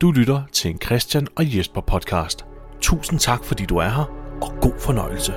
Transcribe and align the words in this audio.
Du 0.00 0.10
lytter 0.10 0.42
til 0.52 0.70
en 0.70 0.78
Christian 0.80 1.26
og 1.36 1.56
Jesper 1.56 1.80
podcast. 1.80 2.44
Tusind 2.80 3.20
tak, 3.20 3.44
fordi 3.44 3.64
du 3.64 3.76
er 3.76 3.88
her, 3.88 4.04
og 4.42 4.52
god 4.60 4.80
fornøjelse. 4.80 5.32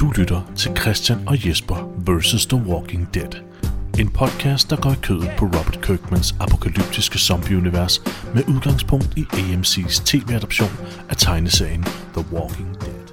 Du 0.00 0.10
lytter 0.10 0.52
til 0.56 0.76
Christian 0.76 1.28
og 1.28 1.48
Jesper 1.48 1.76
vs. 2.06 2.46
The 2.46 2.62
Walking 2.66 3.14
Dead. 3.14 3.57
En 3.98 4.10
podcast, 4.10 4.70
der 4.70 4.76
går 4.76 4.90
i 4.90 5.00
kødet 5.02 5.30
på 5.38 5.44
Robert 5.44 5.78
Kirkmans 5.82 6.34
apokalyptiske 6.40 7.18
zombieunivers 7.18 8.02
med 8.34 8.48
udgangspunkt 8.48 9.16
i 9.16 9.22
AMC's 9.22 10.04
tv-adoption 10.04 10.68
af 11.08 11.16
tegneserien 11.16 11.82
The 11.82 12.24
Walking 12.32 12.80
Dead. 12.80 13.08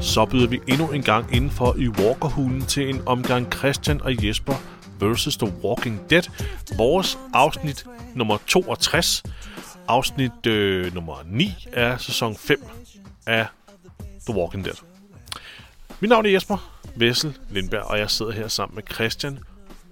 Så 0.00 0.24
byder 0.24 0.48
vi 0.48 0.60
endnu 0.68 0.90
en 0.90 1.02
gang 1.02 1.34
indenfor 1.34 1.76
i 1.78 1.88
Walkerhulen 1.88 2.62
til 2.62 2.88
en 2.88 3.02
omgang 3.06 3.52
Christian 3.52 4.02
og 4.02 4.26
Jesper 4.26 4.54
vs. 5.00 5.36
The 5.36 5.52
Walking 5.64 6.10
Dead. 6.10 6.22
Vores 6.76 7.18
afsnit 7.34 7.86
nummer 8.14 8.38
62. 8.46 9.22
Afsnit 9.88 10.46
øh, 10.46 10.94
nummer 10.94 11.16
9 11.26 11.66
af 11.72 12.00
sæson 12.00 12.36
5 12.36 12.64
af 13.26 13.46
The 14.26 14.36
Walking 14.36 14.64
Dead. 14.64 14.89
Mit 16.02 16.08
navn 16.08 16.26
er 16.26 16.30
Jesper 16.30 16.80
Vessel 16.96 17.38
Lindberg, 17.50 17.82
og 17.82 17.98
jeg 17.98 18.10
sidder 18.10 18.32
her 18.32 18.48
sammen 18.48 18.74
med 18.74 18.82
Christian 18.92 19.38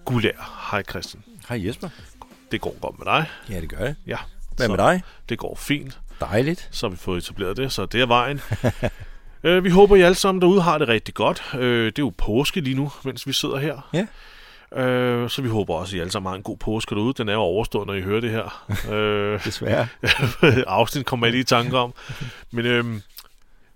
Gulær. 0.04 0.68
Hej 0.70 0.82
Christian. 0.82 1.24
Hej 1.48 1.66
Jesper. 1.66 1.88
Det 2.50 2.60
går 2.60 2.76
godt 2.80 2.98
med 2.98 3.06
dig. 3.06 3.26
Ja, 3.50 3.60
det 3.60 3.68
gør 3.68 3.84
jeg. 3.84 3.94
Ja. 4.06 4.16
Hvad 4.56 4.68
med 4.68 4.76
dig? 4.76 5.02
Det 5.28 5.38
går 5.38 5.54
fint. 5.54 5.98
Dejligt. 6.20 6.68
Så 6.70 6.86
har 6.86 6.90
vi 6.90 6.96
fået 6.96 7.18
etableret 7.18 7.56
det, 7.56 7.72
så 7.72 7.86
det 7.86 8.00
er 8.00 8.06
vejen. 8.06 8.40
øh, 9.44 9.64
vi 9.64 9.70
håber, 9.70 9.96
I 9.96 10.00
alle 10.00 10.14
sammen 10.14 10.42
derude 10.42 10.62
har 10.62 10.78
det 10.78 10.88
rigtig 10.88 11.14
godt. 11.14 11.42
Øh, 11.54 11.86
det 11.86 11.98
er 11.98 12.02
jo 12.02 12.12
påske 12.18 12.60
lige 12.60 12.76
nu, 12.76 12.92
mens 13.04 13.26
vi 13.26 13.32
sidder 13.32 13.58
her. 13.58 13.90
Ja. 13.92 14.06
Øh, 14.82 15.30
så 15.30 15.42
vi 15.42 15.48
håber 15.48 15.74
også, 15.74 15.90
at 15.90 15.98
I 15.98 16.00
alle 16.00 16.10
sammen 16.10 16.28
har 16.30 16.36
en 16.36 16.42
god 16.42 16.56
påske 16.56 16.94
derude. 16.94 17.14
Den 17.14 17.28
er 17.28 17.32
jo 17.32 17.40
overstået, 17.40 17.86
når 17.86 17.94
I 17.94 18.02
hører 18.02 18.20
det 18.20 18.30
her. 18.30 18.66
øh, 18.94 19.44
Desværre. 19.44 19.88
afsnit 20.66 21.06
kommer 21.06 21.26
jeg 21.26 21.32
lige 21.32 21.40
i 21.40 21.44
tanke 21.44 21.78
om. 21.78 21.94
Men 22.50 22.66
øhm, 22.66 23.02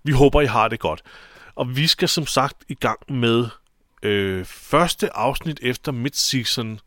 vi 0.02 0.12
håber, 0.12 0.40
I 0.40 0.46
har 0.46 0.68
det 0.68 0.80
godt. 0.80 1.02
Og 1.54 1.76
vi 1.76 1.86
skal 1.86 2.08
som 2.08 2.26
sagt 2.26 2.56
i 2.68 2.74
gang 2.74 2.98
med 3.08 3.46
øh, 4.02 4.44
første 4.44 5.16
afsnit 5.16 5.58
efter 5.62 5.92
midseason 5.92 6.80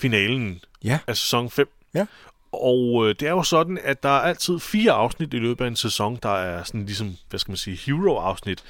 finalen 0.00 0.60
Ja. 0.84 0.98
af 1.06 1.16
sæson 1.16 1.50
5. 1.50 1.68
Ja. 1.94 2.06
Og 2.52 3.08
øh, 3.08 3.14
det 3.20 3.28
er 3.28 3.30
jo 3.30 3.42
sådan, 3.42 3.78
at 3.84 4.02
der 4.02 4.08
er 4.08 4.20
altid 4.20 4.58
fire 4.58 4.92
afsnit 4.92 5.34
i 5.34 5.38
løbet 5.38 5.64
af 5.64 5.68
en 5.68 5.76
sæson, 5.76 6.18
der 6.22 6.28
er 6.36 6.64
sådan 6.64 6.86
ligesom, 6.86 7.16
hvad 7.30 7.40
skal 7.40 7.50
man 7.50 7.56
sige, 7.56 7.76
hero-afsnit. 7.76 8.62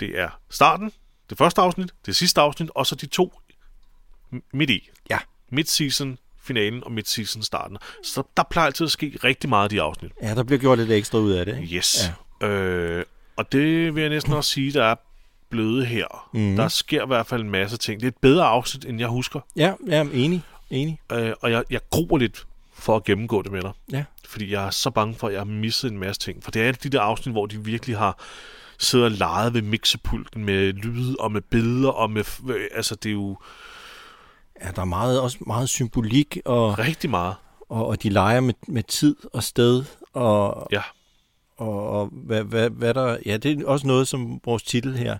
Det 0.00 0.18
er 0.18 0.40
starten, 0.50 0.92
det 1.30 1.38
første 1.38 1.60
afsnit, 1.60 1.90
det 2.06 2.16
sidste 2.16 2.40
afsnit, 2.40 2.70
og 2.74 2.86
så 2.86 2.94
de 2.94 3.06
to 3.06 3.40
midt 4.52 4.70
i. 4.70 4.88
Ja. 5.10 5.18
Midseason 5.48 6.18
finalen 6.42 6.84
og 6.84 6.92
midseason 6.92 7.42
starten. 7.42 7.76
Så 8.04 8.22
der 8.36 8.42
plejer 8.50 8.66
altid 8.66 8.84
at 8.86 8.90
ske 8.92 9.18
rigtig 9.24 9.48
meget 9.50 9.64
af 9.64 9.70
de 9.70 9.82
afsnit. 9.82 10.12
Ja, 10.22 10.34
der 10.34 10.42
bliver 10.42 10.58
gjort 10.60 10.78
lidt 10.78 10.90
ekstra 10.90 11.18
ud 11.18 11.32
af 11.32 11.46
det. 11.46 11.60
ikke? 11.62 11.76
Yes. 11.76 12.10
Ja. 12.40 12.46
Øh, 12.48 13.04
og 13.40 13.52
det 13.52 13.94
vil 13.94 14.00
jeg 14.00 14.10
næsten 14.10 14.32
også 14.32 14.50
sige, 14.50 14.72
der 14.72 14.84
er 14.84 14.94
blevet 15.50 15.86
her. 15.86 16.28
Mm. 16.32 16.56
Der 16.56 16.68
sker 16.68 17.02
i 17.04 17.06
hvert 17.06 17.26
fald 17.26 17.42
en 17.42 17.50
masse 17.50 17.76
ting. 17.76 18.00
Det 18.00 18.06
er 18.06 18.10
et 18.10 18.16
bedre 18.20 18.44
afsnit, 18.44 18.84
end 18.84 18.98
jeg 19.00 19.08
husker. 19.08 19.40
Ja, 19.56 19.72
ja, 19.86 20.06
enig. 20.12 20.42
Enig. 20.70 21.00
Øh, 21.12 21.32
og 21.40 21.50
jeg, 21.50 21.64
jeg 21.70 21.80
gruer 21.90 22.18
lidt 22.18 22.46
for 22.74 22.96
at 22.96 23.04
gennemgå 23.04 23.42
det 23.42 23.52
med 23.52 23.62
dig. 23.62 23.70
Ja. 23.92 24.04
Fordi 24.28 24.52
jeg 24.52 24.66
er 24.66 24.70
så 24.70 24.90
bange 24.90 25.14
for, 25.14 25.26
at 25.26 25.32
jeg 25.32 25.40
har 25.40 25.44
misset 25.46 25.92
en 25.92 25.98
masse 25.98 26.20
ting. 26.20 26.44
For 26.44 26.50
det 26.50 26.62
er 26.62 26.72
de 26.72 26.88
der 26.88 27.00
afsnit, 27.00 27.34
hvor 27.34 27.46
de 27.46 27.64
virkelig 27.64 27.98
har 27.98 28.18
siddet 28.78 29.04
og 29.06 29.12
leget 29.12 29.54
ved 29.54 29.62
mixepulten 29.62 30.44
med 30.44 30.72
lyd 30.72 31.16
og 31.18 31.32
med 31.32 31.40
billeder 31.40 31.90
og 31.90 32.10
med... 32.10 32.24
Altså, 32.74 32.94
det 32.94 33.08
er 33.08 33.12
jo 33.12 33.36
Ja, 34.64 34.70
der 34.76 34.80
er 34.82 34.86
meget, 34.86 35.20
også 35.20 35.38
meget 35.46 35.68
symbolik, 35.68 36.38
og, 36.44 36.78
rigtig 36.78 37.10
meget. 37.10 37.34
og, 37.68 37.86
og 37.86 38.02
de 38.02 38.08
leger 38.08 38.40
med, 38.40 38.54
med 38.68 38.82
tid 38.82 39.16
og 39.32 39.42
sted, 39.42 39.84
og, 40.12 40.68
Ja. 40.72 40.82
Og, 41.60 41.90
og 41.90 42.06
hvad, 42.12 42.44
hvad, 42.44 42.70
hvad 42.70 42.94
der... 42.94 43.16
Ja, 43.26 43.36
det 43.36 43.60
er 43.60 43.66
også 43.66 43.86
noget, 43.86 44.08
som 44.08 44.40
vores 44.44 44.62
titel 44.62 44.96
her 44.96 45.18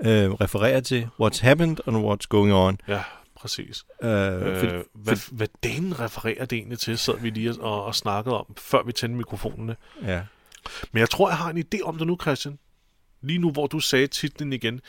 øh, 0.00 0.30
refererer 0.32 0.80
til. 0.80 1.08
What's 1.22 1.42
happened 1.42 1.76
and 1.86 1.96
what's 1.96 2.26
going 2.28 2.52
on. 2.54 2.78
Ja, 2.88 3.02
præcis. 3.36 3.84
Øh, 4.02 4.10
Øh, 4.10 4.58
for, 4.60 4.82
hvad, 4.94 5.16
hvad 5.32 5.48
den 5.62 6.00
refererer 6.00 6.44
det 6.46 6.56
egentlig 6.56 6.78
til, 6.78 6.98
sad 6.98 7.18
vi 7.20 7.30
lige 7.30 7.60
og, 7.60 7.84
og 7.84 7.94
snakkede 7.94 8.38
om, 8.38 8.54
før 8.56 8.82
vi 8.82 8.92
tændte 8.92 9.16
mikrofonerne. 9.16 9.76
ja. 10.02 10.22
Men 10.92 11.00
jeg 11.00 11.10
tror, 11.10 11.28
jeg 11.28 11.38
har 11.38 11.50
en 11.50 11.64
idé 11.74 11.82
om 11.82 11.98
det 11.98 12.06
nu, 12.06 12.18
Christian. 12.20 12.58
Lige 13.22 13.38
nu, 13.38 13.50
hvor 13.50 13.66
du 13.66 13.80
sagde 13.80 14.06
titlen 14.06 14.52
igen. 14.52 14.80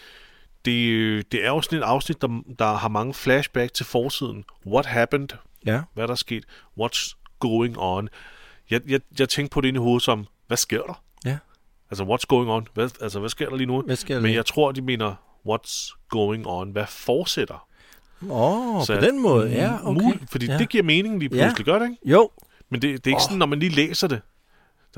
Det, 0.65 1.31
det 1.31 1.45
er 1.45 1.49
jo 1.49 1.61
sådan 1.61 1.79
et 1.79 1.83
afsnit, 1.83 2.21
der, 2.21 2.41
der 2.59 2.73
har 2.73 2.87
mange 2.87 3.13
flashback 3.13 3.73
til 3.73 3.85
forsiden. 3.85 4.43
What 4.65 4.85
happened? 4.85 5.29
Ja. 5.65 5.81
Hvad 5.93 6.07
der 6.07 6.11
er 6.11 6.15
sket? 6.15 6.45
What's 6.79 7.13
going 7.39 7.75
on? 7.77 8.09
Jeg, 8.69 8.81
jeg, 8.87 8.99
jeg 9.19 9.29
tænkte 9.29 9.53
på 9.53 9.61
det 9.61 9.67
inde 9.67 9.77
i 9.77 9.81
hovedet 9.81 10.03
som, 10.03 10.25
hvad 10.49 10.57
sker 10.57 10.81
der? 10.81 11.03
Ja. 11.25 11.37
Altså, 11.91 12.03
what's 12.03 12.25
going 12.27 12.49
on? 12.49 12.67
Hvad, 12.73 12.89
altså, 13.01 13.19
hvad 13.19 13.29
sker 13.29 13.49
der 13.49 13.55
lige 13.55 13.67
nu? 13.67 13.81
Hvad 13.81 13.95
sker 13.95 14.13
der 14.15 14.21
Men 14.21 14.27
lige? 14.29 14.35
jeg 14.37 14.45
tror, 14.45 14.71
de 14.71 14.81
mener, 14.81 15.15
what's 15.49 16.05
going 16.09 16.47
on? 16.47 16.71
Hvad 16.71 16.85
fortsætter? 16.89 17.67
Åh, 18.29 18.75
oh, 18.75 18.85
Så 18.85 18.95
på 18.95 19.01
den 19.01 19.21
måde. 19.21 19.49
Ja, 19.51 19.87
okay. 19.87 20.01
Mul- 20.01 20.25
fordi 20.31 20.45
ja. 20.45 20.57
det 20.57 20.69
giver 20.69 20.83
mening 20.83 21.19
lige 21.19 21.35
Ja. 21.35 21.43
pludselig, 21.43 21.65
gør 21.65 21.79
det 21.79 21.85
ikke? 21.89 22.09
Jo, 22.09 22.29
Men 22.69 22.81
det, 22.81 23.05
det 23.05 23.07
er 23.07 23.11
ikke 23.11 23.17
oh. 23.17 23.21
sådan, 23.21 23.37
når 23.37 23.45
man 23.45 23.59
lige 23.59 23.69
læser 23.75 24.07
det. 24.07 24.21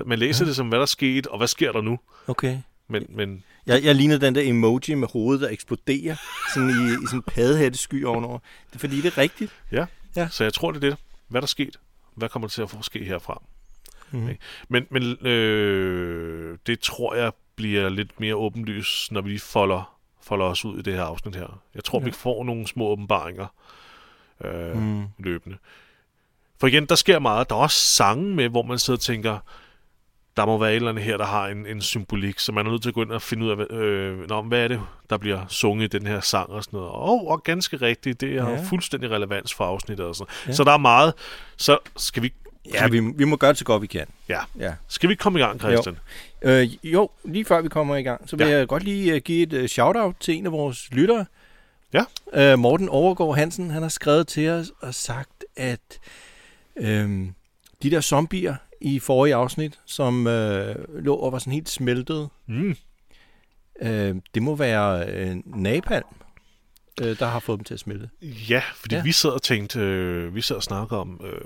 Man 0.06 0.20
læser 0.20 0.46
ja. 0.46 0.48
det 0.48 0.56
som, 0.56 0.70
hvad 0.70 0.80
der 0.80 0.86
skete, 0.86 1.32
og 1.32 1.38
hvad 1.38 1.48
sker 1.48 1.72
der 1.72 1.82
nu? 1.82 2.00
okay. 2.28 2.58
Men, 2.90 3.06
men 3.10 3.44
Jeg, 3.68 3.84
jeg 3.84 3.96
ligner 3.96 4.18
den 4.18 4.36
der 4.36 4.42
emoji 4.42 4.96
med 4.96 5.08
hovedet, 5.14 5.42
der 5.42 5.50
eksploderer 5.50 6.16
sådan 6.54 6.70
i, 6.70 6.74
i 6.74 7.06
sådan 7.06 7.20
en 7.20 7.24
padehættesky 7.28 8.06
ovenover. 8.06 8.40
Det 8.70 8.76
er 8.76 8.80
fordi, 8.80 9.02
det 9.02 9.06
er 9.06 9.18
rigtigt. 9.18 9.52
Ja. 9.72 9.86
Ja. 10.16 10.28
Så 10.32 10.44
jeg 10.44 10.54
tror, 10.54 10.72
det 10.72 10.84
er 10.84 10.90
det. 10.90 11.00
Hvad 11.28 11.42
der 11.42 11.46
er 11.46 11.48
sket? 11.48 11.80
Hvad 12.16 12.30
kommer 12.30 12.48
der 12.48 12.52
til 12.52 12.62
at 12.62 12.70
få 12.70 12.78
ske 12.82 13.04
herfra? 13.06 13.42
Mhm. 14.12 14.24
Okay. 14.24 14.36
Men, 14.70 14.88
men 14.90 15.28
øh, 15.28 16.58
det 16.68 16.80
tror 16.80 17.16
jeg 17.16 17.32
bliver 17.56 17.90
lidt 17.90 18.20
mere 18.20 18.36
åbenlyst, 18.36 19.12
når 19.12 19.22
vi 19.22 19.38
folder, 19.38 19.98
folder 20.22 20.46
os 20.46 20.66
ud 20.66 20.80
i 20.80 20.82
det 20.82 20.94
her 20.94 21.04
afsnit 21.04 21.36
her. 21.36 21.62
Jeg 21.76 21.84
tror, 21.84 22.00
ja. 22.00 22.06
Vi 22.06 22.12
får 22.12 22.44
nogle 22.44 22.68
små 22.68 22.88
åbenbaringer 22.88 23.48
øh, 24.44 24.76
mm. 24.76 24.82
Mm. 24.82 25.06
løbende. 25.20 25.58
For 26.60 26.68
igen, 26.68 26.86
der 26.86 26.96
sker 26.96 27.20
meget. 27.20 27.50
Der 27.50 27.56
er 27.56 27.60
også 27.60 27.80
sange 27.80 28.36
med, 28.36 28.50
hvor 28.50 28.64
man 28.64 28.80
sidder 28.80 28.98
og 28.98 29.02
tænker, 29.02 29.40
der 30.38 30.46
må 30.46 30.58
være 30.58 30.72
et 30.72 30.76
eller 30.76 30.90
andet 30.90 31.04
her, 31.04 31.18
der 31.18 31.26
har 31.26 31.48
en, 31.48 31.66
en 31.66 31.82
symbolik, 31.82 32.40
så 32.40 32.52
man 32.52 32.68
er 32.68 32.72
nødt 32.72 32.82
til 32.82 32.90
at 32.90 32.94
gå 32.94 33.02
ind 33.02 33.12
og 33.12 33.22
finde 33.22 33.46
ud 33.46 33.52
af, 33.52 33.76
øh, 33.76 34.30
nå, 34.30 34.42
hvad 34.42 34.64
er 34.64 34.68
det, 34.68 34.82
der 35.10 35.18
bliver 35.18 35.48
sunget 35.48 35.94
i 35.94 35.98
den 35.98 36.08
her 36.08 36.20
sang 36.20 36.50
og 36.50 36.64
sådan 36.64 36.78
noget. 36.78 36.92
Og, 36.92 37.28
og 37.28 37.44
ganske 37.44 37.78
rigtigt, 37.78 38.22
det 38.22 38.42
har 38.42 38.50
ja. 38.50 38.64
Fuldstændig 38.70 39.12
relevans 39.12 39.54
for 39.54 39.66
afsnittet 39.66 40.06
og 40.06 40.16
sådan. 40.16 40.34
Ja. 40.48 40.54
Så 40.54 40.64
der 40.64 40.72
er 40.72 40.78
meget. 40.78 41.14
Så 41.58 41.78
skal 41.98 42.24
vi, 42.24 42.34
Ja, 42.74 42.88
vi, 42.88 43.00
vi 43.00 43.24
må 43.26 43.36
gøre 43.36 43.50
det 43.50 43.58
så 43.58 43.66
godt, 43.66 43.82
vi 43.82 43.88
kan. 43.88 44.08
ja. 44.30 44.40
Ja. 44.60 44.74
skal 44.88 45.10
vi 45.10 45.16
komme 45.16 45.40
i 45.40 45.42
gang, 45.42 45.60
Christian? 45.60 45.98
Øh, 46.42 46.86
jo, 46.94 47.10
lige 47.24 47.46
før 47.46 47.62
vi 47.62 47.70
kommer 47.70 47.96
i 47.96 48.04
gang, 48.04 48.30
så 48.30 48.36
vil 48.36 48.46
Ja. 48.46 48.52
ja. 48.52 48.58
jeg 48.58 48.68
godt 48.68 48.84
lige 48.84 49.16
uh, 49.16 49.20
give 49.22 49.44
et 49.44 49.62
uh, 49.62 49.66
shout-out 49.68 50.16
til 50.20 50.36
en 50.36 50.46
af 50.46 50.52
vores 50.52 50.92
lyttere. 50.92 51.26
Ja. 51.94 52.04
Øh, 52.34 52.60
Morten 52.60 52.90
Overgaard 52.90 53.36
Hansen, 53.36 53.70
han 53.70 53.82
har 53.82 53.90
skrevet 53.90 54.28
til 54.28 54.50
os 54.50 54.72
og 54.82 54.94
sagt, 54.96 55.46
at 55.56 56.00
øh, 56.78 57.26
de 57.84 57.92
der 57.92 58.02
zombier 58.02 58.56
i 58.82 59.00
forrige 59.00 59.36
afsnit, 59.36 59.80
som 59.86 60.28
øh, 60.28 60.76
lå 61.04 61.16
og 61.16 61.32
var 61.32 61.40
sådan 61.40 61.54
helt 61.54 61.70
smeltet, 61.70 62.30
Mm. 62.48 62.76
øh, 63.82 64.16
det 64.36 64.44
må 64.44 64.56
være 64.56 65.10
øh, 65.10 65.36
napalm, 65.46 66.06
øh, 67.02 67.20
der 67.20 67.26
har 67.28 67.40
fået 67.40 67.58
dem 67.60 67.64
til 67.64 67.74
at 67.74 67.80
smelte. 67.80 68.10
Ja, 68.22 68.62
fordi 68.76 68.96
ja. 68.96 69.04
Vi 69.04 69.12
sad 69.12 69.30
og 69.30 69.42
tænkte, 69.42 69.80
øh, 69.80 70.36
vi 70.36 70.42
sad 70.42 70.56
og 70.56 70.64
snakkede 70.64 71.00
om, 71.00 71.22
øh, 71.24 71.42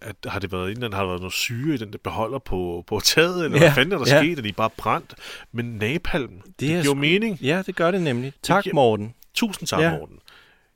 at 0.00 0.16
har 0.26 0.38
det 0.40 0.52
været 0.52 0.64
en 0.64 0.70
eller 0.70 0.84
anden, 0.84 0.92
har 0.96 1.02
der 1.02 1.08
været 1.08 1.20
noget 1.20 1.32
syre 1.34 1.74
i 1.74 1.78
den 1.78 1.92
der 1.92 1.98
beholder 1.98 2.38
på, 2.38 2.84
på 2.86 3.00
taget, 3.04 3.44
eller 3.44 3.58
ja. 3.58 3.64
Hvad 3.64 3.72
fanden 3.74 3.92
er 3.92 4.04
der 4.04 4.14
ja. 4.16 4.22
sket, 4.22 4.38
er 4.38 4.42
de 4.42 4.52
bare 4.52 4.70
brændt? 4.76 5.14
Men 5.52 5.64
napalm, 5.64 6.28
det, 6.46 6.60
det 6.60 6.74
er 6.74 6.82
giver 6.82 6.94
sgu- 6.94 6.98
mening. 6.98 7.38
Ja, 7.40 7.62
det 7.66 7.76
gør 7.76 7.90
det 7.90 8.02
nemlig. 8.02 8.32
Tak, 8.42 8.64
giver- 8.64 8.74
Morten. 8.74 9.14
Tusind 9.34 9.68
tak, 9.68 9.80
ja. 9.80 9.90
Morten. 9.90 10.18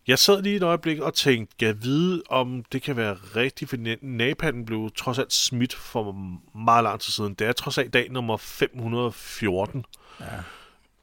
Jeg 0.07 0.19
sad 0.19 0.43
lige 0.43 0.57
et 0.57 0.63
øjeblik 0.63 0.99
og 0.99 1.15
tænkte, 1.15 1.55
jeg 1.61 1.83
vide, 1.83 2.23
om 2.29 2.65
det 2.73 2.83
kan 2.83 2.97
være 2.97 3.15
rigtigt, 3.15 3.71
for 3.71 3.77
napalm 4.03 4.65
blev 4.65 4.91
trods 4.97 5.19
alt 5.19 5.33
smidt 5.33 5.75
for 5.75 6.13
meget 6.59 6.83
lang 6.85 7.01
tid 7.01 7.13
siden. 7.13 7.35
Det 7.35 7.47
er 7.47 7.53
trods 7.53 7.79
alt 7.79 7.93
dag 7.93 8.11
nummer 8.11 8.37
514 8.37 9.85
Ja. 10.21 10.27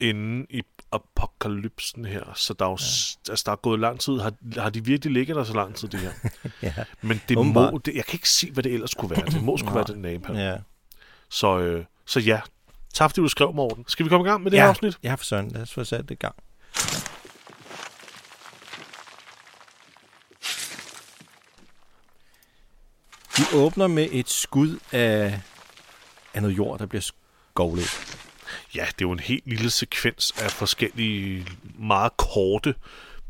inden 0.00 0.46
i 0.50 0.62
apokalypsen 0.92 2.04
her, 2.04 2.32
så 2.34 2.54
der 2.54 2.64
er, 2.64 2.70
jo, 2.70 2.76
ja. 2.80 3.30
altså, 3.32 3.42
der 3.46 3.52
er 3.52 3.56
gået 3.56 3.80
lang 3.80 4.00
tid. 4.00 4.18
Har, 4.18 4.32
har 4.60 4.70
de 4.70 4.84
virkelig 4.84 5.12
ligget 5.12 5.36
der 5.36 5.44
så 5.44 5.54
lang 5.54 5.74
tid, 5.74 5.88
det 5.88 6.00
her? 6.00 6.12
ja. 6.62 6.74
Men 7.02 7.20
det 7.28 7.36
Umbar. 7.36 7.70
må, 7.70 7.78
det, 7.78 7.94
jeg 7.94 8.04
kan 8.04 8.14
ikke 8.14 8.28
se, 8.28 8.50
hvad 8.50 8.62
det 8.62 8.74
ellers 8.74 8.90
skulle 8.90 9.16
være. 9.16 9.26
Det 9.26 9.42
må 9.42 9.56
skulle 9.56 9.74
være 9.74 9.84
den 9.84 10.02
napalm. 10.02 10.38
Ja. 10.38 10.56
Så, 11.28 11.58
øh, 11.58 11.84
så 12.06 12.20
ja, 12.20 12.40
tak 12.94 13.10
fordi 13.10 13.20
du 13.20 13.28
skrev, 13.28 13.52
Morten. 13.52 13.84
Skal 13.88 14.04
vi 14.04 14.08
komme 14.08 14.26
i 14.26 14.30
gang 14.30 14.42
med 14.42 14.50
det 14.50 14.56
ja. 14.56 14.62
her 14.62 14.68
afsnit? 14.68 14.98
Ja, 15.02 15.14
for 15.14 15.24
søren. 15.24 15.48
Lad 15.48 15.62
os 15.62 15.74
få 15.74 15.84
sat 15.84 16.08
det 16.08 16.10
i 16.10 16.14
gang. 16.14 16.34
Vi 23.36 23.42
åbner 23.54 23.86
med 23.86 24.08
et 24.12 24.30
skud 24.30 24.78
af, 24.92 25.40
af 26.34 26.42
noget 26.42 26.56
jord, 26.56 26.78
der 26.78 26.86
bliver 26.86 27.02
skovlet. 27.52 28.18
Ja, 28.74 28.80
det 28.80 29.04
er 29.04 29.08
jo 29.08 29.12
en 29.12 29.20
helt 29.20 29.46
lille 29.46 29.70
sekvens 29.70 30.34
af 30.42 30.50
forskellige 30.50 31.46
meget 31.78 32.16
korte 32.16 32.74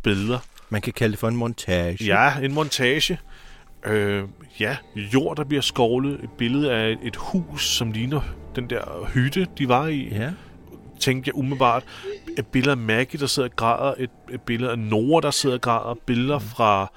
billeder. 0.02 0.38
Man 0.68 0.80
kan 0.80 0.92
kalde 0.92 1.12
det 1.12 1.18
for 1.18 1.28
en 1.28 1.36
montage. 1.36 2.04
Ja, 2.04 2.38
en 2.38 2.54
montage. 2.54 3.18
Øh, 3.86 4.24
ja, 4.60 4.76
jord, 4.96 5.36
der 5.36 5.44
bliver 5.44 5.62
skovlet. 5.62 6.24
Et 6.24 6.30
billede 6.38 6.72
af 6.72 6.96
et, 7.02 7.16
hus, 7.16 7.68
som 7.68 7.92
ligner 7.92 8.20
den 8.56 8.70
der 8.70 9.10
hytte, 9.14 9.46
de 9.58 9.68
var 9.68 9.86
i. 9.86 10.08
Ja. 10.08 10.30
Tænkte 11.00 11.28
jeg 11.28 11.34
umiddelbart. 11.34 11.84
Et 12.38 12.46
billede 12.46 12.70
af 12.70 12.76
Maggie, 12.76 13.20
der 13.20 13.26
sidder 13.26 13.48
og 13.48 13.56
græder. 13.56 13.94
Et, 13.98 14.10
et 14.32 14.40
billede 14.42 14.70
af 14.70 14.78
Nora, 14.78 15.20
der 15.20 15.30
sidder 15.30 15.56
og 15.56 15.60
græder. 15.60 15.94
Billeder 16.06 16.38
fra, 16.38 16.92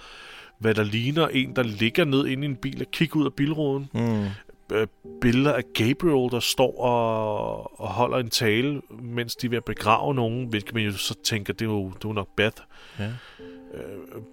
hvad 0.59 0.73
der 0.73 0.83
ligner 0.83 1.27
en, 1.27 1.55
der 1.55 1.63
ligger 1.63 2.05
ned 2.05 2.27
inde 2.27 2.43
i 2.43 2.49
en 2.49 2.55
bil 2.55 2.81
og 2.81 2.91
kigger 2.91 3.19
ud 3.19 3.25
af 3.25 3.33
bilruden. 3.33 3.89
Mm. 3.93 4.25
Øh, 4.71 4.87
billeder 5.21 5.53
af 5.53 5.63
Gabriel, 5.73 6.31
der 6.31 6.39
står 6.39 6.79
og, 6.81 7.79
og 7.79 7.87
holder 7.87 8.17
en 8.17 8.29
tale, 8.29 8.81
mens 8.89 9.35
de 9.35 9.45
er 9.45 9.49
ved 9.49 9.57
at 9.57 9.65
begrave 9.65 10.13
nogen, 10.15 10.47
hvilket 10.47 10.73
man 10.73 10.83
jo 10.83 10.91
så 10.91 11.15
tænker, 11.23 11.53
det 11.53 11.65
er 11.65 11.69
jo, 11.69 11.87
det 11.87 11.95
er 11.95 12.09
jo 12.09 12.13
nok 12.13 12.27
Beth. 12.37 12.61
Ja. 12.99 13.09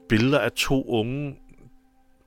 Billeder 0.08 0.38
af 0.38 0.52
to 0.52 0.84
unge 0.88 1.36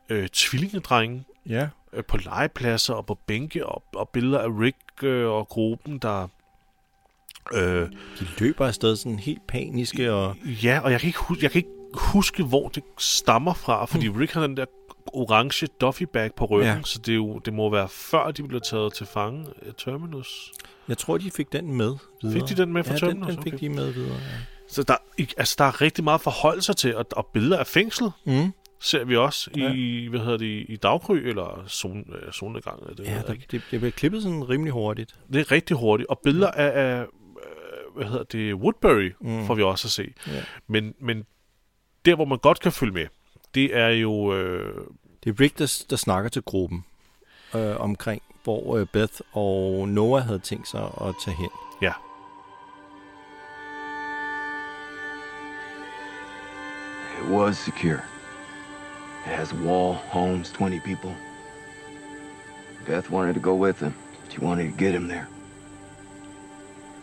øh, 0.09 0.27
tvillingedrenge 0.27 1.23
ja. 1.49 1.69
øh, 1.93 2.03
på 2.03 2.17
legepladser 2.17 2.93
og 2.93 3.05
på 3.05 3.17
bænke, 3.27 3.65
og, 3.65 3.83
og 3.95 4.09
billeder 4.09 4.39
af 4.39 4.47
Rick 4.47 5.03
øh, 5.03 5.29
og 5.29 5.47
gruppen, 5.47 5.97
der... 5.97 6.27
Øh, 7.53 7.89
De 8.19 8.27
løber 8.39 8.67
afsted 8.67 8.95
sådan 8.95 9.19
helt 9.19 9.47
paniske 9.47 10.13
og... 10.13 10.35
ja, 10.63 10.79
og 10.83 10.91
jeg 10.91 10.99
kan, 10.99 11.07
ikke 11.07 11.19
huske, 11.19 11.43
jeg 11.43 11.51
kan 11.51 11.59
ikke 11.59 11.69
huske, 11.93 12.43
hvor 12.43 12.69
det 12.69 12.83
stammer 12.97 13.53
fra, 13.53 13.85
fordi 13.85 14.09
Rick 14.09 14.33
har 14.33 14.41
den 14.41 14.57
der 14.57 14.65
orange 15.13 15.67
duffy 15.81 16.03
bag 16.03 16.35
på 16.35 16.45
ryggen, 16.45 16.67
Ja. 16.67 16.73
ja. 16.75 16.81
så 16.85 16.99
det, 16.99 17.11
er 17.11 17.15
jo, 17.15 17.39
det 17.39 17.53
må 17.53 17.69
være 17.69 17.89
før, 17.89 18.31
de 18.31 18.43
blev 18.43 18.61
taget 18.61 18.93
til 18.93 19.05
fange 19.05 19.45
af 19.61 19.73
Terminus. 19.77 20.51
Jeg 20.87 20.97
tror, 20.97 21.17
de 21.17 21.31
fik 21.31 21.51
den 21.51 21.71
med 21.75 21.95
videre. 22.21 22.39
Fik 22.39 22.57
de 22.57 22.61
den 22.61 22.73
med 22.73 22.83
fra 22.83 22.93
ja, 22.93 22.97
Terminus? 22.99 23.27
den, 23.27 23.35
den 23.35 23.43
fik 23.43 23.53
Okay. 23.53 23.65
de 23.65 23.69
med 23.69 23.91
videre, 23.91 24.13
ja. 24.15 24.37
Så 24.69 24.83
der, 24.83 24.95
altså, 25.37 25.55
der 25.57 25.65
er 25.65 25.81
rigtig 25.81 26.03
meget 26.03 26.17
at 26.17 26.21
forholde 26.21 26.61
sig 26.61 26.75
til, 26.77 26.95
og, 26.95 27.05
og 27.11 27.25
billeder 27.33 27.57
af 27.57 27.67
fængslet 27.67 28.11
Mm. 28.25 28.53
ser 28.79 29.03
vi 29.03 29.15
også 29.17 29.51
Ja. 29.57 29.73
i, 29.73 30.07
hvad 30.09 30.19
hedder 30.19 30.37
det, 30.37 30.65
i 30.69 30.75
dagkry, 30.75 31.15
eller 31.15 31.63
zone, 31.67 32.03
øh, 32.25 32.31
solnedgang. 32.31 32.83
er 32.89 32.93
Det, 32.93 33.05
Ja, 33.05 33.11
ja, 33.13 33.21
der, 33.21 33.33
det, 33.33 33.51
det 33.51 33.63
bliver 33.79 33.91
klippet 33.91 34.23
sådan 34.23 34.49
rimelig 34.49 34.73
hurtigt. 34.73 35.15
det 35.33 35.39
er 35.39 35.51
rigtig 35.51 35.77
hurtigt. 35.77 36.09
Og 36.09 36.19
billeder 36.23 36.51
af, 36.51 36.81
af 36.91 37.01
øh, 37.01 37.07
hvad 37.95 38.05
hedder 38.05 38.23
det, 38.23 38.53
Woodbury 38.53 39.11
mm. 39.21 39.45
får 39.45 39.55
vi 39.55 39.61
også 39.63 39.87
at 39.87 39.91
se. 39.91 40.13
Ja. 40.27 40.43
Men, 40.67 40.93
men 41.01 41.23
der, 42.05 42.15
hvor 42.15 42.25
man 42.25 42.37
godt 42.37 42.59
kan 42.59 42.71
følge 42.71 42.93
med, 42.93 43.05
det 43.55 43.77
er 43.77 43.89
jo... 43.89 44.33
Øh, 44.35 44.75
Det 45.23 45.29
er 45.29 45.39
Rick, 45.39 45.57
der, 45.59 45.83
der 45.89 45.95
snakker 45.95 46.29
til 46.29 46.41
gruppen 46.41 46.85
øh, 47.55 47.79
omkring, 47.79 48.21
hvor 48.43 48.77
øh, 48.77 48.87
Beth 48.87 49.13
og 49.33 49.89
Noah 49.89 50.23
havde 50.23 50.39
tænkt 50.39 50.67
sig 50.67 50.83
at 51.01 51.15
tage 51.25 51.37
hen. 51.37 51.49
ja, 51.81 51.93
It 57.21 57.29
was 57.29 57.57
secure. 57.57 58.01
It 59.25 59.33
has 59.35 59.51
a 59.51 59.55
wall, 59.55 59.93
homes, 59.93 60.51
20 60.51 60.79
people. 60.79 61.15
Beth 62.85 63.11
wanted 63.11 63.33
to 63.35 63.39
go 63.39 63.53
with 63.55 63.79
him. 63.79 63.93
She 64.29 64.39
wanted 64.39 64.71
to 64.71 64.77
get 64.77 64.93
him 64.93 65.07
there. 65.07 65.27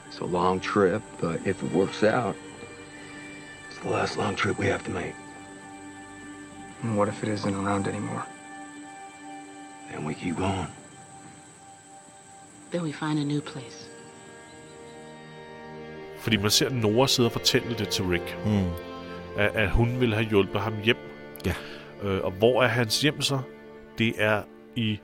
It's 0.09 0.19
a 0.21 0.25
long 0.25 0.61
trip, 0.61 1.03
but 1.21 1.47
if 1.47 1.63
it 1.63 1.73
works 1.73 2.03
out, 2.03 2.35
it's 3.71 3.79
the 3.79 3.91
last 3.91 4.17
long 4.19 4.35
trip 4.35 4.59
we 4.59 4.67
have 4.67 4.83
to 4.85 4.91
make. 4.91 5.15
And 6.83 6.97
what 6.99 7.09
if 7.09 7.23
it 7.23 7.29
isn't 7.29 7.55
around 7.67 7.87
anymore? 7.87 8.23
Then 9.93 10.07
we 10.07 10.15
keep 10.15 10.37
going. 10.37 10.67
Then 12.73 12.83
we 12.83 12.93
find 12.93 13.19
a 13.19 13.25
new 13.25 13.41
place. 13.41 13.85
fordi 16.19 16.37
man 16.37 16.51
ser 16.51 16.71
Nora 16.71 17.09
sidde 17.09 17.27
og 17.29 17.33
fortælle 17.33 17.75
det 17.79 17.89
til 17.89 18.05
Rick, 18.05 18.37
Mm. 18.45 18.65
at, 19.37 19.51
at 19.57 19.71
hun 19.71 20.01
ville 20.01 20.15
have 20.15 20.29
hjulpet 20.29 20.61
ham 20.61 20.75
hjem. 20.85 20.97
Ja. 21.47 21.55
Øh, 22.03 22.25
og 22.25 22.31
hvor 22.31 22.63
er 22.63 22.67
hans 22.67 23.01
hjem 23.01 23.21
så? 23.23 23.39
Det 23.99 24.15
er 24.19 24.43
i 24.77 25.01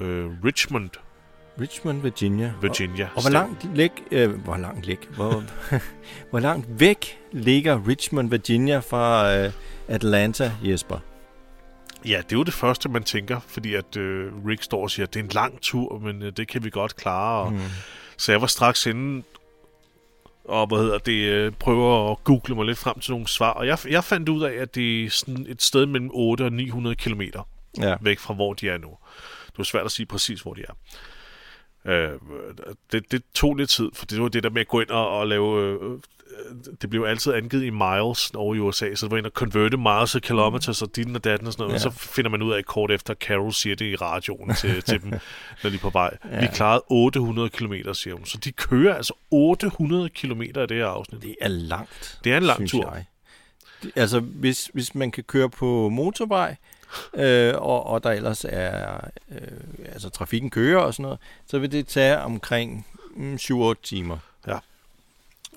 øh, 0.00 0.30
Richmond, 0.44 0.90
Richmond, 1.60 2.02
Virginia. 2.02 2.52
Virginia. 2.62 3.04
Og, 3.04 3.10
og 3.16 3.22
hvor 3.22 3.30
langt 3.30 3.76
læk, 3.76 3.92
øh, 4.10 4.30
hvor 4.30 4.56
langt 4.56 4.86
læk, 4.86 5.08
hvor, 5.14 5.42
hvor 6.30 6.40
langt 6.40 6.80
væk 6.80 7.18
ligger 7.32 7.88
Richmond, 7.88 8.30
Virginia 8.30 8.78
fra 8.78 9.34
øh, 9.36 9.52
Atlanta, 9.88 10.52
Jesper? 10.64 10.98
Ja, 12.04 12.16
det 12.16 12.32
er 12.32 12.36
jo 12.36 12.42
det 12.42 12.54
første, 12.54 12.88
man 12.88 13.02
tænker, 13.04 13.40
fordi 13.46 13.74
at 13.74 13.96
øh, 13.96 14.32
Rick 14.46 14.62
står 14.62 14.82
og 14.82 14.90
siger, 14.90 15.06
at 15.06 15.14
det 15.14 15.20
er 15.20 15.24
en 15.24 15.30
lang 15.30 15.60
tur, 15.60 15.98
men 15.98 16.22
øh, 16.22 16.32
det 16.36 16.48
kan 16.48 16.64
vi 16.64 16.70
godt 16.70 16.96
klare. 16.96 17.42
Og, 17.44 17.52
Mm. 17.52 17.60
Så 18.18 18.32
jeg 18.32 18.40
var 18.40 18.46
straks 18.46 18.86
inde 18.86 19.22
og 20.44 20.66
hvad 20.66 20.78
hedder 20.78 20.98
det, 20.98 21.12
øh, 21.28 21.52
prøver 21.52 22.10
at 22.12 22.24
google 22.24 22.54
mig 22.54 22.64
lidt 22.64 22.78
frem 22.78 23.00
til 23.00 23.10
nogle 23.12 23.28
svar. 23.28 23.50
Og 23.50 23.66
jeg, 23.66 23.78
jeg 23.88 24.04
fandt 24.04 24.28
ud 24.28 24.42
af, 24.42 24.52
at 24.52 24.74
det 24.74 25.04
er 25.04 25.10
sådan 25.10 25.46
et 25.48 25.62
sted 25.62 25.86
mellem 25.86 26.10
8 26.12 26.42
og 26.44 26.52
900 26.52 26.96
kilometer 26.96 27.48
Ja. 27.78 27.96
væk 28.00 28.18
fra, 28.18 28.34
hvor 28.34 28.52
de 28.54 28.68
er 28.68 28.78
nu. 28.78 28.88
Det 29.46 29.58
var 29.58 29.64
svært 29.64 29.84
at 29.84 29.92
sige 29.92 30.06
præcis, 30.06 30.40
hvor 30.40 30.54
de 30.54 30.62
er. 30.68 30.72
Øh, 31.86 32.10
det, 32.92 33.12
det 33.12 33.22
tog 33.34 33.54
lidt 33.54 33.70
tid, 33.70 33.90
for 33.94 34.06
det 34.06 34.22
var 34.22 34.28
det 34.28 34.42
der 34.42 34.50
med 34.50 34.60
at 34.60 34.68
gå 34.68 34.80
ind 34.80 34.90
og, 34.90 35.18
og 35.18 35.26
lave... 35.26 35.60
Øh, 35.62 35.98
det 36.82 36.90
blev 36.90 37.04
altid 37.04 37.32
angivet 37.32 37.64
i 37.64 37.70
miles 37.70 38.30
over 38.34 38.54
i 38.54 38.58
USA, 38.58 38.94
så 38.94 39.06
det 39.06 39.10
var 39.10 39.18
ind 39.18 39.26
og 39.26 39.32
converte 39.32 39.76
miles 39.76 40.10
til 40.10 40.20
kilometers 40.20 40.82
og 40.82 40.96
din 40.96 41.16
og 41.16 41.24
datten 41.24 41.46
og 41.46 41.52
sådan 41.52 41.62
noget. 41.62 41.84
Ja. 41.84 41.88
Og 41.88 41.92
så 41.92 42.00
finder 42.00 42.30
man 42.30 42.42
ud 42.42 42.52
af 42.52 42.64
kort 42.64 42.90
efter, 42.90 43.10
at 43.10 43.18
Carol 43.18 43.52
siger 43.52 43.76
det 43.76 43.84
i 43.84 43.96
radioen 43.96 44.54
til, 44.54 44.82
til 44.88 45.02
dem, 45.02 45.10
når 45.62 45.70
de 45.70 45.76
er 45.76 45.80
på 45.80 45.90
vej. 45.90 46.16
Ja. 46.32 46.40
Vi 46.40 46.46
klarede 46.54 46.84
800 46.88 47.48
km, 47.48 47.74
siger 47.92 48.14
hun. 48.14 48.24
Så 48.24 48.38
de 48.38 48.52
kører 48.52 48.94
altså 48.94 49.14
800 49.30 50.08
km 50.08 50.42
i 50.42 50.52
det 50.52 50.70
her 50.70 50.86
afsnit. 50.86 51.22
Det 51.22 51.36
er 51.40 51.48
langt. 51.48 52.18
Det 52.24 52.32
er 52.32 52.36
en 52.36 52.42
lang 52.42 52.68
tur. 52.68 52.94
Jeg. 52.94 53.04
Altså, 53.96 54.20
hvis, 54.20 54.70
hvis 54.72 54.94
man 54.94 55.10
kan 55.10 55.24
køre 55.24 55.50
på 55.50 55.88
motorvej, 55.88 56.56
øh, 57.14 57.54
og, 57.56 57.86
og 57.86 58.02
der 58.02 58.10
ellers 58.10 58.44
er, 58.48 59.00
øh, 59.30 59.88
altså 59.92 60.08
trafikken 60.08 60.50
kører 60.50 60.80
og 60.80 60.94
sådan 60.94 61.02
noget, 61.02 61.18
så 61.46 61.58
vil 61.58 61.72
det 61.72 61.86
tage 61.86 62.18
omkring 62.18 62.86
mm, 63.16 63.34
7-8 63.34 63.74
timer. 63.82 64.18
Ja. 64.46 64.58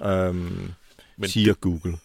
Øhm, 0.02 0.74
Men 1.18 1.30
siger 1.30 1.54
det... 1.54 1.62
Google. 1.62 1.98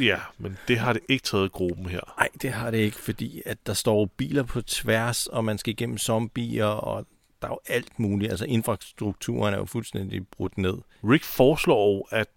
Ja, 0.00 0.18
men 0.38 0.58
det 0.68 0.78
har 0.78 0.92
det 0.92 1.02
ikke 1.08 1.22
taget 1.22 1.52
gruppen 1.52 1.86
her. 1.86 2.14
Nej, 2.18 2.28
det 2.42 2.50
har 2.50 2.70
det 2.70 2.78
ikke, 2.78 2.96
fordi 2.96 3.42
at 3.46 3.58
der 3.66 3.72
står 3.72 4.06
biler 4.06 4.42
på 4.42 4.62
tværs, 4.62 5.26
og 5.26 5.44
man 5.44 5.58
skal 5.58 5.72
igennem 5.72 5.98
zombier, 5.98 6.64
og 6.64 7.06
der 7.42 7.48
er 7.48 7.52
jo 7.52 7.60
alt 7.66 7.98
muligt. 7.98 8.30
Altså 8.30 8.44
infrastrukturen 8.44 9.54
er 9.54 9.58
jo 9.58 9.64
fuldstændig 9.64 10.28
brudt 10.28 10.58
ned. 10.58 10.74
Rick 11.04 11.24
foreslår 11.24 12.08
at 12.10 12.28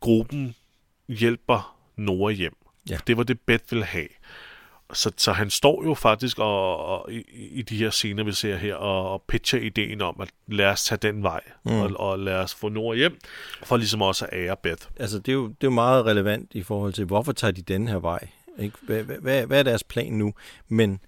gruppen 0.00 0.54
hjælper 1.08 1.76
Nora 1.96 2.32
hjem. 2.32 2.56
Ja. 2.90 2.98
Det 3.06 3.16
var 3.16 3.22
det, 3.22 3.40
Beth 3.40 3.64
ville 3.70 3.84
have. 3.84 4.08
Så, 4.92 5.12
så 5.16 5.32
han 5.32 5.50
står 5.50 5.84
jo 5.84 5.94
faktisk 5.94 6.38
og, 6.38 6.76
og 6.86 7.12
i, 7.12 7.24
i 7.32 7.62
de 7.62 7.76
her 7.76 7.90
scener, 7.90 8.24
vi 8.24 8.32
ser 8.32 8.56
her, 8.56 8.74
og, 8.74 9.12
og 9.12 9.22
pitcher 9.28 9.58
ideen 9.60 10.00
om, 10.00 10.20
at 10.20 10.28
lad 10.46 10.66
os 10.66 10.84
tage 10.84 10.98
den 10.98 11.22
vej, 11.22 11.40
Mm. 11.64 11.72
og, 11.72 11.90
og 12.00 12.18
lad 12.18 12.34
os 12.34 12.54
få 12.54 12.68
Nora 12.68 12.96
hjem, 12.96 13.18
for 13.64 13.76
ligesom 13.76 14.02
også 14.02 14.26
at 14.32 14.44
ære 14.46 14.56
Beth. 14.62 14.86
Altså, 14.96 15.18
det 15.18 15.28
er, 15.28 15.32
jo, 15.32 15.46
det 15.46 15.52
er 15.52 15.66
jo 15.66 15.70
meget 15.70 16.06
relevant 16.06 16.50
i 16.54 16.62
forhold 16.62 16.92
til, 16.92 17.04
hvorfor 17.04 17.32
tager 17.32 17.50
de 17.50 17.62
den 17.62 17.88
her 17.88 17.96
vej? 17.98 18.28
Ikke? 18.58 18.76
Hvad, 18.82 19.02
hvad, 19.02 19.46
hvad, 19.46 19.58
er 19.58 19.62
deres 19.62 19.82
plan 19.84 20.12
nu? 20.12 20.34
Men 20.68 21.00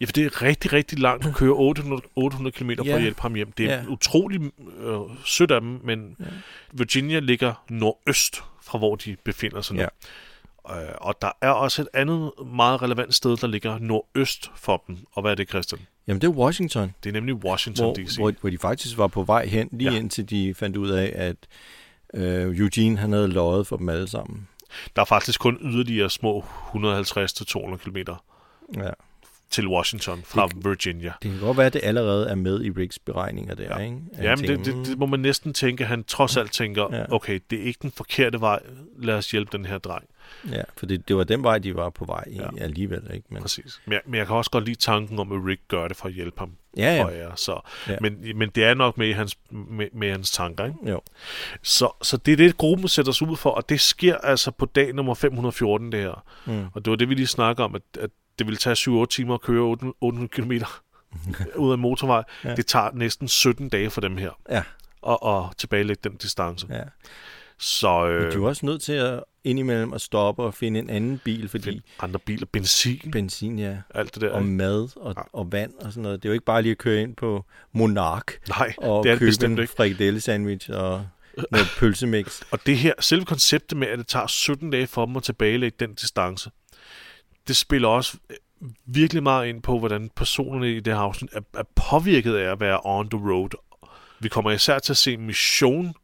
Ja, 0.00 0.06
for 0.06 0.12
det 0.12 0.24
er 0.26 0.42
rigtig, 0.42 0.72
rigtig 0.72 0.98
langt 0.98 1.26
at 1.26 1.34
køre 1.34 1.50
800, 1.52 2.02
800 2.16 2.56
km 2.56 2.70
for 2.78 2.84
Ja. 2.84 2.94
at 2.94 3.02
hjælpe 3.02 3.22
ham 3.22 3.34
hjem. 3.34 3.52
Det 3.52 3.66
er 3.70 3.74
ja. 3.74 3.84
utrolig 3.88 4.40
øh, 4.80 4.98
sødt 5.24 5.50
af 5.50 5.60
dem, 5.60 5.80
men 5.84 6.16
ja. 6.20 6.24
Virginia 6.72 7.18
ligger 7.18 7.64
nordøst 7.68 8.42
fra, 8.62 8.78
hvor 8.78 8.96
de 8.96 9.16
befinder 9.24 9.60
sig 9.62 9.76
nu. 9.76 9.82
Ja. 9.82 9.88
Øh, 10.70 10.76
og 11.00 11.14
der 11.22 11.30
er 11.40 11.50
også 11.50 11.82
et 11.82 11.88
andet 11.94 12.30
meget 12.46 12.82
relevant 12.82 13.14
sted, 13.14 13.36
der 13.36 13.46
ligger 13.46 13.78
nordøst 13.78 14.50
for 14.56 14.82
dem. 14.86 14.98
Og 15.12 15.22
hvad 15.22 15.30
er 15.30 15.34
det, 15.34 15.48
Christian? 15.48 15.80
jamen, 16.06 16.20
det 16.20 16.26
er 16.26 16.32
Washington, 16.32 16.94
Det 17.04 17.08
er 17.08 17.12
nemlig 17.12 17.34
Washington 17.34 17.86
hvor, 17.86 17.94
DC. 17.94 18.16
hvor, 18.16 18.32
hvor 18.40 18.50
de 18.50 18.58
faktisk 18.58 18.98
var 18.98 19.06
på 19.06 19.22
vej 19.22 19.46
hen, 19.46 19.68
lige 19.72 19.90
ja. 19.90 19.94
Ja. 19.94 20.00
indtil 20.00 20.30
de 20.30 20.54
fandt 20.54 20.76
ud 20.76 20.90
af, 20.90 21.12
at 21.14 21.36
øh, 22.14 22.58
Eugene 22.58 22.98
han 22.98 23.12
havde 23.12 23.28
løjet 23.28 23.66
for 23.66 23.76
dem 23.76 23.88
alle 23.88 24.08
sammen. 24.08 24.48
Der 24.96 25.02
er 25.02 25.06
faktisk 25.06 25.40
kun 25.40 25.58
yderligere 25.60 26.10
små 26.10 26.44
150-200 26.74 27.76
km 27.76 27.96
Ja. 28.76 28.90
Til 29.52 29.68
Washington 29.68 30.22
fra 30.24 30.48
Virginia. 30.56 31.12
Det 31.22 31.30
kan 31.30 31.40
godt 31.40 31.56
være, 31.56 31.66
at 31.66 31.72
det 31.72 31.80
allerede 31.84 32.28
er 32.28 32.34
med 32.34 32.64
i 32.64 32.70
Ricks 32.70 32.98
beregninger 32.98 33.54
der, 33.54 33.78
Ja. 33.78 33.84
ikke? 33.84 33.96
At 34.12 34.24
Jamen, 34.24 34.38
tænker, 34.38 34.56
det, 34.56 34.66
det, 34.66 34.76
"Mm, 34.76 34.84
det 34.84 34.98
må 34.98 35.06
man 35.06 35.20
næsten 35.20 35.54
tænke. 35.54 35.84
Han 35.84 36.04
trods 36.04 36.36
alt 36.36 36.52
tænker, 36.52 36.88
Ja. 36.96 37.12
okay, 37.14 37.40
det 37.50 37.60
er 37.60 37.64
ikke 37.64 37.78
den 37.82 37.90
forkerte 37.92 38.40
vej. 38.40 38.60
Lad 38.98 39.14
os 39.14 39.30
hjælpe 39.30 39.56
den 39.58 39.66
her 39.66 39.78
dreng. 39.78 40.04
Ja, 40.52 40.62
for 40.76 40.86
det, 40.86 41.08
det 41.08 41.16
var 41.16 41.24
den 41.24 41.42
vej, 41.42 41.58
de 41.58 41.74
var 41.74 41.90
på 41.90 42.04
vej 42.04 42.24
i 42.26 42.34
Ja. 42.36 42.48
alligevel, 42.60 43.02
ikke? 43.14 43.26
Men, 43.30 43.42
Præcis. 43.42 43.80
Men 43.86 43.92
jeg, 43.92 44.00
men 44.06 44.14
jeg 44.14 44.26
kan 44.26 44.36
også 44.36 44.50
godt 44.50 44.64
lide 44.64 44.78
tanken 44.78 45.18
om, 45.18 45.32
at 45.32 45.38
Rick 45.48 45.60
gør 45.68 45.88
det 45.88 45.96
for 45.96 46.06
at 46.08 46.14
hjælpe 46.14 46.38
ham. 46.38 46.52
ja, 46.76 47.02
For 47.04 47.10
ja. 47.10 47.18
jer, 47.18 47.34
så. 47.34 47.60
Ja. 47.88 47.96
Men, 48.00 48.38
men 48.38 48.48
det 48.48 48.64
er 48.64 48.74
nok 48.74 48.98
med 48.98 49.08
i 49.08 49.12
hans, 49.12 49.38
med, 49.50 49.88
med 49.92 50.10
hans 50.10 50.30
tanker, 50.30 50.64
ikke? 50.64 50.90
Jo. 50.90 51.00
Så, 51.62 51.90
så 52.02 52.16
det 52.16 52.32
er 52.32 52.36
det, 52.36 52.56
gruppen 52.56 52.88
sætter 52.88 53.12
sig 53.12 53.28
ud 53.28 53.36
for, 53.36 53.50
og 53.50 53.68
det 53.68 53.80
sker 53.80 54.16
altså 54.16 54.50
på 54.50 54.66
dag 54.66 54.92
nummer 54.94 55.14
514, 55.14 55.92
det 55.92 56.00
her. 56.00 56.24
Mm. 56.46 56.64
Og 56.74 56.84
det 56.84 56.90
var 56.90 56.96
det, 56.96 57.08
vi 57.08 57.14
lige 57.14 57.26
snakker 57.26 57.64
om, 57.64 57.74
at, 57.74 57.82
at 58.00 58.10
det 58.38 58.46
vil 58.46 58.56
tage 58.56 59.02
7-8 59.02 59.06
timer 59.06 59.34
at 59.34 59.40
køre 59.40 59.62
800 59.62 59.94
800 60.00 60.28
km 60.28 60.52
ud 61.56 61.72
af 61.72 61.78
motorvej. 61.78 62.22
Ja. 62.44 62.54
Det 62.54 62.66
tager 62.66 62.90
næsten 62.94 63.28
17 63.28 63.68
dage 63.68 63.90
for 63.90 64.00
dem 64.00 64.16
her 64.16 64.30
Ja, 64.50 64.62
at, 65.08 65.18
at 65.26 65.56
tilbagelægge 65.58 66.00
den 66.10 66.16
distance. 66.16 66.66
Ja. 66.70 66.82
Så 67.58 68.04
Men 68.06 68.12
øh, 68.14 68.22
de 68.22 68.26
er 68.28 68.34
jo 68.34 68.44
også 68.44 68.66
nødt 68.66 68.82
til 68.82 68.92
at 68.92 69.24
indimellem 69.44 69.92
at 69.92 70.00
stoppe 70.00 70.42
og 70.42 70.54
finde 70.54 70.78
en 70.80 70.90
anden 70.90 71.20
bil, 71.24 71.48
fordi 71.48 71.80
andre 72.00 72.18
biler, 72.18 72.46
benzin, 72.52 73.10
benzin, 73.12 73.58
ja, 73.58 73.76
alt 73.94 74.14
det 74.14 74.22
der. 74.22 74.30
og 74.30 74.44
mad 74.44 74.88
og, 74.96 75.14
Ja. 75.16 75.22
og 75.32 75.52
vand 75.52 75.72
og 75.80 75.92
sådan 75.92 76.02
noget. 76.02 76.22
Det 76.22 76.28
er 76.28 76.30
jo 76.30 76.34
ikke 76.34 76.44
bare 76.44 76.62
lige 76.62 76.70
at 76.72 76.78
køre 76.78 77.00
ind 77.02 77.16
på 77.16 77.44
Monark 77.72 78.32
Nej, 78.48 78.74
og 78.78 79.04
det 79.04 79.10
er 79.10 79.14
det 79.14 79.18
købe 79.18 79.28
bestemt 79.28 79.52
en 79.52 79.62
ikke. 79.62 79.74
frikadelle 79.76 80.20
sandwich 80.20 80.70
og 80.72 81.06
noget 81.50 81.66
pølsemix. 81.78 82.42
Og 82.50 82.66
det 82.66 82.76
her, 82.78 82.92
selve 83.00 83.24
konceptet 83.24 83.78
med, 83.78 83.88
at 83.88 83.98
det 83.98 84.06
tager 84.06 84.26
17 84.26 84.70
dage 84.70 84.86
for 84.86 85.06
dem 85.06 85.16
at 85.16 85.22
tilbagelægge 85.22 85.76
den 85.80 85.94
distance, 85.94 86.50
det 87.48 87.56
spiller 87.56 87.88
også 87.88 88.18
øh, 88.30 88.36
virkelig 88.86 89.22
meget 89.22 89.48
ind 89.48 89.62
på, 89.62 89.78
hvordan 89.78 90.10
personerne 90.16 90.70
i 90.70 90.80
det 90.80 90.92
her 90.92 91.00
afsnit 91.00 91.30
er, 91.32 91.40
er 91.54 91.62
påvirket 91.90 92.36
af 92.36 92.52
at 92.52 92.60
være 92.60 92.80
on 92.84 93.10
the 93.10 93.30
road. 93.30 93.50
Vi 94.20 94.28
kommer 94.28 94.50
især 94.50 94.78
til 94.78 94.92
at 94.92 94.96
se 94.96 95.16
Mission 95.16 95.94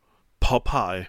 påpege 0.41 1.07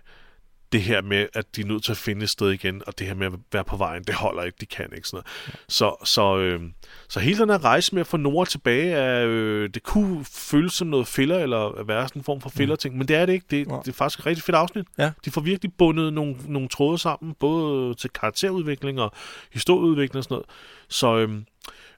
det 0.72 0.82
her 0.82 1.02
med, 1.02 1.28
at 1.34 1.56
de 1.56 1.62
er 1.62 1.66
nødt 1.66 1.84
til 1.84 1.92
at 1.92 1.98
finde 1.98 2.24
et 2.24 2.30
sted 2.30 2.52
igen, 2.52 2.82
og 2.88 3.00
det 3.00 3.08
her 3.08 3.14
med 3.14 3.28
at 3.28 3.34
være 3.52 3.64
på 3.64 3.78
vejen, 3.78 4.04
det 4.04 4.16
holder 4.16 4.44
ikke, 4.44 4.58
de 4.62 4.66
kan 4.66 4.86
ikke 4.96 5.08
sådan 5.08 5.24
noget. 5.46 5.62
Så, 5.68 5.96
så, 6.06 6.38
øh, 6.38 6.62
så 7.10 7.20
hele 7.20 7.40
den 7.40 7.50
her 7.50 7.64
rejse 7.64 7.96
med 7.96 8.02
at 8.02 8.08
få 8.08 8.18
Nora 8.18 8.46
tilbage, 8.46 8.92
er, 8.92 9.26
øh, 9.28 9.70
det 9.74 9.84
kunne 9.84 10.26
føles 10.26 10.74
som 10.74 10.88
noget 10.88 11.08
filler, 11.08 11.40
eller 11.40 11.84
være 11.84 12.08
sådan 12.08 12.20
en 12.20 12.24
form 12.24 12.42
for 12.42 12.50
filler-ting, 12.50 12.98
men 12.98 13.08
det 13.08 13.16
er 13.16 13.26
det 13.26 13.34
ikke. 13.34 13.46
Det, 13.50 13.68
Ja. 13.68 13.78
det 13.86 13.88
er 13.88 13.94
faktisk 13.94 14.20
et 14.20 14.26
rigtig 14.26 14.44
fedt 14.44 14.56
afsnit. 14.58 14.86
Ja. 14.98 15.12
De 15.26 15.32
får 15.32 15.42
virkelig 15.42 15.74
bundet 15.78 16.14
nogle, 16.14 16.36
nogle 16.48 16.70
tråde 16.70 16.98
sammen, 16.98 17.34
både 17.40 17.94
til 17.96 18.10
karakterudvikling 18.10 19.02
og 19.02 19.12
historieudvikling 19.54 20.18
og 20.18 20.24
sådan 20.24 20.34
noget. 20.36 20.46
Så 20.90 21.18
øhm, 21.18 21.46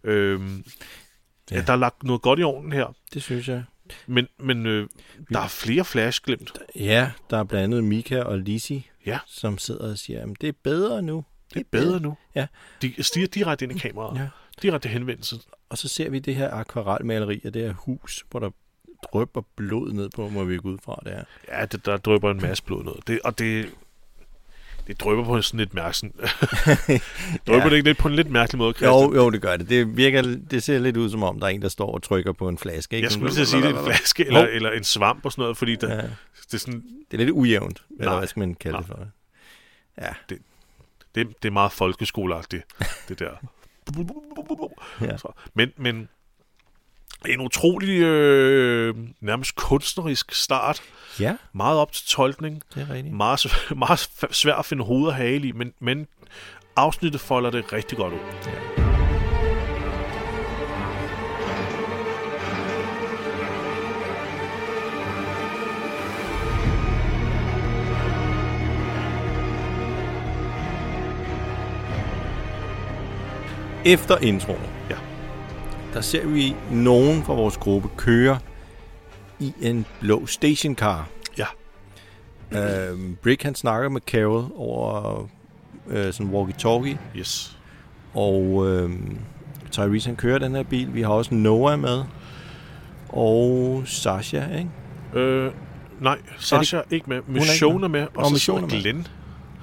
øhm, 0.04 0.64
ja. 1.52 1.56
Ja. 1.56 1.62
Der 1.62 1.74
er 1.74 1.78
lagt 1.78 2.04
noget 2.04 2.22
godt 2.22 2.40
i 2.40 2.44
ovnen 2.44 2.72
her. 2.74 2.96
Det 3.14 3.24
synes 3.24 3.48
jeg. 3.48 3.64
Men, 4.08 4.28
men 4.40 4.66
øh, 4.66 4.88
der 5.34 5.40
er 5.40 5.48
flere 5.48 5.86
flashglimt. 5.86 6.54
Ja, 6.76 7.12
der 7.30 7.38
er 7.38 7.44
blandt 7.44 7.64
andet 7.64 7.84
Mika 7.84 8.22
og 8.22 8.40
Lisi, 8.40 8.90
Ja. 9.06 9.20
som 9.28 9.58
sidder 9.58 9.92
og 9.92 9.98
siger, 9.98 10.22
at 10.24 10.30
det 10.42 10.50
er 10.50 10.54
bedre 10.64 11.02
nu. 11.02 11.26
Det 11.54 11.60
er 11.60 11.64
bedre 11.72 12.00
nu. 12.00 12.18
Ja. 12.36 12.48
De 12.82 13.04
stiger 13.04 13.28
direkte 13.28 13.66
ind 13.66 13.76
i 13.76 13.78
kameraet. 13.80 14.20
Ja. 14.20 14.28
Direkte 14.62 14.90
henvendelse. 14.90 15.36
Og 15.70 15.78
så 15.78 15.88
ser 15.88 16.10
vi 16.10 16.20
det 16.20 16.36
her 16.36 16.52
akvarelmaleri 16.54 17.42
af 17.44 17.54
det 17.54 17.62
her 17.62 17.74
hus, 17.74 18.26
hvor 18.32 18.40
der 18.40 18.50
drøber 19.14 19.42
blod 19.56 19.92
ned 19.94 20.10
på, 20.16 20.30
må 20.30 20.44
vi 20.44 20.58
gå 20.58 20.70
ud 20.70 20.78
fra 20.84 21.00
det 21.06 21.14
er. 21.14 21.24
Ja, 21.60 21.66
det, 21.66 21.86
der 21.86 21.98
drøber 21.98 22.32
en 22.32 22.42
masse 22.42 22.64
blod 22.64 22.84
ned. 22.84 22.94
Det, 23.08 23.20
og 23.24 23.40
det, 23.40 23.70
det 24.92 25.00
drøber 25.02 25.24
på 25.24 25.42
sådan 25.42 25.58
lidt 25.58 25.74
mærkelig... 25.74 26.12
drøber 27.48 27.64
Ja. 27.64 27.70
det 27.70 27.76
ikke 27.76 27.90
lidt 27.90 27.98
på 27.98 28.08
en 28.08 28.16
lidt 28.16 28.30
mærkelig 28.30 28.58
måde, 28.58 28.74
Christian? 28.74 28.94
Jo, 28.94 29.16
jo, 29.16 29.30
det 29.30 29.42
gør 29.42 29.58
det. 29.58 29.70
Det, 29.70 29.98
virker, 29.98 30.22
det 30.52 30.64
ser 30.64 30.80
lidt 30.80 30.98
ud 30.98 31.10
som 31.10 31.24
om, 31.24 31.40
der 31.40 31.46
er 31.48 31.52
en, 31.52 31.62
der 31.62 31.70
står 31.70 31.92
og 31.94 32.04
trykker 32.04 32.32
på 32.32 32.48
en 32.50 32.58
flaske. 32.58 32.96
Ikke? 32.96 33.06
Jeg 33.06 33.12
skulle 33.12 33.34
lige 33.34 33.46
sige, 33.46 33.62
det 33.62 33.72
er 33.76 33.80
en 33.80 33.86
flaske 33.86 34.26
eller, 34.28 34.42
eller 34.42 34.72
en 34.72 34.84
svamp 34.84 35.26
og 35.26 35.32
sådan 35.32 35.42
noget, 35.42 35.58
fordi 35.58 35.76
der, 35.76 35.96
Ja, 35.96 36.02
det 36.46 36.54
er 36.54 36.58
sådan, 36.58 36.84
det 37.12 37.14
er 37.14 37.18
lidt 37.18 37.30
ujævnt, 37.30 37.84
eller 38.00 38.12
Nej. 38.12 38.20
hvad 38.20 38.28
skal 38.28 38.40
man 38.40 38.56
kalde 38.56 38.74
Nej. 38.74 38.82
det 38.82 38.88
for? 38.88 39.08
Ja, 40.02 40.10
det, 41.16 41.28
det 41.44 41.48
er 41.48 41.52
meget 41.52 41.72
folkeskoleagtigt, 41.72 42.64
det 43.10 43.20
der. 43.20 43.30
Ja. 45.02 45.18
Så, 45.18 45.32
men, 45.54 45.72
men 45.78 46.10
en 47.26 47.42
utrolig 47.42 48.02
øh, 48.02 48.96
nærmest 49.22 49.56
kunstnerisk 49.56 50.34
start. 50.36 50.82
ja 51.20 51.36
Meget 51.54 51.78
op 51.80 51.92
til 51.92 52.06
tolkning. 52.08 52.62
det 52.76 52.88
er 52.90 52.94
rigtigt. 52.94 53.16
Meget, 53.16 53.46
meget 53.78 54.00
svært 54.32 54.60
at 54.60 54.66
finde 54.66 54.84
hoved 54.84 55.08
og 55.08 55.16
hale 55.16 55.48
i, 55.48 55.52
men, 55.52 55.74
men 55.80 56.08
afsnittet 56.76 57.22
folder 57.22 57.50
det 57.50 57.74
rigtig 57.74 57.98
godt 57.98 58.14
ud. 58.14 58.20
Efter 73.86 74.18
introen, 74.18 74.62
Ja. 74.62 74.71
Der 75.94 76.02
ser 76.02 76.28
vi 76.28 76.56
nogen 76.72 77.24
fra 77.24 77.34
vores 77.34 77.58
gruppe 77.58 77.90
køre 77.98 78.40
i 79.40 79.54
en 79.62 79.86
blå 80.00 80.26
stationcar. 80.26 81.08
Ja. 81.38 81.46
Øhm, 82.52 83.18
Brick 83.24 83.44
han 83.44 83.56
snakker 83.56 83.90
med 83.90 84.02
Carol 84.02 84.46
over 84.56 85.28
øh, 85.88 86.14
sådan 86.14 86.34
walkie-talkie, 86.34 86.98
Yes. 87.20 87.58
og 88.14 88.68
øhm, 88.68 89.18
Tyrese 89.72 90.08
han 90.10 90.16
kører 90.16 90.40
den 90.40 90.56
her 90.56 90.64
bil. 90.64 90.94
Vi 90.94 91.02
har 91.02 91.10
også 91.10 91.34
Noah 91.34 91.80
med, 91.80 92.04
og 93.10 93.82
Sasha, 93.86 94.58
ikke? 94.58 94.70
Øh, 95.20 95.52
nej, 96.02 96.18
Sasha 96.38 96.78
er 96.78 96.82
ikke 96.92 97.06
med. 97.10 97.18
ikke 97.18 97.32
Mission 97.32 97.84
er 97.84 97.88
med, 97.88 98.08
og 98.16 98.26
så 98.26 98.34
Mission 98.34 98.58
er 98.58 98.62
med. 98.62 98.70
Glenn. 98.82 99.08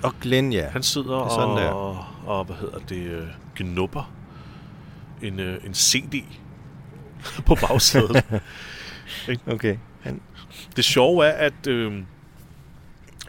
Og 0.02 0.12
Glenn, 0.23 0.52
ja. 0.52 0.66
Han 0.68 0.82
sidder 0.82 1.14
Det 1.16 1.25
er 1.25 1.28
sådan, 1.28 1.56
det 1.56 1.73
og, 1.73 1.97
og, 2.26 2.44
hvad 2.44 2.56
hedder 2.56 2.78
det, 2.88 2.97
øh, 3.06 3.26
gnupper 3.56 4.11
en, 5.23 5.41
øh, 5.41 5.61
en 5.67 5.75
CD 5.75 6.25
på 7.47 7.55
bagsædet. 7.55 8.25
Okay. 9.47 9.77
Han, 10.01 10.21
det 10.77 10.85
sjove 10.85 11.27
er, 11.27 11.33
at 11.33 11.67
øh, 11.67 12.03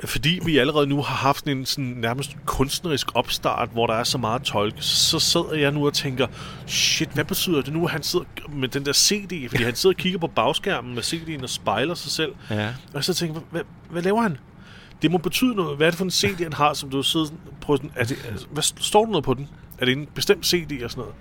fordi 0.06 0.40
vi 0.46 0.58
allerede 0.58 0.88
nu 0.88 1.02
har 1.02 1.16
haft 1.16 1.46
en 1.46 1.66
sådan 1.66 1.86
nærmest 1.86 2.38
kunstnerisk 2.46 3.08
opstart, 3.16 3.70
hvor 3.74 3.88
der 3.88 3.94
er 3.94 4.04
så 4.04 4.18
meget 4.18 4.42
tolk, 4.42 4.76
så 4.80 5.20
sidder 5.20 5.54
jeg 5.54 5.72
nu 5.72 5.86
og 5.86 5.94
tænker, 5.94 6.28
shit, 6.68 7.10
hvad 7.10 7.26
betyder 7.26 7.62
det 7.62 7.74
nu, 7.74 7.86
at 7.86 7.92
han 7.92 8.04
sidder 8.04 8.26
med 8.50 8.68
den 8.68 8.86
der 8.86 8.94
CD? 8.94 9.50
Fordi 9.50 9.64
han 9.64 9.76
sidder 9.76 9.96
og 9.96 9.98
kigger 9.98 10.20
på 10.20 10.28
bagskærmen 10.28 10.96
med 10.96 11.04
CD'en 11.04 11.44
og 11.44 11.50
spejler 11.50 11.94
sig 11.94 12.12
selv. 12.12 12.36
ja. 12.50 12.74
Og 12.94 13.04
så 13.04 13.14
tænker 13.14 13.36
jeg, 13.36 13.44
hvad, 13.52 13.62
hvad 13.90 14.02
laver 14.02 14.22
han? 14.22 14.38
Det 15.02 15.12
må 15.12 15.18
betyde 15.18 15.56
noget. 15.56 15.78
Hvad 15.78 15.88
er 15.88 15.92
det 15.92 15.98
for 15.98 16.06
en 16.06 16.12
CD, 16.12 16.44
han 16.44 16.54
har, 16.54 16.74
som 16.74 16.90
du 16.90 17.04
sidder 17.04 17.28
på 17.62 17.76
sådan, 17.76 17.92
er 17.96 18.04
det, 18.04 18.26
altså, 18.30 18.48
hvad, 18.52 18.64
står 18.64 19.06
der 19.06 19.12
noget 19.12 19.24
på 19.24 19.34
den? 19.34 19.48
Er 19.80 19.86
det 19.86 19.92
en 19.92 20.08
bestemt 20.16 20.46
CD 20.46 20.84
og 20.84 20.92
sådan 20.92 21.02
noget? 21.02 21.16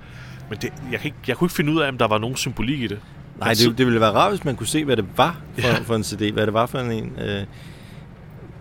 Men 0.50 0.59
det, 0.62 0.73
jeg, 0.93 1.00
kan 1.00 1.07
ikke, 1.09 1.17
jeg 1.28 1.37
kunne 1.37 1.47
ikke 1.47 1.55
finde 1.55 1.73
ud 1.73 1.81
af, 1.81 1.88
om 1.88 1.99
der 1.99 2.07
var 2.09 2.19
nogen 2.19 2.37
symbolik 2.37 2.81
i 2.81 2.87
det. 2.87 2.99
Nej, 3.38 3.55
sidder- 3.55 3.71
det, 3.71 3.78
det 3.78 3.87
ville 3.87 4.00
være 4.00 4.12
rart, 4.12 4.33
hvis 4.33 4.45
man 4.45 4.57
kunne 4.57 4.67
se, 4.67 4.85
hvad 4.85 4.97
det 4.97 5.05
var 5.17 5.40
for, 5.55 5.62
Ja. 5.62 5.69
ja. 5.69 5.78
for 5.78 5.95
en 5.95 6.05
CD. 6.05 6.33
Hvad 6.33 6.47
det 6.47 6.55
var 6.55 6.67
for 6.67 6.78
en... 6.78 7.12
Øh, 7.19 7.43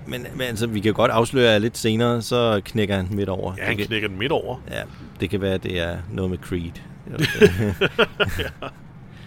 men, 0.08 0.22
men 0.34 0.42
altså, 0.42 0.68
vi 0.68 0.80
kan 0.80 0.94
godt 0.94 1.12
afsløre, 1.12 1.56
at 1.56 1.62
lidt 1.62 1.78
senere, 1.78 2.22
så 2.22 2.62
knækker 2.66 2.96
han 2.96 3.08
midt 3.12 3.30
over. 3.30 3.54
Ja, 3.58 3.62
han 3.64 3.70
det, 3.72 3.78
kan, 3.78 3.88
knækker 3.88 4.08
den 4.08 4.20
midt 4.20 4.32
over. 4.32 4.58
ja, 4.72 4.82
det 5.20 5.30
kan 5.30 5.42
være, 5.42 5.54
at 5.54 5.64
det 5.64 5.80
er 5.80 5.98
noget 6.12 6.32
med 6.32 6.38
Creed. 6.38 6.72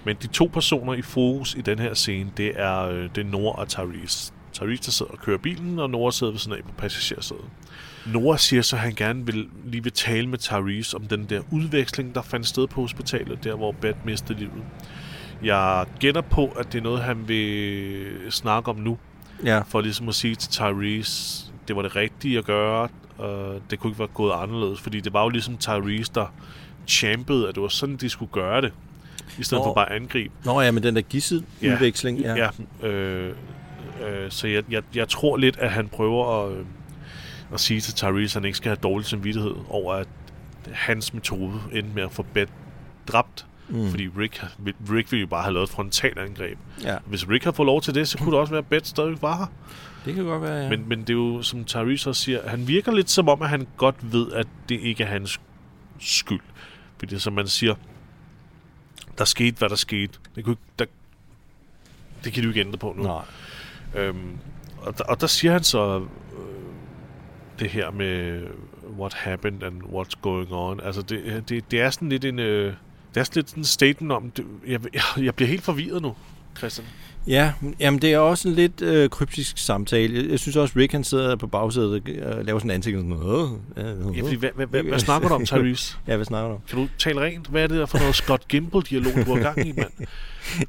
Men 0.05 0.17
de 0.23 0.27
to 0.27 0.51
personer 0.53 0.95
i 0.95 1.03
fokus 1.03 1.55
i 1.55 1.61
den 1.61 1.79
her 1.79 1.95
scene, 1.95 2.31
det 2.37 2.53
er, 2.57 2.81
øh, 2.89 3.09
det 3.15 3.27
er 3.27 3.31
Nora 3.31 3.61
og 3.61 3.69
Tyrese. 3.69 4.33
Tyrese, 4.53 4.83
der 4.85 4.91
sidder 4.91 5.13
og 5.13 5.19
kører 5.19 5.39
bilen, 5.39 5.79
og 5.79 5.91
Nora 5.91 6.13
sidder 6.13 6.33
ved 6.33 6.39
siden 6.41 6.57
af 6.59 6.65
på 6.65 6.73
passagersædet. 6.79 7.45
Nora 8.07 8.39
siger 8.39 8.63
så, 8.63 8.77
at 8.77 8.83
han 8.83 8.95
gerne 8.95 9.27
vil 9.27 9.49
lige 9.65 9.83
vil 9.83 9.93
tale 9.93 10.27
med 10.27 10.39
Tyrese 10.39 10.97
om 10.97 11.07
den 11.07 11.25
der 11.25 11.41
udveksling, 11.51 12.15
der 12.15 12.23
fandt 12.23 12.47
sted 12.47 12.67
på 12.67 12.81
hospitalet, 12.81 13.45
der 13.45 13.55
hvor 13.55 13.73
Beth 13.73 13.99
mistede 14.05 14.39
livet. 14.39 14.63
Jeg 15.43 15.87
gætter 15.99 16.21
på, 16.21 16.47
at 16.47 16.73
det 16.73 16.79
er 16.79 16.83
noget, 16.83 17.01
han 17.03 17.29
vil 17.29 18.07
snakke 18.31 18.71
om 18.71 18.77
nu, 18.77 18.99
ja, 19.45 19.63
for 19.69 19.81
ligesom 19.81 20.09
at 20.09 20.15
sige 20.15 20.35
til 20.35 20.51
Tyrese, 20.51 21.45
det 21.69 21.77
var 21.77 21.83
det 21.83 21.97
rigtige 21.97 22.39
at 22.39 22.45
gøre, 22.45 22.89
og 23.19 23.61
det 23.71 23.79
kunne 23.79 23.91
ikke 23.91 23.99
være 23.99 24.09
gået 24.15 24.33
anderledes, 24.33 24.81
fordi 24.81 25.01
det 25.01 25.13
var 25.13 25.23
jo 25.23 25.29
ligesom 25.29 25.57
Tyrese, 25.57 26.13
der 26.15 26.35
champede, 26.87 27.49
at 27.49 27.55
det 27.55 27.63
var 27.63 27.69
sådan, 27.69 27.97
de 27.97 28.09
skulle 28.09 28.33
gøre 28.33 28.61
det, 28.61 28.73
i 29.39 29.43
stedet 29.43 29.61
Nå. 29.61 29.69
for 29.69 29.75
bare 29.75 29.93
at 29.93 29.97
angribe. 30.03 30.35
Nå 30.45 30.61
ja, 30.61 30.71
men 30.71 30.83
den 30.83 30.97
der 30.97 31.03
gisseludveksling. 31.03 32.19
Ja. 32.19 32.35
Ja, 32.35 32.89
øh, 32.89 33.35
øh, 34.09 34.31
så 34.31 34.47
jeg, 34.47 34.63
jeg, 34.71 34.83
jeg 34.95 35.09
tror 35.09 35.37
lidt, 35.37 35.59
at 35.59 35.71
han 35.71 35.89
prøver 35.89 36.47
at, 36.47 36.53
øh, 36.53 36.65
at 37.53 37.61
sige 37.61 37.81
til 37.81 37.95
Tyrese, 37.95 38.25
at 38.25 38.33
han 38.43 38.45
ikke 38.45 38.57
skal 38.57 38.69
have 38.69 38.79
dårlig 38.83 39.07
samvittighed 39.07 39.55
over, 39.69 39.95
at 39.95 40.09
hans 40.73 41.15
metode 41.15 41.61
endte 41.73 41.95
med 41.95 42.03
at 42.03 42.13
få 42.13 42.23
Beth 42.35 42.53
dræbt, 43.09 43.47
mm. 43.69 43.91
fordi 43.91 44.09
Rick, 44.19 44.45
Rick 44.91 45.13
ville 45.13 45.21
jo 45.21 45.27
bare 45.27 45.43
have 45.43 45.53
lavet 45.55 45.67
et 45.67 45.71
frontalangreb. 45.73 46.59
ja, 46.85 46.97
Hvis 47.07 47.29
Rick 47.29 47.45
havde 47.45 47.57
fået 47.57 47.67
lov 47.67 47.83
til 47.83 47.95
det, 47.95 48.09
så 48.09 48.19
kunne 48.19 48.31
det 48.31 48.41
også 48.41 48.51
være, 48.51 48.59
at 48.59 48.67
Beth 48.67 48.85
stadig 48.87 49.23
var 49.23 49.37
her. 49.37 49.47
det 50.05 50.15
kan 50.15 50.25
godt 50.25 50.43
være, 50.43 50.63
ja. 50.63 50.69
Men, 50.69 50.89
men 50.89 51.01
det 51.01 51.11
er 51.11 51.15
jo, 51.15 51.43
som 51.43 51.65
Tyrese 51.65 52.11
også 52.11 52.23
siger, 52.23 52.49
han 52.49 52.69
virker 52.69 52.93
lidt 52.93 53.11
som 53.11 53.29
om, 53.29 53.43
at 53.43 53.49
han 53.49 53.67
godt 53.77 54.13
ved, 54.13 54.33
at 54.33 54.47
det 54.69 54.81
ikke 54.81 55.05
er 55.05 55.09
hans 55.09 55.41
skyld. 55.99 56.41
Fordi 56.99 57.19
som 57.19 57.33
man 57.33 57.49
siger, 57.49 57.75
der 59.19 59.25
skete, 59.25 59.59
hvad 59.59 59.69
der 59.69 59.77
skete. 59.77 60.19
Det, 60.35 60.45
kunne, 60.45 60.57
der, 60.79 60.85
det 62.25 62.33
kan 62.33 62.43
du 62.43 62.49
ikke 62.49 62.61
ændre 62.61 62.79
på 62.79 62.95
nu. 62.97 63.03
Nej. 63.03 63.23
Øhm, 63.95 64.39
og, 64.79 64.99
der, 64.99 65.05
og 65.05 65.21
der 65.21 65.27
siger 65.27 65.53
han 65.53 65.63
så 65.63 66.07
det 67.61 67.71
her 67.71 67.91
med 67.91 68.43
what 68.99 69.13
happened 69.15 69.63
and 69.63 69.83
what's 69.83 70.21
going 70.23 70.53
on. 70.53 70.81
Altså, 70.85 71.03
det, 71.03 71.45
det, 71.49 71.71
det 71.71 71.81
er 71.81 71.91
sådan 71.91 72.09
lidt 72.09 72.25
en... 72.25 72.39
Øh, 72.39 72.75
det 73.15 73.21
er 73.21 73.25
sådan 73.25 73.39
lidt 73.41 73.51
sådan 73.51 73.61
en 73.61 73.65
statement 73.65 74.13
om... 74.13 74.31
Det, 74.31 74.45
jeg, 74.67 74.81
jeg, 75.25 75.35
bliver 75.35 75.49
helt 75.49 75.63
forvirret 75.63 76.03
nu, 76.03 76.15
Christian. 76.59 76.87
Ja, 77.27 77.53
jamen 77.81 78.03
det 78.03 78.13
er 78.13 78.19
også 78.19 78.49
en 78.49 78.55
lidt 78.55 78.83
øh, 78.83 79.11
kryptisk 79.11 79.59
samtale. 79.59 80.31
Jeg, 80.31 80.39
synes 80.39 80.57
også, 80.57 80.75
Rick 80.77 80.93
han 80.93 81.05
sidder 81.05 81.37
på 81.37 81.47
bagsædet 81.47 82.23
og 82.23 82.45
laver 82.45 82.59
sådan 82.59 82.71
en 82.71 82.75
ansigt. 82.75 82.97
Sådan, 82.97 83.13
Åh, 83.13 83.51
ja, 83.77 83.83
Ja, 84.17 84.23
fordi, 84.23 84.37
hvad, 84.37 84.51
hvad, 84.55 84.67
hvad, 84.67 84.83
hvad 84.83 84.99
snakker 84.99 85.29
du 85.29 85.35
om, 85.35 85.47
Tyrese? 85.47 85.97
ja, 86.09 86.17
hvad 86.17 86.27
snakker 86.27 86.49
du 86.49 86.55
om? 86.55 86.61
Kan 86.69 86.79
du 86.79 86.89
tale 86.99 87.21
rent? 87.21 87.47
Hvad 87.47 87.63
er 87.63 87.67
det 87.67 87.79
der 87.79 87.87
for 87.87 87.99
noget 87.99 88.15
Scott 88.15 88.49
Gimple-dialog, 88.49 89.27
du 89.27 89.35
har 89.35 89.43
gang 89.43 89.69
i, 89.69 89.73
mand? 89.73 89.91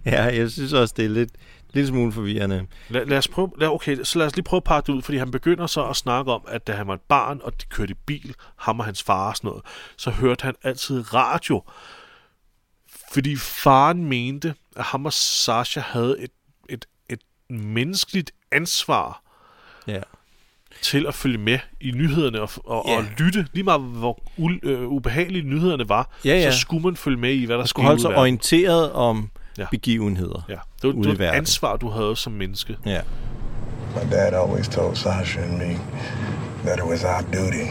Ja, 0.05 0.23
jeg 0.23 0.51
synes 0.51 0.73
også, 0.73 0.93
det 0.97 1.05
er 1.05 1.09
lidt, 1.09 1.29
lidt 1.73 1.87
smule 1.87 2.11
forvirrende. 2.11 2.67
Lad, 2.89 3.05
lad 3.05 3.17
os 3.17 3.27
prøve, 3.27 3.51
lad, 3.57 3.67
okay, 3.67 3.97
så 4.03 4.19
lad 4.19 4.27
os 4.27 4.35
lige 4.35 4.43
prøve 4.43 4.57
at 4.57 4.63
pakke 4.63 4.87
det 4.87 4.93
ud, 4.97 5.01
fordi 5.01 5.17
han 5.17 5.31
begynder 5.31 5.67
så 5.67 5.85
at 5.85 5.95
snakke 5.95 6.31
om, 6.31 6.41
at 6.47 6.67
da 6.67 6.73
han 6.73 6.87
var 6.87 6.93
et 6.93 7.01
barn, 7.01 7.39
og 7.43 7.61
de 7.61 7.65
kørte 7.69 7.91
i 7.91 7.97
bil, 8.05 8.35
ham 8.55 8.79
og 8.79 8.85
hans 8.85 9.03
far 9.03 9.29
og 9.29 9.37
sådan 9.37 9.47
noget, 9.47 9.63
så 9.97 10.11
hørte 10.11 10.43
han 10.43 10.55
altid 10.63 11.13
radio. 11.13 11.63
Fordi 13.13 13.35
faren 13.35 14.05
mente, 14.05 14.53
at 14.75 14.83
ham 14.83 15.05
og 15.05 15.13
Sasha 15.13 15.81
havde 15.81 16.15
et, 16.19 16.31
et, 16.69 16.85
et 17.09 17.19
menneskeligt 17.49 18.31
ansvar 18.51 19.21
Ja. 19.87 19.99
til 20.81 21.07
at 21.07 21.13
følge 21.13 21.37
med 21.37 21.59
i 21.81 21.91
nyhederne 21.91 22.41
og, 22.41 22.49
og, 22.65 22.85
Ja. 22.87 22.97
og 22.97 23.03
lytte. 23.17 23.47
Lige 23.53 23.63
meget 23.63 23.81
hvor 23.81 24.23
u, 24.37 24.49
øh, 24.63 24.87
ubehagelige 24.87 25.43
nyhederne 25.43 25.89
var, 25.89 26.09
Ja, 26.25 26.29
ja. 26.29 26.51
så 26.51 26.59
skulle 26.59 26.83
man 26.83 26.95
følge 26.95 27.17
med 27.17 27.33
i, 27.33 27.45
hvad 27.45 27.55
der 27.55 27.61
Man 27.61 27.67
skulle 27.67 27.85
holde 27.85 28.01
sig 28.01 28.15
orienteret 28.17 28.91
om 28.91 29.29
Ja. 29.57 29.65
begivenheder. 29.71 30.45
Ja, 30.49 30.53
det 30.81 30.87
var, 30.87 30.93
ude 30.93 31.09
det 31.09 31.15
i 31.15 31.19
var 31.19 31.25
et 31.25 31.29
ansvar, 31.29 31.77
du 31.77 31.89
havde 31.89 32.15
som 32.15 32.33
menneske. 32.33 32.77
Ja. 32.85 33.01
My 33.95 34.11
dad 34.11 34.33
always 34.33 34.67
told 34.67 34.95
Sasha 34.95 35.41
and 35.41 35.57
me 35.57 35.77
that 36.65 36.77
it 36.79 36.85
was 36.85 37.03
our 37.03 37.21
duty 37.33 37.67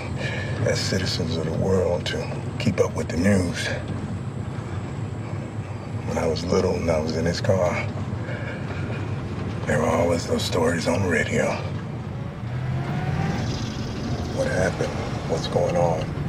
as 0.67 0.79
citizens 0.79 1.37
of 1.37 1.47
the 1.47 1.59
world 1.65 2.05
to 2.07 2.19
keep 2.59 2.81
up 2.81 2.97
with 2.97 3.09
the 3.09 3.17
news. 3.17 3.71
When 6.09 6.19
I 6.25 6.29
was 6.29 6.45
little 6.45 6.75
and 6.75 6.91
I 6.91 7.01
was 7.01 7.17
in 7.17 7.27
his 7.27 7.41
car, 7.41 7.87
there 9.67 9.79
were 9.79 9.89
always 9.89 10.27
those 10.27 10.45
stories 10.45 10.89
on 10.89 11.03
the 11.03 11.09
radio. 11.09 11.45
What 14.37 14.49
happened? 14.49 14.93
What's 15.31 15.47
going 15.49 15.77
on? 15.77 16.20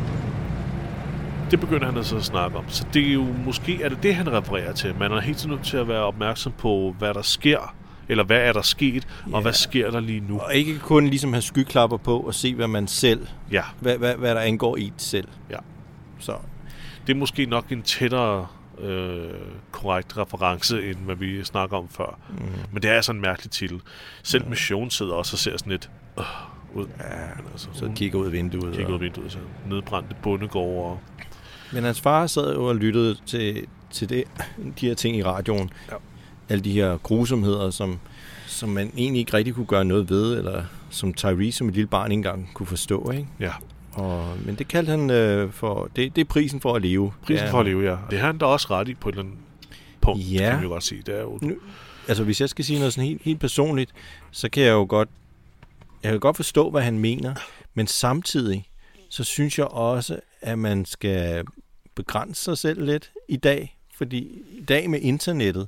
Det 1.52 1.60
begynder 1.60 1.92
han 1.92 2.04
så 2.04 2.16
at 2.18 2.24
snakke 2.24 2.58
om. 2.58 2.66
Så 2.68 2.86
det 2.94 3.08
er 3.10 3.14
jo 3.14 3.24
måske 3.46 3.84
er 3.84 3.90
det 3.90 4.04
det, 4.04 4.16
han 4.16 4.32
refererer 4.32 4.74
til. 4.74 4.96
Man 5.00 5.12
er 5.12 5.20
helt 5.22 5.38
tiden 5.38 5.52
nødt 5.52 5.64
til 5.66 5.78
at 5.78 5.88
være 5.88 6.02
opmærksom 6.04 6.52
på, 6.58 6.96
hvad 6.98 7.14
der 7.14 7.22
sker, 7.22 7.76
eller 8.10 8.24
hvad 8.24 8.38
er 8.38 8.54
der 8.54 8.62
sket, 8.62 9.08
og 9.26 9.32
Ja. 9.32 9.40
hvad 9.42 9.54
sker 9.54 9.92
der 9.92 10.00
lige 10.00 10.20
nu. 10.20 10.40
Og 10.40 10.56
ikke 10.56 10.80
kun 10.80 11.08
ligesom 11.08 11.34
have 11.34 11.42
skyklapper 11.42 11.98
på 11.98 12.20
og 12.20 12.34
se, 12.36 12.56
hvad 12.56 12.68
man 12.68 12.88
selv, 12.88 13.28
Ja, 13.52 13.64
hvad, 13.80 13.98
hvad, 13.98 14.16
hvad 14.16 14.36
der 14.36 14.42
angår 14.42 14.78
i 14.78 14.88
et 14.88 14.94
selv. 14.98 15.28
ja. 15.50 15.58
Så 16.20 16.36
Det 17.08 17.14
er 17.14 17.18
måske 17.18 17.46
nok 17.46 17.72
en 17.72 17.82
tættere 17.82 18.48
øh, 18.80 19.30
korrekt 19.72 20.18
reference, 20.18 20.90
end 20.90 20.98
hvad 21.06 21.16
vi 21.16 21.44
snakker 21.44 21.78
om 21.78 21.88
før. 21.90 22.20
Mm. 22.30 22.38
Men 22.72 22.82
det 22.82 22.90
er 22.92 22.96
altså 22.96 23.12
en 23.12 23.22
mærkelig 23.22 23.52
titel. 23.52 23.82
Selv 24.24 24.48
Mission 24.50 24.90
sidder 24.90 25.14
også 25.14 25.34
og 25.36 25.40
ser 25.40 25.58
sådan 25.58 25.72
lidt 25.72 25.90
øh, 26.20 26.24
ud. 26.76 26.86
Ja, 27.00 27.06
altså, 27.52 27.68
så 27.74 27.92
kigger 27.96 28.20
ud 28.20 28.26
af 28.26 28.32
vinduet. 28.32 28.76
kigger 28.76 28.88
ud 28.88 28.94
af 28.94 28.98
og... 28.98 29.02
vinduet, 29.02 29.32
så 29.32 29.38
nedbrændte 29.70 30.16
bondegårde 30.24 30.86
og 30.92 31.00
Men 31.74 31.84
hans 31.84 32.02
far 32.02 32.28
sad 32.28 32.54
jo 32.54 32.66
og 32.66 32.76
lyttede 32.76 33.18
til, 33.26 33.66
til 33.92 34.10
det, 34.10 34.24
de 34.82 34.88
her 34.88 34.94
ting 34.94 35.18
i 35.18 35.24
radioen. 35.24 35.70
Ja. 35.92 35.96
Alle 36.50 36.64
de 36.64 36.72
her 36.72 36.98
grusomheder, 36.98 37.70
som, 37.70 38.00
som 38.48 38.70
man 38.70 38.92
egentlig 38.98 39.20
ikke 39.20 39.34
rigtig 39.34 39.54
kunne 39.54 39.66
gøre 39.66 39.86
noget 39.86 40.10
ved, 40.10 40.38
eller 40.38 40.64
som 40.90 41.14
Tyrese 41.14 41.58
som 41.58 41.68
et 41.70 41.74
lille 41.74 41.88
barn 41.88 42.12
ikke 42.12 42.20
engang 42.20 42.50
kunne 42.54 42.68
forstå. 42.68 43.12
Ikke? 43.12 43.28
ja, 43.40 43.52
Og, 43.94 44.38
men 44.46 44.56
det 44.56 44.68
kaldte 44.68 44.90
han 44.90 45.10
øh, 45.10 45.52
for, 45.52 45.90
det, 45.96 46.16
det 46.16 46.22
er 46.22 46.26
prisen 46.26 46.62
for 46.62 46.76
at 46.76 46.82
leve. 46.82 47.12
prisen 47.26 47.46
ja, 47.46 47.52
for 47.52 47.60
at 47.60 47.66
leve, 47.66 47.92
ja. 47.92 47.98
Det 48.10 48.20
har 48.20 48.28
han 48.28 48.38
da 48.38 48.46
også 48.46 48.68
ret 48.72 48.88
i 48.88 48.94
på 48.94 49.10
et 49.10 49.14
eller 49.14 49.24
andet 49.24 49.38
punkt, 50.02 50.32
Ja. 50.32 50.50
kan 50.50 50.60
vi 50.60 50.64
jo 50.64 50.70
godt 50.70 50.84
sige. 50.84 51.02
Det 51.06 51.16
er 51.18 51.22
jo, 51.22 51.40
Nu- 51.42 51.56
Altså 52.08 52.24
hvis 52.24 52.42
jeg 52.42 52.50
skal 52.50 52.66
sige 52.66 52.80
noget 52.80 52.94
sådan 52.94 53.08
helt, 53.08 53.22
helt 53.24 53.40
personligt, 53.40 53.92
så 54.32 54.50
kan 54.50 54.64
jeg 54.64 54.72
jo 54.72 54.86
godt, 54.90 55.10
jeg 56.04 56.12
kan 56.12 56.20
godt 56.20 56.36
forstå, 56.36 56.70
hvad 56.72 56.82
han 56.82 57.00
mener, 57.00 57.34
men 57.74 57.88
samtidig, 57.88 58.66
så 59.10 59.24
synes 59.24 59.58
jeg 59.60 59.66
også, 59.68 60.20
at 60.42 60.60
man 60.60 60.86
skal 60.86 61.44
begrænse 61.96 62.44
sig 62.44 62.58
selv 62.58 62.86
lidt 62.86 63.12
i 63.28 63.36
dag, 63.38 63.78
fordi 63.96 64.44
i 64.50 64.62
dag 64.62 64.90
med 64.90 65.00
internettet 65.02 65.68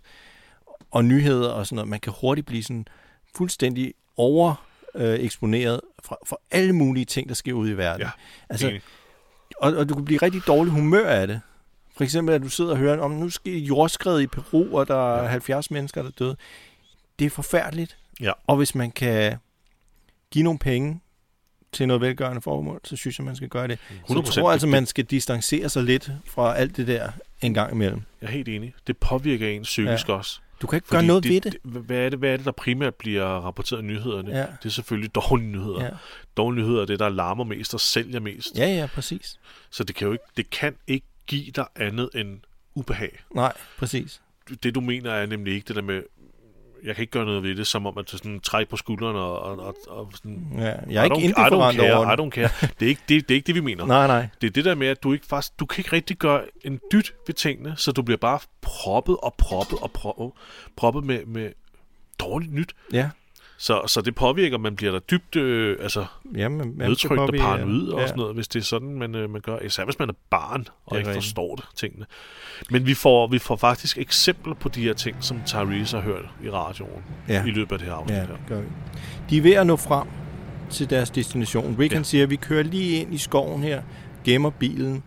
og 0.91 1.05
nyheder 1.05 1.49
og 1.49 1.67
sådan 1.67 1.75
noget, 1.75 1.89
man 1.89 1.99
kan 1.99 2.13
hurtigt 2.21 2.47
blive 2.47 2.63
sådan 2.63 2.87
fuldstændig 3.35 3.93
over 4.17 4.65
øh, 4.95 5.19
eksponeret 5.19 5.81
for, 6.03 6.19
for 6.25 6.41
alle 6.51 6.73
mulige 6.73 7.05
ting, 7.05 7.29
der 7.29 7.35
sker 7.35 7.53
ude 7.53 7.71
i 7.71 7.77
verden. 7.77 8.01
Ja, 8.01 8.11
altså, 8.49 8.79
og, 9.57 9.73
og 9.73 9.89
du 9.89 9.95
kan 9.95 10.05
blive 10.05 10.19
rigtig 10.21 10.41
dårlig 10.47 10.73
humør 10.73 11.07
af 11.07 11.27
det. 11.27 11.41
For 11.97 12.03
eksempel, 12.03 12.35
at 12.35 12.41
du 12.41 12.49
sidder 12.49 12.71
og 12.71 12.77
hører 12.77 12.99
om, 12.99 13.11
nu 13.11 13.29
sker 13.29 13.57
jordskred 13.57 14.19
i 14.19 14.27
Peru, 14.27 14.77
og 14.77 14.87
der 14.87 15.15
er 15.15 15.27
70 15.27 15.71
mennesker, 15.71 16.01
der 16.01 16.09
er 16.09 16.13
døde. 16.19 16.35
Det 17.19 17.25
er 17.25 17.29
forfærdeligt. 17.29 17.97
Ja. 18.21 18.31
Og 18.47 18.57
hvis 18.57 18.75
man 18.75 18.91
kan 18.91 19.37
give 20.31 20.43
nogle 20.43 20.59
penge 20.59 20.99
til 21.73 21.87
noget 21.87 22.01
velgørende 22.01 22.41
formål, 22.41 22.79
så 22.83 22.95
synes 22.95 23.19
jeg, 23.19 23.25
man 23.25 23.35
skal 23.35 23.49
gøre 23.49 23.67
det. 23.67 23.79
Så 23.89 23.93
jeg 23.93 24.17
100%. 24.17 24.31
tror 24.31 24.51
altså, 24.51 24.67
Det- 24.67 24.71
man 24.71 24.85
skal 24.85 25.03
distancere 25.05 25.69
sig 25.69 25.83
lidt 25.83 26.11
fra 26.27 26.55
alt 26.55 26.77
det 26.77 26.87
der 26.87 27.11
en 27.41 27.53
gang 27.53 27.71
imellem. 27.73 28.01
Jeg 28.21 28.27
er 28.27 28.31
helt 28.31 28.49
enig. 28.49 28.73
Det 28.87 28.97
påvirker 28.97 29.47
en 29.49 29.61
psykisk 29.63 30.07
ja. 30.09 30.13
også. 30.13 30.39
Du 30.61 30.67
kan 30.67 30.77
ikke 30.77 30.87
gøre 30.87 31.03
noget 31.03 31.23
ved 31.29 31.41
det. 31.41 31.53
det. 31.63 31.71
Hvad 31.81 31.97
er 31.97 32.09
det, 32.09 32.19
hvad 32.19 32.29
er 32.29 32.37
det, 32.37 32.45
der 32.45 32.51
primært 32.51 32.95
bliver 32.95 33.25
rapporteret 33.25 33.81
i 33.81 33.85
nyhederne? 33.85 34.29
Ja. 34.37 34.41
Det 34.63 34.65
er 34.65 34.69
selvfølgelig 34.69 35.15
dårlige 35.15 35.47
nyheder. 35.47 35.83
Ja. 35.83 35.89
Dårlige 36.37 36.63
nyheder 36.63 36.81
er 36.81 36.85
det, 36.85 36.99
der 36.99 37.09
larmer 37.09 37.43
mest 37.43 37.73
og 37.73 37.79
sælger 37.79 38.19
mest. 38.19 38.57
ja, 38.57 38.65
ja, 38.67 38.85
præcis. 38.93 39.39
Så 39.69 39.83
det 39.83 39.95
kan 39.95 40.07
jo 40.07 40.11
ikke, 40.13 40.23
det 40.37 40.49
kan 40.49 40.75
ikke 40.87 41.05
give 41.27 41.51
dig 41.51 41.65
andet 41.75 42.09
end 42.15 42.39
ubehag. 42.75 43.23
Nej, 43.35 43.53
præcis. 43.77 44.21
Det, 44.63 44.75
du 44.75 44.81
mener, 44.81 45.11
er 45.11 45.25
nemlig 45.25 45.53
ikke 45.53 45.67
det 45.67 45.75
der 45.75 45.81
med, 45.81 46.03
jeg 46.83 46.95
kan 46.95 47.01
ikke 47.01 47.11
gøre 47.11 47.25
noget 47.25 47.43
ved 47.43 47.55
det, 47.55 47.67
som 47.67 47.85
om 47.85 47.97
at 47.97 48.09
sådan 48.09 48.39
trækker 48.39 48.69
på 48.69 48.77
skuldrene 48.77 49.19
og, 49.19 49.39
og, 49.39 49.59
og, 49.59 49.75
og 49.87 50.11
sådan... 50.15 50.47
Ja, 50.57 50.63
jeg 50.63 50.75
I 50.89 50.95
er 50.95 51.03
ikke 51.03 51.17
I 51.17 51.23
indifferent 51.23 51.75
care, 51.79 51.93
over 51.93 52.07
I 52.07 52.15
det. 52.15 52.23
don't 52.23 52.29
care. 52.29 52.49
Det 52.79 52.85
er 52.85 52.89
ikke 52.89 53.01
det, 53.09 53.29
det, 53.29 53.33
er 53.33 53.35
ikke 53.35 53.47
det 53.47 53.55
vi 53.55 53.59
mener. 53.59 53.85
Nej, 53.85 54.07
nej. 54.07 54.27
Det 54.41 54.47
er 54.47 54.51
det 54.51 54.65
der 54.65 54.75
med, 54.75 54.87
at 54.87 55.03
du 55.03 55.13
ikke 55.13 55.25
faktisk, 55.25 55.59
du 55.59 55.65
kan 55.65 55.79
ikke 55.79 55.93
rigtig 55.93 56.17
gøre 56.17 56.41
en 56.65 56.79
dyt 56.91 57.13
ved 57.27 57.35
tingene, 57.35 57.73
så 57.77 57.91
du 57.91 58.01
bliver 58.01 58.17
bare 58.17 58.39
proppet 58.61 59.17
og 59.23 59.33
proppet 59.37 59.79
og 59.81 59.91
proppet, 59.91 60.31
proppet 60.77 61.03
med, 61.03 61.25
med 61.25 61.51
dårligt 62.19 62.53
nyt. 62.53 62.73
Ja, 62.93 63.09
Så, 63.57 63.81
så 63.87 64.01
det 64.01 64.15
påvirker, 64.15 64.57
man 64.57 64.75
bliver 64.75 64.91
der 64.91 64.99
dybt 64.99 65.35
øh, 65.35 65.77
altså, 65.81 66.05
Jamen, 66.35 66.73
nedtrykt 66.77 67.19
og 67.19 67.29
påvirke- 67.29 67.41
paranoid 67.41 67.87
og 67.89 67.99
ja. 68.01 68.07
sådan 68.07 68.19
noget, 68.19 68.35
hvis 68.35 68.47
det 68.47 68.59
er 68.59 68.63
sådan, 68.63 68.93
man, 68.93 69.15
øh, 69.15 69.29
man 69.29 69.41
gør. 69.41 69.59
Især 69.59 69.85
hvis 69.85 69.99
man 69.99 70.09
er 70.09 70.13
barn 70.29 70.67
og 70.85 70.95
er 70.95 70.99
ikke 70.99 71.09
rigtigt. 71.09 71.25
forstår 71.25 71.55
det, 71.55 71.65
tingene. 71.75 72.05
Men 72.69 72.85
vi 72.85 72.93
får, 72.93 73.27
vi 73.27 73.39
får 73.39 73.55
faktisk 73.55 73.97
eksempler 73.97 74.53
på 74.53 74.69
de 74.69 74.81
her 74.83 74.93
ting, 74.93 75.17
som 75.19 75.41
Tyrese 75.45 75.97
har 75.97 76.03
hørt 76.03 76.25
i 76.43 76.49
radioen 76.49 77.03
Ja. 77.29 77.45
i 77.45 77.49
løbet 77.51 77.71
af 77.71 77.79
det 77.79 77.87
her 77.87 77.95
afsnit 77.95 78.17
Ja, 78.17 78.21
det 78.21 78.29
gør 78.47 78.59
vi. 78.61 78.67
De 79.29 79.37
er 79.37 79.41
ved 79.41 79.53
at 79.53 79.67
nå 79.67 79.75
frem 79.75 80.07
til 80.69 80.89
deres 80.89 81.09
destination. 81.09 81.75
Rick 81.79 81.93
Ja. 81.93 82.03
siger, 82.03 82.23
at 82.23 82.29
vi 82.29 82.35
kører 82.35 82.63
lige 82.63 83.01
ind 83.01 83.13
i 83.13 83.17
skoven 83.17 83.63
her, 83.63 83.81
gemmer 84.23 84.49
bilen, 84.49 85.03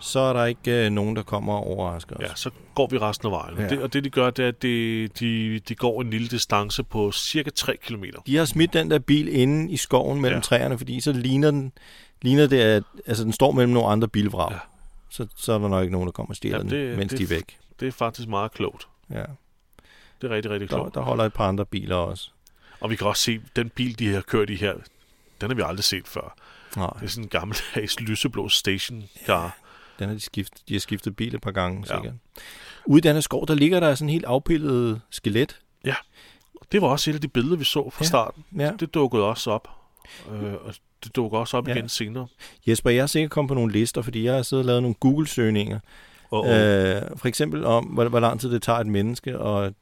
så 0.00 0.20
er 0.20 0.32
der 0.32 0.44
ikke 0.44 0.84
øh, 0.86 0.90
nogen, 0.90 1.16
der 1.16 1.22
kommer 1.22 1.52
og 1.54 1.66
overrasker 1.66 2.16
os. 2.16 2.22
Ja, 2.22 2.34
så 2.34 2.50
går 2.74 2.86
vi 2.90 2.98
resten 2.98 3.26
af 3.26 3.32
vejen. 3.32 3.58
Ja. 3.58 3.68
Det, 3.68 3.82
og 3.82 3.92
det 3.92 4.04
de 4.04 4.10
gør, 4.10 4.30
det 4.30 4.44
er, 4.44 4.48
at 4.48 4.62
de, 4.62 5.08
de, 5.08 5.58
de 5.58 5.74
går 5.74 6.00
en 6.02 6.10
lille 6.10 6.28
distance 6.28 6.82
på 6.82 7.12
cirka 7.12 7.50
3 7.50 7.76
km. 7.76 8.04
De 8.26 8.36
har 8.36 8.44
smidt 8.44 8.72
den 8.72 8.90
der 8.90 8.98
bil 8.98 9.28
inde 9.36 9.72
i 9.72 9.76
skoven 9.76 10.20
mellem 10.20 10.36
ja. 10.38 10.42
Træerne, 10.42 10.78
fordi 10.78 11.00
så 11.00 11.12
ligner 11.12 11.50
den, 11.50 11.72
ligner 12.22 12.46
det, 12.46 12.60
at 12.60 12.82
altså, 13.06 13.24
den 13.24 13.32
står 13.32 13.52
mellem 13.52 13.72
nogle 13.72 13.88
andre 13.88 14.08
bilvrag. 14.08 14.52
Ja. 14.52 14.58
Så, 15.10 15.26
så 15.36 15.52
er 15.52 15.58
der 15.58 15.68
nok 15.68 15.82
ikke 15.82 15.92
nogen, 15.92 16.06
der 16.06 16.12
kommer 16.12 16.30
og 16.30 16.36
stjæler 16.36 16.56
Ja, 16.58 16.62
den, 16.90 16.98
mens 16.98 17.10
det- 17.10 17.18
de 17.18 17.24
er 17.24 17.28
væk. 17.28 17.58
Det 17.80 17.88
er 17.88 17.92
faktisk 17.92 18.28
meget 18.28 18.52
klogt. 18.52 18.88
Ja. 19.10 19.22
Det 20.22 20.30
er 20.30 20.34
rigtig, 20.34 20.50
rigtig 20.50 20.70
Der, 20.70 20.76
klogt. 20.76 20.94
der 20.94 21.00
holder 21.00 21.24
et 21.24 21.32
par 21.32 21.48
andre 21.48 21.66
biler 21.66 21.96
også. 21.96 22.30
Og 22.80 22.90
vi 22.90 22.96
kan 22.96 23.06
også 23.06 23.22
se, 23.22 23.40
den 23.56 23.68
bil, 23.68 23.98
de 23.98 24.14
har 24.14 24.20
kørt 24.20 24.50
i 24.50 24.54
her, 24.54 24.74
den 25.40 25.50
har 25.50 25.54
vi 25.54 25.62
aldrig 25.66 25.84
set 25.84 26.08
før. 26.08 26.34
Nej, 26.76 26.90
Det 27.00 27.04
er 27.04 27.08
sådan 27.08 27.24
en 27.24 27.28
gammeldags 27.28 28.00
lyseblå 28.00 28.48
stationcar. 28.48 29.58
Den 30.00 30.08
har 30.08 30.14
de, 30.14 30.20
skift, 30.20 30.52
de 30.68 30.74
har 30.74 30.80
skiftet 30.80 31.16
bil 31.16 31.34
et 31.34 31.40
par 31.40 31.50
gange, 31.50 31.84
Ja. 31.88 31.94
sikkert. 31.96 32.14
Ude 32.86 32.98
i 32.98 33.00
den 33.00 33.14
her 33.14 33.20
skov, 33.20 33.46
der 33.48 33.54
ligger 33.54 33.80
der 33.80 33.94
sådan 33.94 34.08
en 34.08 34.12
helt 34.12 34.24
afpillet 34.24 35.00
skelet. 35.10 35.60
Det 36.72 36.82
var 36.82 36.88
også 36.88 37.10
et 37.10 37.14
af 37.14 37.20
de 37.20 37.28
billeder, 37.28 37.56
vi 37.56 37.64
så 37.64 37.90
fra 37.90 37.98
Ja. 38.04 38.06
starten. 38.06 38.44
Ja. 38.58 38.72
Det 38.80 38.94
dukkede 38.94 39.24
også 39.24 39.50
op. 39.50 39.68
Øh, 40.30 40.54
og 40.54 40.74
det 41.04 41.16
dukker 41.16 41.38
også 41.38 41.56
op 41.56 41.68
Ja. 41.68 41.72
ja. 41.72 41.78
igen 41.78 41.88
senere. 41.88 42.26
Jesper, 42.66 42.90
jeg 42.90 43.02
er 43.02 43.06
sikkert 43.06 43.30
kommet 43.30 43.48
på 43.48 43.54
nogle 43.54 43.72
lister, 43.72 44.02
fordi 44.02 44.24
jeg 44.24 44.34
har 44.34 44.42
siddet 44.42 44.62
og 44.62 44.66
lavet 44.66 44.82
nogle 44.82 44.94
Google-søgninger. 44.94 45.78
Og, 46.30 46.40
og, 46.40 46.48
Øh, 46.50 47.02
for 47.16 47.28
eksempel 47.28 47.64
om, 47.64 47.84
hvor, 47.84 48.08
hvor 48.08 48.20
lang 48.20 48.40
tid 48.40 48.50
det 48.50 48.62
tager 48.62 48.78
et 48.78 48.86
menneske 48.86 49.38
at 49.38 49.72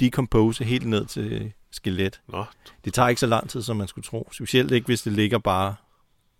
decompose 0.00 0.64
helt 0.64 0.86
ned 0.86 1.06
til 1.06 1.52
skelet. 1.70 2.20
Nå, 2.28 2.44
Det 2.84 2.94
tager 2.94 3.08
ikke 3.08 3.20
så 3.20 3.26
lang 3.26 3.50
tid, 3.50 3.62
som 3.62 3.76
man 3.76 3.88
skulle 3.88 4.04
tro. 4.04 4.28
Specielt 4.32 4.70
ikke, 4.72 4.86
hvis 4.86 5.02
det 5.02 5.12
ligger 5.12 5.38
bare 5.38 5.74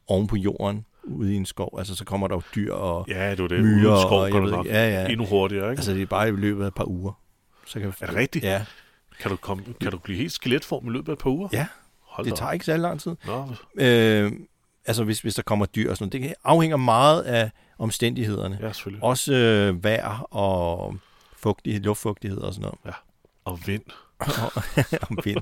oven 0.06 0.26
på 0.26 0.36
jorden 0.36 0.84
ude 1.08 1.32
i 1.32 1.36
en 1.36 1.46
skov. 1.46 1.74
Altså, 1.78 1.94
så 1.94 2.04
kommer 2.04 2.28
der 2.28 2.34
jo 2.34 2.42
dyr 2.54 2.72
og 2.72 3.04
ja, 3.08 3.30
det 3.30 3.38
var 3.42 3.48
det. 3.48 3.64
myrer. 3.64 3.90
Uden 3.92 4.00
skov 4.02 4.20
og, 4.20 4.42
ved 4.42 4.50
nok 4.50 4.66
ja, 4.66 4.88
ja. 5.02 5.06
endnu 5.08 5.26
hurtigere, 5.26 5.70
ikke? 5.70 5.78
Altså, 5.80 5.92
det 5.94 6.02
er 6.02 6.06
bare 6.06 6.28
i 6.28 6.32
løbet 6.32 6.62
af 6.64 6.68
et 6.68 6.74
par 6.74 6.84
uger. 6.88 7.12
Så 7.66 7.80
kan, 7.80 7.92
Er 8.00 8.06
det 8.06 8.14
rigtigt? 8.16 8.44
Ja, 8.44 8.64
Kan, 9.20 9.30
du 9.30 9.36
komme, 9.36 9.64
kan 9.80 9.90
du 9.90 9.98
blive 9.98 10.18
helt 10.18 10.32
skeletform 10.32 10.86
i 10.88 10.90
løbet 10.90 11.08
af 11.08 11.12
et 11.12 11.18
par 11.18 11.30
uger? 11.30 11.48
ja 11.52 11.66
Hold 12.02 12.24
det 12.26 12.32
da 12.32 12.36
tager 12.36 12.48
op. 12.48 12.54
ikke 12.54 12.64
så 12.64 12.76
lang 12.76 13.00
tid. 13.00 13.16
Nå, 13.26 13.46
Øh, 13.78 14.32
altså 14.86 15.04
hvis, 15.04 15.20
hvis 15.20 15.34
der 15.34 15.42
kommer 15.42 15.66
dyr 15.66 15.90
og 15.90 15.96
sådan 15.96 16.10
noget. 16.20 16.28
Det 16.28 16.34
afhænger 16.44 16.76
meget 16.76 17.22
af 17.22 17.50
omstændighederne. 17.78 18.58
Ja, 18.62 18.72
selvfølgelig. 18.72 19.04
Også 19.04 19.32
øh, 19.34 19.84
vejr 19.84 20.18
og 20.30 20.96
fugtighed, 21.36 21.82
luftfugtighed 21.82 22.38
og 22.38 22.54
sådan 22.54 22.70
noget. 22.84 22.96
Og 23.44 23.58
vind. 23.66 23.82
om 25.10 25.18
vind. 25.24 25.40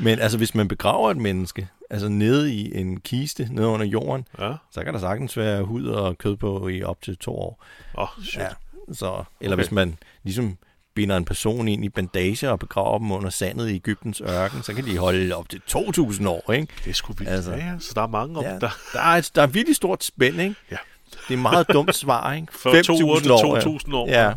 Men 0.00 0.18
altså, 0.18 0.38
hvis 0.38 0.54
man 0.54 0.68
begraver 0.68 1.10
et 1.10 1.16
menneske, 1.16 1.68
altså 1.90 2.08
nede 2.08 2.54
i 2.54 2.78
en 2.78 3.00
kiste, 3.00 3.48
nede 3.50 3.66
under 3.66 3.86
jorden, 3.86 4.28
Ja. 4.38 4.52
så 4.72 4.84
kan 4.84 4.94
der 4.94 5.00
sagtens 5.00 5.36
være 5.36 5.62
hud 5.62 5.86
og 5.86 6.18
kød 6.18 6.36
på 6.36 6.68
i 6.68 6.82
op 6.82 7.02
til 7.02 7.16
to 7.18 7.36
år. 7.38 7.64
Åh, 7.98 8.02
oh, 8.18 8.24
shit. 8.24 8.40
Ja, 8.40 8.48
så, 8.92 9.24
eller 9.40 9.56
Okay. 9.56 9.64
hvis 9.64 9.72
man 9.72 9.98
ligesom 10.22 10.58
binder 10.94 11.16
en 11.16 11.24
person 11.24 11.68
ind 11.68 11.84
i 11.84 11.88
bandager 11.88 12.50
og 12.50 12.58
begraver 12.58 12.98
dem 12.98 13.10
under 13.10 13.30
sandet 13.30 13.68
i 13.70 13.74
Ægyptens 13.74 14.20
ørken, 14.20 14.62
så 14.62 14.74
kan 14.74 14.84
de 14.84 14.98
holde 14.98 15.34
op 15.36 15.48
til 15.48 15.60
2.000 15.70 16.28
år, 16.28 16.52
ikke? 16.52 16.72
Det 16.84 16.90
er 16.90 16.94
sgu 16.94 17.12
vildt. 17.12 17.32
Altså. 17.32 17.50
Ja, 17.52 17.56
ja, 17.66 17.72
så 17.80 17.92
der 17.94 18.02
er 18.02 18.06
mange 18.06 18.38
om 18.38 18.44
Ja, 18.44 18.52
ja. 18.52 18.58
der. 18.58 18.70
der, 18.92 19.00
er 19.00 19.04
et, 19.16 19.30
der 19.34 19.42
er 19.42 19.46
virkelig 19.46 19.76
stort 19.76 20.04
spænd, 20.04 20.40
ikke? 20.40 20.54
Ja. 20.70 20.76
Det 21.10 21.20
er 21.28 21.32
et 21.32 21.38
meget 21.38 21.66
dumt 21.72 21.94
svar, 21.94 22.32
ikke? 22.32 22.46
Fra 22.62 22.82
2 22.82 22.92
uger 23.04 23.16
5.000 23.16 23.22
til 23.22 23.30
år, 23.32 23.56
ja. 23.56 23.60
2.000 23.62 23.94
år. 23.94 24.08
Ja, 24.08 24.32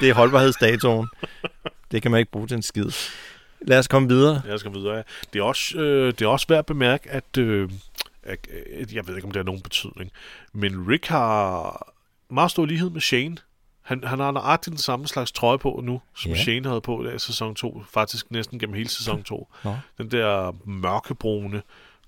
det 0.00 0.08
er 0.10 0.14
holdbarhedsdatoen. 0.14 1.08
det 1.92 2.02
kan 2.02 2.10
man 2.10 2.18
ikke 2.20 2.32
bruge 2.32 2.46
til 2.46 2.54
en 2.54 2.62
skid. 2.62 2.90
Lad 3.66 3.78
os 3.78 3.88
komme 3.88 4.08
videre. 4.08 4.42
Jeg 4.48 4.58
skal 4.60 4.72
videre. 4.72 4.96
ja. 4.96 5.02
Det 5.32 5.38
er 5.38 5.42
også, 5.42 5.78
øh, 5.78 6.06
det 6.12 6.22
er 6.22 6.28
også 6.28 6.46
værd 6.48 6.58
at 6.58 6.66
bemærke, 6.66 7.10
at, 7.10 7.38
øh, 7.38 7.70
at, 8.22 8.38
at 8.80 8.92
jeg 8.92 9.06
ved 9.08 9.14
ikke, 9.16 9.26
om 9.26 9.30
det 9.32 9.40
har 9.40 9.44
nogen 9.44 9.60
betydning, 9.62 10.10
men 10.52 10.88
Rick 10.88 11.06
har 11.06 11.92
meget 12.30 12.50
stor 12.50 12.66
lighed 12.66 12.90
med 12.90 13.00
Shane. 13.00 13.36
Han, 13.82 14.04
han 14.04 14.18
har 14.18 14.30
nøjagtigt 14.30 14.72
den 14.72 14.78
samme 14.78 15.08
slags 15.08 15.32
trøje 15.32 15.58
på 15.58 15.80
nu, 15.84 16.00
som 16.16 16.30
ja. 16.32 16.36
Shane 16.42 16.68
havde 16.68 16.80
på 16.80 17.04
i 17.08 17.18
sæson 17.18 17.54
2. 17.54 17.82
Faktisk 17.90 18.30
næsten 18.30 18.58
gennem 18.58 18.74
hele 18.74 18.88
sæson 18.88 19.22
2. 19.22 19.48
Nå. 19.64 19.76
Den 19.98 20.10
der 20.10 20.52
mørkebrune, 20.64 21.62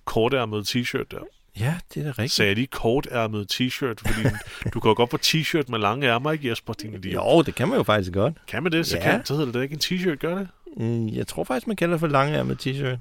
kortærmede 0.04 0.62
t-shirt 0.62 1.04
der. 1.10 1.18
Ja, 1.60 1.74
det 1.94 2.00
er 2.00 2.04
da 2.04 2.08
rigtigt. 2.10 2.32
Sagde 2.32 2.48
jeg 2.48 2.56
lige 2.56 2.66
kortærmet 2.66 3.52
t-shirt, 3.52 3.94
fordi 3.98 4.22
du 4.74 4.80
kan 4.80 4.88
jo 4.88 4.94
godt 4.96 5.10
få 5.10 5.16
t-shirt 5.16 5.64
med 5.70 5.78
lange 5.78 6.06
ærmer, 6.06 6.32
ikke 6.32 6.48
Jesper? 6.50 6.72
Din 6.72 6.94
idiot. 6.94 7.24
Jo, 7.24 7.42
det 7.42 7.54
kan 7.54 7.68
man 7.68 7.76
jo 7.76 7.82
faktisk 7.82 8.12
godt. 8.12 8.34
Kan 8.48 8.62
man 8.62 8.72
det, 8.72 8.86
så, 8.86 8.96
Ja. 8.96 9.02
kan, 9.02 9.24
så 9.26 9.32
hedder 9.34 9.46
det 9.46 9.54
da 9.54 9.60
ikke 9.60 9.72
en 9.72 9.80
t-shirt, 9.84 10.14
gør 10.16 10.38
det? 10.38 10.48
Mm, 10.76 11.08
Jeg 11.08 11.26
tror 11.26 11.44
faktisk, 11.44 11.66
man 11.66 11.76
kalder 11.76 11.94
det 11.94 12.00
for 12.00 12.06
langærmet 12.06 12.66
t-shirt. 12.66 12.98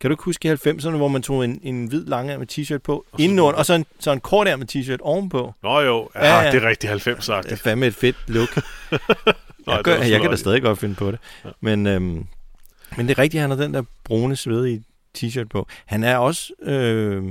Kan 0.00 0.10
du 0.10 0.14
ikke 0.14 0.22
huske 0.24 0.48
i 0.48 0.52
90'erne, 0.52 0.90
hvor 0.96 1.08
man 1.08 1.22
tog 1.22 1.44
en, 1.44 1.60
en 1.62 1.86
hvid 1.86 2.04
langærmet 2.06 2.58
t-shirt 2.58 2.78
på 2.78 3.04
så- 3.10 3.22
indenunder, 3.22 3.58
og 3.58 3.66
så 3.66 3.74
en, 3.74 3.86
så 4.00 4.12
en 4.12 4.20
kortærmet 4.20 4.76
t-shirt 4.76 4.98
ovenpå? 5.00 5.54
Nå 5.62 5.80
jo, 5.80 6.10
ja, 6.14 6.26
Ja, 6.26 6.34
ja, 6.34 6.40
ja. 6.44 6.50
det 6.52 6.62
er 6.62 6.68
rigtig 6.68 6.90
Det 6.90 7.06
er 7.06 7.14
90-agtigt. 7.40 7.54
fandme 7.54 7.86
et 7.86 7.94
fedt 7.94 8.16
look. 8.28 8.56
Nå, 8.90 8.98
jeg, 9.72 9.80
gør, 9.84 9.96
jeg 9.96 10.20
kan 10.20 10.30
da 10.30 10.36
stadig 10.36 10.62
godt 10.62 10.78
finde 10.78 10.94
på 10.94 11.10
det. 11.10 11.18
Men, 11.60 11.86
øhm, 11.86 12.26
men 12.96 13.08
det 13.08 13.10
er 13.10 13.22
rigtigt, 13.22 13.40
han 13.40 13.50
har 13.50 13.56
den 13.56 13.74
der 13.74 13.82
brune 14.04 14.36
svedige 14.36 14.84
t-shirt 15.18 15.44
på. 15.50 15.66
Han 15.86 16.04
er 16.04 16.16
også 16.16 16.52
øh, 16.62 17.24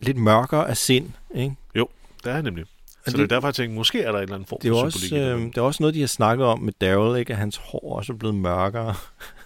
lidt 0.00 0.16
mørkere 0.16 0.68
af 0.68 0.76
sind, 0.76 1.10
ikke? 1.34 1.54
Det 1.74 2.30
er 2.30 2.32
han 2.34 2.44
nemlig. 2.44 2.64
Så 3.04 3.10
det- 3.10 3.16
det, 3.16 3.22
er 3.22 3.26
derfor, 3.26 3.48
jeg 3.48 3.54
tænkte, 3.54 3.74
måske 3.76 4.02
er 4.02 4.12
der 4.12 4.18
en 4.18 4.22
eller 4.22 4.34
anden 4.34 4.46
form 4.46 4.58
Det 4.62 4.68
er, 4.68 4.72
for 4.72 4.80
også, 4.84 4.98
symbolik 4.98 5.24
øh, 5.26 5.38
det. 5.40 5.56
er 5.56 5.62
også 5.62 5.82
noget, 5.82 5.94
de 5.94 6.00
har 6.00 6.06
snakket 6.06 6.46
om 6.46 6.60
med 6.60 6.72
Daryl, 6.80 7.18
ikke? 7.18 7.32
At 7.32 7.38
hans 7.38 7.56
hår 7.56 7.96
også 7.96 8.12
er 8.12 8.16
blevet 8.16 8.34
mørkere. 8.36 8.94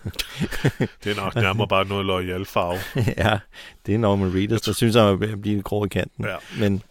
Det 1.04 1.12
er 1.12 1.16
nok 1.16 1.34
nærmere 1.34 1.68
bare 1.68 1.84
noget 1.84 2.06
loyal 2.06 2.44
farve. 2.44 2.78
ja, 3.24 3.38
det 3.86 3.94
er 3.94 3.98
Norman 3.98 4.34
Reedus, 4.34 4.60
der 4.60 4.72
synes, 4.72 4.94
han 4.94 5.04
at 5.04 5.18
blive 5.18 5.54
lidt 5.54 5.64
grå 5.64 5.84
i 5.84 5.88
kanten. 5.88 6.24
Ja. 6.24 6.36
Men 6.58 6.82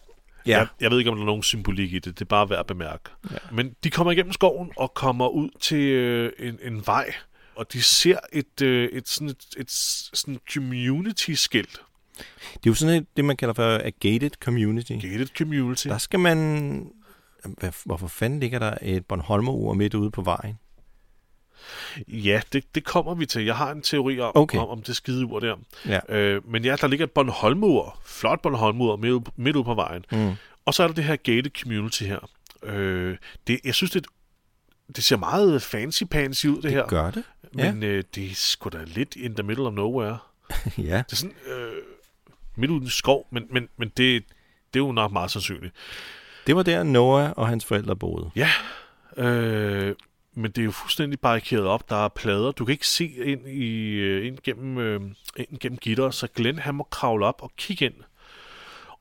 ja, 0.46 0.58
Jeg, 0.58 0.66
jeg 0.80 0.90
ved 0.90 0.98
ikke, 0.98 1.10
om 1.10 1.16
der 1.16 1.22
er 1.22 1.26
nogen 1.26 1.42
symbolik 1.42 1.92
i 1.92 1.98
det. 1.98 2.04
Det 2.18 2.20
er 2.20 2.28
bare 2.28 2.50
værd 2.50 2.58
at 2.60 2.66
bemærke. 2.66 3.02
Ja. 3.30 3.36
Men 3.52 3.74
de 3.84 3.90
kommer 3.90 4.12
igennem 4.12 4.32
skoven 4.32 4.70
og 4.76 4.94
kommer 4.94 5.28
ud 5.28 5.48
til 5.60 5.78
øh, 5.82 6.32
en, 6.38 6.58
en 6.62 6.86
vej. 6.86 7.12
Og 7.56 7.72
de 7.72 7.82
ser 7.82 8.18
et, 8.32 8.62
øh, 8.62 8.88
et, 8.92 9.08
sådan 9.08 9.28
et, 9.28 9.44
et 9.56 9.70
sådan 10.14 10.38
community-skilt. 10.52 11.80
Det 12.54 12.66
er 12.66 12.70
jo 12.70 12.74
sådan 12.74 12.94
et, 12.94 13.06
det, 13.16 13.24
man 13.24 13.36
kalder 13.36 13.54
for 13.54 13.78
a 13.84 13.90
gated 14.00 14.30
community. 14.40 14.92
Gated 14.92 15.26
community. 15.38 15.86
Der 15.88 15.98
skal 15.98 16.20
man... 16.20 16.90
Hvad, 17.58 17.70
hvorfor 17.84 18.06
fanden 18.08 18.40
ligger 18.40 18.58
der 18.58 18.74
et 18.82 19.06
Bornholmer-ur 19.06 19.74
midt 19.74 19.94
ude 19.94 20.10
på 20.10 20.22
vejen? 20.22 20.58
Ja, 22.08 22.40
det, 22.52 22.74
det 22.74 22.84
kommer 22.84 23.14
vi 23.14 23.26
til. 23.26 23.44
Jeg 23.44 23.56
har 23.56 23.70
en 23.72 23.82
teori 23.82 24.20
om, 24.20 24.32
Okay. 24.34 24.58
om, 24.58 24.68
om 24.68 24.82
det 24.82 24.96
skide 24.96 25.24
ur 25.24 25.40
der. 25.40 25.56
Ja. 25.86 26.00
Øh, 26.08 26.48
men 26.48 26.64
ja, 26.64 26.76
der 26.80 26.86
ligger 26.86 27.06
et 27.06 27.10
Bornholmur. 27.10 27.98
Flot 28.04 28.42
Bornholmur 28.42 28.96
midt, 28.96 29.28
midt 29.38 29.56
ude 29.56 29.64
på 29.64 29.74
vejen. 29.74 30.04
Mm. 30.12 30.32
Og 30.64 30.74
så 30.74 30.82
er 30.82 30.86
der 30.86 30.94
det 30.94 31.04
her 31.04 31.16
gated 31.16 31.50
community 31.62 32.02
her. 32.02 32.28
Øh, 32.62 33.16
det, 33.46 33.60
jeg 33.64 33.74
synes, 33.74 33.90
det, 33.90 34.06
det 34.96 35.04
ser 35.04 35.16
meget 35.16 35.62
fancy-pansy 35.62 36.46
ud, 36.48 36.54
det, 36.56 36.62
det 36.62 36.70
her. 36.70 36.86
Gør 36.86 37.10
det? 37.10 37.24
Ja. 37.58 37.72
Men 37.72 37.82
øh, 37.82 38.04
det 38.14 38.30
er 38.30 38.34
sgu 38.34 38.68
da 38.68 38.84
lidt 38.86 39.16
in 39.16 39.34
the 39.34 39.42
middle 39.42 39.66
of 39.66 39.72
nowhere. 39.74 40.18
ja. 40.78 41.02
Det 41.08 41.12
er 41.12 41.16
sådan 41.16 41.36
øh, 41.46 41.72
midt 42.56 42.70
ude 42.70 42.80
i 42.80 42.84
en 42.84 42.90
skov, 42.90 43.26
men, 43.30 43.46
men, 43.50 43.68
men 43.76 43.88
det, 43.88 44.24
det 44.74 44.80
er 44.80 44.84
jo 44.84 44.92
nok 44.92 45.12
meget 45.12 45.30
sandsynligt. 45.30 45.74
Det 46.46 46.56
var 46.56 46.62
der, 46.62 46.82
Noah 46.82 47.30
og 47.36 47.48
hans 47.48 47.64
forældre 47.64 47.96
boede. 47.96 48.30
Ja, 48.36 48.50
øh, 49.16 49.94
men 50.34 50.50
det 50.50 50.58
er 50.58 50.64
jo 50.64 50.70
fuldstændig 50.70 51.20
barrikeret 51.20 51.66
op. 51.66 51.90
Der 51.90 52.04
er 52.04 52.08
plader. 52.08 52.52
Du 52.52 52.64
kan 52.64 52.72
ikke 52.72 52.86
se 52.88 53.06
ind, 53.06 53.48
i, 53.48 53.90
øh, 53.90 54.26
ind, 54.26 54.38
gennem, 54.44 54.78
øh, 54.78 55.00
ind 55.36 55.58
gennem 55.60 55.78
gitter, 55.78 56.10
så 56.10 56.28
Glenn 56.34 56.58
han 56.58 56.74
må 56.74 56.82
kravle 56.90 57.26
op 57.26 57.42
og 57.42 57.52
kigge 57.56 57.84
ind. 57.84 57.94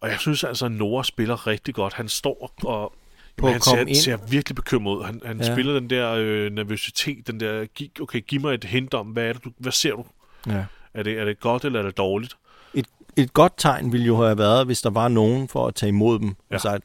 Og 0.01 0.09
jeg 0.09 0.19
synes 0.19 0.43
altså, 0.43 0.65
at 0.65 0.71
Nora 0.71 1.03
spiller 1.03 1.47
rigtig 1.47 1.73
godt. 1.75 1.93
Han 1.93 2.09
står 2.09 2.53
og... 2.63 2.93
På 3.37 3.47
Jamen, 3.47 3.53
han 3.53 3.61
ser, 3.61 3.79
ind. 3.79 3.95
ser 3.95 4.17
virkelig 4.29 4.55
bekymret 4.55 4.97
ud. 4.97 5.03
Han, 5.03 5.21
han 5.25 5.37
Ja. 5.41 5.53
spiller 5.53 5.73
den 5.73 5.89
der 5.89 6.11
øh, 6.17 6.51
nervøsitet, 6.51 7.27
den 7.27 7.39
der, 7.39 7.65
okay, 8.01 8.21
giv 8.27 8.41
mig 8.41 8.53
et 8.53 8.63
hint 8.63 8.93
om, 8.93 9.07
hvad, 9.07 9.23
er 9.23 9.33
det, 9.33 9.43
du, 9.43 9.51
hvad 9.57 9.71
ser 9.71 9.91
du? 9.91 10.05
Ja. 10.47 10.65
Er 10.93 11.03
det, 11.03 11.19
er 11.19 11.25
det 11.25 11.39
godt, 11.39 11.65
eller 11.65 11.79
er 11.79 11.83
det 11.83 11.97
dårligt? 11.97 12.37
Et, 13.17 13.33
godt 13.33 13.53
tegn 13.57 13.91
ville 13.91 14.05
jo 14.07 14.15
have 14.17 14.37
været, 14.37 14.65
hvis 14.65 14.81
der 14.81 14.89
var 14.89 15.07
nogen 15.07 15.47
for 15.47 15.67
at 15.67 15.75
tage 15.75 15.87
imod 15.89 16.19
dem 16.19 16.27
ja. 16.27 16.33
Ja. 16.51 16.55
og 16.55 16.61
sige, 16.61 16.79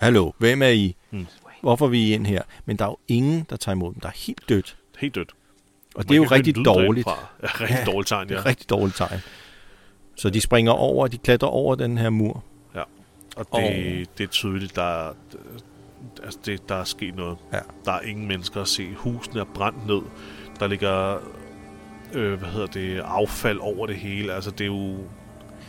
hallo, 0.00 0.30
hvem 0.38 0.62
er 0.62 0.68
I? 0.68 0.96
Mm. 1.10 1.26
Hvorfor 1.60 1.84
er 1.86 1.90
vi 1.90 2.12
ind 2.14 2.26
her? 2.26 2.42
Men 2.64 2.76
der 2.76 2.84
er 2.84 2.88
jo 2.88 2.96
ingen, 3.08 3.46
der 3.50 3.56
tager 3.56 3.74
imod 3.74 3.92
dem. 3.92 4.00
Der 4.00 4.08
er 4.08 4.12
helt 4.16 4.48
dødt. 4.48 4.76
Helt 4.98 5.14
dødt. 5.14 5.32
Og 5.94 6.04
det 6.04 6.10
er 6.12 6.16
jo 6.16 6.24
rigtig 6.24 6.64
dårligt. 6.64 7.06
Ja, 7.08 7.12
rigtig 7.60 7.76
Ja, 7.86 7.92
dårligt 7.92 8.08
tegn, 8.08 8.28
Det 8.28 8.34
er 8.34 8.40
ja. 8.40 8.46
rigtig 8.46 8.70
dårligt 8.70 8.96
tegn. 8.96 9.20
Så 10.16 10.30
de 10.30 10.40
springer 10.40 10.72
over, 10.72 11.06
de 11.08 11.18
klatrer 11.18 11.48
over 11.48 11.74
den 11.74 11.98
her 11.98 12.10
mur. 12.10 12.44
Og 13.36 13.46
Og- 13.50 13.60
det, 13.62 14.18
det 14.18 14.24
er 14.24 14.28
tydeligt, 14.28 14.76
der 14.76 14.82
er, 14.82 15.12
altså 16.24 16.38
det, 16.46 16.68
der 16.68 16.74
er 16.74 16.84
sket 16.84 17.16
noget. 17.16 17.36
Ja. 17.52 17.58
Der 17.84 17.92
er 17.92 18.00
ingen 18.00 18.28
mennesker 18.28 18.60
at 18.60 18.68
se. 18.68 18.94
Husene 18.94 19.40
er 19.40 19.44
brændt 19.54 19.86
ned. 19.86 20.00
Der 20.60 20.66
ligger 20.66 21.18
øh, 22.12 22.38
hvad 22.38 22.48
hedder 22.48 22.66
det, 22.66 23.00
affald 23.04 23.58
over 23.58 23.86
det 23.86 23.96
hele. 23.96 24.32
Altså 24.34 24.50
det 24.50 24.60
er 24.60 24.66
jo... 24.66 24.96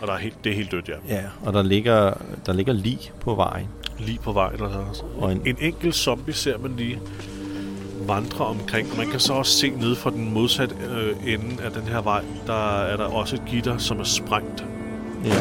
Og 0.01 0.07
der 0.07 0.13
er 0.13 0.17
helt, 0.17 0.43
det 0.43 0.51
er 0.51 0.55
helt 0.55 0.71
dødt, 0.71 0.89
ja. 0.89 1.15
Ja, 1.15 1.21
og 1.45 1.53
der 1.53 1.61
ligger, 1.61 2.13
der 2.45 2.53
ligger 2.53 2.73
lig 2.73 3.11
på 3.19 3.35
vejen. 3.35 3.67
Lige 3.99 4.19
på 4.23 4.31
vej. 4.31 4.51
Der 4.55 4.65
er 4.69 5.03
Og 5.17 5.31
en, 5.31 5.41
en 5.45 5.57
enkelt 5.61 5.95
zombie 5.95 6.33
ser 6.33 6.57
man 6.57 6.75
lige 6.77 6.99
vandre 8.07 8.45
omkring. 8.45 8.97
Man 8.97 9.09
kan 9.09 9.19
så 9.19 9.33
også 9.33 9.51
se 9.57 9.69
nede 9.69 9.95
fra 9.95 10.09
den 10.09 10.33
modsatte 10.33 10.75
øh, 10.91 11.33
ende 11.33 11.63
af 11.63 11.71
den 11.71 11.81
her 11.83 12.01
vej, 12.01 12.23
der 12.47 12.79
er 12.81 12.97
der 12.97 13.03
også 13.03 13.35
et 13.35 13.41
gitter, 13.45 13.77
som 13.77 13.99
er 13.99 14.03
sprængt. 14.03 14.65
ja. 15.25 15.33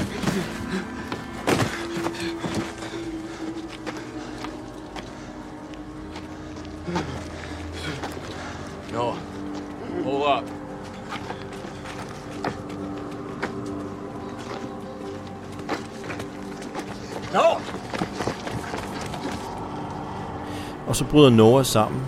Bryder 21.10 21.30
Noah 21.30 21.64
sammen 21.64 22.02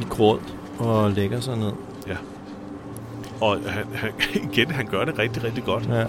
i 0.00 0.04
gråd 0.08 0.38
og 0.78 1.10
lægger 1.10 1.40
sig 1.40 1.56
ned. 1.56 1.72
Ja. 2.06 2.16
Og 3.40 3.58
han, 3.66 3.84
han, 3.94 4.10
igen, 4.52 4.70
han 4.70 4.86
gør 4.86 5.04
det 5.04 5.18
rigtig, 5.18 5.44
rigtig 5.44 5.64
godt. 5.64 5.88
Ja. 5.88 6.04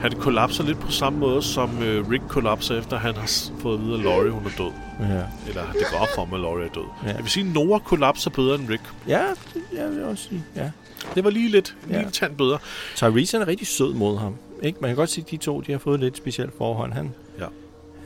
Han 0.00 0.12
kollapser 0.12 0.64
lidt 0.64 0.80
på 0.80 0.90
samme 0.90 1.18
måde, 1.18 1.42
som 1.42 1.82
øh, 1.82 2.10
Rick 2.10 2.22
kollapser, 2.28 2.78
efter 2.78 2.96
han 2.98 3.14
har 3.14 3.30
fået 3.58 3.74
at 3.78 3.84
vide, 3.84 3.94
at 3.94 4.00
Laurie 4.00 4.30
hun 4.30 4.46
er 4.46 4.50
død. 4.58 4.70
Ja, 5.00 5.04
Eller 5.48 5.62
det 5.72 5.82
går 5.92 5.98
op 5.98 6.08
for 6.14 6.24
ham, 6.24 6.34
at 6.34 6.40
Laurie 6.40 6.64
er 6.66 6.68
død. 6.72 6.82
Ja. 7.02 7.08
Ja. 7.08 7.14
Jeg 7.14 7.22
vil 7.22 7.30
sige, 7.30 7.46
at 7.48 7.54
Nora 7.54 7.78
kollapser 7.78 8.30
bedre 8.30 8.54
end 8.54 8.68
Rick. 8.70 8.82
ja 9.08 9.22
det- 9.54 9.62
jeg 9.78 9.90
vil 9.90 10.04
også 10.04 10.24
sige, 10.28 10.44
ja. 10.56 10.70
Det 11.14 11.24
var 11.24 11.30
lige 11.30 11.48
lidt, 11.48 11.76
Ja. 11.90 11.98
lige 11.98 12.10
tand 12.10 12.36
bedre. 12.36 12.58
Tyrese 12.96 13.36
er 13.36 13.46
rigtig 13.48 13.66
sød 13.66 13.94
mod 13.94 14.18
ham. 14.18 14.34
Ikke? 14.62 14.78
Man 14.80 14.88
kan 14.90 14.96
godt 14.96 15.10
sige, 15.10 15.24
at 15.24 15.30
de 15.30 15.36
to 15.36 15.60
de 15.60 15.72
har 15.72 15.78
fået 15.78 16.00
lidt 16.00 16.16
specielt 16.16 16.52
forhold. 16.58 16.92
Han, 16.92 17.14
Ja. 17.38 17.44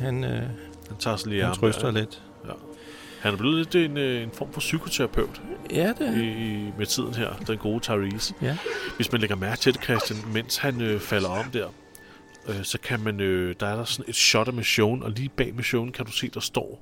han, 0.04 0.24
øh, 0.24 0.30
Han 0.30 0.96
tager 0.98 1.16
sig 1.16 1.28
lige 1.30 1.44
han 1.44 1.54
trøster 1.54 1.90
der. 1.90 1.90
lidt. 2.00 2.22
Han 3.20 3.32
er 3.32 3.36
blevet 3.38 3.56
lidt 3.56 3.74
en, 3.90 3.96
øh, 3.96 4.22
en 4.22 4.30
form 4.32 4.52
for 4.52 4.60
psykoterapeut 4.60 5.42
Ja, 5.70 5.92
det 5.98 6.16
i, 6.16 6.26
i, 6.28 6.72
med 6.78 6.86
tiden 6.86 7.14
her, 7.14 7.34
den 7.46 7.58
gode 7.58 7.80
Tyrese. 7.80 8.34
Ja. 8.42 8.56
Hvis 8.96 9.12
man 9.12 9.20
lægger 9.20 9.36
mærke 9.36 9.60
til 9.60 9.74
det, 9.74 9.82
Christian, 9.84 10.18
mens 10.32 10.56
han 10.56 10.80
øh, 10.80 11.00
falder 11.00 11.28
om 11.28 11.44
der, 11.50 11.66
øh, 12.48 12.62
så 12.64 12.78
kan 12.80 13.00
man, 13.00 13.20
øh, 13.20 13.54
der 13.60 13.66
er 13.66 13.76
der 13.76 13.84
sådan 13.84 14.04
et 14.08 14.16
shot 14.16 14.48
af 14.48 14.54
Michonne, 14.54 15.04
og 15.04 15.10
lige 15.10 15.28
bag 15.28 15.54
Michonne 15.54 15.92
kan 15.92 16.06
du 16.06 16.12
se, 16.12 16.28
der 16.28 16.40
står 16.40 16.80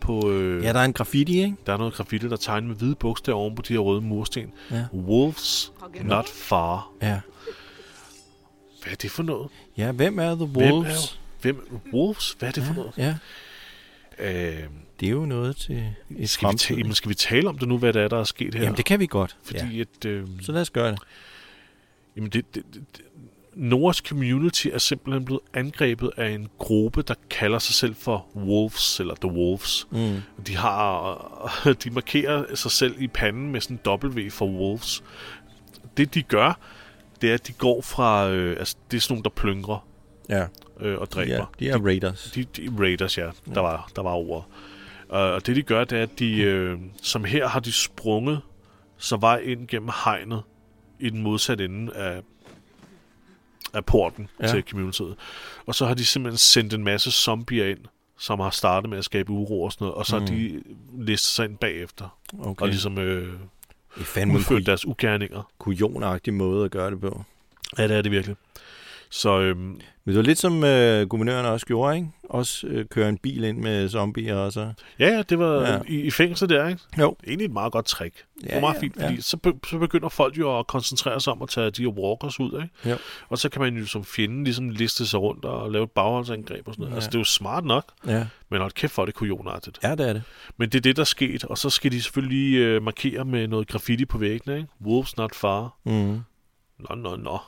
på, 0.00 0.30
øh, 0.30 0.64
Ja, 0.64 0.72
der 0.72 0.80
er 0.80 0.84
en 0.84 0.92
graffiti, 0.92 1.42
ikke? 1.42 1.56
der 1.66 1.72
er 1.72 1.76
noget 1.76 1.94
graffiti, 1.94 2.28
der 2.28 2.36
tegner 2.36 2.68
med 2.68 2.76
hvide 2.76 2.94
bogstaver 2.94 3.38
oven 3.38 3.54
på 3.54 3.62
de 3.62 3.72
her 3.72 3.80
røde 3.80 4.00
mursten. 4.00 4.52
Ja. 4.70 4.84
Wolves 4.94 5.72
not 6.02 6.28
far. 6.28 6.90
Ja. 7.02 7.20
Hvad 8.82 8.92
er 8.92 8.96
det 8.96 9.10
for 9.10 9.22
noget? 9.22 9.48
Ja, 9.76 9.92
hvem 9.92 10.18
er 10.18 10.34
The 10.34 10.44
Hvem 10.44 10.72
Wolves? 10.72 11.12
er, 11.12 11.16
hvem, 11.42 11.80
Wolves? 11.92 12.36
Hvad 12.38 12.48
er 12.48 12.52
det 12.52 12.64
for 12.64 12.74
noget? 12.74 12.92
Ja, 12.96 13.14
Øh, 14.18 14.62
det 15.02 15.08
er 15.08 15.12
jo 15.12 15.26
noget 15.26 15.56
til 15.56 15.84
i 16.10 16.26
skal, 16.26 16.46
vi 16.46 16.46
fremtiden. 16.46 16.58
tale, 16.58 16.78
jamen, 16.78 16.94
skal 16.94 17.08
vi 17.08 17.14
tale 17.14 17.48
om 17.48 17.58
det 17.58 17.68
nu, 17.68 17.78
hvad 17.78 17.92
der 17.92 18.00
er, 18.02 18.08
der 18.08 18.18
er 18.20 18.24
sket 18.24 18.54
her? 18.54 18.62
Jamen, 18.62 18.76
det 18.76 18.84
kan 18.84 19.00
vi 19.00 19.06
godt. 19.06 19.36
Fordi 19.42 19.76
ja. 19.76 19.80
at... 19.80 20.04
Øh, 20.04 20.26
Så 20.42 20.52
lad 20.52 20.60
os 20.60 20.70
gøre 20.70 20.90
det. 20.90 20.98
Jamen 22.16 22.30
det, 22.30 22.54
det, 22.54 22.62
det, 22.74 22.82
Noras 23.54 23.96
community 23.96 24.66
er 24.72 24.78
simpelthen 24.78 25.24
blevet 25.24 25.40
angrebet 25.54 26.10
af 26.16 26.28
en 26.30 26.48
gruppe, 26.58 27.02
der 27.02 27.14
kalder 27.30 27.58
sig 27.58 27.74
selv 27.74 27.94
for 27.94 28.26
Wolves, 28.36 29.00
eller 29.00 29.14
The 29.14 29.30
Wolves. 29.30 29.86
Mm. 29.90 30.16
De 30.46 30.56
har, 30.56 31.74
de 31.84 31.90
markerer 31.90 32.54
sig 32.54 32.70
selv 32.70 32.94
i 33.02 33.06
panden 33.08 33.52
med 33.52 33.60
sådan 33.60 33.80
en 33.86 33.92
W 34.16 34.30
for 34.30 34.46
Wolves. 34.46 35.02
Det 35.96 36.14
de 36.14 36.22
gør, 36.22 36.58
det 37.22 37.30
er, 37.30 37.34
at 37.34 37.46
de 37.46 37.52
går 37.52 37.82
fra, 37.82 38.28
øh, 38.30 38.56
altså 38.58 38.76
det 38.90 38.96
er 38.96 39.00
sådan 39.00 39.14
nogle, 39.14 39.24
der 39.24 39.30
plyngrer 39.30 39.86
Ja, 40.28 40.46
øh, 40.80 40.98
og 40.98 41.10
dræber. 41.12 41.32
ja, 41.34 41.44
de 41.60 41.68
er 41.68 41.78
Raiders. 41.78 42.30
De, 42.34 42.44
de 42.44 42.72
Raiders, 42.78 43.18
ja. 43.18 43.30
Der 43.54 43.60
var, 43.60 43.90
der 43.96 44.02
var 44.02 44.12
ordet. 44.14 44.44
Og 45.12 45.46
det 45.46 45.56
de 45.56 45.62
gør, 45.62 45.84
det 45.84 45.98
er, 45.98 46.02
at 46.02 46.18
de, 46.18 46.40
øh, 46.42 46.78
som 47.02 47.24
her 47.24 47.48
har 47.48 47.60
de 47.60 47.72
sprunget 47.72 48.40
så 48.96 49.16
vej 49.16 49.38
ind 49.38 49.68
gennem 49.68 49.90
hegnet 50.04 50.42
i 51.00 51.10
den 51.10 51.22
modsatte 51.22 51.64
ende 51.64 51.94
af, 51.94 52.22
af 53.74 53.84
porten 53.84 54.28
Ja. 54.40 54.46
til 54.46 54.62
communityet. 54.70 55.16
Og 55.66 55.74
så 55.74 55.86
har 55.86 55.94
de 55.94 56.04
simpelthen 56.04 56.38
sendt 56.38 56.74
en 56.74 56.84
masse 56.84 57.10
zombier 57.10 57.66
ind, 57.66 57.78
som 58.18 58.40
har 58.40 58.50
startet 58.50 58.90
med 58.90 58.98
at 58.98 59.04
skabe 59.04 59.30
uro 59.32 59.62
og 59.62 59.72
sådan 59.72 59.84
noget, 59.84 59.94
og 59.94 60.06
så 60.06 60.18
mm. 60.18 60.24
har 60.24 60.32
de 60.34 60.62
listet 60.98 61.30
sig 61.32 61.44
ind 61.44 61.56
bagefter, 61.58 62.18
Okay. 62.38 62.62
og 62.62 62.68
ligesom 62.68 62.98
øh, 62.98 63.34
udført 64.34 64.66
deres 64.66 64.86
ugerninger. 64.86 65.42
kujonagtig 65.58 66.34
måde 66.34 66.64
at 66.64 66.70
gøre 66.70 66.90
det 66.90 67.00
på. 67.00 67.24
Ja, 67.78 67.88
det 67.88 67.96
er 67.96 68.02
det 68.02 68.12
virkelig. 68.12 68.36
Så 69.14 69.40
øhm, 69.40 69.58
Men 69.58 69.80
det 70.06 70.16
var 70.16 70.22
lidt 70.22 70.38
som 70.38 70.64
øh, 70.64 71.08
guvernøren 71.08 71.46
også 71.46 71.66
gjorde, 71.66 71.96
ikke? 71.96 72.08
Også 72.24 72.66
øh, 72.66 72.86
køre 72.86 73.08
en 73.08 73.18
bil 73.18 73.44
ind 73.44 73.58
med 73.58 73.88
zombier 73.88 74.36
og 74.36 74.52
så... 74.52 74.72
ja, 74.98 75.06
ja, 75.08 75.22
det 75.22 75.38
var 75.38 75.60
Ja. 75.60 75.78
I, 75.88 76.00
i 76.00 76.10
fængsel 76.10 76.48
der, 76.48 76.68
ikke? 76.68 76.80
Jo. 76.98 77.16
Egentlig 77.26 77.44
et 77.44 77.50
meget 77.52 77.72
godt 77.72 77.86
trick. 77.86 78.24
Ja, 78.42 78.46
det 78.46 78.54
var 78.54 78.60
meget 78.60 78.74
ja, 78.74 78.80
fint, 78.80 78.96
ja. 78.96 79.06
fordi 79.08 79.20
så, 79.20 79.36
be, 79.36 79.52
så 79.70 79.78
begynder 79.78 80.08
folk 80.08 80.38
jo 80.38 80.58
at 80.58 80.66
koncentrere 80.66 81.20
sig 81.20 81.32
om 81.32 81.42
at 81.42 81.48
tage 81.48 81.70
de 81.70 81.82
her 81.82 81.88
walkers 81.88 82.40
ud, 82.40 82.62
ikke? 82.62 82.90
Jo. 82.90 82.96
Og 83.28 83.38
så 83.38 83.48
kan 83.48 83.62
man 83.62 83.76
jo 83.76 83.86
som 83.86 84.04
fjende 84.04 84.44
ligesom 84.44 84.68
liste 84.70 85.06
sig 85.06 85.20
rundt 85.20 85.44
og 85.44 85.70
lave 85.72 85.84
et 85.84 85.90
bagholdsangreb 85.90 86.68
og 86.68 86.74
sådan 86.74 86.80
noget. 86.82 86.90
Ja. 86.92 86.94
Altså, 86.96 87.10
det 87.10 87.14
er 87.14 87.20
jo 87.20 87.24
smart 87.24 87.64
nok, 87.64 87.84
Ja, 88.06 88.26
men 88.50 88.60
hold 88.60 88.72
kæft 88.72 88.92
for 88.92 89.04
det 89.04 89.14
kujonagtigt. 89.14 89.78
ja 89.82 89.90
det 89.94 90.08
er 90.08 90.12
det. 90.12 90.22
Men 90.56 90.68
det 90.68 90.78
er 90.78 90.82
det, 90.82 90.96
der 90.96 91.02
er 91.02 91.04
sket, 91.04 91.44
og 91.44 91.58
så 91.58 91.70
skal 91.70 91.92
de 91.92 92.02
selvfølgelig 92.02 92.56
øh, 92.58 92.82
markere 92.82 93.24
med 93.24 93.48
noget 93.48 93.68
graffiti 93.68 94.04
på 94.04 94.18
væggene, 94.18 94.56
ikke? 94.56 94.68
Wolves 94.86 95.16
not 95.16 95.34
far. 95.34 95.76
Mm. 95.84 96.20
Nå, 96.78 96.94
nå, 96.96 97.16
nå. 97.16 97.38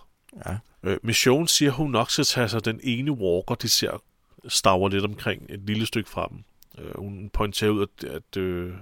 Ja. 0.47 0.57
Øh, 0.83 0.99
Mission 1.03 1.49
siger, 1.49 1.70
hun 1.70 1.90
nok 1.90 2.11
skal 2.11 2.25
tage 2.25 2.49
sig 2.49 2.64
den 2.64 2.81
ene 2.83 3.12
walker, 3.12 3.55
de 3.55 3.68
ser 3.68 4.03
staver 4.49 4.88
lidt 4.88 5.05
omkring 5.05 5.42
et 5.49 5.61
lille 5.61 5.87
stykke 5.87 6.11
fra 6.11 6.29
dem. 6.31 6.44
Øh, 6.79 6.97
hun 6.99 7.31
pointerer 7.33 7.70
ud, 7.70 7.87
at, 8.03 8.05
at, 8.05 8.37
øh, 8.37 8.73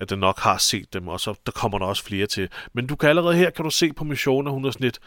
at 0.00 0.10
den 0.10 0.18
nok 0.18 0.38
har 0.38 0.58
set 0.58 0.92
dem, 0.92 1.08
og 1.08 1.20
så 1.20 1.34
der 1.46 1.52
kommer 1.52 1.78
der 1.78 1.86
også 1.86 2.04
flere 2.04 2.26
til. 2.26 2.48
Men 2.72 2.86
du 2.86 2.96
kan 2.96 3.08
allerede 3.08 3.34
her, 3.34 3.50
kan 3.50 3.64
du 3.64 3.70
se 3.70 3.92
på 3.92 4.04
Mission, 4.04 4.46
at 4.46 4.52
hun 4.52 4.64
er 4.64 4.70
sådan 4.70 4.84
lidt, 4.84 4.98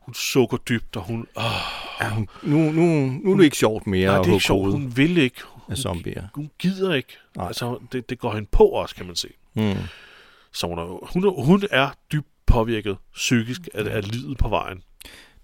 hun 0.00 0.14
sukker 0.14 0.56
dybt, 0.56 0.96
og 0.96 1.02
hun, 1.02 1.26
åh, 1.36 1.42
ja 2.00 2.10
hun, 2.10 2.28
nu, 2.42 2.58
nu, 2.58 2.82
nu 3.24 3.32
er 3.32 3.36
det 3.36 3.44
ikke 3.44 3.56
sjovt 3.56 3.86
mere 3.86 4.06
nej, 4.06 4.18
det 4.18 4.28
er 4.28 4.32
ikke 4.32 4.44
sjovt, 4.44 4.72
hun 4.72 4.96
vil 4.96 5.18
ikke. 5.18 5.40
Hun, 5.44 5.76
zombier. 5.76 6.28
hun 6.34 6.50
gider 6.58 6.94
ikke. 6.94 7.16
Nej. 7.36 7.46
Altså, 7.46 7.78
det, 7.92 8.10
det 8.10 8.18
går 8.18 8.34
hende 8.34 8.48
på 8.52 8.64
også, 8.64 8.94
kan 8.94 9.06
man 9.06 9.16
se. 9.16 9.28
Mm. 9.54 9.74
Så 10.52 10.66
hun 10.66 10.78
er, 10.78 11.12
hun 11.12 11.24
er, 11.24 11.30
hun 11.30 11.62
er 11.70 11.90
dybt 12.12 12.28
påvirket 12.54 12.96
psykisk 13.14 13.60
af, 13.74 13.96
af 13.96 14.12
livet 14.12 14.38
på 14.38 14.48
vejen. 14.48 14.82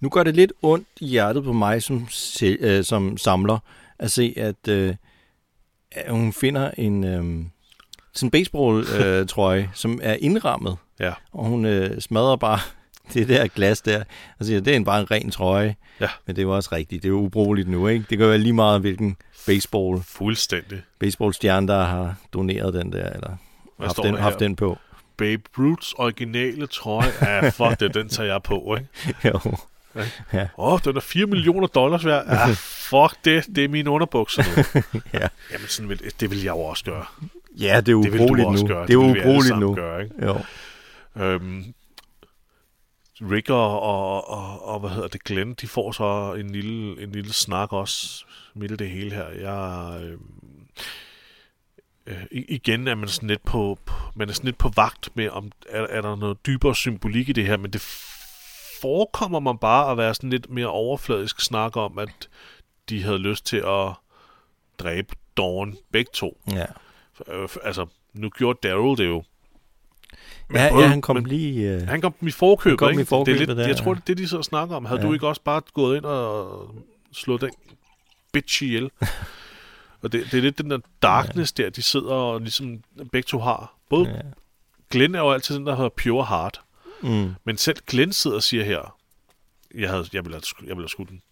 Nu 0.00 0.08
gør 0.08 0.22
det 0.22 0.36
lidt 0.36 0.52
ondt 0.62 0.88
i 1.00 1.06
hjertet 1.06 1.44
på 1.44 1.52
mig 1.52 1.82
som, 1.82 2.06
se, 2.10 2.56
øh, 2.60 2.84
som 2.84 3.16
samler 3.16 3.58
at 3.98 4.10
se, 4.10 4.34
at, 4.36 4.68
øh, 4.68 4.94
at 5.92 6.12
hun 6.12 6.32
finder 6.32 6.70
en 6.78 7.04
øh, 7.04 7.44
sådan 8.14 8.30
baseball 8.30 8.84
øh, 9.00 9.26
trøje, 9.26 9.70
som 9.74 10.00
er 10.02 10.16
indrammet, 10.20 10.76
Ja. 11.00 11.12
og 11.32 11.44
hun 11.44 11.64
øh, 11.64 12.00
smadrer 12.00 12.36
bare 12.36 12.58
det 13.14 13.28
der 13.28 13.46
glas 13.46 13.80
der, 13.80 14.04
og 14.38 14.44
siger, 14.46 14.60
det 14.60 14.72
er 14.72 14.76
en 14.76 14.84
bare 14.84 15.00
en 15.00 15.10
ren 15.10 15.30
trøje. 15.30 15.76
Ja. 16.00 16.08
Men 16.26 16.36
det 16.36 16.42
jo 16.42 16.56
også 16.56 16.68
rigtigt. 16.72 17.02
Det 17.02 17.08
er 17.08 17.12
jo 17.12 17.18
ubrugeligt 17.20 17.68
nu, 17.68 17.88
ikke? 17.88 18.04
Det 18.10 18.18
kan 18.18 18.28
være 18.28 18.38
lige 18.38 18.52
meget, 18.52 18.80
hvilken 18.80 19.16
baseball, 19.46 20.02
Fuldstændig. 20.02 20.82
baseballstjerne, 21.00 21.68
der 21.68 21.84
har 21.84 22.14
doneret 22.32 22.74
den 22.74 22.92
der, 22.92 23.10
eller 23.10 23.36
Hvad 23.76 23.86
haft 23.88 23.98
den, 24.02 24.14
haft 24.14 24.40
den 24.40 24.56
på. 24.56 24.78
Babe 25.20 25.42
Ruths 25.58 25.92
originale 25.92 26.66
trøje. 26.66 27.12
Ja, 27.22 27.48
fuck 27.58 27.80
det, 27.80 27.94
den 27.94 28.08
tager 28.08 28.32
jeg 28.32 28.42
på, 28.42 28.76
ikke? 28.76 29.28
jo. 29.28 29.40
Åh, 30.34 30.46
oh, 30.56 30.80
den 30.84 30.96
er 30.96 31.00
4 31.00 31.26
millioner 31.26 31.66
dollars 31.66 32.04
værd. 32.04 32.26
Ja, 32.26 32.46
fuck 32.56 33.24
det, 33.24 33.46
det 33.56 33.64
er 33.64 33.68
mine 33.68 33.90
underbukser 33.90 34.42
nu. 34.42 34.80
Ja. 35.20 35.28
Jamen, 35.52 35.68
sådan 35.68 35.88
vil, 35.88 36.12
det 36.20 36.30
vil 36.30 36.42
jeg 36.42 36.50
jo 36.50 36.60
også 36.60 36.84
gøre. 36.84 37.04
ja, 37.58 37.80
det 37.80 37.92
er 37.92 37.96
ubrugeligt 37.96 38.50
nu. 38.50 38.66
gøre. 38.66 38.86
Det 38.86 38.92
er 38.92 38.96
ubrugeligt 38.96 39.58
nu. 39.58 39.74
Gøre, 39.74 40.02
ikke? 40.02 40.26
Jo. 40.26 40.40
Øhm, 41.16 41.74
Rick 43.30 43.50
og, 43.50 43.80
og, 43.80 44.30
og, 44.30 44.68
og, 44.68 44.80
hvad 44.80 44.90
hedder 44.90 45.08
det, 45.08 45.24
Glenn, 45.24 45.54
de 45.54 45.68
får 45.68 45.92
så 45.92 46.34
en 46.40 46.50
lille, 46.50 47.02
en 47.02 47.12
lille 47.12 47.32
snak 47.32 47.72
også 47.72 48.24
midt 48.54 48.72
i 48.72 48.76
det 48.76 48.90
hele 48.90 49.10
her. 49.10 49.28
Jeg, 49.28 50.00
øhm, 50.02 50.20
øh, 52.10 52.16
igen 52.48 52.88
er 52.88 52.94
man 52.94 53.08
sådan 53.08 53.28
lidt 53.28 53.44
på, 53.44 53.78
man 54.14 54.28
er 54.28 54.32
sådan 54.32 54.46
lidt 54.48 54.58
på 54.58 54.68
vagt 54.76 55.08
med, 55.14 55.28
om 55.28 55.52
er, 55.68 55.82
er 55.82 56.00
der 56.00 56.16
noget 56.16 56.46
dybere 56.46 56.74
symbolik 56.74 57.28
i 57.28 57.32
det 57.32 57.46
her, 57.46 57.56
men 57.56 57.70
det 57.70 57.80
forekommer 58.82 59.40
man 59.40 59.58
bare 59.58 59.90
at 59.90 59.96
være 59.98 60.14
sådan 60.14 60.30
lidt 60.30 60.50
mere 60.50 60.66
overfladisk 60.66 61.40
snak 61.40 61.76
om, 61.76 61.98
at 61.98 62.28
de 62.88 63.02
havde 63.02 63.18
lyst 63.18 63.46
til 63.46 63.56
at 63.56 63.92
dræbe 64.78 65.14
Dawn 65.36 65.76
begge 65.92 66.10
to. 66.14 66.40
Ja. 66.52 66.64
Øh, 67.28 67.48
altså, 67.64 67.86
nu 68.12 68.28
gjorde 68.28 68.58
Daryl 68.68 68.96
det 68.96 69.06
jo. 69.06 69.22
Men 70.48 70.56
Ja, 70.56 70.68
både- 70.72 70.82
ja, 70.82 70.88
han 70.88 71.00
kom 71.02 71.16
men- 71.16 71.26
lige... 71.26 71.68
Øh, 71.74 71.88
han 71.88 72.00
kom 72.00 72.14
i 72.20 72.30
forkøbet, 72.30 72.78
kom 72.78 72.90
ikke? 72.90 73.02
i 73.02 73.04
forkøbet 73.04 73.38
det 73.38 73.42
er 73.42 73.46
lidt, 73.46 73.58
der, 73.58 73.66
jeg 73.66 73.76
tror, 73.76 73.94
det 73.94 74.00
er 74.10 74.14
det, 74.14 74.30
de 74.30 74.38
og 74.38 74.44
snakker 74.44 74.76
om. 74.76 74.84
Havde 74.84 75.00
ja. 75.00 75.06
du 75.06 75.12
ikke 75.12 75.28
også 75.28 75.42
bare 75.42 75.62
gået 75.74 75.96
ind 75.96 76.04
og 76.04 76.74
slået 77.12 77.40
den 77.40 77.50
bitch 78.32 78.62
ihjel? 78.62 78.90
og 80.02 80.12
det, 80.12 80.24
det 80.30 80.34
er 80.38 80.42
lidt 80.42 80.58
den 80.58 80.70
der 80.70 80.78
darkness 81.02 81.52
der, 81.52 81.70
de 81.70 81.82
sidder 81.82 82.12
og 82.12 82.40
ligesom 82.40 82.82
begge 83.12 83.26
to 83.26 83.38
har. 83.38 83.74
Både 83.90 84.08
ja. 84.08 84.16
ja. 84.16 84.22
Glenn 84.90 85.14
er 85.14 85.18
jo 85.20 85.30
altid 85.32 85.54
den, 85.54 85.66
der 85.66 85.76
hedder 85.76 85.90
pure 85.96 86.24
heart. 86.26 86.60
Mm. 87.02 87.34
Men 87.44 87.56
selv 87.58 87.76
Glenn 87.86 88.12
sidder 88.12 88.36
og 88.36 88.42
siger 88.42 88.64
her, 88.64 88.96
jeg, 89.74 89.90
havde, 89.90 90.06
jeg 90.12 90.24
ville 90.24 90.34
have, 90.34 90.42
jeg 90.60 90.68
ville 90.76 90.82
have 90.82 90.88
skudt 90.88 91.08
den. 91.08 91.22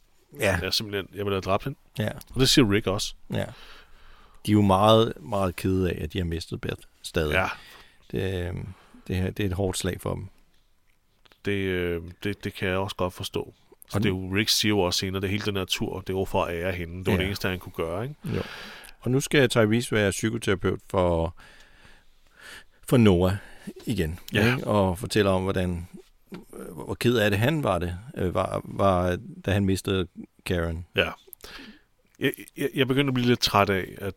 Ja, 0.40 0.58
Jeg, 0.62 0.74
simpelthen, 0.74 1.08
jeg 1.16 1.24
ville 1.24 1.34
have 1.34 1.40
dræbt 1.40 1.64
hende. 1.64 1.78
ja, 1.98 2.10
Og 2.34 2.40
det 2.40 2.48
siger 2.48 2.72
Rick 2.72 2.86
også. 2.86 3.14
ja. 3.32 3.44
De 4.46 4.50
er 4.50 4.54
jo 4.54 4.62
meget, 4.62 5.12
meget 5.20 5.56
kede 5.56 5.90
af, 5.90 6.04
at 6.04 6.12
de 6.12 6.18
har 6.18 6.24
mistet 6.24 6.60
Beth 6.60 6.76
stadig. 7.02 7.32
Ja, 7.32 7.48
Det, 8.10 8.48
øh, 8.48 8.54
det, 9.08 9.16
her, 9.16 9.30
det 9.30 9.42
er 9.42 9.46
et 9.46 9.52
hårdt 9.52 9.78
slag 9.78 10.00
for 10.00 10.14
dem. 10.14 10.28
det, 11.44 11.52
øh, 11.52 12.02
det, 12.24 12.44
det 12.44 12.54
kan 12.54 12.68
jeg 12.68 12.76
også 12.76 12.96
godt 12.96 13.14
forstå. 13.14 13.54
Så 13.90 13.96
Og 13.98 14.02
det 14.02 14.08
er 14.08 14.12
jo, 14.12 14.34
Rick 14.34 14.48
siger 14.48 14.70
jo 14.70 14.78
også 14.80 14.98
senere, 14.98 15.20
det 15.22 15.30
hele 15.30 15.42
den 15.46 15.56
her 15.56 15.64
tur, 15.64 16.00
det 16.00 16.14
var 16.14 16.24
for 16.24 16.44
at 16.44 16.54
ære 16.62 16.72
hende. 16.72 16.98
Det 16.98 17.06
var 17.06 17.12
Ja. 17.12 17.18
det 17.18 17.26
eneste, 17.26 17.48
han 17.48 17.58
kunne 17.58 17.72
gøre, 17.72 18.02
ikke? 18.02 18.14
Jo. 18.36 18.42
Og 19.00 19.10
nu 19.10 19.20
skal 19.20 19.48
Tyrese 19.48 19.92
være 19.94 20.10
psykoterapeut 20.10 20.80
for, 20.90 21.36
for 22.88 22.96
Noah 22.96 23.32
igen. 23.86 24.18
Ja. 24.32 24.54
Ikke? 24.56 24.66
Og 24.66 24.98
fortælle 24.98 25.30
om, 25.30 25.42
hvordan 25.42 25.88
hvor 26.72 26.94
ked 26.94 27.16
af 27.16 27.30
det 27.30 27.38
han 27.38 27.62
var 27.64 27.78
det, 27.78 27.98
øh, 28.16 28.34
var, 28.34 28.60
var, 28.64 29.18
da 29.46 29.50
han 29.52 29.64
mistede 29.64 30.06
Karen. 30.46 30.86
Ja. 30.96 31.10
Jeg, 32.20 32.32
jeg, 32.56 32.68
jeg 32.74 32.88
begynder 32.88 33.10
at 33.10 33.14
blive 33.14 33.26
lidt 33.28 33.40
træt 33.40 33.70
af, 33.70 33.88
at 33.98 34.14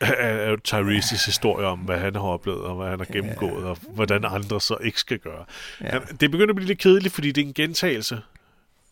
af, 0.00 0.56
Tyrese's 0.68 1.26
historie 1.26 1.66
om, 1.66 1.78
hvad 1.78 1.98
han 1.98 2.14
har 2.14 2.22
oplevet, 2.22 2.60
og 2.60 2.76
hvad 2.76 2.88
han 2.88 2.98
har 2.98 3.06
gennemgået, 3.12 3.64
og 3.64 3.78
hvordan 3.88 4.24
andre 4.24 4.60
så 4.60 4.76
ikke 4.84 5.00
skal 5.00 5.18
gøre. 5.18 5.44
Ja. 5.80 5.98
Det 6.20 6.30
begynder 6.30 6.48
at 6.52 6.56
blive 6.56 6.66
lidt 6.68 6.78
kedeligt, 6.78 7.14
fordi 7.14 7.32
det 7.32 7.42
er 7.42 7.46
en 7.46 7.54
gentagelse. 7.54 8.20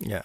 Ja. 0.09 0.19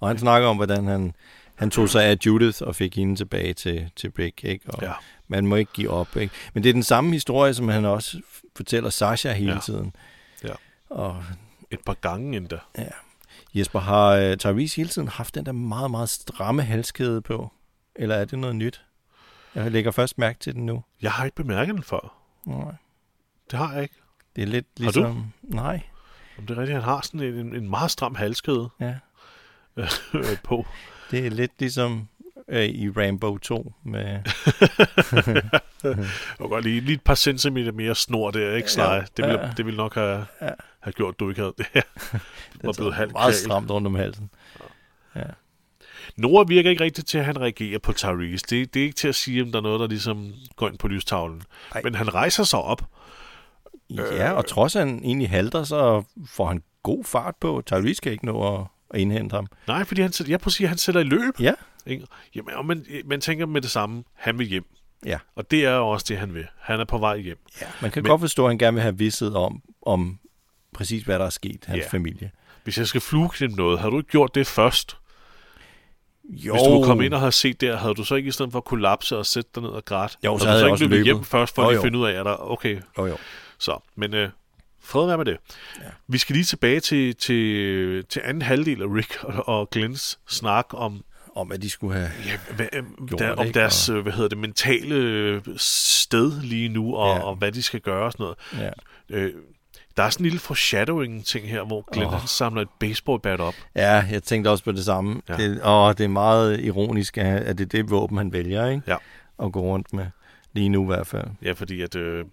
Og 0.00 0.08
han 0.08 0.18
snakker 0.18 0.48
om, 0.48 0.56
hvordan 0.56 0.86
han, 0.86 1.14
han 1.54 1.70
tog 1.70 1.88
sig 1.88 2.04
af 2.04 2.16
Judith 2.26 2.62
og 2.62 2.76
fik 2.76 2.96
hende 2.96 3.16
tilbage 3.16 3.54
til, 3.54 3.90
til 3.96 4.12
Rick. 4.18 4.44
Ikke? 4.44 4.64
Og 4.70 4.82
Ja. 4.82 4.92
Man 5.28 5.46
må 5.46 5.56
ikke 5.56 5.72
give 5.72 5.90
op. 5.90 6.16
Ikke? 6.16 6.34
Men 6.54 6.62
det 6.62 6.68
er 6.68 6.72
den 6.72 6.82
samme 6.82 7.12
historie, 7.12 7.54
som 7.54 7.68
han 7.68 7.84
også 7.84 8.20
fortæller 8.56 8.90
Sasha 8.90 9.32
hele 9.32 9.52
Ja. 9.52 9.58
tiden. 9.60 9.96
Ja. 10.44 10.54
Og 10.90 11.24
Et 11.70 11.80
par 11.86 11.94
gange 11.94 12.36
endda. 12.36 12.58
Ja. 12.78 12.84
Jesper, 13.54 13.78
har 13.80 14.30
uh, 14.30 14.36
Tyrese 14.36 14.76
hele 14.76 14.88
tiden 14.88 15.08
haft 15.08 15.34
den 15.34 15.46
der 15.46 15.52
meget, 15.52 15.90
meget 15.90 16.08
stramme 16.08 16.62
halskæde 16.62 17.20
på? 17.22 17.52
Eller 17.94 18.14
er 18.14 18.24
det 18.24 18.38
noget 18.38 18.56
nyt? 18.56 18.84
Jeg 19.54 19.70
lægger 19.70 19.90
først 19.90 20.18
mærke 20.18 20.38
til 20.38 20.54
den 20.54 20.66
nu. 20.66 20.84
Jeg 21.02 21.12
har 21.12 21.24
ikke 21.24 21.34
bemærket 21.34 21.74
den 21.74 21.82
før. 21.82 22.16
Nej. 22.44 22.74
Det 23.50 23.58
har 23.58 23.72
jeg 23.74 23.82
ikke. 23.82 23.94
Det 24.36 24.42
er 24.42 24.46
lidt 24.46 24.66
Har 24.80 24.90
du? 24.90 24.98
ligesom... 24.98 25.32
Nej. 25.42 25.80
Om 26.38 26.46
det 26.46 26.56
er 26.56 26.60
rigtigt, 26.60 26.74
han 26.74 26.84
har 26.84 27.00
sådan 27.00 27.20
en, 27.20 27.54
en 27.56 27.70
meget 27.70 27.90
stram 27.90 28.14
halskæde 28.14 28.68
Ja. 28.80 28.94
Øh, 30.14 30.24
på. 30.44 30.66
Det 31.10 31.26
er 31.26 31.30
lidt 31.30 31.52
ligesom 31.58 32.08
øh, 32.48 32.64
i 32.64 32.90
Rambo 32.90 33.38
2 33.38 33.72
med... 33.84 34.18
Kan 36.38 36.48
godt 36.48 36.64
lige, 36.64 36.80
lige 36.80 36.94
et 36.94 37.02
par 37.02 37.14
centimeter 37.14 37.72
mere 37.72 37.94
snor 37.94 38.30
der, 38.30 38.54
ikke? 38.54 38.68
Ja, 38.76 39.02
Det 39.16 39.24
ville, 39.24 39.40
ja. 39.40 39.50
det 39.56 39.66
ville 39.66 39.76
nok 39.76 39.94
have, 39.94 40.26
Ja. 40.42 40.50
have 40.80 40.92
gjort, 40.92 41.20
du 41.20 41.28
ikke 41.28 41.40
havde 41.40 41.54
det. 41.58 41.66
var 42.64 42.72
blevet 42.76 42.94
halvt 42.94 43.12
meget 43.12 43.34
stramt 43.34 43.70
rundt 43.70 43.86
om 43.86 43.94
halsen. 43.94 44.30
Nora 46.16 46.44
virker 46.48 46.70
ikke 46.70 46.84
rigtigt 46.84 47.08
til, 47.08 47.18
at 47.18 47.24
han 47.24 47.40
reagerer 47.40 47.78
på 47.78 47.92
Tyrese. 47.92 48.44
Det, 48.50 48.74
det 48.74 48.80
er 48.80 48.84
ikke 48.84 48.96
til 48.96 49.08
at 49.08 49.14
sige, 49.14 49.42
om 49.42 49.52
der 49.52 49.58
er 49.58 49.62
noget, 49.62 49.80
der 49.80 49.86
ligesom 49.86 50.32
går 50.56 50.68
ind 50.68 50.78
på 50.78 50.88
lystavlen. 50.88 51.42
Ej. 51.74 51.80
Men 51.84 51.94
han 51.94 52.14
rejser 52.14 52.44
sig 52.44 52.58
op. 52.58 52.82
Ja, 53.90 54.32
og 54.32 54.46
trods 54.46 54.76
at 54.76 54.86
han 54.86 55.00
egentlig 55.04 55.30
halter, 55.30 55.64
så 55.64 56.02
får 56.26 56.46
han 56.46 56.62
god 56.82 57.04
fart 57.04 57.34
på. 57.40 57.62
Tyrese 57.66 58.00
kan 58.02 58.12
ikke 58.12 58.26
nå 58.26 58.54
at, 58.54 58.64
at 58.96 59.02
indhente 59.02 59.34
ham. 59.34 59.46
Nej, 59.66 59.84
fordi 59.84 60.00
han, 60.02 60.12
jeg 60.28 60.40
prøver 60.40 60.46
at 60.48 60.52
sige, 60.52 60.64
at 60.64 60.68
han 60.68 60.78
sætter 60.78 61.00
i 61.00 61.04
løb. 61.04 61.40
Ja, 61.40 61.52
Ikke? 61.86 62.06
Jamen, 62.34 62.54
og 62.54 62.66
man, 62.66 62.86
man 63.04 63.20
tænker 63.20 63.46
med 63.46 63.60
det 63.60 63.70
samme, 63.70 64.04
han 64.14 64.38
vil 64.38 64.46
hjem. 64.46 64.64
ja. 65.06 65.18
Og 65.36 65.50
det 65.50 65.64
er 65.64 65.74
også 65.74 66.06
det, 66.08 66.18
han 66.18 66.34
vil. 66.34 66.46
Han 66.60 66.80
er 66.80 66.84
på 66.84 66.98
vej 66.98 67.18
hjem. 67.18 67.38
ja. 67.60 67.66
Man 67.82 67.90
kan 67.90 68.02
Men- 68.02 68.10
godt 68.10 68.20
forstå, 68.20 68.44
at 68.44 68.50
han 68.50 68.58
gerne 68.58 68.74
vil 68.74 68.82
have 68.82 68.98
vidsthed 68.98 69.32
om, 69.34 69.62
om 69.86 70.18
præcis, 70.74 71.02
hvad 71.02 71.18
der 71.18 71.24
er 71.24 71.30
sket, 71.30 71.64
hans 71.66 71.82
Ja. 71.82 71.88
familie. 71.88 72.30
Hvis 72.64 72.78
jeg 72.78 72.86
skal 72.86 73.00
flueknippe 73.00 73.56
noget, 73.56 73.78
har 73.78 73.90
du 73.90 73.98
ikke 73.98 74.10
gjort 74.10 74.34
det 74.34 74.46
først? 74.46 74.96
Jo, 76.28 76.52
Hvis 76.52 76.62
du 76.62 76.82
kom 76.84 77.00
ind 77.00 77.14
og 77.14 77.20
havde 77.20 77.32
set 77.32 77.60
der, 77.60 77.76
havde 77.76 77.94
du 77.94 78.04
så 78.04 78.14
ikke 78.14 78.28
i 78.28 78.30
stedet 78.32 78.52
for 78.52 78.58
at 78.58 78.64
kollapse 78.64 79.16
og 79.18 79.26
sætte 79.26 79.50
dig 79.54 79.62
ned 79.62 79.70
og 79.70 79.84
græde? 79.84 80.12
Jo, 80.24 80.38
så 80.38 80.44
du 80.44 80.48
havde 80.48 80.60
så 80.60 80.66
jeg 80.66 80.74
ikke 80.74 80.86
løbet 80.86 81.04
hjem 81.04 81.24
først, 81.24 81.54
for 81.54 81.62
Jo, 81.62 81.68
at 81.68 81.76
jo. 81.76 81.82
finde 81.82 81.98
ud 81.98 82.06
af, 82.06 82.12
at 82.20 82.24
der 82.26 82.50
okay, 82.50 82.80
Jo, 82.98 83.06
jo. 83.06 83.16
Så, 83.58 83.78
men 83.96 84.14
øh, 84.14 84.28
fred 84.86 85.06
være 85.06 85.16
med 85.16 85.24
det. 85.24 85.36
Ja. 85.78 85.88
Vi 86.08 86.18
skal 86.18 86.34
lige 86.34 86.44
tilbage 86.44 86.80
til, 86.80 87.16
til, 87.16 88.04
til 88.04 88.22
anden 88.24 88.42
halvdel 88.42 88.82
af 88.82 88.86
Rick 88.86 89.24
og, 89.24 89.48
og 89.48 89.70
Glens 89.70 90.18
snak 90.28 90.66
om, 90.70 91.04
Om 91.36 91.52
at 91.52 91.62
de 91.62 91.70
skulle 91.70 91.94
have... 91.94 92.10
ja, 92.26 92.54
hvad, 92.56 92.66
øh, 92.72 92.82
Gjort 93.06 93.20
der, 93.20 93.28
det, 93.28 93.36
om 93.36 93.52
deres 93.52 93.88
øh, 93.88 94.02
hvad 94.02 94.12
hedder 94.12 94.28
det, 94.28 94.38
mentale 94.38 94.94
øh, 94.94 95.42
sted 95.56 96.40
lige 96.40 96.68
nu, 96.68 96.96
og, 96.96 97.16
ja. 97.16 97.22
Og 97.22 97.36
hvad 97.36 97.52
de 97.52 97.62
skal 97.62 97.80
gøre 97.80 98.04
og 98.04 98.12
sådan 98.12 98.24
noget. 98.24 98.38
Ja. 99.10 99.16
Øh, 99.16 99.32
der 99.96 100.02
er 100.02 100.10
sådan 100.10 100.24
en 100.24 100.30
lille 100.30 100.38
foreshadowing-ting 100.38 101.48
her, 101.48 101.64
hvor 101.64 101.92
Glenn 101.92 102.14
oh. 102.14 102.26
Samler 102.26 102.62
et 102.62 102.68
baseballbat 102.80 103.40
op. 103.40 103.54
ja, 103.76 104.04
jeg 104.10 104.22
tænkte 104.22 104.48
også 104.48 104.64
på 104.64 104.72
det 104.72 104.84
samme. 104.84 105.22
Ja. 105.28 105.36
Det, 105.36 105.62
og 105.62 105.98
det 105.98 106.04
er 106.04 106.08
meget 106.08 106.60
ironisk, 106.60 107.18
at 107.18 107.26
at 107.26 107.58
det 107.58 107.64
er 107.64 107.68
det 107.68 107.90
våben, 107.90 108.18
han 108.18 108.32
vælger, 108.32 108.66
ikke? 108.68 108.82
Ja. 108.86 108.96
At 109.42 109.52
gå 109.52 109.60
rundt 109.60 109.92
med. 109.92 110.06
Lige 110.52 110.68
nu 110.68 110.82
i 110.82 110.86
hvert 110.86 111.06
fald. 111.06 111.26
Ja, 111.42 111.52
fordi 111.52 111.80
at 111.80 111.94
øh, 111.94 112.24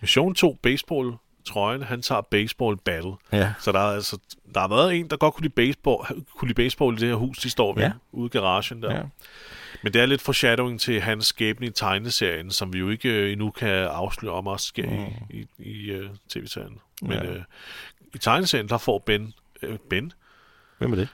Mission 0.00 0.34
2 0.34 0.56
baseball 0.62 1.12
trøjen, 1.46 1.82
han 1.82 2.02
tager 2.02 2.20
baseball 2.20 2.76
battle. 2.76 3.12
Ja. 3.32 3.52
Så 3.60 3.72
der 3.72 3.78
er 3.78 3.94
altså 3.94 4.18
der 4.54 4.60
har 4.60 4.68
været 4.68 4.94
en, 4.94 5.10
der 5.10 5.16
godt 5.16 5.34
kunne 5.34 5.42
lide 5.42 5.52
baseball, 5.54 5.98
kunne 6.36 6.48
lide 6.48 6.54
baseball 6.54 6.96
i 6.96 7.00
det 7.00 7.08
her 7.08 7.14
hus, 7.14 7.38
de 7.38 7.50
står 7.50 7.74
ved, 7.74 7.82
ja. 7.82 7.92
Ude 8.12 8.26
i 8.26 8.28
garagen 8.28 8.82
der. 8.82 8.94
Ja. 8.94 9.02
Men 9.82 9.92
det 9.92 10.02
er 10.02 10.06
lidt 10.06 10.22
foreshadowing 10.22 10.80
til 10.80 11.00
hans 11.00 11.26
skæbne 11.26 11.66
i 11.66 11.70
tegneserien, 11.70 12.50
som 12.50 12.72
vi 12.72 12.78
jo 12.78 12.88
ikke 12.90 13.08
øh, 13.08 13.32
endnu 13.32 13.50
kan 13.50 13.68
afsløre 13.68 14.32
om 14.32 14.46
også 14.46 14.66
sker 14.66 14.90
mm. 14.90 15.26
i, 15.30 15.46
i, 15.58 15.70
i 15.70 15.90
øh, 15.90 16.10
tv-serien. 16.28 16.78
Men 17.02 17.12
Ja. 17.12 17.24
øh, 17.24 17.42
i 18.14 18.18
tegneserien, 18.18 18.68
der 18.68 18.78
får 18.78 18.98
Ben... 18.98 19.32
Øh, 19.62 19.78
ben? 19.90 20.12
Hvem 20.78 20.92
er 20.92 20.96
det? 20.96 21.08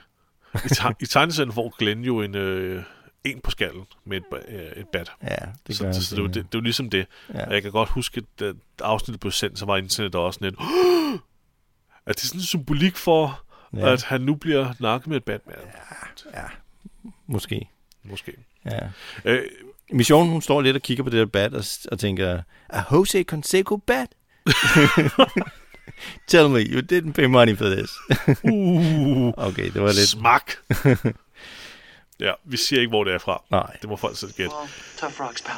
I, 0.65 0.67
te- 0.67 0.95
I 1.01 1.05
tegneserien 1.05 1.51
får 1.51 1.75
Glenn 1.79 2.03
jo 2.03 2.21
en, 2.21 2.35
øh, 2.35 2.83
en 3.23 3.39
på 3.41 3.51
skallen 3.51 3.83
med 4.05 4.17
et, 4.17 4.23
øh, 4.47 4.61
et 4.61 4.87
bat. 4.87 5.11
Ja, 5.23 5.35
det 5.67 5.77
så, 5.77 5.83
gør 5.83 5.91
så, 5.91 6.05
så 6.05 6.15
det, 6.15 6.19
er 6.19 6.23
jo- 6.23 6.27
det, 6.27 6.35
det 6.51 6.53
jo 6.55 6.59
ligesom 6.59 6.89
det. 6.89 7.05
Ja. 7.33 7.45
Og 7.47 7.53
jeg 7.53 7.61
kan 7.61 7.71
godt 7.71 7.89
huske, 7.89 8.17
at 8.17 8.39
da 8.39 8.53
afsnittet 8.81 9.19
blev 9.19 9.31
sendt, 9.31 9.59
så 9.59 9.65
var 9.65 9.77
internet 9.77 10.15
også 10.15 10.39
lidt... 10.41 10.55
Er 12.05 12.13
det 12.13 12.19
sådan 12.19 12.39
en 12.39 12.43
symbolik 12.43 12.95
for, 12.97 13.43
ja. 13.73 13.93
At 13.93 14.03
han 14.03 14.21
nu 14.21 14.35
bliver 14.35 14.73
nakket 14.79 15.07
med 15.07 15.17
et 15.17 15.23
Batman? 15.23 15.55
Ja. 16.33 16.39
Ja, 16.41 16.45
måske. 17.27 17.69
Måske. 18.03 18.33
Ja. 18.65 18.79
Øh, 19.25 19.43
Mission, 19.91 20.29
hun 20.29 20.41
står 20.41 20.61
lidt 20.61 20.75
og 20.75 20.81
kigger 20.81 21.03
på 21.03 21.09
det 21.09 21.19
der 21.19 21.25
bat 21.25 21.53
og, 21.53 21.63
og 21.91 21.99
tænker, 21.99 22.41
a 22.69 22.81
Jose 22.91 23.23
Canseco 23.23 23.77
bat? 23.77 24.07
Tell 26.27 26.49
me, 26.49 26.59
you 26.59 26.81
didn't 26.91 27.11
pay 27.13 27.25
money 27.25 27.57
for 27.57 27.65
this. 27.69 27.91
uh, 28.43 29.27
okay, 29.47 29.71
det 29.71 29.81
var 29.81 29.87
lidt... 29.87 30.07
Smak! 30.09 30.51
ja, 32.19 32.33
vi 32.43 32.57
siger 32.57 32.79
ikke, 32.79 32.89
hvor 32.89 33.03
det 33.03 33.13
er 33.13 33.19
fra. 33.19 33.43
Nej. 33.49 33.77
Det 33.81 33.89
må 33.89 33.95
folk 33.95 34.17
selv 34.17 34.31
gætte. 34.31 34.55
Well, 34.55 34.69
tough 34.97 35.21
rocks, 35.21 35.41
pal. 35.41 35.55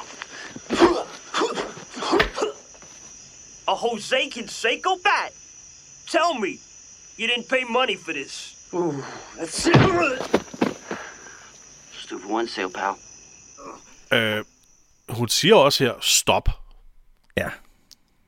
A 3.68 3.74
Jose 3.84 4.16
Canseco 4.32 4.90
bat? 5.04 5.34
Tell 6.08 6.40
me, 6.40 6.60
you 7.20 7.28
didn't 7.28 7.50
pay 7.50 7.64
money 7.70 7.98
for 8.06 8.12
this. 8.12 8.56
Ooh, 8.74 8.94
that's 9.38 9.68
it. 9.68 9.76
Just 11.94 12.10
do 12.10 12.20
for 12.20 12.30
one 12.30 12.48
sale, 12.48 12.70
pal. 12.70 12.94
Øh, 14.12 14.46
hun 15.10 15.30
siger 15.30 15.56
også 15.56 15.84
her, 15.84 15.94
stop. 16.02 16.50
Ja. 17.38 17.50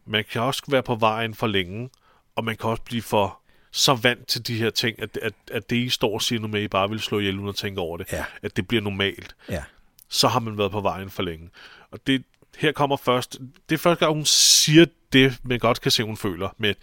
Man 0.06 0.26
kan 0.32 0.42
også 0.42 0.63
være 0.68 0.84
på 0.84 0.96
vejen 0.96 1.36
for 1.36 1.48
længe, 1.48 1.90
og 2.36 2.44
man 2.44 2.58
kan 2.58 2.70
også 2.70 2.84
blive 2.84 3.02
for 3.02 3.40
så 3.71 3.93
vant 3.95 4.27
til 4.27 4.47
de 4.47 4.56
her 4.56 4.69
ting, 4.69 5.01
at, 5.01 5.17
at, 5.21 5.34
at 5.51 5.69
det, 5.69 5.75
I 5.75 5.89
står 5.89 6.13
og 6.13 6.21
siger 6.21 6.39
nu 6.39 6.47
med, 6.47 6.62
I 6.62 6.67
bare 6.67 6.89
vil 6.89 6.99
slå 6.99 7.19
ihjel 7.19 7.38
uden 7.38 7.49
at 7.49 7.56
tænke 7.56 7.82
over 7.82 7.97
det, 7.97 8.12
Ja. 8.13 8.23
at 8.41 8.58
det 8.58 8.67
bliver 8.67 8.82
normalt. 8.82 9.36
Ja. 9.49 9.63
så 10.10 10.27
har 10.27 10.39
man 10.39 10.58
været 10.58 10.71
på 10.71 10.82
vejen 10.82 11.10
for 11.10 11.23
længe. 11.23 11.49
Og 11.91 11.99
det 12.08 12.23
her 12.58 12.71
kommer 12.71 12.97
først, 12.97 13.38
det 13.69 13.75
er 13.75 13.80
første 13.80 14.06
gang, 14.06 14.15
hun 14.15 14.25
siger 14.25 14.86
det, 15.13 15.38
man 15.43 15.60
godt 15.60 15.82
kan 15.82 15.91
se, 15.91 16.03
hun 16.03 16.17
føler, 16.17 16.49
med, 16.58 16.73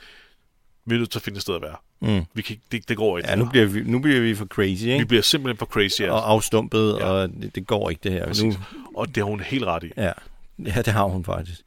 vi 0.87 0.95
er 0.95 0.99
nødt 0.99 1.11
til 1.11 1.19
at 1.19 1.23
finde 1.23 1.37
et 1.37 1.43
sted 1.43 1.55
at 1.55 1.63
være. 1.63 1.77
Mm. 2.01 2.25
Vi 2.35 2.43
kan, 2.43 2.57
det, 2.73 2.89
det 2.89 2.97
går 2.97 3.19
ikke. 3.19 3.31
Ja, 3.31 3.37
nu 3.37 3.45
bliver 3.45 3.67
vi, 3.67 3.83
nu 3.83 3.99
bliver 3.99 4.21
vi 4.21 4.35
for 4.35 4.47
crazy, 4.47 4.85
vi 4.85 4.93
ikke? 4.93 5.07
bliver 5.07 5.23
simpelthen 5.23 5.59
for 5.59 5.67
crazy. 5.67 6.01
Altså. 6.01 6.13
Og 6.15 6.31
afstumpet, 6.31 6.97
Ja. 7.01 7.07
ja. 7.07 7.13
og 7.13 7.29
det, 7.29 7.55
det 7.55 7.67
går 7.67 7.91
ikke 7.91 8.01
det 8.05 8.13
her. 8.13 8.27
Præcis. 8.27 8.43
Nu, 8.45 8.55
Og 8.95 9.09
det 9.09 9.17
har 9.17 9.25
hun 9.25 9.41
helt 9.41 9.65
ret 9.65 9.83
i. 9.85 9.91
ja. 9.97 10.13
ja, 10.59 10.83
det 10.83 10.89
har 10.93 11.05
hun 11.05 11.25
faktisk. 11.25 11.61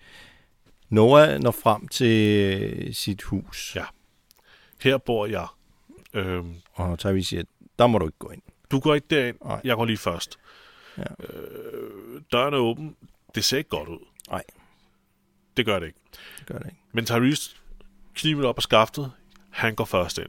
Noah 0.90 1.40
når 1.40 1.52
frem 1.52 1.88
til 1.88 2.96
sit 2.96 3.22
hus, 3.24 3.72
Ja. 3.76 3.84
Her 4.82 4.98
bor 4.98 5.26
jeg. 5.26 5.48
Øhm, 6.14 6.56
og 6.74 7.00
Tyrese 7.00 7.30
siger, 7.30 7.44
der 7.80 7.88
må 7.88 7.98
du 7.98 8.06
ikke 8.06 8.18
gå 8.20 8.30
ind. 8.30 8.42
du 8.72 8.80
går 8.80 8.96
ikke 8.96 9.08
derind, 9.10 9.38
Nej. 9.46 9.62
jeg 9.64 9.76
går 9.76 9.86
lige 9.86 9.98
først. 9.98 10.40
Ja. 10.98 11.04
Øh, 11.20 12.22
døren 12.32 12.54
er 12.54 12.58
åben. 12.58 12.96
Det 13.36 13.44
ser 13.44 13.58
ikke 13.58 13.70
godt 13.70 13.90
ud. 13.90 14.06
Nej, 14.30 14.44
Det 15.58 15.66
gør 15.66 15.80
det 15.80 15.88
ikke. 15.88 16.00
det 16.40 16.46
gør 16.48 16.58
det 16.58 16.66
ikke. 16.66 16.78
Men 16.92 17.06
Tyrese 17.06 17.56
kniven 18.16 18.46
op 18.46 18.58
af 18.58 18.64
skaftet. 18.64 19.12
Han 19.50 19.76
går 19.76 19.86
først 19.86 20.18
ind. 20.18 20.28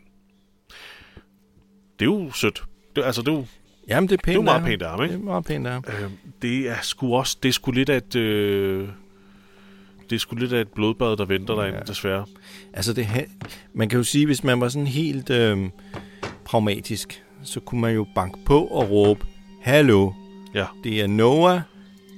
Det 1.99 2.05
er 2.05 2.11
jo 2.11 2.31
sødt. 2.33 2.65
Det, 2.97 3.05
altså, 3.05 3.23
det 3.23 3.29
er 3.29 3.33
jo 3.33 3.47
Jamen, 3.89 4.09
det 4.09 4.15
er 4.15 4.23
pænt 4.23 4.27
Det 4.27 4.31
er 4.33 4.35
jo 4.35 4.43
meget 4.43 4.65
pænt 4.65 4.83
af 4.83 4.91
ham, 4.91 5.03
ikke? 5.03 5.15
Det 5.15 5.21
er 5.21 5.25
meget 5.25 5.45
pænt 5.45 5.67
af 5.67 5.73
ham. 5.73 5.85
Øh, 5.89 6.11
det 6.43 6.69
er 6.69 6.81
sgu 6.83 7.17
også, 7.17 7.39
det 7.43 7.49
er 7.49 7.53
sgu 7.53 7.71
lidt 7.71 7.89
af 7.89 7.97
et, 7.97 8.17
øh, 8.17 8.89
det 10.11 10.17
er 10.17 10.21
sgu 10.21 10.37
lidt 10.37 10.53
af 10.53 10.61
et 10.61 10.69
blodbad, 10.69 11.17
der 11.17 11.25
venter 11.25 11.55
ja. 11.55 11.61
derinde, 11.61 11.81
desværre. 11.87 12.25
Altså, 12.73 12.93
det, 12.93 13.09
man 13.75 13.89
kan 13.89 13.97
jo 13.97 14.03
sige, 14.05 14.27
hvis 14.27 14.45
man 14.45 14.61
var 14.61 14.69
sådan 14.69 14.87
helt 14.87 15.31
øh, 15.31 15.69
pragmatisk, 16.45 17.23
så 17.43 17.61
kunne 17.61 17.81
man 17.81 17.95
jo 17.95 18.07
banke 18.15 18.39
på 18.47 18.65
og 18.65 18.91
råbe, 18.91 19.27
Hallo, 19.63 20.13
Ja, 20.55 20.65
det 20.85 21.01
er 21.01 21.07
Noah. 21.07 21.61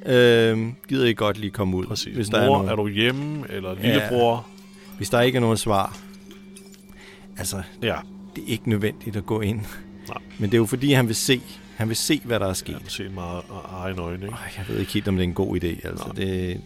Øh, 0.06 0.68
gider 0.88 1.06
I 1.06 1.12
godt 1.12 1.38
lige 1.38 1.50
komme 1.50 1.76
ud? 1.76 1.86
præcis. 1.86 2.14
Hvis 2.14 2.30
Mor, 2.30 2.38
der, 2.38 2.44
er, 2.44 2.48
er, 2.48 2.52
nogen, 2.52 2.68
er 2.68 2.74
du 2.76 2.88
hjemme? 2.88 3.44
Eller 3.48 3.74
lillebror? 3.74 4.46
hvis 4.96 5.10
der 5.10 5.20
ikke 5.20 5.36
er 5.36 5.40
noget 5.40 5.58
svar. 5.58 5.98
Altså, 7.38 7.62
Ja. 7.82 7.96
det 8.36 8.44
er 8.44 8.48
ikke 8.48 8.68
nødvendigt 8.70 9.16
at 9.16 9.26
gå 9.26 9.40
ind. 9.40 9.60
Nej. 10.08 10.18
Men 10.38 10.50
det 10.50 10.54
er 10.56 10.58
jo 10.58 10.66
fordi, 10.66 10.92
han 10.92 11.06
vil 11.06 11.16
se, 11.16 11.40
han 11.76 11.88
vil 11.88 11.96
se 11.96 12.20
hvad 12.24 12.40
der 12.40 12.46
er 12.46 12.52
sket. 12.52 12.72
Jeg 12.72 12.80
vil 12.82 12.90
se 12.90 13.08
meget 13.08 13.42
af 13.50 13.82
egen 13.84 13.98
øjne, 13.98 14.24
ikke? 14.24 14.34
Ej, 14.34 14.52
jeg 14.58 14.64
ved 14.68 14.78
ikke 14.80 14.92
helt, 14.92 15.08
om 15.08 15.14
det 15.16 15.22
er 15.24 15.28
en 15.28 15.34
god 15.34 15.56
idé. 15.56 15.88
Altså, 15.88 16.04
Nej. 16.06 16.14
det, 16.16 16.60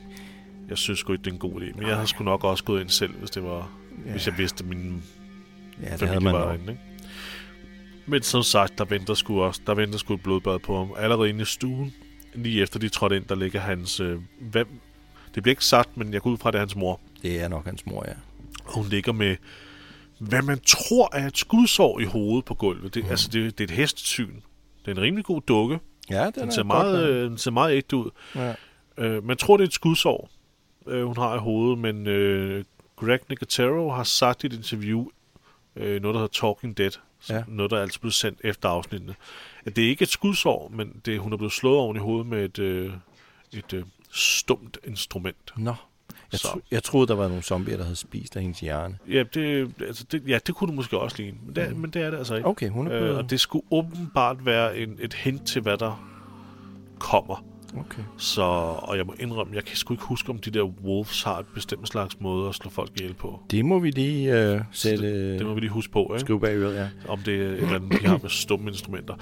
Jeg 0.69 0.79
synes 0.79 0.99
sgu 0.99 1.13
ikke, 1.13 1.23
det 1.25 1.31
er 1.31 1.35
en 1.35 1.39
god 1.39 1.61
idé. 1.61 1.79
Men 1.79 1.87
jeg 1.89 1.95
havde 1.95 2.07
sgu 2.09 2.25
nok 2.25 2.45
også 2.45 2.65
gået 2.65 2.81
ind 2.81 2.89
selv, 2.89 3.15
hvis 3.19 3.31
det 3.31 3.45
var... 3.45 3.71
Ja. 4.07 4.11
Hvis 4.11 4.27
jeg 4.27 4.39
vidste, 4.39 4.65
at 4.65 4.69
min 4.69 5.03
ja, 5.83 5.83
det 5.83 5.89
havde 5.89 5.99
familie 5.99 6.21
man 6.21 6.33
var 6.35 6.45
derinde, 6.47 6.73
ikke? 6.73 6.83
Men 8.07 8.23
som 8.23 8.43
sagt, 8.43 8.79
der 8.79 8.85
venter 8.85 9.15
sgu 9.15 9.43
også, 9.43 9.61
der 9.67 9.75
venter 9.75 9.99
sgu 9.99 10.15
et 10.15 10.23
blodbad 10.23 10.59
på 10.59 10.79
ham. 10.79 10.91
Allerede 10.99 11.29
inde 11.29 11.43
i 11.43 11.45
stuen, 11.45 11.95
lige 12.35 12.63
efter 12.63 12.79
de 12.79 12.89
trådte 12.89 13.17
ind, 13.17 13.25
der 13.25 13.35
ligger 13.35 13.61
hans... 13.61 14.01
Øh, 14.01 14.19
hvem? 14.41 14.67
Det 15.35 15.43
bliver 15.43 15.53
ikke 15.53 15.65
sagt, 15.65 15.97
men 15.97 16.13
jeg 16.13 16.21
går 16.23 16.31
ud 16.31 16.39
fra, 16.39 16.49
at 16.49 16.53
det 16.53 16.59
er 16.59 16.63
hans 16.63 16.77
mor. 16.77 17.01
Det 17.23 17.41
er 17.43 17.49
nok 17.49 17.65
hans 17.65 17.87
mor, 17.87 18.05
ja. 18.09 18.13
Og 18.65 18.75
hun 18.75 18.87
ligger 18.89 19.13
med, 19.13 19.37
hvad 20.19 20.43
man 20.43 20.61
tror 20.67 21.17
er 21.17 21.27
et 21.27 21.39
skudsår 21.39 22.01
i 22.01 22.05
hovedet 22.05 22.45
på 22.45 22.55
gulvet. 22.55 22.95
Det, 22.95 23.05
mm. 23.05 23.11
Altså, 23.11 23.29
det, 23.33 23.59
det 23.59 23.71
er 23.71 23.75
et 23.75 23.77
hestesyn. 23.79 24.35
Det 24.85 24.91
er 24.91 24.93
en 24.93 25.01
rimelig 25.01 25.25
god 25.25 25.41
dukke. 25.41 25.79
Ja, 26.11 26.25
den, 26.25 26.33
Den 26.35 26.49
er 26.49 26.53
ser, 26.53 26.63
godt 26.63 26.67
meget, 26.67 26.95
lavet. 26.99 27.15
øh, 27.15 27.31
den 27.31 27.39
ser 27.39 27.51
meget 27.51 27.75
ægte 27.75 27.97
ud. 27.97 28.11
Ja. 28.35 28.55
Øh, 28.99 29.25
man 29.25 29.37
tror, 29.37 29.57
det 29.57 29.65
er 29.65 29.69
et 29.69 29.75
skudsår, 29.75 30.31
øh, 30.87 31.05
hun 31.07 31.17
har 31.17 31.35
i 31.35 31.39
hovedet, 31.39 31.79
men 31.79 32.07
øh, 32.07 32.65
Greg 32.97 33.21
Nicotero 33.29 33.91
har 33.91 34.05
sagt 34.05 34.45
i 34.45 34.47
et 34.47 34.53
interview, 34.53 35.07
øh, 35.77 36.03
noget, 36.03 36.15
der 36.15 36.21
hedder 36.21 36.33
Talking 36.41 36.79
Dead, 36.79 36.91
Ja. 37.31 37.43
noget, 37.49 37.71
der 37.71 37.77
er 37.77 37.83
altid 37.83 38.01
blevet 38.01 38.15
sendt 38.15 38.41
efter 38.45 38.69
afsnittene, 38.69 39.15
at 39.65 39.77
det 39.77 39.85
er 39.85 39.89
ikke 39.89 40.03
et 40.03 40.09
skudsår, 40.09 40.71
men 40.75 41.01
det, 41.07 41.19
hun 41.21 41.33
er 41.33 41.37
blevet 41.37 41.53
slået 41.53 41.79
oven 41.79 41.97
i 41.97 42.01
hovedet 42.01 42.27
med 42.27 42.45
et, 42.45 42.59
øh, 42.59 42.93
et 43.53 43.73
øh, 43.73 43.85
stumt 44.13 44.79
instrument. 44.85 45.53
Nå. 45.57 45.75
Jeg, 46.33 46.41
tro, 46.41 46.61
jeg 46.71 46.83
troede, 46.83 47.07
der 47.07 47.15
var 47.15 47.29
nogle 47.29 47.43
zombier, 47.43 47.77
der 47.77 47.85
havde 47.85 47.97
spist 47.97 48.37
af 48.37 48.43
hendes 48.43 48.61
hjerne. 48.61 48.99
Ja, 49.09 49.23
det, 49.35 49.73
altså 49.81 50.05
det, 50.13 50.23
ja, 50.29 50.39
det 50.47 50.55
kunne 50.55 50.71
du 50.71 50.77
måske 50.77 50.99
også 50.99 51.17
ligne, 51.17 51.39
men 51.47 51.57
det, 51.57 51.73
mm. 51.73 51.81
men 51.81 51.91
det 51.91 52.03
er 52.03 52.11
det 52.11 52.19
altså 52.19 52.35
ikke. 52.35 52.49
Okay, 52.49 52.69
hun 52.69 52.87
er 52.87 52.91
blevet... 52.91 53.11
Øh, 53.11 53.19
og 53.19 53.31
det 53.31 53.41
skulle 53.41 53.65
åbenbart 53.71 54.47
være 54.47 54.79
en, 54.79 54.99
et 55.01 55.15
hint 55.15 55.47
til, 55.47 55.63
hvad 55.63 55.79
der 55.79 56.09
kommer. 56.99 57.45
Okay. 57.79 58.03
Så, 58.17 58.43
og 58.79 58.97
jeg 58.97 59.07
må 59.07 59.15
indrømme, 59.21 59.55
jeg 59.55 59.65
kan 59.65 59.77
sgu 59.77 59.95
ikke 59.95 60.05
huske, 60.05 60.31
om 60.31 60.39
de 60.39 60.51
der 60.51 60.63
wolves 60.63 61.23
har 61.23 61.39
et 61.39 61.47
bestemt 61.55 61.89
slags 61.89 62.21
måde 62.21 62.49
at 62.49 62.55
slå 62.55 62.71
folk 62.71 62.91
ihjel 62.97 63.15
på. 63.15 63.41
Det 63.51 63.65
må 63.65 63.79
vi 63.79 63.91
lige 63.91 64.39
øh, 64.41 64.61
sætte... 64.73 65.31
Det, 65.33 65.39
det 65.39 65.47
må 65.47 65.55
vi 65.55 65.61
lige 65.61 65.71
huske 65.71 65.93
på, 65.93 66.05
ikke? 66.05 66.21
Skrive 66.21 66.41
bag 66.41 66.57
øret, 66.57 66.77
ja. 66.77 66.89
Om 67.09 67.19
det 67.19 67.35
er 67.35 67.49
et 67.49 67.53
eller 67.53 67.75
andet, 67.75 68.03
de 68.03 68.07
har 68.07 68.19
med 68.23 68.31
stumme 68.31 68.71
instrumenter. 68.71 69.15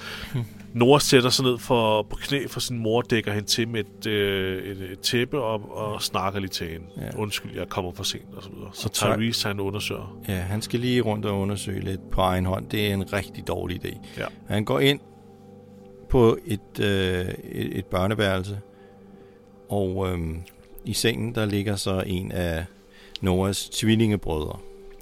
Nora 0.73 1.01
sætter 1.01 1.31
sig 1.31 1.45
ned 1.45 1.59
for, 1.59 2.03
på 2.03 2.17
knæ 2.17 2.47
for 2.47 2.61
sin 2.61 2.79
mor, 2.79 3.03
dækker 3.03 3.33
hende 3.33 3.49
til 3.49 3.69
med 3.69 3.81
et, 3.81 4.07
øh, 4.07 4.63
et, 4.63 4.91
et 4.93 5.01
tæppe 5.01 5.43
og, 5.43 5.77
og 5.77 6.03
snakker 6.03 6.41
lige 6.41 6.51
til 6.51 6.69
hende. 6.69 6.87
Ja. 6.97 7.17
Undskyld, 7.17 7.57
jeg 7.57 7.69
kommer 7.69 7.93
for 7.93 8.03
sent, 8.03 8.35
og 8.37 8.43
så 8.43 8.49
videre. 8.51 8.71
Så. 8.73 8.89
Tyrese, 8.89 9.49
han 9.49 9.61
undersøger. 9.61 10.19
Ja, 10.29 10.35
han 10.35 10.63
skal 10.63 10.81
lige 10.81 11.01
rundt 11.01 11.27
og 11.27 11.41
undersøge 11.41 11.81
lidt 11.81 12.11
på 12.11 12.21
egen 12.21 12.47
hånd. 12.47 12.69
Det 12.69 12.91
er 12.91 12.95
en 12.95 13.13
rigtig 13.13 13.49
dårlig 13.49 13.85
idé. 13.85 13.99
Ja. 14.19 14.25
Han 14.49 14.65
går 14.65 14.81
ind 14.81 15.01
på 16.13 16.39
et, 16.47 16.81
øh, 16.81 17.27
et, 17.53 17.79
et 17.79 17.87
børneværelse, 17.87 18.61
og 19.69 20.09
øhm, 20.09 20.43
i 20.85 20.93
sengen, 20.93 21.35
der 21.35 21.45
ligger 21.45 21.77
så 21.77 22.03
en 22.07 22.33
af 22.33 22.65
Noahs 23.21 23.69
tvillingebrødre. 23.69 24.59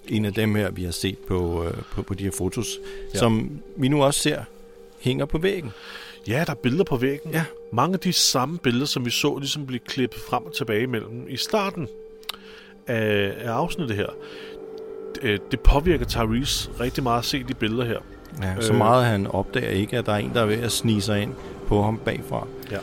En 0.08 0.24
af 0.24 0.34
dem 0.34 0.54
her, 0.54 0.70
vi 0.70 0.84
har 0.84 0.90
set 0.90 1.18
på, 1.18 1.64
øh, 1.64 1.74
på, 1.92 2.02
på 2.02 2.14
de 2.14 2.24
her 2.24 2.30
fotos, 2.30 2.78
ja. 2.78 3.08
Ja. 3.14 3.18
som 3.18 3.60
vi 3.76 3.88
nu 3.88 4.02
også 4.02 4.20
ser 4.20 4.42
hænger 5.00 5.24
på 5.24 5.38
væggen. 5.38 5.70
Ja, 6.28 6.44
der 6.46 6.52
er 6.52 6.56
billeder 6.62 6.84
på 6.84 6.96
væggen. 6.96 7.32
Ja. 7.32 7.44
Mange 7.72 7.94
af 7.94 8.00
de 8.00 8.12
samme 8.12 8.58
billeder, 8.58 8.86
som 8.86 9.04
vi 9.04 9.10
så, 9.10 9.38
ligesom 9.38 9.66
blive 9.66 9.80
klippet 9.80 10.20
frem 10.20 10.46
og 10.46 10.54
tilbage 10.54 10.82
imellem 10.82 11.26
i 11.28 11.36
starten 11.36 11.88
af, 12.86 13.34
af 13.38 13.50
afsnittet 13.50 13.96
her. 13.96 14.08
Det, 15.22 15.40
det 15.50 15.60
påvirker 15.60 16.04
Tyrese 16.04 16.70
rigtig 16.80 17.02
meget 17.02 17.18
at 17.18 17.24
se 17.24 17.44
de 17.48 17.54
billeder 17.54 17.84
her. 17.84 17.98
Ja, 18.42 18.60
så 18.60 18.72
Øh. 18.72 18.78
meget 18.78 19.04
han 19.06 19.26
opdager 19.26 19.70
ikke, 19.70 19.98
at 19.98 20.06
der 20.06 20.12
er 20.12 20.16
en, 20.16 20.30
der 20.34 20.40
er 20.42 20.46
ved 20.46 20.58
at 20.62 20.72
snige 20.72 21.02
sig 21.02 21.22
ind 21.22 21.34
på 21.68 21.82
ham 21.82 21.98
bagfra. 22.04 22.46
Ja. 22.70 22.78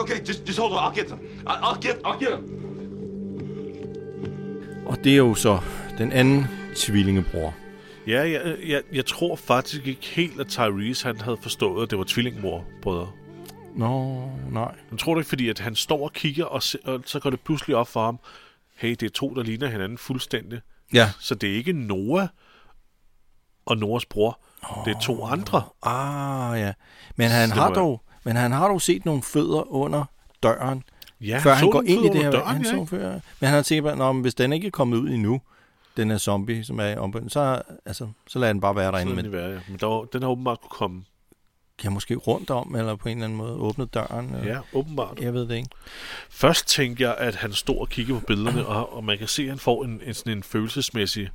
Okay, 0.00 0.20
just 0.28 0.46
just 0.46 0.58
hold 0.58 0.72
on. 0.72 0.78
I'll 0.78 0.92
get 0.94 1.08
them. 1.08 1.18
I'll 1.46 1.76
get 1.80 2.00
I'll 2.04 2.18
get 2.18 2.30
them. 2.30 2.44
Og 4.86 4.96
det 5.04 5.12
er 5.12 5.16
jo 5.16 5.34
så 5.34 5.58
den 5.98 6.12
anden 6.12 6.46
tvillingebror. 6.76 7.54
Ja, 8.06 8.20
jeg, 8.30 8.56
jeg, 8.66 8.82
jeg 8.92 9.06
tror 9.06 9.36
faktisk 9.36 9.86
ikke 9.86 10.06
helt, 10.06 10.40
at 10.40 10.46
Tyrese 10.46 11.06
han 11.06 11.20
havde 11.20 11.36
forstået, 11.42 11.82
at 11.82 11.90
det 11.90 11.98
var 11.98 12.04
tvillingmor, 12.08 12.64
brødre. 12.82 13.08
Nå, 13.74 14.22
nej. 14.50 14.74
Men 14.90 14.98
tror 14.98 15.14
du 15.14 15.20
ikke, 15.20 15.28
fordi 15.28 15.48
at 15.48 15.58
han 15.58 15.74
står 15.74 16.04
og 16.04 16.12
kigger, 16.12 16.44
og, 16.44 16.62
se, 16.62 16.78
og 16.84 17.02
så 17.06 17.20
går 17.20 17.30
det 17.30 17.40
pludselig 17.40 17.76
op 17.76 17.88
for 17.88 18.04
ham, 18.04 18.18
hey, 18.76 18.90
det 18.90 19.02
er 19.02 19.10
to, 19.10 19.34
der 19.34 19.42
ligner 19.42 19.66
hinanden 19.68 19.98
fuldstændig. 19.98 20.60
Ja. 20.94 21.10
Så 21.20 21.34
det 21.34 21.50
er 21.50 21.54
ikke 21.54 21.72
Noah 21.72 22.28
og 23.66 23.78
Noahs 23.78 24.06
bror. 24.06 24.40
Oh. 24.62 24.84
Det 24.84 24.96
er 24.96 25.00
to 25.00 25.24
andre. 25.24 25.62
Ah, 25.82 26.60
ja. 26.60 26.72
Men 27.16 27.28
han, 27.28 27.48
Så 27.48 27.54
har 27.54 27.66
jeg- 27.66 27.74
dog, 27.74 28.02
men 28.24 28.36
han 28.36 28.52
har 28.52 28.68
dog 28.68 28.82
set 28.82 29.04
nogle 29.04 29.22
fødder 29.22 29.72
under 29.72 30.04
døren, 30.42 30.82
Ja, 31.20 31.38
før 31.38 31.54
han 31.54 31.64
så 31.64 31.70
går 31.70 31.82
ind 31.86 32.04
i 32.04 32.08
det 32.08 32.16
her. 32.16 32.22
han 32.22 32.32
Døren, 32.32 32.64
så 32.64 32.70
ja, 32.70 32.76
ikke? 32.80 32.86
før, 32.90 33.10
men 33.12 33.46
han 33.48 33.54
har 33.54 33.62
tænkt, 33.62 33.88
at 33.88 34.14
hvis 34.14 34.34
den 34.34 34.52
ikke 34.52 34.66
er 34.66 34.70
kommet 34.70 34.96
ud 34.96 35.08
endnu, 35.10 35.40
den 35.96 36.10
her 36.10 36.18
zombie, 36.18 36.64
som 36.64 36.80
er 36.80 36.96
om 36.98 37.28
så, 37.28 37.62
altså, 37.86 38.08
så 38.28 38.38
lader 38.38 38.52
den 38.52 38.60
bare 38.60 38.76
være 38.76 38.92
derinde. 38.92 39.16
Så 39.16 39.22
den, 39.22 39.32
være, 39.32 39.50
ja. 39.50 39.60
Men 39.68 39.78
der 39.78 39.86
var, 39.86 40.04
den 40.04 40.22
har 40.22 40.28
åbenbart 40.28 40.60
kunne 40.60 40.70
komme. 40.70 41.04
kan 41.78 41.92
måske 41.92 42.14
rundt 42.16 42.50
om, 42.50 42.74
eller 42.74 42.96
på 42.96 43.08
en 43.08 43.16
eller 43.18 43.24
anden 43.24 43.38
måde 43.38 43.52
åbne 43.52 43.84
døren. 43.86 44.34
eller- 44.34 44.52
Ja, 44.52 44.60
åbenbart. 44.72 45.18
Jeg 45.20 45.34
ved 45.34 45.48
det 45.48 45.54
ikke. 45.56 45.68
Først 46.30 46.66
tænkte 46.66 47.02
jeg, 47.02 47.16
at 47.18 47.34
han 47.34 47.52
stod 47.52 47.78
og 47.78 47.88
kiggede 47.88 48.20
på 48.20 48.26
billederne, 48.26 48.66
og, 48.66 48.92
og 48.96 49.04
man 49.04 49.18
kan 49.18 49.28
se, 49.28 49.42
at 49.42 49.48
han 49.48 49.58
får 49.58 49.84
en, 49.84 50.00
en, 50.04 50.14
sådan 50.14 50.32
en 50.32 50.42
følelsesmæssig 50.42 51.30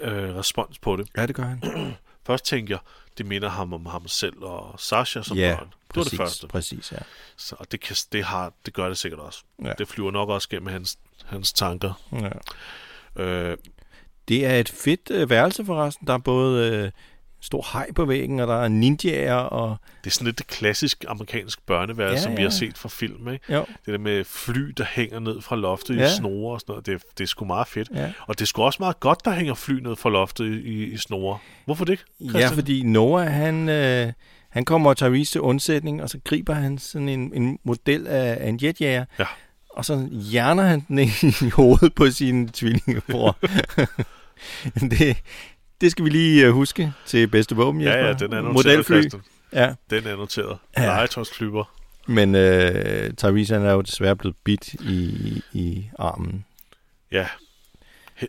øh, 0.00 0.34
respons 0.36 0.78
på 0.78 0.96
det. 0.96 1.08
Ja, 1.16 1.26
det 1.26 1.34
gør 1.34 1.42
han. 1.44 1.62
Først 2.26 2.44
tænkte 2.44 2.70
jeg, 2.70 2.78
det 3.18 3.26
minder 3.26 3.48
ham 3.48 3.72
om 3.72 3.86
ham 3.86 4.08
selv 4.08 4.42
og 4.42 4.80
Sasha 4.80 5.22
som 5.22 5.36
ja, 5.36 5.56
børn. 5.58 5.68
Det 5.68 5.96
var 5.96 6.02
præcis, 6.02 6.10
det 6.10 6.18
første. 6.18 6.46
Præcis, 6.46 6.92
ja. 6.92 6.98
Så, 7.36 7.56
og 7.58 7.72
det, 7.72 7.80
kan, 7.80 7.96
det, 8.12 8.24
har, 8.24 8.52
det 8.66 8.74
gør 8.74 8.88
det 8.88 8.98
sikkert 8.98 9.20
også. 9.20 9.42
Ja. 9.64 9.72
Det 9.78 9.88
flyver 9.88 10.10
nok 10.10 10.28
også 10.28 10.48
gennem 10.48 10.66
hans, 10.68 10.98
hans 11.26 11.52
tanker. 11.52 11.92
ja. 12.12 12.28
Øh, 13.18 13.56
Det 14.28 14.46
er 14.46 14.54
et 14.54 14.68
fedt 14.68 15.10
øh, 15.10 15.30
værelse 15.30 15.64
forresten. 15.64 16.06
Der 16.06 16.14
er 16.14 16.18
både 16.18 16.72
øh, 16.72 16.90
stor 17.40 17.66
hej 17.72 17.92
på 17.92 18.04
væggen, 18.04 18.40
og 18.40 18.46
der 18.48 18.54
er 18.62 18.68
ninjaer, 18.68 19.34
og 19.34 19.76
det 20.04 20.10
er 20.10 20.14
sådan 20.14 20.24
lidt 20.26 20.38
det 20.38 20.46
klassisk 20.46 21.04
amerikansk 21.08 21.66
børneværelse, 21.66 22.12
Ja, 22.12 22.18
ja, 22.18 22.22
som 22.22 22.32
vi 22.32 22.42
ja. 22.42 22.48
har 22.48 22.50
set 22.50 22.78
fra 22.78 22.88
film. 22.88 23.28
Ikke? 23.28 23.54
jo, 23.54 23.58
Det 23.86 23.92
der 23.92 23.98
med 23.98 24.24
fly, 24.24 24.60
der 24.76 24.84
hænger 24.90 25.18
ned 25.20 25.40
fra 25.40 25.56
loftet 25.56 25.96
Ja. 25.96 26.06
i 26.06 26.16
snore 26.16 26.54
og 26.54 26.60
sådan 26.60 26.72
noget. 26.72 26.86
Det, 26.86 27.02
det 27.18 27.24
er 27.24 27.28
sgu 27.28 27.44
meget 27.44 27.68
fedt. 27.68 27.88
ja. 27.94 28.12
Og 28.26 28.34
det 28.38 28.40
er 28.44 28.46
sgu 28.46 28.62
også 28.62 28.76
meget 28.80 29.00
godt, 29.00 29.24
der 29.24 29.30
hænger 29.30 29.54
fly 29.54 29.72
ned 29.80 29.96
fra 29.96 30.10
loftet 30.10 30.44
i, 30.64 30.84
i 30.84 30.96
snore. 30.96 31.38
Hvorfor 31.64 31.84
det 31.84 31.92
ikke? 31.92 32.04
Ja, 32.20 32.28
Christian? 32.28 32.54
fordi 32.54 32.82
Noah, 32.82 33.26
han, 33.26 33.68
øh, 33.68 34.12
han 34.48 34.64
kommer 34.64 34.94
Tyrese 34.94 35.32
til 35.32 35.40
undsætning, 35.40 36.02
og 36.02 36.10
så 36.10 36.18
griber 36.24 36.54
han 36.54 36.78
sådan 36.78 37.08
en, 37.08 37.32
en 37.34 37.58
model 37.64 38.06
af, 38.06 38.38
af 38.40 38.48
en 38.48 38.58
jetjager, 38.62 39.04
Ja. 39.18 39.24
Og 39.78 39.84
så 39.84 40.08
hjerner 40.12 40.62
han 40.62 40.80
den 40.88 40.98
i 40.98 41.48
hovedet 41.50 41.94
på 41.94 42.10
sin 42.10 42.48
tvillingebror. 42.48 43.36
det, 44.90 45.16
det 45.80 45.90
skal 45.90 46.04
vi 46.04 46.10
lige 46.10 46.46
øh, 46.46 46.52
huske 46.52 46.92
til 47.06 47.28
bedste 47.28 47.56
våben, 47.56 47.80
Jesper. 47.80 47.98
Ja, 47.98 48.06
ja, 48.06 48.12
den 48.12 48.32
er 48.32 48.40
noteret, 48.42 48.54
Modelfly. 48.90 49.18
Ja, 49.52 49.74
Den 49.90 50.06
er 50.06 50.16
noteret. 50.16 50.58
Ja. 50.76 50.82
Ja. 50.82 50.88
Legetøjsklubber. 50.88 51.64
men 52.06 52.34
øh, 52.34 53.10
Tyrese 53.14 53.54
han 53.54 53.62
er 53.66 53.72
jo 53.72 53.80
desværre 53.80 54.16
blevet 54.16 54.36
bit 54.44 54.74
i, 54.74 55.42
i 55.52 55.88
armen. 55.98 56.44
Ja. 57.12 57.26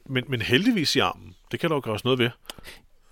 Men, 0.06 0.24
men 0.28 0.42
heldigvis 0.42 0.96
i 0.96 1.00
armen. 1.00 1.36
Det 1.52 1.60
kan 1.60 1.70
jo 1.70 1.82
gøres 1.84 2.04
noget 2.04 2.20
ved. 2.20 2.30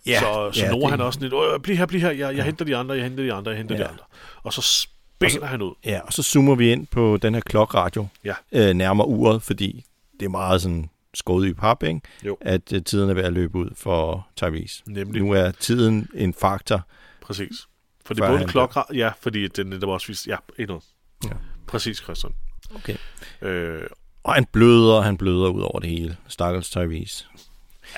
Ja, 0.06 0.20
så 0.20 0.50
så 0.54 0.60
ja, 0.60 0.66
ja, 0.66 0.72
Nora 0.72 0.82
det- 0.82 0.90
han 0.92 1.02
også 1.02 1.18
sådan 1.18 1.24
lidt, 1.30 1.34
"Åh, 1.34 1.60
bliv 1.62 1.76
her, 1.78 1.86
bliv 1.86 2.02
her, 2.02 2.12
jeg, 2.12 2.36
jeg 2.36 2.46
henter 2.46 2.66
de 2.66 2.76
andre, 2.76 2.96
jeg 2.96 3.04
henter 3.04 3.24
de 3.24 3.34
andre, 3.34 3.52
jeg 3.52 3.58
henter 3.58 3.76
Ja. 3.76 3.84
de 3.84 3.88
andre. 3.88 4.04
Og 4.44 4.54
så 4.54 4.88
spænder 5.20 5.46
han 5.48 5.62
ud. 5.62 5.74
Ja, 5.86 6.00
og 6.00 6.14
så 6.14 6.24
zoomer 6.24 6.56
vi 6.56 6.72
ind 6.72 6.88
på 6.88 7.18
den 7.22 7.34
her 7.34 7.42
klokradio, 7.42 8.08
Ja. 8.24 8.34
øh, 8.52 8.74
nærmere 8.74 9.08
uret, 9.08 9.42
fordi 9.44 9.86
det 10.20 10.26
er 10.26 10.30
meget 10.30 10.62
sådan 10.62 10.90
skåret 11.14 11.48
i 11.48 11.54
pap, 11.54 11.84
ikke? 11.84 12.02
Jo. 12.26 12.38
at 12.42 12.74
øh, 12.74 12.84
tiden 12.84 13.10
er 13.10 13.14
ved 13.14 13.24
at 13.24 13.34
løbe 13.34 13.58
ud 13.58 13.70
for 13.76 14.28
Tyrese. 14.36 14.84
Nemlig. 14.86 15.22
Nu 15.22 15.32
er 15.32 15.52
tiden 15.52 16.08
en 16.16 16.34
faktor. 16.34 16.82
Præcis. 17.22 17.68
For 18.06 18.14
det 18.14 18.24
er 18.24 18.28
både 18.28 18.42
en 18.42 18.48
klokke, 18.48 18.80
ja, 18.94 19.12
fordi 19.22 19.48
den 19.48 19.72
der 19.72 19.86
var 19.86 19.94
også 19.94 20.08
vist, 20.08 20.28
ja, 20.28 20.36
endnu. 20.60 20.82
Ja. 21.26 21.30
Præcis, 21.68 21.98
Christian. 21.98 22.34
Okay. 22.76 22.96
Øh, 23.42 23.82
Og 24.24 24.34
han 24.34 24.46
bløder, 24.46 25.02
han 25.02 25.18
bløder 25.18 25.50
ud 25.50 25.62
over 25.62 25.80
det 25.80 25.90
hele. 25.90 26.18
Stakkels 26.28 26.70
Tyrese. 26.70 27.26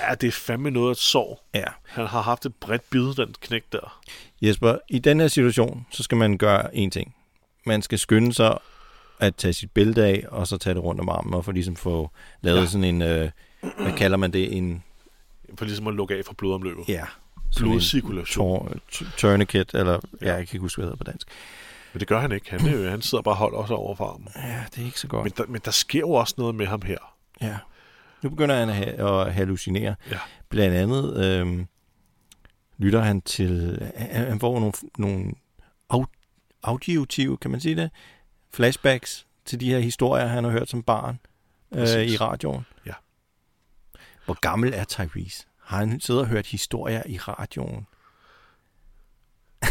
Ja, 0.08 0.14
det 0.14 0.26
er 0.26 0.32
fandme 0.32 0.70
noget 0.70 0.90
at 0.90 0.96
sår. 0.96 1.48
Ja. 1.54 1.64
Han 1.86 2.06
har 2.06 2.22
haft 2.22 2.46
et 2.46 2.54
bredt 2.54 2.90
bid, 2.90 3.14
den 3.14 3.34
knæk 3.40 3.62
der. 3.72 4.00
Jesper, 4.42 4.76
i 4.88 4.98
den 4.98 5.20
her 5.20 5.28
situation, 5.28 5.86
så 5.90 6.02
skal 6.02 6.18
man 6.18 6.38
gøre 6.38 6.74
én 6.74 6.90
ting. 6.90 7.14
Man 7.66 7.82
skal 7.82 7.98
skynde 7.98 8.34
sig 8.34 8.58
at 9.18 9.34
tage 9.36 9.52
sit 9.52 9.70
bælte 9.70 10.04
af, 10.04 10.24
og 10.28 10.46
så 10.46 10.58
tage 10.58 10.74
det 10.74 10.82
rundt 10.82 11.00
om 11.00 11.08
armen, 11.08 11.34
og 11.34 11.44
for 11.44 11.52
ligesom 11.52 11.76
få 11.76 12.10
lavet 12.40 12.60
ja. 12.60 12.66
Sådan 12.66 12.84
en, 12.84 13.02
øh, 13.02 13.30
hvad 13.60 13.92
kalder 13.96 14.16
man 14.16 14.32
det, 14.32 14.56
en, 14.56 14.82
For 15.58 15.64
ligesom 15.64 15.86
at 15.86 15.94
lukke 15.94 16.14
af 16.14 16.24
for 16.26 16.34
blodomløbet. 16.34 16.88
ja, 16.88 17.00
en 17.02 17.42
Blodcirkulation. 17.56 18.80
tourniquet, 19.16 19.70
eller, 19.74 19.92
ja. 19.92 20.26
Ja. 20.26 20.34
jeg 20.34 20.48
kan 20.48 20.54
ikke 20.56 20.58
huske, 20.58 20.78
hvad 20.78 20.86
det 20.86 20.92
hedder 20.92 21.04
på 21.04 21.10
dansk. 21.10 21.28
Men 21.92 22.00
det 22.00 22.08
gør 22.08 22.20
han 22.20 22.32
ikke. 22.32 22.50
Han, 22.50 22.60
jo, 22.60 22.88
han 22.90 23.02
sidder 23.02 23.22
bare 23.22 23.32
og 23.32 23.36
holder 23.38 23.58
også 23.58 23.74
over 23.74 23.94
for 23.94 24.04
armen. 24.06 24.28
Ja, 24.36 24.64
det 24.74 24.82
er 24.82 24.86
ikke 24.86 25.00
så 25.00 25.06
godt. 25.06 25.24
Men 25.24 25.32
der, 25.36 25.44
men 25.48 25.60
der 25.64 25.70
sker 25.70 25.98
jo 25.98 26.10
også 26.10 26.34
noget 26.38 26.54
med 26.54 26.66
ham 26.66 26.82
her. 26.82 26.98
Ja. 27.40 27.56
Nu 28.22 28.30
begynder 28.30 28.54
han 28.56 28.68
at, 28.68 28.74
ha- 28.76 29.20
at 29.26 29.34
hallucinere. 29.34 29.94
Ja. 30.10 30.18
Blandt 30.48 30.76
andet 30.76 31.24
øhm, 31.24 31.66
lytter 32.78 33.00
han 33.00 33.20
til... 33.20 33.82
Han, 33.96 34.26
han 34.26 34.40
får 34.40 34.58
nogle, 34.60 34.72
nogle 34.98 35.32
au, 35.90 36.06
auditive, 36.62 37.36
kan 37.36 37.50
man 37.50 37.60
sige 37.60 37.76
det? 37.76 37.90
Flashbacks 38.52 39.26
til 39.44 39.60
de 39.60 39.70
her 39.70 39.78
historier, 39.78 40.26
han 40.26 40.44
har 40.44 40.50
hørt 40.50 40.68
som 40.70 40.82
barn 40.82 41.18
øh, 41.74 42.04
i 42.04 42.16
radioen. 42.16 42.66
Ja. 42.86 42.92
Hvor 44.24 44.40
gammel 44.40 44.72
er 44.74 44.84
Tyrese? 44.84 45.46
Har 45.64 45.76
han 45.78 46.00
siddet 46.00 46.22
og 46.22 46.28
hørt 46.28 46.46
historier 46.46 47.02
i 47.06 47.18
radioen? 47.18 47.86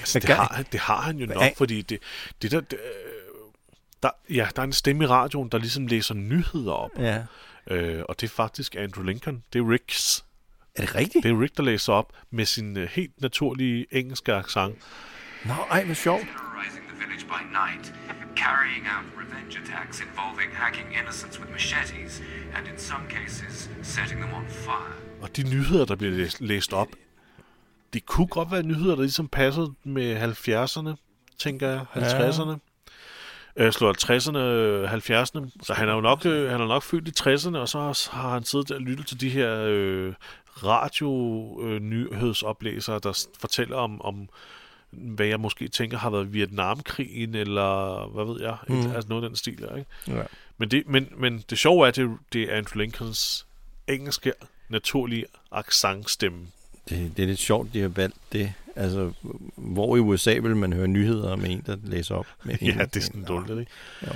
Altså, 0.00 0.18
det, 0.18 0.28
har, 0.30 0.52
han- 0.54 0.66
det 0.72 0.80
har 0.80 1.00
han 1.00 1.18
jo 1.18 1.26
nok, 1.26 1.42
fordi 1.56 1.82
det, 1.82 1.98
det 2.42 2.50
der, 2.50 2.60
det, 2.60 2.72
øh, 2.78 3.52
der... 4.02 4.10
Ja, 4.30 4.48
der 4.56 4.62
er 4.62 4.66
en 4.66 4.72
stemme 4.72 5.04
i 5.04 5.06
radioen, 5.06 5.48
der 5.48 5.58
ligesom 5.58 5.86
læser 5.86 6.14
nyheder 6.14 6.72
op. 6.72 6.90
Ja. 6.98 7.24
Øh, 7.70 8.02
og 8.08 8.20
det 8.20 8.26
er 8.26 8.30
faktisk 8.34 8.74
Andrew 8.74 9.04
Lincoln. 9.04 9.44
Det 9.52 9.58
er 9.58 9.70
Ricks. 9.70 10.24
Er 10.74 10.80
det 10.80 10.94
rigtigt? 10.94 11.22
Det 11.22 11.30
er 11.30 11.40
Rick, 11.40 11.56
der 11.56 11.62
læser 11.62 11.92
op 11.92 12.12
med 12.30 12.44
sin 12.44 12.76
øh, 12.76 12.88
helt 12.92 13.20
naturlige 13.20 13.86
engelske 13.90 14.32
accent. 14.34 14.74
Nå, 15.44 15.54
ej, 15.70 15.84
hvor 15.84 15.94
sjovt. 15.94 16.20
terrorizing 16.22 16.84
the 16.88 16.98
village 16.98 17.26
by 17.26 17.40
night, 17.62 17.94
carrying 18.36 18.86
out 18.94 19.06
revenge 19.22 19.58
attacks 19.62 20.00
involving 20.00 20.50
hacking 20.56 20.88
innocents 21.00 21.40
with 21.40 21.50
machetes, 21.50 22.22
and 22.56 22.66
in 22.72 22.78
some 22.78 23.04
cases, 23.10 23.70
setting 23.82 24.20
them 24.20 24.32
on 24.34 24.46
fire. 24.48 24.94
Og 25.20 25.36
de 25.36 25.42
nyheder, 25.42 25.84
der 25.84 25.96
bliver 25.96 26.12
læst, 26.12 26.40
læst 26.40 26.72
op, 26.72 26.88
det 27.92 28.06
kunne 28.06 28.26
godt 28.26 28.50
være 28.50 28.62
nyheder, 28.62 28.94
der 28.94 29.02
ligesom 29.02 29.28
passede 29.28 29.74
med 29.84 30.22
70'erne, 30.22 30.96
tænker 31.38 31.68
jeg, 31.68 31.80
50'erne. 31.94 32.50
Ja. 32.50 32.56
Øh, 33.56 33.72
slår 33.72 33.92
60'erne, 33.92 34.38
70'erne. 34.94 35.50
Så 35.62 35.74
han 35.74 35.88
er 35.88 35.92
jo 35.94 36.00
nok, 36.00 36.26
øh, 36.26 36.50
han 36.50 36.60
er 36.60 36.66
nok 36.66 36.82
født 36.82 37.08
i 37.08 37.12
60'erne, 37.20 37.56
og 37.58 37.68
så 37.68 37.78
har- 38.12 38.30
han 38.32 38.44
siddet 38.44 38.68
der 38.68 38.74
og 38.74 38.80
lyttet 38.80 39.06
til 39.06 39.20
de 39.20 39.28
her 39.28 39.64
øh, 39.68 40.14
radio-nyhedsoplæsere, 41.64 43.00
der 43.02 43.12
s- 43.12 43.28
fortæller 43.40 43.76
om, 43.76 44.00
om, 44.02 44.28
hvad 44.90 45.26
jeg 45.26 45.40
måske 45.40 45.68
tænker 45.68 45.98
har 45.98 46.10
været 46.10 46.32
Vietnamkrigen, 46.32 47.34
eller 47.34 48.06
hvad 48.14 48.24
ved 48.24 48.40
jeg, 48.40 48.56
mm. 48.68 48.74
Mm. 48.74 48.90
altså 48.94 49.08
noget 49.08 49.22
af 49.24 49.28
den 49.30 49.36
stil 49.36 49.58
der, 49.58 49.76
ikke? 49.76 49.90
Ja. 50.08 50.22
Men 50.58 50.70
det, 50.70 50.82
men, 50.86 51.08
men 51.16 51.44
det 51.50 51.58
sjove 51.58 51.84
er, 51.84 51.88
at 51.88 51.96
det, 51.96 52.10
det 52.32 52.42
er 52.42 52.56
Andrew 52.56 52.80
Lincolns 52.80 53.46
engelske, 53.88 54.32
naturlige 54.68 55.24
accentstemme. 55.52 56.46
Det, 56.88 57.12
det 57.16 57.22
er 57.22 57.26
lidt 57.26 57.38
sjovt, 57.38 57.74
de 57.74 57.80
har 57.80 57.88
valgt 57.88 58.16
det. 58.32 58.52
Altså, 58.76 59.12
hvor 59.56 59.96
i 59.96 60.00
USA 60.00 60.38
vil 60.38 60.56
man 60.56 60.72
høre 60.72 60.88
nyheder 60.88 61.36
med 61.36 61.50
en, 61.50 61.62
der 61.66 61.76
læser 61.82 62.14
op? 62.14 62.26
Med 62.44 62.56
Ja, 62.62 62.84
det 62.84 62.96
er 62.96 63.00
sådan 63.00 63.24
dårligt, 63.24 63.58
ikke? 63.60 63.72
Jo. 64.06 64.12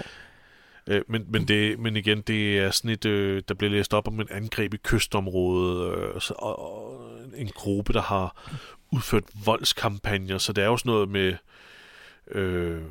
Øh, 0.86 1.02
men, 1.08 1.24
men, 1.28 1.48
det, 1.48 1.78
men 1.78 1.96
igen, 1.96 2.20
det 2.20 2.58
er 2.58 2.70
sådan 2.70 2.90
et, 2.90 3.04
øh, 3.04 3.42
der 3.48 3.54
bliver 3.54 3.70
læst 3.70 3.94
op 3.94 4.08
om 4.08 4.20
et 4.20 4.30
angreb 4.30 4.74
i 4.74 4.76
kystområdet, 4.76 5.94
øh, 5.94 6.20
så, 6.20 6.34
og, 6.38 6.58
og 6.58 7.00
en 7.36 7.48
gruppe, 7.54 7.92
der 7.92 8.02
har 8.02 8.48
udført 8.92 9.24
voldskampagner, 9.44 10.38
så 10.38 10.52
det 10.52 10.64
er 10.64 10.68
jo 10.68 10.76
sådan 10.76 10.90
noget 10.90 11.08
med 11.08 11.34
øh, 12.30 12.82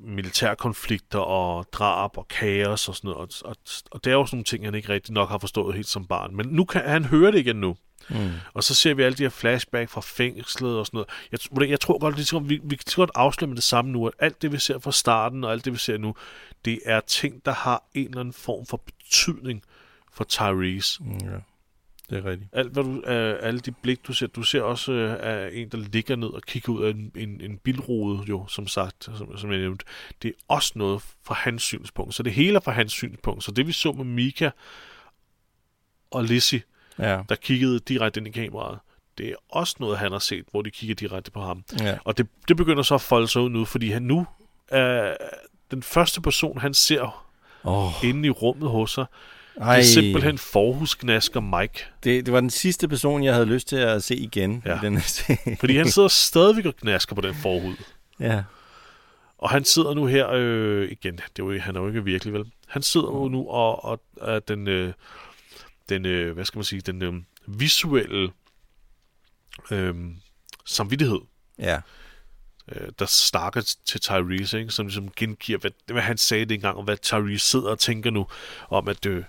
militærkonflikter 0.00 1.18
og 1.18 1.66
drab 1.72 2.18
og 2.18 2.28
kaos 2.28 2.88
og 2.88 2.96
sådan 2.96 3.08
noget, 3.08 3.42
og, 3.44 3.50
og, 3.50 3.56
og 3.90 4.04
det 4.04 4.10
er 4.10 4.14
jo 4.14 4.26
sådan 4.26 4.36
nogle 4.36 4.44
ting, 4.44 4.64
han 4.64 4.74
ikke 4.74 4.88
rigtig 4.88 5.14
nok 5.14 5.28
har 5.28 5.38
forstået 5.38 5.74
helt 5.74 5.88
som 5.88 6.06
barn. 6.06 6.36
Men 6.36 6.46
nu 6.46 6.64
kan 6.64 6.80
han 6.80 7.04
høre 7.04 7.32
det 7.32 7.38
igen 7.38 7.56
nu. 7.56 7.76
Mm. 8.10 8.30
Og 8.54 8.64
så 8.64 8.74
ser 8.74 8.94
vi 8.94 9.02
alle 9.02 9.16
de 9.16 9.22
her 9.22 9.30
flashback 9.30 9.90
fra 9.90 10.00
fængslet 10.00 10.78
og 10.78 10.86
sådan 10.86 11.04
noget. 11.32 11.60
Jeg, 11.60 11.70
jeg, 11.70 11.80
tror 11.80 11.98
godt, 11.98 12.14
ligesom, 12.14 12.48
vi, 12.48 12.60
vi 12.64 12.76
kan 12.76 12.84
godt 12.96 13.10
afsløre 13.14 13.48
med 13.48 13.56
det 13.56 13.64
samme 13.64 13.90
nu, 13.90 14.06
at 14.06 14.12
alt 14.18 14.42
det, 14.42 14.52
vi 14.52 14.58
ser 14.58 14.78
fra 14.78 14.92
starten 14.92 15.44
og 15.44 15.52
alt 15.52 15.64
det, 15.64 15.72
vi 15.72 15.78
ser 15.78 15.98
nu, 15.98 16.14
det 16.64 16.78
er 16.84 17.00
ting, 17.00 17.44
der 17.44 17.52
har 17.52 17.84
en 17.94 18.06
eller 18.06 18.20
anden 18.20 18.34
form 18.34 18.66
for 18.66 18.76
betydning 18.76 19.62
for 20.12 20.24
Tyrese. 20.24 21.02
Mm, 21.02 21.12
ja. 21.12 21.38
Det 22.10 22.18
er 22.18 22.30
rigtigt. 22.30 22.50
Alt, 22.52 22.72
hvad 22.72 22.84
du, 22.84 22.90
uh, 22.90 23.46
alle 23.46 23.60
de 23.60 23.72
blik, 23.72 24.06
du 24.06 24.12
ser, 24.12 24.26
du 24.26 24.42
ser 24.42 24.62
også 24.62 24.92
af 25.20 25.50
en, 25.52 25.68
der 25.68 25.78
ligger 25.78 26.16
ned 26.16 26.28
og 26.28 26.42
kigger 26.42 26.72
ud 26.72 26.84
af 26.84 26.90
en, 26.90 27.12
en, 27.16 27.40
en 27.40 27.58
bilrude, 27.58 28.24
jo, 28.28 28.46
som 28.46 28.66
sagt, 28.66 29.04
som, 29.04 29.38
som 29.38 29.50
jeg 29.50 29.58
nævnte. 29.58 29.84
Det 30.22 30.28
er 30.28 30.32
også 30.48 30.72
noget 30.76 31.02
fra 31.22 31.34
hans 31.34 31.62
synspunkt. 31.62 32.14
Så 32.14 32.22
det 32.22 32.32
hele 32.32 32.56
er 32.56 32.60
fra 32.60 32.72
hans 32.72 32.92
synspunkt. 32.92 33.44
Så 33.44 33.50
det, 33.52 33.66
vi 33.66 33.72
så 33.72 33.92
med 33.92 34.04
Mika 34.04 34.50
og 36.10 36.24
Lizzie, 36.24 36.62
Ja. 36.98 37.20
der 37.28 37.34
kiggede 37.34 37.78
direkte 37.78 38.20
ind 38.20 38.26
i 38.28 38.30
kameraet, 38.30 38.78
det 39.18 39.28
er 39.28 39.34
også 39.48 39.76
noget, 39.80 39.98
han 39.98 40.12
har 40.12 40.18
set, 40.18 40.44
hvor 40.50 40.62
de 40.62 40.70
kigger 40.70 40.94
direkte 40.94 41.30
på 41.30 41.40
ham. 41.40 41.64
Ja. 41.80 41.98
Og 42.04 42.18
det, 42.18 42.26
det 42.48 42.56
begynder 42.56 42.82
så 42.82 42.94
at 42.94 43.00
folde 43.00 43.28
sig 43.28 43.42
ud 43.42 43.50
nu, 43.50 43.64
fordi 43.64 43.90
han 43.90 44.02
nu 44.02 44.26
er 44.68 45.16
den 45.70 45.82
første 45.82 46.20
person, 46.20 46.58
han 46.58 46.74
ser 46.74 47.26
Oh, 47.64 47.92
inde 48.04 48.26
i 48.26 48.30
rummet 48.30 48.70
hos 48.70 48.90
sig. 48.92 49.04
Det 49.54 49.62
ej, 49.62 49.78
er 49.78 49.82
simpelthen 49.82 50.38
forhusknasker 50.38 51.40
Mike. 51.40 51.84
det, 52.04 52.26
det 52.26 52.32
var 52.34 52.40
den 52.40 52.50
sidste 52.50 52.88
person, 52.88 53.24
jeg 53.24 53.34
havde 53.34 53.46
lyst 53.46 53.68
til 53.68 53.76
at 53.76 54.02
se 54.02 54.16
igen 54.16 54.62
Ja. 54.66 54.76
i 54.76 54.78
den 54.82 55.00
serie. 55.00 55.56
Fordi 55.60 55.76
han 55.76 55.88
sidder 55.90 56.08
stadigvæk 56.08 56.66
og 56.66 56.76
knasker 56.76 57.14
på 57.14 57.20
den 57.20 57.34
forhud. 57.34 57.74
ja. 58.20 58.42
Og 59.38 59.50
han 59.50 59.64
sidder 59.64 59.94
nu 59.94 60.06
her, 60.06 60.28
øh, 60.32 60.88
igen, 60.90 61.14
det 61.14 61.22
er 61.22 61.44
jo, 61.44 61.58
han 61.60 61.76
er 61.76 61.80
jo 61.80 61.88
ikke 61.88 62.04
virkelig 62.04 62.32
vel. 62.34 62.44
Han 62.68 62.82
sidder 62.82 63.06
jo 63.06 63.28
nu 63.28 63.48
og, 63.48 63.84
og 63.84 64.00
er 64.20 64.38
den, 64.38 64.68
øh, 64.68 64.92
den 65.88 66.06
øh, 66.06 66.34
hvad 66.34 66.44
skal 66.44 66.58
man 66.58 66.64
sige, 66.64 66.80
den 66.80 67.02
øh, 67.02 67.12
visuelle 67.46 68.32
øh, 69.70 69.94
samvittighed, 70.64 71.18
Ja. 71.58 71.80
øh, 72.72 72.88
der 72.98 73.06
snakker 73.06 73.74
til 73.86 74.00
Tyrese, 74.00 74.58
ikke? 74.60 74.70
som 74.70 74.86
ligesom 74.86 75.10
gengiver, 75.16 75.58
hvad, 75.58 75.70
hvad 75.86 76.02
han 76.02 76.18
sagde 76.18 76.44
dengang, 76.44 76.76
og 76.76 76.82
hvad 76.82 76.96
Tyrese 76.96 77.46
sidder 77.46 77.70
og 77.70 77.78
tænker 77.78 78.10
nu, 78.10 78.26
om 78.70 78.88
at 78.88 79.06
øh, 79.06 79.24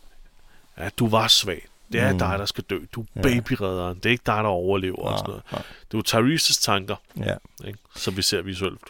ja, 0.78 0.90
du 0.90 1.08
var 1.08 1.28
svag. 1.28 1.68
Det 1.92 2.02
er 2.02 2.12
mm. 2.14 2.20
Dig, 2.20 2.40
der 2.40 2.46
skal 2.46 2.64
dø. 2.64 2.80
Du 2.96 3.02
er 3.02 3.06
Ja. 3.16 3.22
babyredderen. 3.22 3.98
Det 3.98 4.06
er 4.06 4.10
ikke 4.10 4.24
dig, 4.26 4.36
der 4.44 4.50
overlever. 4.50 4.98
og 4.98 5.18
sådan 5.18 5.30
noget. 5.30 5.44
nej. 5.52 5.62
Det 5.82 5.94
er 5.94 5.98
jo 5.98 6.02
Tyreses 6.02 6.58
tanker, 6.58 6.96
ja. 7.18 7.36
ikke? 7.66 7.80
som 7.96 8.18
vi 8.18 8.22
ser 8.22 8.42
visuelt. 8.42 8.82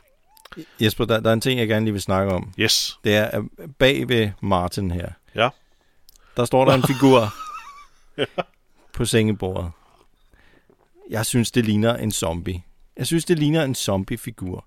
Jesper, 0.82 1.06
der, 1.06 1.20
der 1.20 1.30
er 1.30 1.34
en 1.34 1.42
ting, 1.42 1.60
jeg 1.60 1.68
gerne 1.68 1.86
lige 1.86 1.94
vil 1.94 2.02
snakke 2.02 2.34
om. 2.34 2.54
Yes. 2.60 3.00
Det 3.04 3.16
er 3.16 3.44
bag 3.80 4.08
ved 4.10 4.32
Martin 4.42 4.92
her. 4.92 5.10
Ja. 5.36 5.50
Der 6.38 6.46
står 6.46 6.66
der 6.66 6.74
en 6.74 6.84
figur 6.88 7.34
på 8.94 9.06
sengebordet. 9.06 9.72
Jeg 11.10 11.26
synes, 11.26 11.52
det 11.52 11.66
ligner 11.66 11.96
en 11.98 12.12
zombie. 12.12 12.64
Jeg 12.98 13.08
synes, 13.08 13.26
det 13.26 13.40
ligner 13.40 13.64
en 13.64 13.76
zombie-figur. 13.76 14.66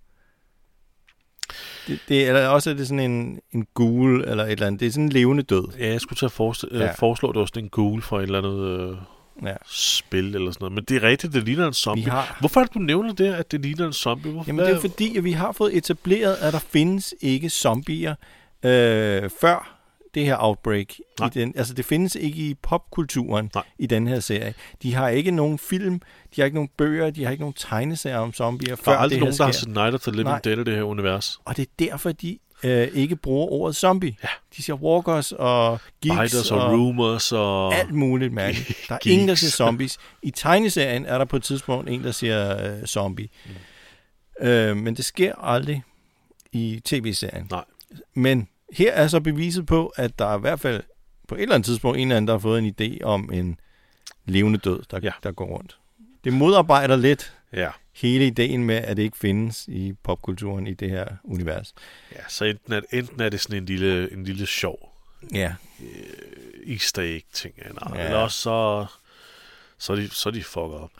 Det, 1.87 1.99
det, 2.09 2.29
eller 2.29 2.49
også 2.49 2.71
er 2.71 2.75
det 2.75 2.89
sådan 2.89 3.11
en, 3.11 3.41
en 3.53 3.67
gul 3.75 4.25
eller 4.25 4.45
et 4.45 4.53
eller 4.53 4.67
andet. 4.67 4.81
Det 4.81 4.87
er 4.87 4.91
sådan 4.91 5.05
en 5.05 5.13
levende 5.13 5.43
død. 5.43 5.69
Ja, 5.79 5.87
jeg 5.89 6.01
skulle 6.01 6.17
til 6.17 6.25
at 6.27 6.33
forestille, 6.33 6.79
Ja. 6.79 6.85
ja. 6.85 6.93
foreslå, 6.93 7.29
at 7.29 7.35
det 7.35 7.41
var 7.41 7.47
sådan 7.47 7.65
en 7.65 7.69
gul 7.71 8.03
for 8.03 8.19
et 8.19 8.23
eller 8.23 8.39
andet 8.39 8.81
øh, 8.91 8.97
Ja. 9.49 9.55
spil 9.67 10.35
eller 10.35 10.51
sådan 10.51 10.65
noget. 10.65 10.73
Men 10.73 10.85
det 10.85 10.97
er 11.05 11.09
rigtigt, 11.09 11.33
det 11.33 11.43
ligner 11.45 11.67
en 11.67 11.73
zombie. 11.73 12.05
Vi 12.05 12.11
har- 12.11 12.37
Hvorfor 12.41 12.61
er 12.61 12.65
det, 12.65 12.75
du 12.75 12.79
nævner 12.79 13.13
det, 13.15 13.35
at 13.35 13.53
det 13.53 13.61
ligner 13.61 13.87
en 13.87 13.93
zombie? 13.93 14.33
Hvorfor, 14.33 14.49
Jamen, 14.51 14.65
det 14.67 14.75
er 14.75 14.81
fordi, 14.81 15.17
at 15.17 15.25
vi 15.25 15.33
har 15.33 15.53
fået 15.53 15.77
etableret, 15.77 16.35
at 16.35 16.53
der 16.53 16.59
findes 16.59 17.15
ikke 17.21 17.51
zombier 17.51 18.15
øh, 18.63 19.31
før 19.41 19.76
det 20.17 20.25
her 20.25 20.37
outbreak. 20.39 20.87
Nej. 21.21 21.27
I 21.29 21.31
den, 21.39 21.53
altså, 21.57 21.75
det 21.75 21.85
findes 21.85 22.15
ikke 22.15 22.39
i 22.39 22.55
popkulturen 22.55 23.51
Nej. 23.55 23.65
i 23.79 23.87
den 23.87 24.07
her 24.07 24.21
serie. 24.21 24.55
De 24.83 24.95
har 24.95 25.09
ikke 25.09 25.31
nogen 25.31 25.59
film, 25.59 26.01
de 26.37 26.41
har 26.41 26.45
ikke 26.45 26.55
nogen 26.55 26.71
bøger, 26.77 27.11
de 27.11 27.25
har 27.25 27.31
ikke 27.31 27.43
nogen 27.43 27.55
tegneserier 27.55 28.19
om 28.19 28.33
zombier, 28.33 28.77
Der 28.77 28.93
er 28.93 28.97
aldrig 28.97 29.21
nogen, 29.21 29.35
der 29.35 29.45
har 29.45 29.53
sker. 29.53 29.61
set 29.61 29.75
Night 29.75 29.95
of 29.95 30.01
the 30.01 30.11
Living. 30.13 30.45
Dead 30.45 30.59
i 30.59 30.65
det 30.65 30.75
her 30.75 30.83
univers. 30.83 31.39
Og 31.45 31.57
det 31.57 31.63
er 31.63 31.73
derfor, 31.79 32.13
de 32.13 32.39
øh, 32.65 32.89
ikke 32.95 33.17
bruger 33.17 33.47
ordet 33.47 33.77
zombie. 33.77 34.17
Ja. 34.23 34.29
De 34.57 34.63
siger 34.63 34.77
walkers 34.77 35.33
og 35.33 35.81
geeks 36.03 36.33
Biters 36.33 36.51
og, 36.51 36.73
rumors 36.73 37.33
og... 37.33 37.75
alt 37.75 37.95
muligt 37.95 38.33
mærkeligt. 38.33 38.79
Der 38.89 38.95
er 38.95 38.99
ingen, 39.07 39.29
der 39.29 39.35
siger 39.35 39.51
zombies. 39.51 39.99
I 40.23 40.31
tegneserien 40.31 41.07
er 41.07 41.19
der 41.19 41.25
på 41.25 41.37
et 41.37 41.43
tidspunkt 41.43 41.91
en, 41.91 42.05
der 42.05 42.13
siger 42.13 42.73
øh, 42.77 42.87
zombie. 42.87 43.29
Mm. 44.41 44.47
Øh, 44.47 44.77
men 44.77 44.97
det 44.97 45.05
sker 45.05 45.35
aldrig 45.35 45.83
i 46.53 46.81
tv-serien. 46.85 47.47
Nej. 47.51 47.65
Men 48.15 48.49
her 48.73 48.93
er 48.93 49.09
så 49.09 49.21
beviset 49.21 49.67
på, 49.67 49.87
at 49.97 50.19
der 50.19 50.27
er 50.27 50.39
i 50.39 50.41
hvert 50.41 50.61
fald 50.61 50.83
på 51.29 51.35
et 51.35 51.43
eller 51.43 51.55
andet 51.55 51.67
tidspunkt 51.67 51.97
en 51.99 52.03
eller 52.09 52.17
anden, 52.17 52.27
der 52.29 52.35
har 52.35 52.39
fået 52.39 52.59
en 52.59 52.75
idé 52.81 53.03
om 53.05 53.31
en 53.33 53.61
levende 54.25 54.59
død, 54.59 54.83
der, 54.91 55.01
ja. 55.03 55.13
Der 55.23 55.33
går 55.33 55.47
rundt. 55.47 55.79
Det 56.25 56.33
modarbejder 56.33 56.97
lidt 56.97 57.33
Ja. 57.53 57.71
hele 57.93 58.27
ideen 58.27 58.65
med, 58.65 58.77
at 58.77 58.97
det 58.97 59.03
ikke 59.03 59.17
findes 59.19 59.65
i 59.69 59.93
popkulturen 60.03 60.67
i 60.67 60.75
det 60.75 60.91
her 60.91 61.07
univers. 61.25 61.75
ja, 62.13 62.21
så 62.29 62.45
enten 62.45 62.73
er, 62.73 62.81
enten 62.93 63.21
er 63.21 63.29
det 63.29 63.41
sådan 63.41 63.57
en 63.57 63.65
lille, 63.67 64.13
en 64.13 64.25
lille 64.25 64.47
sjov 64.47 64.93
Ja, 65.35 65.55
easter 66.67 67.03
egg 67.03 67.25
ting, 67.33 67.55
eller, 67.57 67.93
ja. 67.97 68.05
eller 68.05 68.17
også 68.19 68.39
så, 68.41 68.87
så, 69.79 69.93
er 69.93 69.97
de, 69.97 70.09
så 70.11 70.29
er 70.29 70.33
de 70.33 70.43
fucker 70.43 70.61
op. 70.79 70.91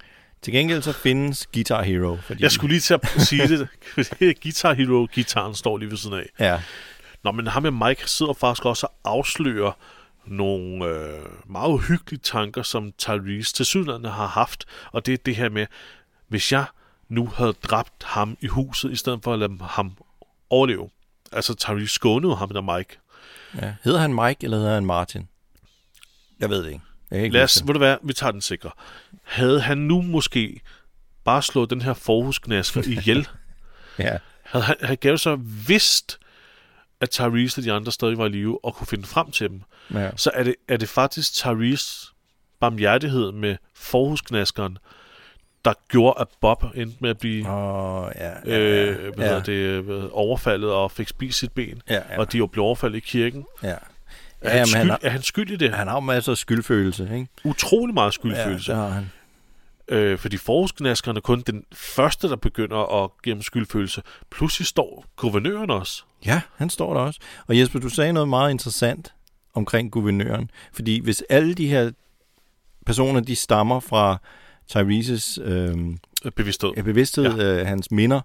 til 0.43 0.53
gengæld 0.53 0.83
så 0.83 0.93
findes 0.93 1.47
Guitar 1.55 1.83
Hero. 1.83 2.17
Fordi, 2.17 2.43
Jeg 2.43 2.53
skulle 2.53 2.73
lige 2.73 2.81
til 2.81 2.95
at 2.95 3.09
sige 3.19 3.49
det. 3.49 3.69
Guitar 4.43 4.75
Hero, 4.75 5.07
gitaren 5.13 5.55
står 5.55 5.79
lige 5.79 5.91
ved 5.91 5.97
siden 5.97 6.17
af. 6.19 6.27
Ja, 6.39 6.61
Nå, 7.27 7.33
men 7.33 7.47
ham 7.47 7.63
med 7.63 7.71
Mike 7.89 8.11
sidder 8.11 8.33
faktisk 8.33 8.65
også 8.65 8.87
og 8.87 9.13
afslører 9.13 9.73
nogle 10.27 10.85
øh, 10.85 11.25
meget 11.47 11.69
uhyggelige 11.71 12.21
tanker, 12.21 12.63
som 12.63 12.93
Tyrese 12.99 13.55
til 13.55 13.67
sydlandet 13.67 14.13
har 14.13 14.27
haft. 14.27 14.65
Og 14.93 15.07
det 15.07 15.15
er 15.15 15.19
det 15.27 15.37
her 15.37 15.49
med, 15.49 15.67
hvis 16.29 16.53
jeg 16.53 16.65
nu 17.09 17.27
havde 17.27 17.53
dræbt 17.53 18.05
ham 18.05 18.37
i 18.41 18.47
huset, 18.47 18.93
i 18.93 18.97
stedet 18.97 19.21
for 19.25 19.33
at 19.33 19.39
lade 19.39 19.57
ham 19.61 19.93
overleve. 20.51 20.91
Altså, 21.33 21.55
Tyrese 21.55 21.95
skånede 21.95 22.37
ham 22.37 22.49
der 22.49 22.77
Mike. 22.77 22.99
Ja. 23.63 23.75
Hedder 23.85 23.99
han 23.99 24.15
Mike, 24.15 24.45
eller 24.45 24.57
hedder 24.57 24.75
han 24.75 24.87
Martin? 24.87 25.29
Jeg 26.41 26.51
ved 26.51 26.65
det 26.65 26.73
ikke. 26.73 26.81
Jeg 27.11 27.23
ikke 27.23 27.33
Lad 27.35 27.43
os, 27.43 27.55
det. 27.55 27.67
ved 27.67 27.75
du 27.75 27.79
hvad, 27.79 27.97
vi 28.03 28.13
tager 28.13 28.31
den 28.31 28.41
sikre. 28.41 28.71
Havde 29.23 29.61
han 29.61 29.79
nu 29.79 30.03
måske 30.03 30.61
bare 31.25 31.43
slået 31.43 31.71
den 31.71 31.83
her 31.83 31.95
forhusknasker 31.95 32.83
ihjel, 32.89 33.29
Ja. 33.99 34.19
havde 34.43 34.65
han 34.65 34.77
havde 34.83 34.97
Gary 34.97 35.17
så 35.17 35.37
vidst, 35.67 36.19
at 37.01 37.11
Tyrese 37.11 37.61
og 37.61 37.65
de 37.65 37.73
andre 37.73 37.93
stadig 37.93 38.19
var 38.19 38.27
i 38.27 38.29
live, 38.29 38.65
og 38.65 38.75
kunne 38.75 38.87
finde 38.87 39.07
frem 39.07 39.31
til 39.31 39.49
dem, 39.49 39.63
ja. 39.95 40.11
så 40.17 40.31
er 40.35 40.43
det, 40.43 40.55
er 40.69 40.77
det 40.77 40.89
faktisk 40.89 41.33
Tyrese 41.33 42.07
barmhjertighed 42.61 43.33
med 43.33 43.57
forhusknaskeren, 43.75 44.79
der 45.65 45.73
gjorde, 45.89 46.15
at 46.21 46.27
Bob 46.41 46.65
endte 46.75 46.97
med 47.01 47.11
at 47.11 47.19
blive 47.19 47.49
Åh, 47.51 48.11
ja, 48.17 48.29
ja, 48.29 48.35
ja. 48.47 48.59
øh, 48.59 49.15
hvad 49.17 49.29
ja. 49.31 49.41
det, 49.41 49.83
hvad- 49.83 50.09
overfaldet 50.13 50.71
og 50.73 50.91
fik 50.91 51.09
spist 51.09 51.39
sit 51.39 51.53
ben, 51.53 51.83
Ja, 51.91 51.95
ja. 51.95 52.19
og 52.19 52.33
de 52.33 52.39
jo 52.39 52.47
blev 52.47 52.65
overfaldet 52.65 52.97
i 52.97 53.01
kirken. 53.01 53.45
ja. 53.63 53.75
Er, 54.41 54.51
Ja, 54.53 54.59
han, 54.59 54.67
skyld, 54.67 54.79
han 54.79 54.89
har- 54.91 54.99
er 55.03 55.11
han 55.11 55.23
skyld 55.23 55.51
i 55.51 55.57
det? 55.57 55.73
Han 55.75 55.89
har 55.89 56.01
masser 56.01 56.33
af 56.33 56.39
skyldfølelse, 56.39 57.03
ikke? 57.15 57.27
Utrolig 57.45 57.95
meget 57.95 58.07
Ja, 58.07 58.11
skyldfølelse. 58.11 58.73
det 58.73 58.81
har 58.81 58.89
han. 58.89 59.11
Øh, 59.89 60.19
fordi 60.19 60.37
forhusknaskeren 60.37 61.17
er 61.17 61.21
kun 61.21 61.41
den 61.41 61.65
første, 61.73 62.29
der 62.29 62.37
begynder 62.37 63.05
at 63.05 63.11
give 63.23 63.43
skyldfølelse. 63.43 64.03
Pludselig 64.31 64.67
står 64.67 65.05
guvernøren 65.17 65.71
også. 65.71 66.03
Ja, 66.27 66.41
han 66.57 66.71
står 66.71 66.95
der 66.95 67.01
også. 67.01 67.21
Og 67.47 67.59
Jesper, 67.59 67.79
du 67.79 67.89
sagde 67.89 68.13
noget 68.13 68.29
meget 68.29 68.51
interessant 68.51 69.15
omkring 69.55 69.93
guvernøren. 69.93 70.51
Fordi 70.73 71.01
hvis 71.01 71.23
alle 71.29 71.55
de 71.55 71.69
her 71.69 71.91
personer, 72.87 73.21
de 73.21 73.37
stammer 73.37 73.81
fra 73.81 74.19
Tyreses 74.69 75.39
øh, 75.43 75.77
øh, 76.25 76.33
bevidsthed. 76.33 76.73
Ja, 76.77 76.83
bevidsthed, 76.83 77.25
ja. 77.25 77.61
Øh, 77.61 77.67
hans 77.67 77.91
minder. 77.91 78.21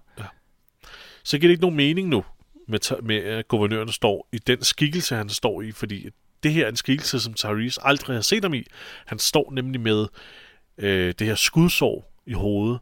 Så 1.24 1.38
giver 1.38 1.48
det 1.48 1.52
ikke 1.52 1.62
nogen 1.62 1.76
mening 1.76 2.08
nu, 2.08 2.24
med, 2.68 3.02
med 3.02 3.16
at 3.16 3.48
guvernøren 3.48 3.88
står 3.88 4.28
i 4.32 4.38
den 4.38 4.64
skikkelse, 4.64 5.14
han 5.14 5.28
står 5.28 5.62
i, 5.62 5.72
fordi 5.72 6.08
det 6.42 6.52
her 6.52 6.64
er 6.64 6.68
en 6.68 6.76
skikkelse, 6.76 7.20
som 7.20 7.34
Tyrese 7.34 7.80
aldrig 7.84 8.16
har 8.16 8.22
set 8.22 8.44
ham 8.44 8.54
i. 8.54 8.62
Han 9.06 9.18
står 9.18 9.52
nemlig 9.52 9.80
med 9.80 10.06
øh, 10.78 11.14
det 11.18 11.26
her 11.26 11.34
skudsår 11.34 12.12
i 12.26 12.32
hovedet, 12.32 12.78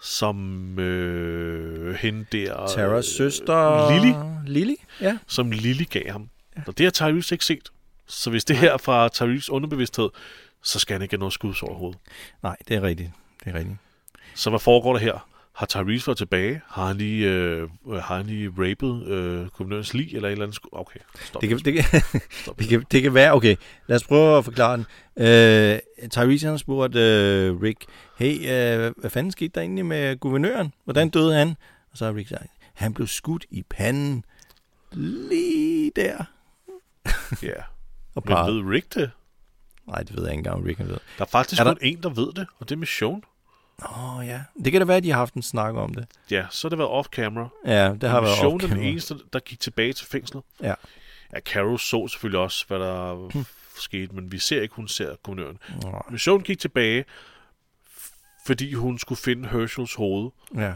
som 0.00 0.78
øh, 0.78 1.94
hende 1.94 2.26
der... 2.32 2.66
Taras 2.66 3.04
søster... 3.04 3.90
Lily, 3.92 4.14
Lily, 4.46 4.74
ja. 5.00 5.18
som 5.26 5.50
Lily 5.50 5.84
gav 5.90 6.10
ham. 6.10 6.28
Og 6.66 6.78
det 6.78 6.86
har 6.86 6.90
Tyrese 6.90 7.34
ikke 7.34 7.44
set. 7.44 7.68
Så 8.06 8.30
hvis 8.30 8.44
det 8.44 8.56
her 8.56 8.72
er 8.72 8.78
fra 8.78 9.08
Tyrese 9.08 9.52
underbevidsthed, 9.52 10.08
så 10.62 10.78
skal 10.78 10.94
han 10.94 11.02
ikke 11.02 11.12
have 11.12 11.18
noget 11.18 11.32
skudsår 11.32 11.70
i 11.70 11.74
hovedet. 11.74 11.98
Nej, 12.42 12.56
det 12.68 12.76
er 12.76 12.82
rigtigt. 12.82 13.10
Det 13.44 13.54
er 13.54 13.58
rigtigt. 13.58 13.76
Så 14.34 14.50
hvad 14.50 14.60
foregår 14.60 14.92
der 14.92 15.00
her? 15.00 15.28
Har 15.56 15.66
Tyrese 15.66 16.06
været 16.06 16.18
tilbage? 16.18 16.60
Har 16.68 16.86
han 16.86 16.96
lige, 16.96 17.30
øh, 17.32 17.68
har 17.92 18.16
han 18.16 18.26
lige 18.26 18.48
rapet 18.48 19.06
øh, 19.06 19.46
guvernørens 19.46 19.94
lig, 19.94 20.14
eller 20.14 20.28
et 20.28 20.32
eller 20.32 20.44
andet? 20.46 20.58
Okay, 20.72 21.00
stop. 21.24 21.42
Det 21.42 21.48
kan, 21.48 21.58
det, 21.58 21.74
kan, 21.74 22.00
det, 22.58 22.68
kan, 22.68 22.84
det 22.92 23.02
kan 23.02 23.14
være, 23.14 23.32
okay, 23.32 23.56
lad 23.86 23.96
os 23.96 24.04
prøve 24.04 24.38
at 24.38 24.44
forklare 24.44 24.76
den. 24.76 24.86
Øh, 25.26 26.08
Tyrese 26.10 26.46
han 26.46 26.52
har 26.52 26.56
spurgt 26.58 26.96
øh, 26.96 27.62
Rick, 27.62 27.84
hey, 28.18 28.34
øh, 28.38 28.92
hvad 28.96 29.10
fanden 29.10 29.32
skete 29.32 29.50
der 29.54 29.60
egentlig 29.60 29.86
med 29.86 30.16
guvernøren? 30.16 30.72
Hvordan 30.84 31.08
døde 31.08 31.34
han? 31.34 31.56
Og 31.92 31.98
så 31.98 32.04
har 32.04 32.14
Rick 32.14 32.28
sagt, 32.28 32.46
han 32.74 32.94
blev 32.94 33.06
skudt 33.06 33.46
i 33.50 33.62
panden 33.70 34.24
lige 34.92 35.92
der. 35.96 36.24
Ja. 37.42 37.52
Og 38.14 38.22
Men 38.26 38.36
ved 38.36 38.70
Rick 38.72 38.94
det? 38.94 39.10
Nej, 39.86 40.02
det 40.02 40.16
ved 40.16 40.22
jeg 40.22 40.32
ikke 40.32 40.38
engang, 40.38 40.56
om 40.56 40.62
Rick 40.62 40.78
han 40.78 40.88
ved. 40.88 40.96
Der 41.18 41.24
er 41.24 41.28
faktisk 41.28 41.60
Er 41.60 41.64
er 41.64 41.68
der- 41.68 41.74
kun 41.74 41.86
en, 41.86 42.02
der 42.02 42.08
ved 42.08 42.32
det, 42.32 42.46
og 42.58 42.68
det 42.68 42.74
er 42.74 42.78
Mission. 42.78 43.22
Åh 43.82 44.16
oh, 44.18 44.26
ja, 44.26 44.40
det 44.64 44.72
kan 44.72 44.80
da 44.80 44.84
være, 44.86 44.96
at 44.96 45.02
de 45.04 45.10
har 45.10 45.18
haft 45.18 45.34
en 45.34 45.42
snak 45.42 45.74
om 45.74 45.94
det. 45.94 46.06
Ja, 46.30 46.46
så 46.50 46.68
har 46.68 46.70
det 46.70 46.78
været 46.78 46.88
off-camera. 47.06 47.62
Ja, 47.72 47.94
det 48.00 48.10
har 48.10 48.20
været 48.20 48.38
er 48.38 48.48
den 48.48 48.60
off-camera. 48.60 48.78
eneste, 48.84 49.14
der 49.32 49.38
gik 49.38 49.60
tilbage 49.60 49.92
til 49.92 50.06
fængslet. 50.06 50.42
Ja. 50.62 50.74
Ja, 51.32 51.40
Carol 51.40 51.78
så 51.78 52.08
selvfølgelig 52.08 52.40
også, 52.40 52.64
hvad 52.68 52.78
der 52.78 53.28
skete, 53.80 54.14
men 54.14 54.32
vi 54.32 54.38
ser 54.38 54.62
ikke, 54.62 54.74
hun 54.74 54.88
ser 54.88 55.16
guvernøren. 55.22 55.58
Nej. 55.82 56.02
Mission 56.10 56.40
gik 56.40 56.58
tilbage, 56.58 57.04
fordi 58.46 58.72
hun 58.74 58.98
skulle 58.98 59.18
finde 59.18 59.48
Herschels 59.48 59.94
hoved 59.94 60.30
Ja, 60.54 60.72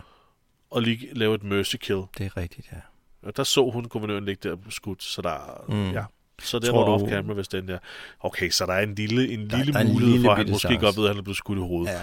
og 0.70 0.82
lige 0.82 1.08
lave 1.14 1.34
et 1.34 1.42
mercy 1.42 1.76
kill. 1.76 2.02
det 2.18 2.26
er 2.26 2.36
rigtigt, 2.36 2.68
ja. 2.72 2.76
Og 3.22 3.36
der 3.36 3.44
så 3.44 3.70
hun 3.70 3.84
guvernøren 3.84 4.24
ligge 4.24 4.48
der 4.48 4.56
skudt, 4.68 5.02
så 5.02 5.22
der... 5.22 5.64
Mm. 5.68 5.90
Ja. 5.90 6.04
Så 6.42 6.58
det 6.58 6.72
var 6.72 6.84
du- 6.84 7.06
off-camera, 7.06 7.32
hvis 7.34 7.48
den 7.48 7.68
der... 7.68 7.78
Okay, 8.20 8.50
så 8.50 8.66
der 8.66 8.72
er 8.72 8.82
en 8.82 8.94
lille, 8.94 9.28
en 9.32 9.50
Der- 9.50 9.56
lille 9.56 9.72
der 9.72 9.78
er 9.78 9.82
en 9.84 9.92
mulighed 9.92 10.12
lille 10.12 10.26
for, 10.26 10.30
at 10.32 10.36
han 10.38 10.50
måske 10.50 10.68
chance. 10.68 10.84
godt 10.86 10.96
ved, 10.96 11.04
at 11.04 11.10
han 11.10 11.18
er 11.18 11.22
blevet 11.22 11.36
skudt 11.36 11.58
i 11.58 11.60
hovedet. 11.60 11.92
Ja. 11.92 12.00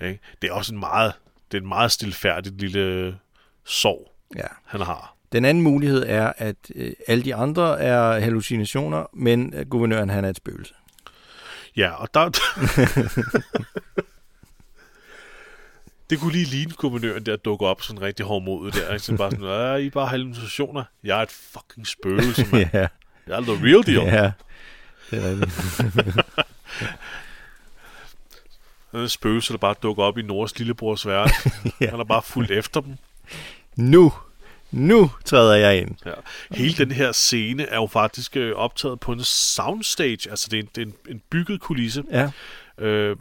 Ikke? 0.00 0.18
Det 0.42 0.50
er 0.50 0.54
også 0.54 0.74
en 0.74 0.80
meget, 0.80 1.12
det 1.52 1.56
er 1.58 1.62
en 1.62 1.68
meget 1.68 1.92
stilfærdigt 1.92 2.60
lille 2.60 3.16
sorg, 3.64 4.12
ja. 4.36 4.46
han 4.66 4.80
har. 4.80 5.14
Den 5.32 5.44
anden 5.44 5.62
mulighed 5.62 6.04
er, 6.08 6.32
at 6.36 6.56
øh, 6.74 6.92
alle 7.08 7.24
de 7.24 7.34
andre 7.34 7.80
er 7.80 8.20
hallucinationer, 8.20 9.06
men 9.12 9.54
øh, 9.54 9.66
guvernøren 9.68 10.10
han 10.10 10.24
er 10.24 10.28
et 10.28 10.36
spøgelse. 10.36 10.74
Ja, 11.76 11.90
og 11.90 12.14
der... 12.14 12.30
det 16.10 16.18
kunne 16.20 16.32
lige 16.32 16.44
ligne 16.44 16.72
guvernøren 16.72 17.26
der 17.26 17.36
dukke 17.36 17.66
op 17.66 17.82
sådan 17.82 18.02
rigtig 18.02 18.26
hårdmodig 18.26 18.74
der. 18.74 18.92
Ikke? 18.92 19.04
Så 19.04 19.16
bare 19.16 19.30
sådan, 19.30 19.46
"Ah, 19.46 19.80
I 19.80 19.86
er 19.86 19.90
bare 19.90 20.06
hallucinationer. 20.08 20.84
Jeg 21.04 21.18
er 21.18 21.22
et 21.22 21.30
fucking 21.30 21.86
spøgelse, 21.86 22.46
mand. 22.52 22.68
ja, 22.74 22.86
Jeg 23.26 23.36
er 23.36 23.40
the 23.40 23.52
real 23.52 23.86
deal. 23.86 24.14
ja, 24.14 24.32
det 25.10 25.24
er 25.24 25.30
rigtigt. 25.30 26.26
Den 28.92 29.08
spøgelse, 29.08 29.52
der 29.52 29.58
bare 29.58 29.74
dukker 29.82 30.02
op 30.04 30.18
i 30.18 30.22
Nords 30.22 30.58
lillebrors 30.58 31.06
verden. 31.06 31.32
Ja. 31.80 31.90
Han 31.90 31.98
har 31.98 32.04
bare 32.04 32.22
fulgt 32.22 32.50
efter 32.50 32.80
dem. 32.80 32.96
Nu, 33.76 34.12
nu 34.70 35.10
træder 35.24 35.54
jeg 35.54 35.78
ind. 35.78 35.96
Ja. 36.06 36.12
Hele 36.50 36.74
den 36.74 36.92
her 36.92 37.12
scene 37.12 37.62
er 37.62 37.76
jo 37.76 37.86
faktisk 37.86 38.36
øh, 38.36 38.56
optaget 38.56 39.00
på 39.00 39.12
en 39.12 39.24
soundstage. 39.24 40.30
Altså, 40.30 40.48
det 40.50 40.58
er 40.58 40.62
en, 40.62 40.68
det 40.74 40.82
er 40.82 40.86
en, 40.86 40.94
en 41.08 41.22
bygget 41.30 41.60
kulisse. 41.60 42.04
Ja. 42.10 42.30
Øh, 42.84 43.16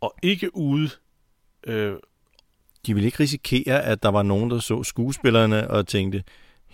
og 0.00 0.14
ikke 0.22 0.56
ude... 0.56 0.90
Øh, 1.66 1.92
De 2.86 2.94
ville 2.94 3.06
ikke 3.06 3.20
risikere, 3.22 3.82
at 3.82 4.02
der 4.02 4.08
var 4.08 4.22
nogen, 4.22 4.50
der 4.50 4.58
så 4.60 4.82
skuespillerne 4.82 5.70
og 5.70 5.86
tænkte, 5.86 6.22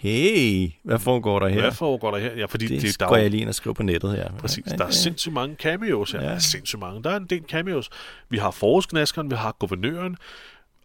hey, 0.00 0.70
hvad 0.82 0.98
foregår 0.98 1.38
der 1.38 1.48
her? 1.48 1.60
Hvad 1.60 1.72
foregår 1.72 2.10
der 2.10 2.18
her? 2.18 2.34
Ja, 2.36 2.44
fordi 2.44 2.66
det, 2.66 2.82
det, 2.82 3.00
der 3.00 3.06
er 3.06 3.10
jo- 3.16 3.22
jeg 3.22 3.30
lige 3.30 3.40
ind 3.40 3.48
og 3.48 3.54
skriver 3.54 3.74
på 3.74 3.82
nettet 3.82 4.16
her. 4.16 4.30
Præcis. 4.38 4.64
Der 4.64 4.86
er 4.86 4.90
sindssygt 4.90 5.32
mange 5.32 5.56
cameos 5.56 6.10
her. 6.12 6.20
Ja. 6.20 6.26
Der 6.26 6.32
er 6.34 6.38
sindssygt 6.38 6.80
mange. 6.80 7.02
Der 7.02 7.10
er 7.10 7.16
en 7.16 7.26
del 7.26 7.42
cameos. 7.48 7.90
Vi 8.28 8.38
har 8.38 8.50
forårsknaskeren, 8.50 9.30
vi 9.30 9.36
har 9.36 9.52
guvernøren, 9.58 10.16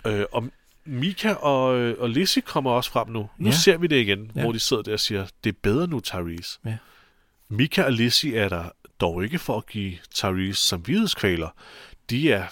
øh, 0.08 0.26
og 0.32 0.44
Mika 0.86 1.34
og, 1.34 1.78
øh, 1.78 1.96
og 2.00 2.10
Lizzie 2.10 2.42
kommer 2.42 2.72
også 2.72 2.92
frem 2.92 3.10
nu. 3.10 3.30
Nu 3.38 3.50
Ja. 3.50 3.52
ser 3.56 3.78
vi 3.78 3.88
det 3.88 3.96
igen, 4.02 4.32
ja. 4.36 4.42
hvor 4.42 4.52
de 4.52 4.60
sidder 4.60 4.84
der 4.84 4.94
og 4.94 5.00
siger, 5.00 5.26
det 5.44 5.50
er 5.50 5.58
bedre 5.64 5.88
nu, 5.88 6.00
Tyrese. 6.00 6.60
Ja. 6.66 6.78
Mika 7.50 7.84
og 7.84 7.92
Lizzie 7.92 8.38
er 8.38 8.50
der 8.50 8.64
dog 9.02 9.24
ikke 9.24 9.40
for 9.40 9.58
at 9.58 9.66
give 9.68 9.94
Tyrese 10.14 10.68
samvittighedskvaler. 10.68 11.50
De 12.10 12.32
er, 12.32 12.44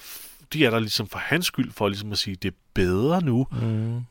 de 0.53 0.65
er 0.65 0.69
der 0.69 0.79
ligesom 0.79 1.07
for 1.07 1.19
hans 1.19 1.45
skyld, 1.45 1.71
for 1.71 1.87
ligesom 1.87 2.11
at 2.11 2.17
sige, 2.17 2.35
det 2.35 2.51
er 2.51 2.55
bedre 2.73 3.21
nu 3.21 3.47
Mm. 3.61 4.01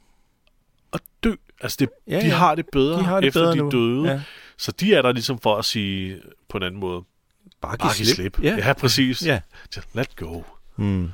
Dø. 1.25 1.35
Altså, 1.61 1.77
det, 1.81 1.89
Ja, 2.09 2.21
de 2.21 2.27
ja. 2.27 2.35
har 2.35 2.55
det 2.55 2.67
bedre, 2.73 2.99
De 2.99 3.05
har 3.05 3.21
det 3.21 3.27
efter 3.27 3.41
bedre 3.41 3.53
de 3.53 3.57
nu. 3.59 3.71
døde. 3.71 4.11
Ja. 4.13 4.21
Så 4.59 4.73
de 4.73 4.95
er 4.95 5.03
der 5.03 5.13
ligesom 5.13 5.39
for 5.39 5.57
at 5.57 5.65
sige 5.65 6.21
på 6.49 6.57
en 6.57 6.63
anden 6.63 6.81
måde, 6.81 7.03
Bare 7.61 7.77
giv 7.77 8.07
slip. 8.07 8.43
Ja. 8.43 8.57
Ja, 8.57 8.73
præcis. 8.73 9.27
Ja. 9.27 9.41
Just 9.77 9.95
let 9.95 10.17
go. 10.17 10.43
Mm. 10.77 11.11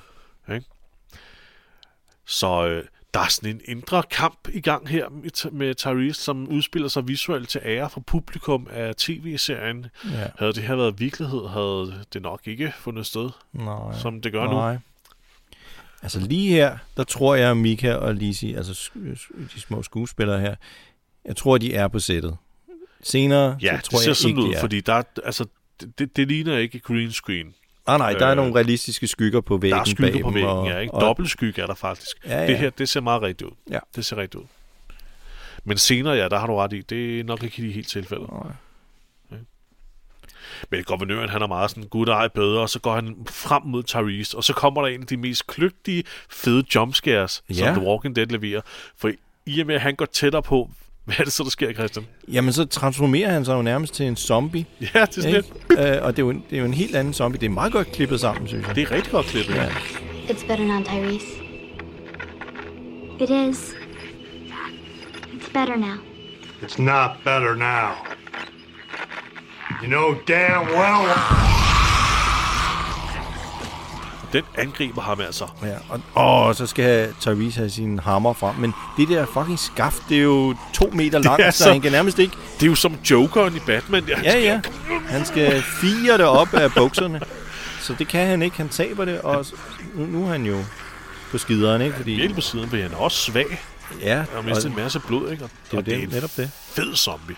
Så 2.27 2.67
øh, 2.67 2.85
der 3.15 3.21
er 3.21 3.29
sådan 3.29 3.51
en 3.51 3.61
indre 3.65 4.03
kamp 4.11 4.49
i 4.53 4.61
gang 4.61 4.89
her 4.89 5.09
med, 5.09 5.51
med 5.51 5.75
Tyrese, 5.75 6.23
som 6.23 6.49
udspiller 6.49 6.89
sig 6.89 7.09
visuelt 7.09 7.49
til 7.49 7.61
ære 7.65 7.91
for 7.91 8.01
publikum 8.01 8.67
af 8.71 8.95
tv-serien. 8.97 9.87
Ja. 10.05 10.27
Havde 10.39 10.53
det 10.53 10.63
her 10.63 10.77
været 10.77 11.01
virkelighed, 11.01 11.49
havde 11.49 12.05
det 12.13 12.23
nok 12.23 12.41
ikke 12.45 12.73
fundet 12.79 13.07
sted, 13.07 13.31
Nej. 13.53 13.99
som 13.99 14.21
det 14.21 14.33
gør 14.33 14.45
nu. 14.73 14.79
Nej. 16.03 16.05
Altså 16.05 16.21
lige 16.21 16.49
her, 16.51 16.79
der 16.97 17.05
tror 17.05 17.35
jeg, 17.35 17.51
at 17.51 17.57
Mika 17.57 17.95
og 17.95 18.15
Lizzie, 18.15 18.57
altså 18.57 18.91
de 19.55 19.61
små 19.61 19.83
skuespillere 19.83 20.41
her, 20.41 20.55
jeg 21.25 21.37
tror, 21.37 21.59
de 21.59 21.75
er 21.75 21.89
på 21.89 21.99
sættet. 21.99 22.37
Senere, 23.03 23.57
Ja, 23.63 23.81
så 23.81 23.83
tror 23.91 23.97
det 23.97 24.03
ser 24.05 24.11
jeg 24.11 24.17
sådan 24.17 24.29
ikke, 24.31 24.43
ud, 24.43 24.49
de 24.49 24.55
er. 24.57 24.61
fordi 24.61 24.81
der 24.81 24.93
er, 24.95 25.03
altså, 25.25 25.45
det, 25.99 26.17
det, 26.17 26.29
ligner 26.29 26.57
ikke 26.59 26.79
green 26.81 27.13
screen. 27.13 27.55
Ah, 27.87 27.99
nej, 27.99 28.13
der 28.13 28.27
er 28.27 28.31
øh, 28.31 28.37
nogle 28.37 28.55
realistiske 28.55 29.07
skygger 29.07 29.41
på 29.41 29.57
væggen 29.57 29.75
Der 29.77 29.81
er 29.81 29.85
skygge 29.85 30.13
bag 30.13 30.23
på 30.23 30.31
væggen, 30.31 30.51
og, 30.51 30.67
ja, 30.69 30.79
ikke? 30.79 30.95
og- 30.95 31.01
Dobbeltskygge 31.01 31.63
er 31.63 31.67
der 31.67 31.75
faktisk. 31.75 32.11
Ja, 32.27 32.41
ja. 32.41 32.47
Det 32.47 32.59
her, 32.59 32.71
det 32.71 32.89
ser 32.89 33.01
meget 33.01 33.23
rigtigt 33.23 33.51
ud. 33.51 33.55
Ja. 33.71 33.79
Det 33.97 34.05
ser 34.05 34.17
rigtigt 34.17 34.35
ud. 34.43 34.47
Men 35.65 35.79
senere, 35.79 36.15
ja, 36.15 36.29
der 36.29 36.39
har 36.39 36.47
du 36.47 36.57
ret 36.57 36.73
i. 36.73 36.81
Det 36.81 37.21
er 37.21 37.25
nok 37.25 37.43
ikke 37.43 37.67
i 37.67 37.73
helt 37.73 37.89
tilfælde. 37.89 38.23
Nej. 38.33 38.53
Men 40.71 40.85
guvernøren, 40.85 41.29
han 41.29 41.43
er 41.43 41.47
meget 41.47 41.71
sådan, 41.71 41.85
gud 41.85 42.07
ej 42.07 42.29
bedre, 42.29 42.61
og 42.61 42.71
så 42.71 42.79
går 42.81 42.95
han 42.95 43.17
frem 43.31 43.63
mod 43.65 43.83
Tyrese, 43.83 44.37
og 44.37 44.45
så 44.45 44.53
kommer 44.53 44.83
der 44.83 44.89
en 44.89 45.01
af 45.01 45.07
de 45.07 45.17
mest 45.17 45.47
kløgtige, 45.47 46.05
fede 46.31 46.65
jumpscares, 46.75 47.43
ja. 47.51 47.55
Som 47.55 47.75
The 47.75 47.87
Walking 47.87 48.17
Dead 48.17 48.27
leverer. 48.27 48.61
For 48.99 49.11
i 49.47 49.61
og 49.61 49.67
med, 49.67 49.75
at 49.75 49.81
han 49.81 49.95
går 49.95 50.05
tættere 50.05 50.43
på, 50.43 50.71
hvad 51.05 51.17
er 51.19 51.25
det 51.25 51.33
så, 51.33 51.43
der 51.43 51.51
sker, 51.51 51.73
Christian? 51.73 52.07
Jamen, 52.33 52.53
så 52.53 52.65
transformerer 52.65 53.31
han 53.31 53.45
sig 53.45 53.55
jo 53.55 53.63
nærmest 53.63 53.95
til 53.95 54.07
en 54.07 54.17
zombie. 54.17 54.67
Ja, 54.95 55.05
det 55.05 55.17
er 55.19 55.23
sådan 55.23 55.45
Øh, 55.97 56.03
og 56.05 56.17
det 56.17 56.23
er, 56.23 56.27
jo 56.27 56.31
en, 56.31 56.45
det 56.51 56.57
er 56.57 56.61
jo 56.61 56.67
en 56.67 56.75
helt 56.75 56.97
anden 56.97 57.15
zombie. 57.15 57.41
Det 57.41 57.47
er 57.47 57.51
meget 57.51 57.73
godt 57.73 57.93
klippet 57.93 58.21
sammen, 58.21 58.49
synes 58.49 58.67
jeg. 58.67 58.75
det 58.75 58.83
er 58.83 58.91
rigtig 58.91 59.13
godt 59.13 59.27
klippet. 59.27 59.55
Ja. 59.55 59.63
Ja. 59.63 59.69
It's 60.29 60.47
better 60.47 60.65
now, 60.65 60.83
Tyrese. 60.85 61.27
It 63.21 63.31
is. 63.31 63.75
It's 65.33 65.53
better 65.53 65.77
now. 65.77 65.97
It's 66.63 66.83
not 66.83 67.11
better 67.25 67.55
now. 67.55 67.91
You 69.83 69.87
know 69.89 70.15
damn 70.29 70.69
well. 70.69 71.09
Den 74.33 74.45
angriber 74.59 75.03
ham 75.03 75.21
altså. 75.21 75.47
Ja, 75.63 75.75
og, 75.89 76.01
og 76.15 76.55
så 76.57 76.67
skal 76.67 77.15
Tyrese 77.21 77.59
have 77.59 77.71
sin 77.71 77.99
hammer 77.99 78.33
frem. 78.33 78.55
Men 78.57 78.75
det 78.97 79.09
der 79.09 79.27
fucking 79.27 79.59
skaft, 79.59 80.03
det 80.09 80.19
er 80.19 80.23
jo 80.23 80.55
to 80.75 80.91
meter 80.93 81.19
langt, 81.19 81.43
er 81.43 81.51
så, 81.51 81.65
så- 81.65 81.73
han 81.73 81.81
kan 81.81 81.93
nærmest 81.93 82.19
ikke... 82.19 82.37
Det 82.55 82.63
er 82.63 82.67
jo 82.71 82.75
som 82.75 82.95
Jokeren 83.11 83.57
i 83.57 83.59
Batman. 83.67 84.07
Der. 84.07 84.21
Ja, 84.23 84.39
ja. 84.39 84.61
Han 85.09 85.25
skal 85.25 85.63
fire 85.63 86.19
det 86.19 86.27
op 86.27 86.55
af 86.55 86.73
bukserne. 86.73 87.21
Så 87.81 87.95
det 87.99 88.09
kan 88.09 88.27
han 88.27 88.43
ikke. 88.43 88.57
Han 88.57 88.69
taber 88.69 89.05
det, 89.05 89.21
og 89.21 89.47
nu, 89.95 90.07
nu 90.07 90.25
er 90.27 90.29
han 90.33 90.45
jo 90.47 90.59
på 91.31 91.39
skideren, 91.39 91.83
ikke? 91.83 91.97
Fordi, 91.97 92.11
Virkelig 92.11 92.35
på 92.35 92.41
siden, 92.41 92.69
for 92.71 92.77
han 92.77 92.93
er 92.93 92.97
også 92.97 93.19
svag. 93.19 93.61
ja, 94.01 94.15
Han 94.17 94.27
har 94.35 94.43
mistet 94.43 94.67
en 94.67 94.77
masse 94.77 95.01
blod, 95.01 95.31
ikke? 95.31 95.45
Og, 95.45 95.51
det 95.71 95.75
er 95.75 95.79
og 95.79 95.87
det, 95.87 96.03
en 96.03 96.09
netop 96.09 96.31
det. 96.37 96.51
fed 96.73 96.97
zombie. 96.97 97.37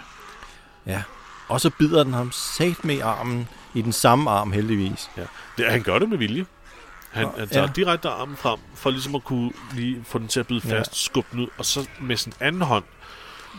Ja. 0.86 1.02
Og 1.50 1.60
så 1.60 1.70
bider 1.70 2.04
den 2.04 2.12
ham 2.12 2.32
sat 2.32 2.84
med 2.84 2.94
i 2.94 3.00
armen, 3.00 3.48
i 3.74 3.82
den 3.82 3.92
samme 3.92 4.30
arm 4.30 4.52
heldigvis. 4.52 5.10
Ja. 5.16 5.22
Det, 5.58 5.70
han 5.70 5.82
gør 5.82 5.98
det 5.98 6.08
med 6.08 6.18
vilje. 6.18 6.46
Han, 7.10 7.26
han 7.38 7.48
tager 7.48 7.62
ja. 7.62 7.66
ja. 7.66 7.72
direkte 7.76 8.08
armen 8.08 8.36
frem, 8.36 8.58
for 8.74 8.90
ligesom 8.90 9.14
at 9.14 9.24
kunne 9.24 9.52
lige 9.74 10.04
få 10.04 10.18
den 10.18 10.28
til 10.28 10.40
at 10.40 10.46
bide 10.46 10.60
Ja. 10.68 10.78
fast, 10.78 10.96
skubbe 11.04 11.28
den 11.32 11.40
ud, 11.40 11.48
og 11.58 11.64
så 11.64 11.88
med 12.00 12.16
sin 12.16 12.32
anden 12.40 12.62
hånd 12.62 12.84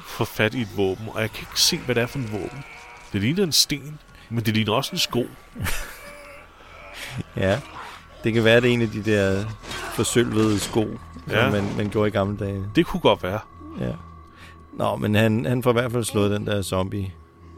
få 0.08 0.26
fat 0.26 0.54
i 0.54 0.62
et 0.62 0.78
våben. 0.78 1.08
Og 1.14 1.22
jeg 1.22 1.32
kan 1.32 1.42
ikke 1.42 1.62
se, 1.62 1.78
hvad 1.78 1.96
det 1.96 2.02
er 2.04 2.08
for 2.08 2.18
en 2.20 2.32
våben. 2.32 2.64
Det 3.14 3.22
ligner 3.22 3.44
en 3.44 3.52
sten, 3.52 4.00
men 4.30 4.46
det 4.46 4.54
ligner 4.54 4.74
også 4.74 4.92
en 4.94 5.00
sko. 5.00 5.26
Ja. 7.36 7.60
Det 8.24 8.34
kan 8.34 8.44
være, 8.44 8.62
det 8.62 8.70
er 8.70 8.74
en 8.74 8.82
af 8.82 8.90
de 8.90 9.04
der 9.04 9.46
forsølvede 9.94 10.60
sko, 10.60 11.00
ja. 11.30 11.44
som 11.44 11.52
man, 11.52 11.78
man 11.78 11.90
gjorde 11.90 12.08
i 12.08 12.12
gamle 12.12 12.38
dage. 12.38 12.66
Det 12.76 12.86
kunne 12.86 13.00
godt 13.00 13.24
være. 13.24 13.40
Ja. 13.80 13.92
Nå, 14.74 14.96
men 14.96 15.16
han, 15.16 15.46
han 15.46 15.64
får 15.64 15.70
i 15.70 15.74
hvert 15.74 15.92
fald 15.92 16.04
slået 16.04 16.32
den 16.32 16.48
der 16.48 16.62
zombie 16.62 17.14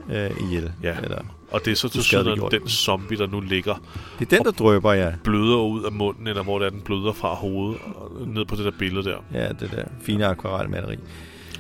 øh, 0.10 0.32
ihjel. 0.42 0.72
Ja. 0.84 0.96
Eller, 1.04 1.22
og 1.52 1.66
det 1.66 1.72
er 1.72 1.76
så 1.76 1.90
til 1.90 2.04
syden 2.04 2.42
den 2.52 2.70
zombie, 2.70 3.18
der 3.18 3.28
nu 3.28 3.40
ligger. 3.40 3.76
Det 4.20 4.34
er 4.34 4.38
den, 4.38 4.46
der 4.46 4.52
drøber, 4.52 4.94
ja. 4.94 5.14
Bløder 5.24 5.58
ud 5.58 5.84
af 5.84 5.92
munden, 5.92 6.28
eller 6.28 6.44
hvor 6.44 6.60
det 6.60 6.66
er, 6.66 6.70
den 6.70 6.82
bløder 6.82 7.14
fra 7.14 7.34
hovedet, 7.34 7.82
og 7.96 8.28
ned 8.28 8.46
på 8.46 8.56
det 8.56 8.66
der 8.66 8.72
billede 8.80 9.10
der. 9.10 9.18
Ja, 9.34 9.50
det 9.50 9.72
der 9.72 9.86
fine 10.02 10.26
akvarelmaleri. 10.26 10.98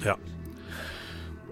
Ja. 0.05 0.13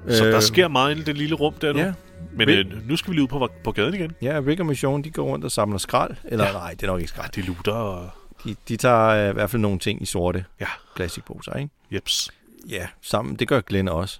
Så 0.09 0.25
øh, 0.25 0.31
der 0.31 0.39
sker 0.39 0.67
meget 0.67 0.97
i 0.97 1.03
det 1.03 1.17
lille 1.17 1.35
rum 1.35 1.53
der 1.53 1.73
nu. 1.73 1.79
Ja. 1.79 1.93
Men 2.33 2.47
Rick, 2.47 2.73
øh, 2.73 2.89
nu 2.89 2.95
skal 2.95 3.11
vi 3.11 3.15
lige 3.15 3.23
ud 3.23 3.27
på, 3.27 3.49
på 3.63 3.71
gaden 3.71 3.93
igen. 3.93 4.11
Ja, 4.21 4.41
Rick 4.47 4.59
og 4.59 4.65
Mission, 4.65 5.01
de 5.01 5.11
går 5.11 5.23
rundt 5.23 5.45
og 5.45 5.51
samler 5.51 5.77
skrald. 5.77 6.15
Eller 6.23 6.45
ja. 6.45 6.51
nej, 6.51 6.71
det 6.71 6.83
er 6.83 6.87
nok 6.87 6.99
ikke 6.99 7.09
skrald. 7.09 7.31
De 7.31 7.41
lutter 7.41 7.73
og... 7.73 8.09
De, 8.43 8.55
de 8.67 8.77
tager 8.77 9.07
øh, 9.07 9.29
i 9.29 9.33
hvert 9.33 9.49
fald 9.49 9.61
nogle 9.61 9.79
ting 9.79 10.01
i 10.01 10.05
sorte 10.05 10.45
ja. 10.61 10.67
plastikposer, 10.95 11.53
ikke? 11.53 11.69
Jeps. 11.91 12.31
Ja, 12.69 12.87
sammen. 13.01 13.35
Det 13.35 13.47
gør 13.47 13.61
Glenn 13.61 13.87
også. 13.87 14.19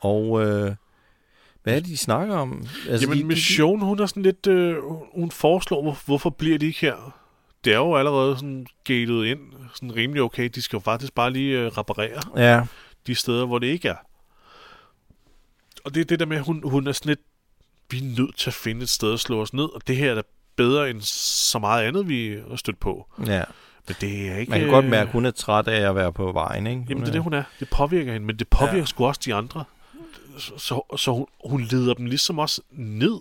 Og 0.00 0.46
øh, 0.46 0.74
hvad 1.62 1.74
er 1.74 1.80
det, 1.80 1.88
de 1.88 1.96
snakker 1.96 2.36
om? 2.36 2.66
Altså, 2.88 3.06
Jamen, 3.06 3.22
de, 3.22 3.24
Mission, 3.24 3.80
hun 3.80 4.00
er 4.00 4.06
sådan 4.06 4.22
lidt... 4.22 4.46
Øh, 4.46 4.76
hun 5.14 5.30
foreslår, 5.30 5.82
hvor, 5.82 5.98
hvorfor 6.06 6.30
bliver 6.30 6.58
de 6.58 6.66
ikke 6.66 6.80
her? 6.80 7.18
Det 7.64 7.72
er 7.72 7.76
jo 7.76 7.96
allerede 7.96 8.36
sådan 8.36 8.66
gated 8.84 9.24
ind. 9.24 9.40
Sådan 9.74 9.96
rimelig 9.96 10.22
okay. 10.22 10.48
De 10.54 10.62
skal 10.62 10.76
jo 10.76 10.80
faktisk 10.80 11.14
bare 11.14 11.30
lige 11.30 11.58
øh, 11.58 11.66
reparere 11.66 12.20
ja. 12.36 12.64
de 13.06 13.14
steder, 13.14 13.46
hvor 13.46 13.58
det 13.58 13.66
ikke 13.66 13.88
er. 13.88 13.96
Og 15.84 15.94
det 15.94 16.00
er 16.00 16.04
det 16.04 16.20
der 16.20 16.26
med, 16.26 16.36
at 16.36 16.42
hun, 16.42 16.62
hun 16.64 16.86
er 16.86 16.92
sådan 16.92 17.08
lidt... 17.08 17.20
Vi 17.90 17.98
er 17.98 18.22
nødt 18.22 18.36
til 18.36 18.50
at 18.50 18.54
finde 18.54 18.82
et 18.82 18.88
sted 18.88 19.12
at 19.12 19.20
slå 19.20 19.42
os 19.42 19.54
ned, 19.54 19.64
og 19.64 19.80
det 19.86 19.96
her 19.96 20.10
er 20.10 20.14
da 20.14 20.22
bedre 20.56 20.90
end 20.90 21.00
så 21.00 21.58
meget 21.58 21.84
andet, 21.84 22.08
vi 22.08 22.38
har 22.48 22.56
stødt 22.56 22.80
på. 22.80 23.06
Ja. 23.26 23.42
Men 23.88 23.96
det 24.00 24.30
er 24.30 24.36
ikke... 24.36 24.50
Man 24.50 24.60
kan 24.60 24.68
godt 24.68 24.84
mærke, 24.84 25.08
at 25.08 25.12
hun 25.12 25.24
er 25.24 25.30
træt 25.30 25.68
af 25.68 25.88
at 25.88 25.94
være 25.94 26.12
på 26.12 26.32
vejen, 26.32 26.66
ikke? 26.66 26.78
Hun 26.78 26.86
jamen, 26.88 27.02
det 27.02 27.08
er 27.08 27.12
det, 27.12 27.22
hun 27.22 27.32
er. 27.32 27.42
Det 27.60 27.70
påvirker 27.70 28.12
hende, 28.12 28.26
men 28.26 28.38
det 28.38 28.48
påvirker 28.48 28.78
ja. 28.78 28.84
sgu 28.84 29.06
også 29.06 29.20
de 29.24 29.34
andre 29.34 29.64
så, 30.38 30.96
så, 30.96 31.12
hun, 31.12 31.26
hun 31.44 31.62
leder 31.62 31.94
dem 31.94 32.06
ligesom 32.06 32.38
også 32.38 32.62
ned 32.70 33.20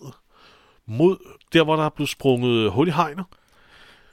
mod 0.85 1.17
der, 1.53 1.63
hvor 1.63 1.75
der 1.75 1.83
er 1.83 1.89
blevet 1.89 2.09
sprunget 2.09 2.71
hul 2.71 2.87
i 2.87 2.91
hegnet. 2.91 3.25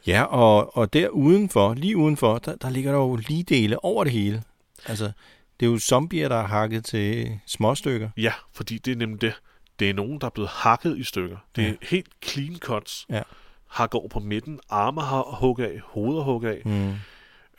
Ja, 0.07 0.23
og, 0.23 0.77
og 0.77 0.93
der 0.93 1.09
udenfor, 1.09 1.75
lige 1.75 1.97
udenfor, 1.97 2.39
der, 2.39 2.57
der 2.57 2.71
ligger 2.71 2.93
der 2.93 2.99
jo 2.99 3.17
lige 3.17 3.43
dele 3.43 3.85
over 3.85 4.05
det 4.05 4.13
hele. 4.13 4.43
Altså, 4.87 5.13
det 5.61 5.67
er 5.67 5.71
jo 5.71 5.79
zombier, 5.79 6.29
der 6.29 6.37
er 6.37 6.47
hakket 6.47 6.85
til 6.85 7.39
små 7.47 7.75
stykker. 7.75 8.11
Ja, 8.17 8.33
fordi 8.53 8.79
det 8.79 8.93
er 8.93 8.97
nemlig 8.97 9.21
det. 9.21 9.35
Det 9.79 9.91
er 9.91 9.95
nogen, 9.95 10.21
der 10.21 10.27
er 10.27 10.31
blevet 10.31 10.51
hakket 10.51 10.99
i 10.99 11.05
stykker. 11.05 11.37
Det 11.57 11.65
er 11.65 11.69
ja. 11.69 11.75
helt 11.83 12.09
clean 12.25 12.59
cuts. 12.59 13.07
Ja. 13.11 13.23
Hakker 13.67 13.99
over 13.99 14.09
på 14.09 14.21
midten, 14.21 14.61
arme 14.71 15.01
har 15.01 15.23
hugget 15.23 15.65
af, 15.65 15.81
hoveder 15.85 16.23
hugget 16.23 16.51
af. 16.51 16.63
Mm. 16.65 16.95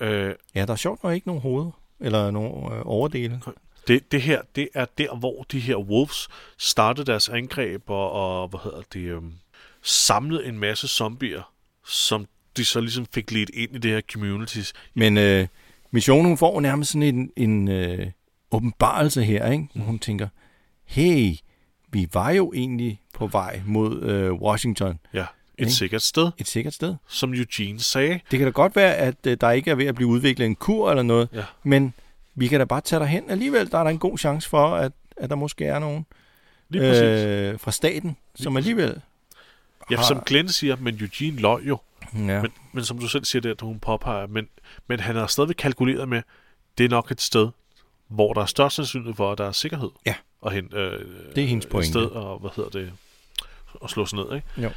Øh, 0.05 0.35
ja, 0.55 0.65
der 0.65 0.71
er 0.71 0.77
sjovt 0.77 1.03
nok 1.03 1.13
ikke 1.13 1.27
nogen 1.27 1.41
hoved, 1.41 1.71
eller 1.99 2.31
nogen 2.31 2.73
øh, 2.73 2.81
overdele. 2.85 3.41
Det, 3.88 4.11
det 4.11 4.21
her, 4.21 4.41
det 4.55 4.69
er 4.73 4.86
der, 4.97 5.15
hvor 5.15 5.45
de 5.51 5.59
her 5.59 5.75
Wolves 5.75 6.27
startede 6.57 7.05
deres 7.05 7.30
angreb 7.30 7.89
og, 7.89 8.11
og 8.11 8.47
hvad 8.47 8.59
hedder 8.63 8.82
det, 8.93 8.99
øhm, 8.99 9.34
samlede 9.82 10.45
en 10.45 10.59
masse 10.59 10.88
zombier, 10.88 11.51
som 11.86 12.27
de 12.57 12.65
så 12.65 12.82
ligesom 12.82 13.05
fik 13.13 13.32
lidt 13.32 13.51
ind 13.53 13.75
i 13.75 13.77
det 13.77 13.91
her 13.91 14.01
communities. 14.11 14.73
Men 14.93 15.17
øh, 15.17 15.47
missionen, 15.91 16.25
hun 16.25 16.38
får 16.38 16.61
nærmest 16.61 16.91
sådan 16.91 17.03
en, 17.03 17.32
en 17.36 17.67
øh, 17.67 18.07
åbenbarelse 18.51 19.23
her, 19.23 19.51
ikke? 19.51 19.67
Hvor 19.73 19.86
hun 19.86 19.99
tænker, 19.99 20.27
hey, 20.86 21.36
vi 21.91 22.09
var 22.13 22.30
jo 22.32 22.53
egentlig 22.55 23.01
på 23.13 23.27
vej 23.27 23.61
mod 23.65 24.01
øh, 24.01 24.34
Washington. 24.34 24.99
Ja, 25.13 25.19
et 25.19 25.27
ikke? 25.57 25.71
sikkert 25.71 26.01
sted. 26.01 26.32
Et 26.38 26.47
sikkert 26.47 26.73
sted. 26.73 26.95
Som 27.07 27.34
Eugene 27.34 27.80
sagde. 27.80 28.19
Det 28.32 28.39
kan 28.39 28.45
da 28.45 28.51
godt 28.51 28.75
være, 28.75 28.95
at 28.95 29.15
øh, 29.27 29.38
der 29.41 29.51
ikke 29.51 29.71
er 29.71 29.75
ved 29.75 29.86
at 29.86 29.95
blive 29.95 30.07
udviklet 30.07 30.45
en 30.45 30.55
kur 30.55 30.89
eller 30.89 31.03
noget, 31.03 31.30
ja. 31.34 31.43
men 31.63 31.93
vi 32.39 32.47
kan 32.47 32.59
da 32.59 32.65
bare 32.65 32.81
tage 32.81 33.05
hen 33.05 33.29
alligevel. 33.29 33.71
Der 33.71 33.77
er 33.77 33.83
der 33.83 33.91
en 33.91 33.99
god 33.99 34.17
chance 34.17 34.49
for, 34.49 34.75
at, 34.75 34.91
at 35.17 35.29
der 35.29 35.35
måske 35.35 35.65
er 35.65 35.79
nogen 35.79 36.05
øh, 36.75 37.59
fra 37.59 37.71
staten, 37.71 38.17
som 38.35 38.57
alligevel 38.57 39.01
Ja, 39.91 39.95
har... 39.95 40.03
som 40.03 40.21
Glenn 40.25 40.49
siger, 40.49 40.75
men 40.75 40.99
Eugene 41.01 41.41
løg 41.41 41.67
jo. 41.67 41.77
Ja. 42.13 42.41
Men, 42.41 42.51
men 42.71 42.85
som 42.85 42.99
du 42.99 43.07
selv 43.07 43.25
siger 43.25 43.41
det, 43.41 43.49
at 43.49 43.61
hun 43.61 43.79
påpeger, 43.79 44.27
men, 44.27 44.47
men 44.87 44.99
han 44.99 45.15
har 45.15 45.27
stadigvæk 45.27 45.55
kalkuleret 45.55 46.09
med, 46.09 46.21
det 46.77 46.85
er 46.85 46.89
nok 46.89 47.11
et 47.11 47.21
sted, 47.21 47.49
hvor 48.07 48.33
der 48.33 48.41
er 48.41 48.45
størst 48.45 48.75
sandsynlighed 48.75 49.15
for, 49.15 49.31
at 49.31 49.37
der 49.37 49.47
er 49.47 49.51
sikkerhed. 49.51 49.89
Ja. 50.05 50.15
Og 50.41 50.51
hen, 50.51 50.69
øh, 50.73 51.05
det 51.35 51.43
er 51.43 51.47
hendes 51.47 51.65
pointe. 51.65 51.87
Et 51.87 51.89
sted, 51.89 52.05
og 52.05 52.39
hvad 52.39 52.49
hedder 52.55 52.69
det, 52.69 52.91
at 53.83 53.89
slå 53.89 54.05
sig 54.05 54.19
ned, 54.19 54.35
ikke? 54.35 54.47
Jo. 54.57 54.67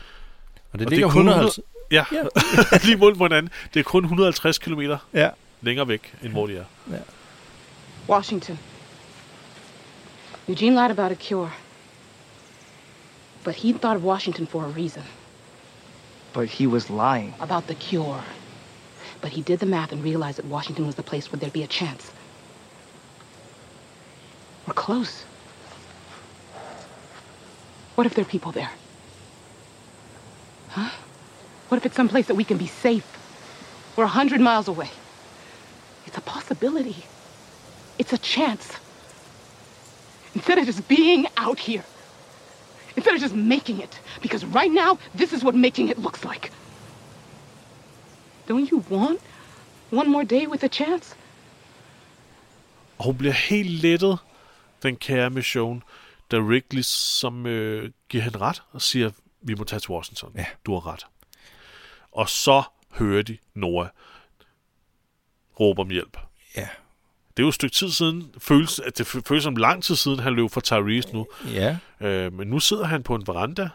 Og 0.73 0.79
det 0.79 0.87
og 0.87 0.91
ligger 0.91 1.07
det 1.07 1.17
150... 1.17 1.59
100, 1.59 1.69
ja, 1.91 2.05
ja. 2.13 2.23
lige 2.87 2.97
mod 2.97 3.15
på 3.15 3.25
hinanden. 3.25 3.53
Det 3.75 3.81
er 3.81 3.85
kun 3.85 4.05
150 4.05 4.59
km 4.59 4.81
ja. 5.15 5.31
længere 5.61 5.89
væk, 5.89 6.15
end 6.23 6.33
hvor 6.33 6.47
de 6.47 6.57
er. 6.57 6.65
Ja. 6.91 6.97
Washington. 8.07 8.59
Eugene 10.47 10.75
lied 10.75 10.91
about 10.91 11.13
a 11.13 11.17
cure. 11.17 11.53
But 13.45 13.55
he 13.55 13.73
thought 13.73 13.97
of 13.97 14.05
Washington 14.05 14.47
for 14.47 14.65
a 14.65 14.69
reason. 14.69 15.03
But 16.33 16.49
he 16.49 16.67
was 16.67 16.91
lying. 16.91 17.35
About 17.41 17.67
the 17.67 17.75
cure. 17.75 18.23
But 19.21 19.31
he 19.31 19.43
did 19.43 19.61
the 19.61 19.67
math 19.67 19.93
and 19.93 20.03
realized 20.03 20.39
that 20.39 20.47
Washington 20.47 20.87
was 20.87 20.97
the 20.97 21.03
place 21.03 21.31
where 21.31 21.39
there'd 21.39 21.53
be 21.53 21.63
a 21.63 21.69
chance. 21.69 22.11
We're 24.67 24.75
close. 24.75 25.25
What 27.95 28.07
if 28.07 28.15
there 28.15 28.23
are 28.23 28.29
people 28.29 28.53
there? 28.53 28.71
Huh? 30.71 30.91
What 31.69 31.79
if 31.79 31.87
it's 31.87 31.97
some 31.97 32.09
place 32.09 32.27
that 32.27 32.35
we 32.35 32.45
can 32.45 32.59
be 32.59 32.67
safe? 32.67 33.07
We're 33.97 34.05
a 34.05 34.09
hundred 34.09 34.41
miles 34.41 34.69
away. 34.69 34.91
It's 36.07 36.17
a 36.17 36.23
possibility. 36.23 37.05
It's 37.99 38.13
a 38.13 38.19
chance. 38.19 38.79
Instead 40.35 40.59
of 40.59 40.67
just 40.67 40.89
being 40.89 41.27
out 41.37 41.59
here. 41.59 41.85
Instead 42.97 43.15
of 43.15 43.21
just 43.21 43.35
making 43.35 43.83
it. 43.83 44.01
Because 44.23 44.45
right 44.47 44.73
now, 44.73 44.99
this 45.19 45.33
is 45.33 45.45
what 45.45 45.55
making 45.55 45.89
it 45.89 45.99
looks 45.99 46.25
like. 46.25 46.51
Don't 48.49 48.71
you 48.71 48.85
want 48.91 49.21
one 49.91 50.11
more 50.11 50.25
day 50.25 50.47
with 50.47 50.65
a 50.65 50.69
chance? 50.69 51.17
Og 52.99 53.05
hun 53.05 53.17
bliver 53.17 53.33
helt 53.33 53.71
lettet, 53.71 54.19
den 54.83 54.97
kære 54.97 55.31
mission, 55.31 55.83
da 56.31 56.37
Rick 56.37 56.73
ligesom 56.73 57.47
øh, 57.47 57.91
giver 58.09 58.23
hende 58.23 58.39
ret 58.39 58.63
og 58.73 58.83
siger, 58.83 59.11
vi 59.41 59.55
må 59.55 59.65
tage 59.65 59.81
til 59.81 59.91
Washington. 59.91 60.33
Ja. 60.37 60.47
Du 60.67 60.75
har 60.75 60.93
ret. 60.93 61.07
Og 62.13 62.29
så 62.29 62.63
hører 62.91 63.23
de 63.23 63.39
Noah 63.55 63.89
råbe 65.61 65.81
om 65.81 65.91
hjælp. 65.91 66.17
Ja, 66.57 66.69
det 67.37 67.43
er 67.43 67.45
jo 67.45 67.49
et 67.49 67.55
stykke 67.55 67.75
tid 67.75 67.91
siden, 67.91 68.31
føles, 68.39 68.79
at 68.79 68.99
det 68.99 69.07
føles 69.07 69.45
som 69.45 69.57
lang 69.57 69.85
tid 69.85 69.97
siden, 69.97 70.19
han 70.19 70.35
løb 70.35 70.51
fra 70.51 70.61
Tyrese 70.61 71.13
nu. 71.13 71.27
Ja. 71.55 71.77
Øh, 72.01 72.33
men 72.33 72.49
nu 72.49 72.59
sidder 72.59 72.85
han 72.85 73.03
på 73.03 73.15
en 73.15 73.27
veranda. 73.27 73.69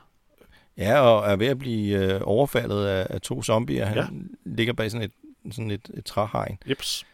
Ja, 0.78 1.00
og 1.00 1.32
er 1.32 1.36
ved 1.36 1.48
at 1.48 1.60
blive 1.60 1.98
øh, 1.98 2.22
overfaldet 2.24 2.86
af, 2.86 3.08
af 3.10 3.22
to 3.22 3.44
zombier. 3.44 3.86
Han 3.86 3.98
ja. 3.98 4.08
ligger 4.46 4.74
bag 4.74 4.92
sådan 4.92 5.12
et, 5.46 5.54
sådan 5.54 5.72
et, 5.72 5.90
et 5.94 6.06
træhegn. 6.06 6.58
Jeps. 6.70 7.06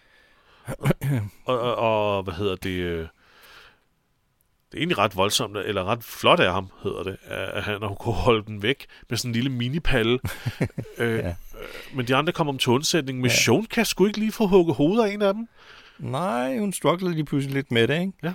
og, 1.46 1.60
og, 1.60 1.76
og, 1.76 2.24
hvad 2.24 2.34
hedder 2.34 2.56
det... 2.56 2.70
Øh, 2.70 3.08
det 4.72 4.78
er 4.78 4.82
egentlig 4.82 4.98
ret 4.98 5.16
voldsomt, 5.16 5.58
eller 5.58 5.84
ret 5.84 6.04
flot 6.04 6.40
af 6.40 6.54
ham, 6.54 6.70
hedder 6.84 7.04
det, 7.04 7.18
at 7.28 7.64
han 7.64 7.82
har 7.82 7.94
kunne 7.94 8.16
holde 8.16 8.46
den 8.46 8.64
væk 8.64 8.86
med 9.10 9.18
sådan 9.18 9.30
en 9.30 9.34
lille 9.34 9.50
minipalle. 9.50 10.20
øh, 10.98 11.20
ja. 11.20 11.36
Men 11.94 12.08
de 12.08 12.16
andre 12.16 12.34
kommer 12.34 12.54
om 12.54 12.58
til 12.58 12.72
undsætning. 12.72 13.20
Mission 13.20 13.62
ja. 13.62 13.68
kan 13.68 13.86
sgu 13.86 14.06
ikke 14.06 14.20
lige 14.20 14.32
få 14.32 14.48
hugget 14.48 14.76
hovedet 14.76 15.04
af 15.04 15.14
en 15.14 15.22
af 15.22 15.34
dem. 15.34 15.48
Nej, 16.04 16.58
hun 16.58 16.74
struglede 16.74 17.14
lige 17.14 17.26
pludselig 17.26 17.54
lidt 17.54 17.72
med 17.72 17.88
det, 17.88 18.00
ikke? 18.02 18.14
Ja. 18.24 18.34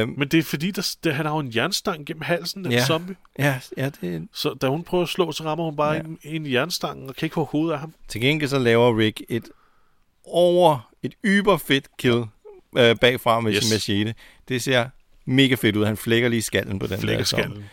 Øh, 0.00 0.08
Men 0.08 0.28
det 0.28 0.38
er 0.38 0.42
fordi, 0.42 0.70
der, 0.70 0.96
der, 1.04 1.12
han 1.12 1.26
har 1.26 1.32
jo 1.32 1.38
en 1.38 1.52
jernstang 1.56 2.06
gennem 2.06 2.22
halsen, 2.22 2.64
den 2.64 2.72
ja. 2.72 2.84
zombie. 2.84 3.16
Ja, 3.38 3.60
ja, 3.76 3.90
det... 4.00 4.28
Så 4.32 4.54
da 4.54 4.68
hun 4.68 4.82
prøver 4.82 5.02
at 5.02 5.08
slå, 5.08 5.32
så 5.32 5.44
rammer 5.44 5.64
hun 5.64 5.76
bare 5.76 5.92
ja. 5.92 6.00
en, 6.00 6.18
en 6.22 6.52
jernstang 6.52 7.08
og 7.08 7.16
kan 7.16 7.26
ikke 7.26 7.34
få 7.34 7.44
hovedet 7.44 7.72
af 7.72 7.80
ham. 7.80 7.94
Til 8.08 8.20
gengæld 8.20 8.50
så 8.50 8.58
laver 8.58 8.98
Rick 8.98 9.22
et 9.28 9.48
over, 10.24 10.90
et 11.02 11.14
yber 11.24 11.56
fedt 11.56 11.96
kill 11.96 12.24
øh, 12.76 12.96
bagfra 12.96 13.40
med 13.40 13.52
yes. 13.52 13.64
sin 13.64 13.74
machete. 13.74 14.14
Det 14.48 14.62
ser 14.62 14.88
mega 15.24 15.54
fedt 15.54 15.76
ud. 15.76 15.84
Han 15.84 15.96
flækker 15.96 16.28
lige 16.28 16.42
skallen 16.42 16.78
på 16.78 16.86
den 16.86 16.98
flækker 16.98 17.18
der 17.18 17.24
skallen. 17.24 17.64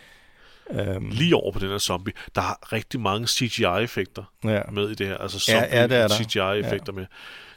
Um, 0.96 1.08
lige 1.10 1.36
over 1.36 1.52
på 1.52 1.58
den 1.58 1.68
her 1.68 1.78
zombie. 1.78 2.12
Der 2.34 2.42
er 2.42 2.72
rigtig 2.72 3.00
mange 3.00 3.26
CGI-effekter 3.26 4.22
ja. 4.44 4.60
med 4.72 4.90
i 4.90 4.94
det 4.94 5.06
her. 5.06 5.16
Altså 5.18 5.38
zombie 5.38 5.68
ja, 5.68 5.80
ja, 5.80 5.86
det 5.86 5.96
er 5.96 6.08
CGI-effekter 6.08 6.92
ja. 6.92 6.98
med. 6.98 7.06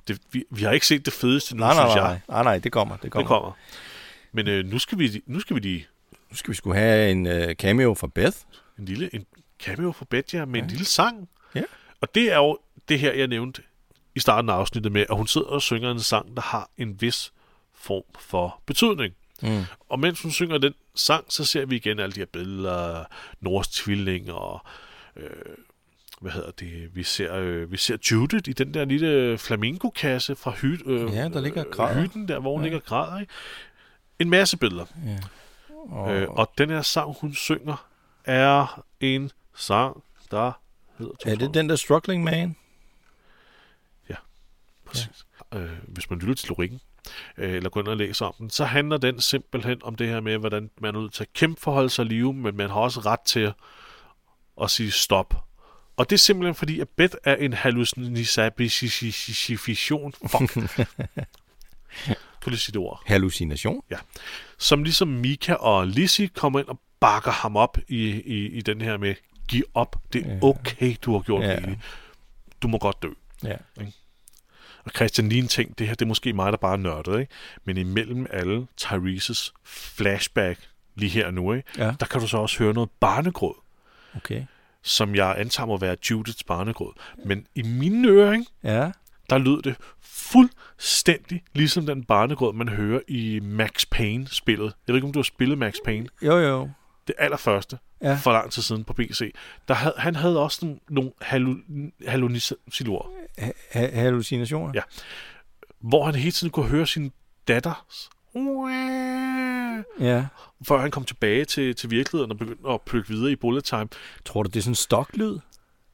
Det, 0.08 0.22
vi, 0.32 0.44
vi 0.50 0.64
har 0.64 0.72
ikke 0.72 0.88
set 0.88 1.06
det 1.06 1.14
fedeste 1.14 1.56
nu, 1.56 1.60
nej, 1.60 1.74
nej, 1.74 1.86
synes 1.86 1.96
jeg. 1.96 2.22
Nej, 2.30 2.44
nej, 2.44 2.60
det 2.60 2.72
kommer. 2.72 2.98
Det 2.98 3.12
kommer. 3.12 3.24
Det 3.24 3.28
kommer. 3.28 3.52
Men 4.32 4.48
øh, 4.48 4.66
nu, 4.66 4.80
skal 4.80 5.00
vi, 5.00 5.22
nu 5.26 5.40
skal 5.40 5.56
vi 5.56 5.60
lige... 5.62 5.88
Nu 6.30 6.36
skal 6.36 6.52
vi 6.52 6.56
skulle 6.56 6.80
have 6.80 7.12
en 7.12 7.28
øh, 7.28 7.56
cameo 7.56 7.94
fra 7.94 8.08
Beth. 8.08 8.38
En 8.80 8.86
lille 8.86 9.16
en 9.16 9.26
cameo 9.64 9.92
fra 9.92 10.06
Beth, 10.10 10.36
ja, 10.36 10.46
med 10.46 10.60
ja. 10.60 10.64
en 10.64 10.70
lille 10.70 10.86
sang. 10.86 11.30
Ja. 11.56 11.64
Og 12.02 12.16
det 12.16 12.32
er 12.32 12.38
jo 12.38 12.58
det 12.90 13.00
her, 13.00 13.14
jeg 13.14 13.28
nævnte 13.28 13.62
i 14.16 14.20
starten 14.20 14.50
af 14.50 14.54
afsnittet 14.54 14.92
med, 14.92 15.06
at 15.10 15.18
hun 15.18 15.28
sidder 15.28 15.48
og 15.48 15.62
synger 15.62 15.92
en 15.92 16.00
sang, 16.00 16.36
der 16.36 16.42
har 16.42 16.70
en 16.78 17.02
vis 17.02 17.34
form 17.74 18.04
for 18.20 18.62
betydning. 18.66 19.14
Mm. 19.42 19.64
Og 19.90 20.00
mens 20.00 20.22
hun 20.22 20.32
synger 20.32 20.58
den 20.58 20.74
sang, 20.96 21.26
så 21.30 21.46
ser 21.46 21.66
vi 21.66 21.76
igen 21.76 22.00
alle 22.00 22.14
de 22.16 22.20
her 22.20 22.26
billeder, 22.26 23.04
Nords 23.40 23.68
tvilling 23.68 24.32
og 24.32 24.66
øh, 25.16 25.30
hvad 26.22 26.32
hedder 26.32 26.52
det, 26.52 26.96
vi 26.96 27.04
ser, 27.04 27.36
øh, 27.36 27.72
vi 27.72 27.78
ser 27.78 27.98
Judith 28.12 28.50
i 28.50 28.54
den 28.54 28.74
der 28.74 28.86
lille 28.86 29.38
flamingo-kasse 29.38 30.36
fra 30.36 30.52
hy, 30.52 30.82
øh, 30.86 31.14
Ja, 31.14 31.30
der 31.30 31.42
ligger 31.42 31.66
øh, 31.68 31.72
græder. 31.72 32.02
hytten 32.02 32.28
der, 32.28 32.40
hvor 32.40 32.52
hun 32.52 32.62
Ja. 32.62 32.64
ja. 32.64 32.66
ligger 32.66 32.80
og 32.80 32.86
græder. 32.86 33.20
Ikke? 33.20 33.34
En 34.20 34.30
masse 34.30 34.58
billeder. 34.58 34.86
Ja. 35.06 35.18
Og, 35.70 36.16
øh, 36.16 36.30
og 36.30 36.52
den 36.58 36.70
her 36.70 36.82
sang, 36.82 37.16
hun 37.22 37.34
synger, 37.34 37.88
er 38.26 38.84
en 39.00 39.32
sang, 39.56 40.04
der 40.32 40.52
hedder... 40.98 41.14
Er 41.26 41.36
det 41.36 41.54
den 41.54 41.70
der 41.70 41.76
Struggling 41.76 42.24
Man? 42.24 42.56
Præcis. 44.86 45.26
Ja. 45.54 45.60
Øh, 45.60 45.70
hvis 45.88 46.10
man 46.10 46.20
lytter 46.20 46.34
til 46.36 46.50
lyrikken, 46.50 46.80
øh, 47.38 47.54
eller 47.54 47.70
går 47.70 47.80
ind 47.80 47.88
og 47.88 47.98
læser 47.98 48.26
om 48.26 48.34
den, 48.40 48.50
så 48.50 48.66
handler 48.66 48.98
den 48.98 49.22
simpelthen 49.22 49.84
om 49.84 49.96
det 49.96 50.08
her 50.08 50.20
med, 50.20 50.38
hvordan 50.38 50.70
man 50.82 50.96
er 50.96 51.00
nødt 51.02 51.14
til 51.14 51.24
at 51.24 51.34
kæmpe 51.34 51.62
for 51.62 51.72
at 51.72 51.76
holde 51.76 51.90
sig 51.90 52.06
live, 52.06 52.34
men 52.34 52.58
man 52.58 52.70
har 52.70 52.76
også 52.80 53.00
ret 53.00 53.20
til 53.20 53.40
at, 53.40 53.54
at 54.62 54.72
sige 54.72 54.92
stop. 54.92 55.46
Og 55.98 56.10
det 56.10 56.16
er 56.16 56.20
simpelthen 56.20 56.56
fordi, 56.56 56.80
at 56.80 56.90
Beth 56.90 57.16
er 57.24 57.36
en 57.36 57.54
hallucination. 57.54 60.14
Fuck. 60.28 60.58
Du 62.46 62.58
sige 62.58 62.74
det 62.74 62.82
ord? 62.82 63.02
Hallucination? 63.06 63.84
Ja. 63.90 63.98
Som 64.58 64.84
ligesom 64.84 65.08
Mika 65.08 65.54
og 65.54 65.88
Lizzie 65.88 66.28
kommer 66.28 66.60
ind 66.60 66.68
og 66.68 66.80
bakker 67.00 67.32
ham 67.32 67.56
op 67.56 67.78
i, 67.88 68.10
i, 68.10 68.48
i 68.48 68.62
den 68.62 68.82
her 68.82 68.98
med, 68.98 69.16
giv 69.48 69.64
op, 69.74 69.96
det 70.14 70.26
er 70.26 70.40
okay, 70.44 70.96
du 71.02 71.14
har 71.14 71.20
gjort 71.20 71.44
Ja. 71.44 71.56
det. 71.56 71.80
Du 72.62 72.68
må 72.68 72.78
godt 72.78 73.04
dø. 73.04 73.10
Ja. 73.44 73.56
Ikke? 73.80 73.94
Og 74.84 74.92
Christian 74.96 75.30
lige 75.30 75.42
en 75.42 75.48
ting, 75.48 75.78
det 75.80 75.88
her 75.88 75.96
det 75.96 76.06
er 76.06 76.08
måske 76.08 76.34
mig, 76.34 76.52
der 76.52 76.58
bare 76.58 76.74
er 76.74 76.78
nørdet, 76.78 77.20
ikke? 77.20 77.32
men 77.64 77.78
imellem 77.78 78.28
alle 78.30 78.68
Tyrese's 78.82 79.52
flashback 79.64 80.60
lige 80.96 81.10
her 81.10 81.32
nu, 81.32 81.54
ikke? 81.54 81.70
Ja. 81.78 81.94
der 82.00 82.06
kan 82.06 82.22
du 82.22 82.28
så 82.28 82.38
også 82.38 82.60
høre 82.60 82.74
noget 82.74 82.90
barnegråd, 83.00 83.56
Okay. 84.16 84.44
Som 84.86 85.16
jeg 85.16 85.36
antager 85.38 85.68
må 85.68 85.78
være 85.78 85.96
Judiths 86.12 86.44
barnegråd. 86.44 86.94
Men 87.26 87.48
i 87.56 87.62
mine 87.62 88.08
ører, 88.08 88.32
ikke? 88.34 88.46
Ja. 88.64 88.92
der 89.30 89.38
lød 89.38 89.62
det 89.62 89.76
fuldstændig 90.02 91.44
ligesom 91.54 91.86
den 91.86 92.04
barnegråd, 92.04 92.54
man 92.54 92.70
hører 92.70 93.00
i 93.08 93.40
Max 93.44 93.86
Payne-spillet. 93.92 94.66
Jeg 94.88 94.94
ved 94.94 94.96
ikke, 94.96 95.08
om 95.08 95.14
du 95.14 95.20
har 95.20 95.24
spillet 95.24 95.58
Max 95.58 95.76
Payne. 95.86 96.08
Jo, 96.22 96.38
jo. 96.38 96.70
Det 97.08 97.16
allerførste, 97.20 97.78
Ja. 98.02 98.16
for 98.24 98.32
lang 98.32 98.52
tid 98.52 98.62
siden 98.62 98.84
på 98.84 98.94
PC. 98.94 99.34
Der 99.68 99.74
havde, 99.74 99.96
han 99.98 100.16
havde 100.16 100.40
også 100.40 100.58
sådan 100.60 100.80
nogle 100.90 101.12
hallucinationer, 102.08 103.10
Ha- 103.72 103.90
hallucinationer? 104.02 104.72
Ja. 104.76 104.82
hvor 105.80 106.06
han 106.06 106.16
hele 106.16 106.32
tiden 106.32 106.52
kunne 106.52 106.68
høre 106.70 106.88
sin 106.88 107.12
datters 107.48 108.10
Ja. 110.00 110.26
før 110.68 110.78
han 110.82 110.92
kom 110.92 111.04
tilbage 111.06 111.46
til, 111.46 111.76
til 111.76 111.92
virkeligheden 111.92 112.32
og 112.32 112.38
begyndte 112.38 112.70
at 112.70 112.82
plukke 112.82 113.10
videre 113.10 113.32
i 113.32 113.36
bullet 113.36 113.64
time. 113.64 113.88
Tror 114.26 114.44
du, 114.44 114.48
det 114.48 114.56
er 114.56 114.62
sådan 114.62 114.72
en 114.72 114.76
stoklyd? 114.76 115.38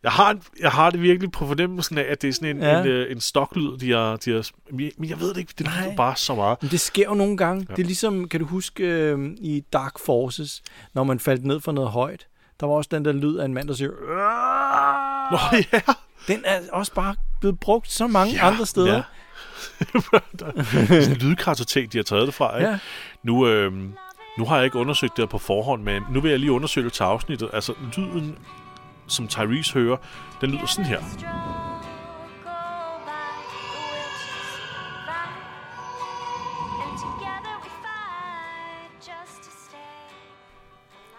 Jeg 0.03 0.11
har, 0.11 0.38
jeg 0.59 0.71
har 0.71 0.89
det 0.89 1.01
virkelig 1.01 1.32
på 1.32 1.47
fornemmelsen 1.47 1.97
af, 1.97 2.05
at 2.09 2.21
det 2.21 2.27
er 2.27 2.34
sådan 2.34 2.55
en, 2.55 2.61
Ja. 2.63 2.69
ja. 2.77 2.82
en, 2.82 2.88
øh, 2.88 3.11
en 3.11 3.21
stoklyd, 3.21 3.77
de 3.77 3.91
har, 3.91 4.15
de 4.15 4.32
har... 4.32 4.47
Men 4.71 5.09
jeg 5.09 5.19
ved 5.19 5.29
det 5.29 5.38
ikke, 5.38 5.53
det 5.57 5.67
lyder 5.67 5.95
bare 5.95 6.15
så 6.15 6.36
meget. 6.36 6.57
Men 6.61 6.71
det 6.71 6.79
sker 6.79 7.03
jo 7.05 7.13
nogle 7.13 7.38
gange. 7.38 7.59
Ja. 7.61 7.65
Ja. 7.69 7.75
Det 7.75 7.82
er 7.82 7.86
ligesom, 7.86 8.27
kan 8.27 8.39
du 8.39 8.45
huske 8.45 8.84
øh, 8.84 9.19
i 9.38 9.63
Dark 9.73 9.93
Forces, 10.05 10.61
når 10.93 11.03
man 11.03 11.19
faldt 11.19 11.45
ned 11.45 11.59
for 11.59 11.71
noget 11.71 11.89
højt. 11.89 12.27
Der 12.59 12.65
var 12.67 12.73
også 12.73 12.88
den 12.93 13.05
der 13.05 13.11
lyd 13.11 13.38
af 13.38 13.45
en 13.45 13.53
mand, 13.53 13.67
der 13.67 13.73
siger... 13.73 13.89
Nå 15.32 15.38
ja, 15.73 15.82
Den 16.34 16.41
er 16.45 16.59
også 16.71 16.93
bare 16.93 17.15
blevet 17.39 17.59
brugt 17.59 17.91
så 17.91 18.07
mange 18.07 18.34
Ja, 18.34 18.47
andre 18.47 18.65
steder. 18.65 18.93
ja. 18.95 19.01
Der 20.39 20.45
er 20.55 20.63
sådan 20.63 21.11
en 21.11 21.17
lydkartotek, 21.17 21.93
de 21.93 21.97
har 21.97 22.03
taget 22.03 22.27
det 22.27 22.33
fra. 22.33 22.57
Ikke? 22.57 22.69
Ja. 22.69 22.79
Nu, 23.23 23.47
øh, 23.47 23.73
nu 24.37 24.45
har 24.45 24.55
jeg 24.55 24.65
ikke 24.65 24.77
undersøgt 24.77 25.17
det 25.17 25.21
her 25.21 25.27
på 25.27 25.37
forhånd, 25.37 25.83
men 25.83 26.03
nu 26.09 26.21
vil 26.21 26.29
jeg 26.29 26.39
lige 26.39 26.51
undersøge 26.51 26.85
det 26.85 26.93
til 26.93 27.03
afsnittet. 27.03 27.49
Altså, 27.53 27.73
lyden, 27.97 28.37
som 29.07 29.27
Tyrese 29.27 29.73
hører, 29.73 29.97
den 30.41 30.51
lyder 30.51 30.65
sådan 30.65 30.85
her. 30.85 30.99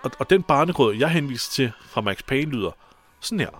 Og, 0.02 0.10
og 0.18 0.30
den 0.30 0.42
barnegråd, 0.42 0.94
jeg 0.94 1.08
henviser 1.08 1.50
til 1.50 1.72
fra 1.90 2.00
Max 2.00 2.18
Payne, 2.28 2.50
lyder 2.50 2.70
sådan 3.20 3.40
her. 3.40 3.50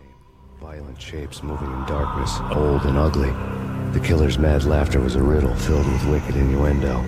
Violent 0.61 1.03
shapes 1.03 1.43
moving 1.43 1.73
in 1.73 1.85
darkness, 1.89 2.41
old 2.41 2.87
and 2.87 2.99
ugly. 2.99 3.72
The 3.95 4.01
killer's 4.01 4.39
mad 4.41 4.61
laughter 4.61 5.01
was 5.01 5.17
a 5.17 5.23
riddle 5.23 5.57
filled 5.57 5.87
with 5.87 6.07
wicked 6.13 6.37
innuendo. 6.37 7.03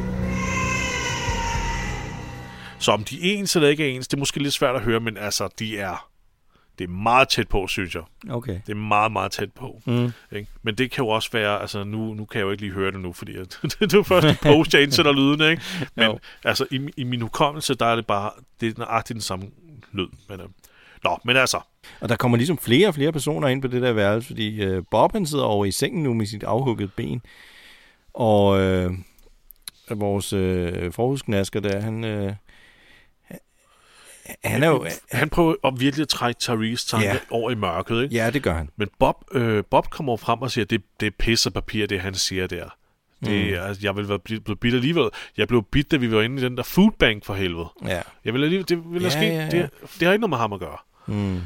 Så 2.79 2.93
om 2.93 3.05
de 3.05 3.17
er 3.17 3.39
ens 3.39 3.57
eller 3.57 3.69
ikke 3.69 3.85
er 3.85 3.95
ens, 3.97 4.09
det 4.09 4.17
er 4.17 4.19
måske 4.19 4.43
lidt 4.43 4.55
svært 4.55 4.75
at 4.77 4.83
høre, 4.83 5.01
men 5.01 5.17
altså, 5.17 5.49
de 5.59 5.79
er... 5.79 6.09
Det 6.79 6.85
er 6.85 6.89
meget 6.89 7.29
tæt 7.29 7.49
på, 7.49 7.67
synes 7.67 7.95
jeg. 7.95 8.03
Okay. 8.31 8.61
Det 8.67 8.73
er 8.73 8.77
meget, 8.77 9.13
meget 9.13 9.33
tæt 9.33 9.53
på. 9.53 9.83
Mm. 9.87 10.13
Ikke? 10.33 10.49
Men 10.63 10.75
det 10.75 10.91
kan 10.91 11.05
jo 11.05 11.09
også 11.09 11.31
være, 11.33 11.61
altså 11.61 11.85
nu, 11.85 12.15
nu 12.15 12.25
kan 12.25 12.39
jeg 12.39 12.45
jo 12.45 12.51
ikke 12.51 12.63
lige 12.63 12.73
høre 12.73 12.93
det 12.93 13.01
nu, 13.01 13.13
fordi 13.13 13.37
at, 13.37 13.59
det 13.63 13.93
er 13.93 13.97
jo 13.99 14.03
først 14.03 14.27
i 14.27 14.43
post, 14.43 14.75
jeg 14.75 14.83
indsætter 14.83 15.13
lyden, 15.21 15.51
ikke? 15.51 15.63
Men 15.95 16.05
Jo. 16.05 16.19
altså 16.45 16.67
i, 16.71 16.89
i 16.97 17.05
min 17.05 17.21
hukommelse, 17.21 17.75
der 17.75 17.87
er 17.87 17.97
det 17.97 18.07
bare, 18.07 18.31
det 18.61 18.69
er 18.69 18.73
nøjagtigt 18.79 19.15
den 19.15 19.21
samme 19.23 19.47
lyd. 19.93 20.07
Men, 20.29 20.41
øh, 20.41 20.47
nå, 21.05 21.19
men 21.25 21.37
altså, 21.37 21.61
Og 22.01 22.09
der 22.09 22.17
kommer 22.17 22.37
ligesom 22.37 22.59
flere 22.59 22.89
og 22.89 22.95
flere 22.95 23.13
personer 23.13 23.49
ind 23.49 23.63
på 23.63 23.69
det 23.69 23.83
der 23.83 23.93
værelse, 23.93 24.27
fordi 24.27 24.63
øh, 24.65 24.83
Bob 24.91 25.13
han 25.13 25.27
sidder 25.27 25.45
over 25.45 25.65
i 25.65 25.71
sengen 25.71 26.03
nu 26.03 26.15
med 26.15 26.27
sit 26.27 26.43
afhugget 26.43 26.93
ben. 26.97 27.23
Og 28.15 28.61
øh, 28.61 28.93
vores 29.91 30.33
øh, 30.33 30.93
forhudsknasker 30.93 31.61
der, 31.61 31.81
han, 31.81 32.05
øh, 32.05 32.33
han 34.45 34.63
er 34.63 34.69
jo... 34.69 34.87
han 35.13 35.29
prøver 35.29 35.55
at 35.65 35.81
virkelig 35.81 36.03
at 36.03 36.09
trække 36.09 36.39
Therese 36.41 36.87
tanke 36.87 37.07
Ja. 37.07 37.17
over 37.31 37.51
i 37.51 37.55
mørket, 37.55 38.03
ikke? 38.03 38.15
Ja, 38.15 38.31
det 38.31 38.43
gør 38.43 38.55
han. 38.55 38.71
Men 38.77 38.89
Bob, 38.99 39.17
øh, 39.33 39.65
Bob 39.71 39.91
kommer 39.91 40.17
frem 40.17 40.43
og 40.43 40.51
siger, 40.51 40.65
at 40.65 40.71
det, 40.71 40.83
det 41.01 41.07
er 41.07 41.11
pisse 41.19 41.51
papir, 41.51 41.87
det 41.87 42.01
han 42.01 42.15
siger 42.15 42.47
der. 42.47 42.65
Det, 43.25 43.51
Mm. 43.53 43.59
altså, 43.67 43.81
jeg 43.83 43.97
vil 43.97 44.09
være 44.09 44.19
blevet 44.19 44.61
bidt 44.61 44.75
alligevel. 44.75 45.09
Jeg 45.37 45.49
blev 45.49 45.63
bidt, 45.63 45.91
da 45.91 45.97
vi 45.97 46.13
var 46.13 46.23
inde 46.23 46.43
i 46.43 46.45
den 46.45 46.57
der 46.57 46.63
foodbank 46.63 47.25
for 47.25 47.35
helvede. 47.35 47.67
Ja. 47.87 48.03
Jeg 48.25 48.35
vil 48.35 48.43
alligevel, 48.43 48.69
det 48.69 48.83
vil 48.93 49.03
Ja, 49.03 49.09
ja, 49.09 49.11
ske. 49.11 49.21
ja, 49.27 49.35
ja. 49.45 49.51
Det, 49.51 49.71
det 49.99 50.03
har 50.07 50.13
ikke 50.13 50.21
noget 50.21 50.31
med 50.31 50.39
ham 50.39 50.53
at 50.53 50.61
gøre. 50.61 50.77
Mm. 51.07 51.41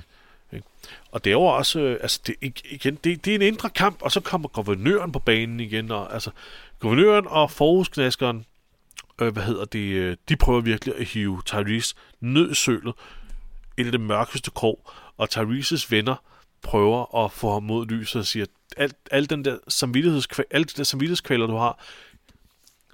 Og 1.12 1.24
det 1.24 1.30
er 1.30 1.34
jo 1.34 1.42
også, 1.42 1.80
øh, 1.80 1.98
altså 2.02 2.20
det, 2.26 2.34
ig- 2.44 2.74
igen, 2.74 2.94
det, 3.04 3.24
det 3.24 3.30
er 3.30 3.34
en 3.34 3.42
indre 3.42 3.70
kamp, 3.70 4.02
og 4.02 4.12
så 4.12 4.20
kommer 4.20 4.48
guvernøren 4.48 5.12
på 5.12 5.18
banen 5.18 5.60
igen, 5.60 5.90
og 5.90 6.14
altså, 6.14 6.30
guvernøren 6.78 7.26
og 7.26 7.50
forhusknaskeren, 7.50 8.44
øh, 9.20 9.32
hvad 9.32 9.42
hedder 9.42 9.64
det, 9.64 9.78
øh, 9.78 10.16
de 10.28 10.36
prøver 10.36 10.60
virkelig 10.60 10.94
at 10.96 11.04
hive 11.04 11.42
Tyrese 11.44 11.94
ned 12.20 12.50
i 12.50 12.54
sølet, 12.54 12.94
ind 13.78 13.88
i 13.88 13.90
det 13.90 14.00
mørkeste 14.00 14.50
krog, 14.50 14.90
og 15.16 15.30
Tyreses 15.30 15.90
venner 15.90 16.16
prøver 16.62 17.24
at 17.24 17.32
få 17.32 17.52
ham 17.52 17.62
mod 17.62 17.86
lyset 17.86 18.20
og 18.20 18.26
siger, 18.26 18.46
alt, 18.76 18.96
alt 19.10 19.30
den 19.30 19.44
der 19.44 19.58
samvittighedskvæl, 19.68 20.46
alt 20.50 20.68
det 20.68 20.76
der 20.76 20.84
samvittighedskvaler, 20.84 21.46
du 21.46 21.56
har, 21.56 21.84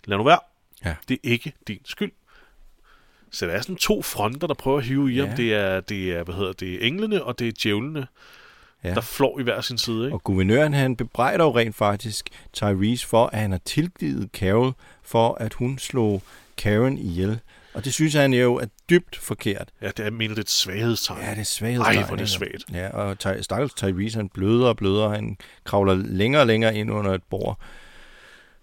lad 0.05 0.19
nu 0.19 0.25
være. 0.25 0.41
Ja. 0.85 0.95
Det 1.09 1.15
er 1.15 1.31
ikke 1.31 1.53
din 1.69 1.81
skyld. 1.85 2.13
Så 3.35 3.47
der 3.47 3.53
er 3.53 3.61
sådan 3.61 3.77
to 3.77 4.03
fronter, 4.03 4.47
der 4.47 4.55
prøver 4.55 4.79
at 4.79 4.85
hive 4.85 5.13
i 5.13 5.19
ham. 5.19 5.29
Ja. 5.29 5.35
Det 5.35 5.55
er, 5.55 5.81
det 5.81 6.13
er, 6.17 6.25
hvad 6.25 6.35
hedder 6.35 6.53
det, 6.53 6.87
englene, 6.87 7.23
og 7.25 7.39
det 7.39 7.49
er 7.49 7.53
djævlene, 7.63 8.07
Ja. 8.85 8.89
ja. 8.89 8.95
der 8.95 9.01
flår 9.01 9.41
i 9.41 9.43
hver 9.43 9.61
sin 9.61 9.79
side. 9.79 10.05
Ikke? 10.05 10.15
Og 10.15 10.23
guvernøren, 10.25 10.75
han 10.75 10.97
bebrejder 10.97 11.45
jo 11.45 11.57
rent 11.57 11.77
faktisk 11.77 12.29
Tyrese 12.53 13.07
for, 13.07 13.27
at 13.27 13.39
han 13.39 13.51
har 13.51 13.61
tilgivet 13.65 14.29
Carol 14.33 14.73
for, 15.03 15.35
at 15.41 15.55
hun 15.55 15.79
slog 15.79 16.23
Karen 16.57 16.99
ihjel. 16.99 17.41
Og 17.75 17.85
det 17.85 17.95
synes 17.95 18.15
han 18.15 18.33
jo 18.35 18.55
er 18.55 18.67
dybt 18.91 19.17
forkert. 19.17 19.69
Ja, 19.83 19.87
det 19.87 20.07
er, 20.07 20.11
det 20.11 20.31
er 20.39 20.41
et 20.41 20.51
svaghedstegn. 20.51 21.21
Ja, 21.23 21.31
det 21.31 21.39
er 21.41 21.45
svaghedstegn. 21.45 21.97
Ej, 21.99 22.05
hvor 22.05 22.13
er 22.13 22.17
det 22.17 22.21
altså. 22.21 22.37
svagt. 22.39 22.65
Ja, 22.73 22.89
og 22.89 23.19
Ty- 23.19 23.41
stakkels 23.43 23.75
Tyrese, 23.75 24.17
han 24.19 24.29
bløder 24.29 24.67
og 24.67 24.77
bløder. 24.77 25.09
Han 25.09 25.37
kravler 25.65 25.95
længere 25.95 26.43
og 26.43 26.47
længere 26.47 26.77
ind 26.77 26.91
under 26.91 27.13
et 27.15 27.23
bord. 27.31 27.59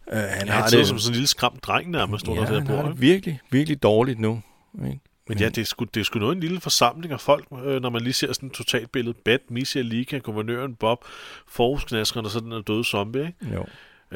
Uh, 0.08 0.14
han 0.18 0.30
Han 0.30 0.48
har 0.48 0.64
det 0.68 0.72
det 0.80 0.88
som 0.88 1.00
sådan 1.00 1.12
en 1.12 1.14
lille 1.14 1.28
skræmt 1.28 1.64
dreng 1.64 1.90
nærmest 1.92 2.26
ja, 2.28 2.32
under 2.32 2.46
det 2.46 2.54
han 2.54 2.68
her 2.68 2.76
bord. 2.82 2.92
det 2.92 3.02
virkelig, 3.02 3.40
virkelig 3.52 3.84
dårligt 3.84 4.20
nu. 4.20 4.42
Ikke? 4.86 5.00
Men 5.28 5.38
ja, 5.40 5.50
det 5.50 5.58
er, 5.58 5.66
sgu, 5.66 5.86
det 5.86 6.00
er 6.00 6.04
sgu 6.04 6.20
noget 6.20 6.36
en 6.36 6.40
lille 6.42 6.62
forsamling 6.62 7.14
af 7.14 7.20
folk, 7.20 7.46
øh, 7.66 7.82
når 7.82 7.90
man 7.90 8.02
lige 8.02 8.14
ser 8.14 8.34
sådan 8.34 8.48
et 8.50 8.54
totalt 8.56 8.92
billede. 8.92 9.14
Beth, 9.26 9.44
Missy, 9.50 9.78
Lika, 9.78 10.18
guvernøren, 10.18 10.76
Bob, 10.76 11.06
forhusknaskeren 11.48 12.26
og 12.26 12.32
så 12.32 12.40
den 12.40 12.52
der 12.52 12.62
døde 12.62 12.84
zombie. 12.84 13.28
Ikke? 13.42 13.56
Jo. 13.56 13.66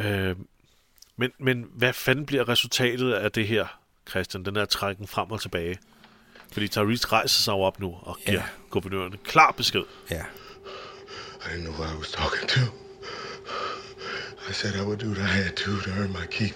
Øh, 0.01 0.35
men, 1.17 1.31
men 1.39 1.65
hvad 1.73 1.93
fanden 1.93 2.25
bliver 2.25 2.49
resultatet 2.49 3.13
af 3.13 3.31
det 3.31 3.47
her, 3.47 3.65
Christian? 4.09 4.45
Den 4.45 4.55
her 4.55 4.65
trækken 4.65 5.07
frem 5.07 5.31
og 5.31 5.41
tilbage. 5.41 5.77
Fordi 6.53 6.67
Tyrese 6.67 7.07
rejser 7.07 7.41
sig 7.41 7.53
op 7.53 7.79
nu 7.79 7.97
og 8.01 8.17
giver 8.25 8.37
Ja. 8.37 8.43
guvernøren 8.69 9.13
en 9.13 9.19
klar 9.23 9.51
besked. 9.51 9.83
Ja. 10.11 10.21
I 10.21 11.47
didn't 11.47 11.59
know 11.61 11.73
who 11.73 11.83
I 11.93 11.97
was 11.97 12.11
talking 12.11 12.49
to. 12.49 12.61
I 14.49 14.53
said 14.53 14.75
I 14.75 14.81
would 14.83 14.97
do 14.99 15.07
what 15.07 15.17
I 15.17 15.31
had 15.43 15.51
to 15.55 15.71
to 15.81 15.89
earn 15.99 16.11
my 16.11 16.25
keep, 16.31 16.55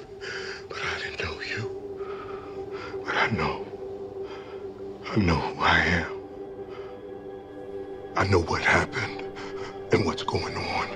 but 0.69 0.77
I 0.77 0.93
didn't 1.01 1.21
know 1.25 1.35
you. 1.51 1.63
But 3.05 3.13
I 3.15 3.35
know. 3.35 3.68
I 5.11 5.15
know 5.15 5.35
who 5.37 5.63
I 5.63 5.79
am. 5.79 6.11
I 8.15 8.27
know 8.27 8.41
what 8.41 8.61
happened 8.61 9.23
and 9.91 10.05
what's 10.05 10.21
going 10.21 10.55
on. 10.55 10.87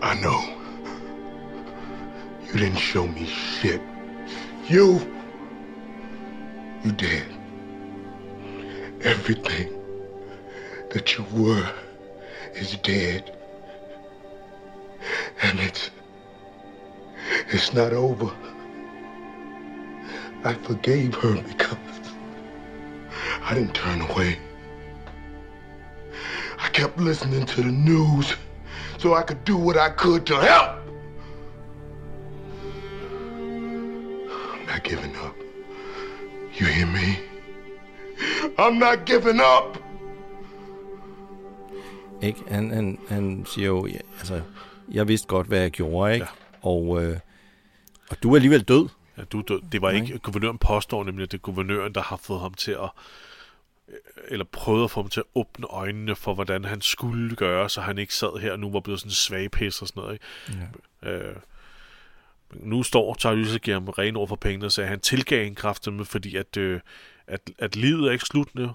I 0.00 0.14
know. 0.18 0.42
You 2.46 2.52
didn't 2.54 2.78
show 2.78 3.06
me 3.06 3.26
shit. 3.26 3.82
You. 4.68 5.00
You 6.82 6.92
did. 6.92 7.26
Everything 9.02 9.78
that 10.88 11.18
you 11.18 11.26
were 11.34 11.70
is 12.54 12.78
dead. 12.78 13.36
And 15.42 15.60
it's 15.60 15.90
it's 17.48 17.74
not 17.74 17.92
over. 17.92 18.30
I 20.44 20.54
forgave 20.54 21.14
her 21.16 21.34
because 21.42 21.76
I 23.50 23.54
didn't 23.54 23.74
turn 23.74 24.00
away. 24.02 24.38
I 26.58 26.68
kept 26.68 26.98
listening 26.98 27.46
to 27.46 27.62
the 27.62 27.72
news 27.72 28.36
so 28.98 29.14
I 29.14 29.22
could 29.22 29.42
do 29.46 29.56
what 29.56 29.78
I 29.78 29.88
could 29.88 30.26
to 30.26 30.36
help. 30.36 30.70
I'm 34.52 34.66
not 34.66 34.84
giving 34.84 35.16
up. 35.16 35.34
You 36.58 36.66
hear 36.66 36.86
me? 36.86 37.18
I'm 38.58 38.78
not 38.78 39.06
giving 39.06 39.40
up. 39.40 39.78
Ikke? 42.22 42.40
Han, 42.48 42.70
han, 42.70 42.98
han 43.08 43.46
siger 43.46 43.66
jo, 43.66 43.86
ja, 43.86 43.98
altså, 44.18 44.42
jeg 44.90 45.08
vidste 45.08 45.28
godt, 45.28 45.46
hvad 45.46 45.60
jeg 45.60 45.70
gjorde, 45.70 46.14
ikke? 46.14 46.26
Ja. 46.26 46.68
Og, 46.68 47.02
øh, 47.02 47.18
og 48.10 48.22
du 48.22 48.30
er 48.30 48.36
alligevel 48.36 48.62
død. 48.62 48.88
Ja, 49.18 49.22
du 49.24 49.38
er 49.38 49.42
død. 49.42 49.60
Det 49.72 49.82
var 49.82 49.90
ikke, 49.90 50.18
guvernøren 50.18 50.58
påstår 50.58 51.04
nemlig, 51.04 51.22
at 51.22 51.32
det 51.32 51.38
er 51.38 51.42
guvernøren, 51.42 51.94
der 51.94 52.02
har 52.02 52.16
fået 52.16 52.40
ham 52.40 52.54
til 52.54 52.72
at 52.72 52.90
eller 54.28 54.44
prøvet 54.44 54.84
at 54.84 54.90
få 54.90 55.02
ham 55.02 55.10
til 55.10 55.20
at 55.20 55.26
åbne 55.34 55.66
øjnene 55.66 56.16
for, 56.16 56.34
hvordan 56.34 56.64
han 56.64 56.80
skulle 56.80 57.36
gøre, 57.36 57.70
så 57.70 57.80
han 57.80 57.98
ikke 57.98 58.14
sad 58.14 58.40
her 58.40 58.52
og 58.52 58.60
nu 58.60 58.70
var 58.70 58.80
blevet 58.80 59.00
sådan 59.00 59.10
en 59.10 59.14
svagpis 59.14 59.82
og 59.82 59.88
sådan 59.88 60.00
noget. 60.00 60.12
Ikke? 60.12 60.64
Ja. 61.02 61.10
Øh, 61.10 61.36
nu 62.50 62.82
står 62.82 63.14
Tyrese 63.14 63.56
og 63.56 63.60
giver 63.60 63.76
ham 63.76 63.88
ren 63.88 64.16
over 64.16 64.26
for 64.26 64.36
pengene 64.36 64.66
at 64.66 64.88
han 64.88 65.00
tilgav 65.00 65.46
en 65.46 65.54
kraft 65.54 65.92
med, 65.92 66.04
fordi 66.04 66.36
at, 66.36 66.56
øh, 66.56 66.80
at, 67.26 67.50
at 67.58 67.76
livet 67.76 68.08
er 68.08 68.12
ikke 68.12 68.24
slut 68.24 68.54
nu. 68.54 68.70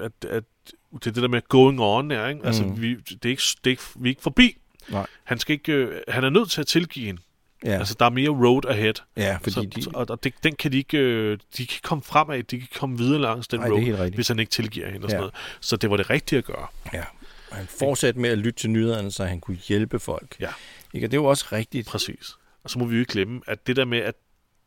At, 0.00 0.12
at, 0.24 0.44
det 0.92 1.06
er 1.06 1.10
det 1.10 1.22
der 1.22 1.28
med 1.28 1.42
going 1.48 1.80
on 1.80 2.10
er, 2.10 2.28
ikke? 2.28 2.40
Altså, 2.44 2.64
Mm. 2.64 2.82
vi, 2.82 2.94
det 2.94 3.24
er 3.24 3.28
ikke, 3.30 3.42
det 3.64 3.66
er 3.66 3.70
ikke, 3.70 3.82
vi 3.96 4.08
er 4.08 4.10
ikke 4.10 4.22
forbi. 4.22 4.56
Nej. 4.88 5.06
Han, 5.24 5.38
skal 5.38 5.52
ikke, 5.52 5.72
øh, 5.72 6.00
han 6.08 6.24
er 6.24 6.30
nødt 6.30 6.50
til 6.50 6.60
at 6.60 6.66
tilgive 6.66 7.06
hende. 7.06 7.20
Ja. 7.64 7.70
Altså, 7.78 7.96
der 7.98 8.04
er 8.06 8.10
mere 8.10 8.30
road 8.30 8.64
ahead. 8.68 8.94
Ja, 9.16 9.36
fordi 9.36 9.50
så, 9.50 9.62
de- 9.76 9.82
så, 9.82 9.90
og, 9.94 10.24
det, 10.24 10.34
den 10.44 10.56
kan 10.56 10.72
de 10.72 10.76
ikke, 10.78 10.98
øh, 10.98 11.38
de 11.56 11.66
kan 11.66 11.80
komme 11.82 12.02
fremad, 12.02 12.42
de 12.42 12.58
kan 12.58 12.68
komme 12.76 12.98
videre 12.98 13.20
langs 13.20 13.48
den 13.48 13.60
er 13.62 13.70
road, 13.70 14.10
hvis 14.14 14.28
han 14.28 14.38
ikke 14.38 14.50
tilgiver 14.50 14.90
hende 14.90 15.04
og 15.04 15.10
sådan 15.10 15.16
Ja. 15.16 15.20
noget. 15.20 15.34
Så 15.60 15.76
det 15.76 15.90
var 15.90 15.96
det 15.96 16.10
rigtige 16.10 16.38
at 16.38 16.44
gøre. 16.44 16.66
Ja. 16.92 17.04
Og 17.50 17.56
han 17.56 17.66
fortsatte 17.66 18.20
med 18.20 18.30
at 18.30 18.38
lytte 18.38 18.60
til 18.60 18.70
nyhederne, 18.70 19.10
så 19.10 19.24
han 19.24 19.40
kunne 19.40 19.56
hjælpe 19.56 19.98
folk. 19.98 20.36
Ja. 20.40 20.48
Ikke? 20.94 21.06
Og 21.06 21.10
det 21.10 21.16
er 21.16 21.20
jo 21.20 21.26
også 21.26 21.46
rigtigt. 21.52 21.86
Præcis. 21.88 22.36
Og 22.64 22.70
så 22.70 22.78
må 22.78 22.84
vi 22.84 22.94
jo 22.94 23.00
ikke 23.00 23.12
glemme, 23.12 23.40
at 23.46 23.66
det 23.66 23.76
der 23.76 23.84
med 23.84 23.98
at 23.98 24.14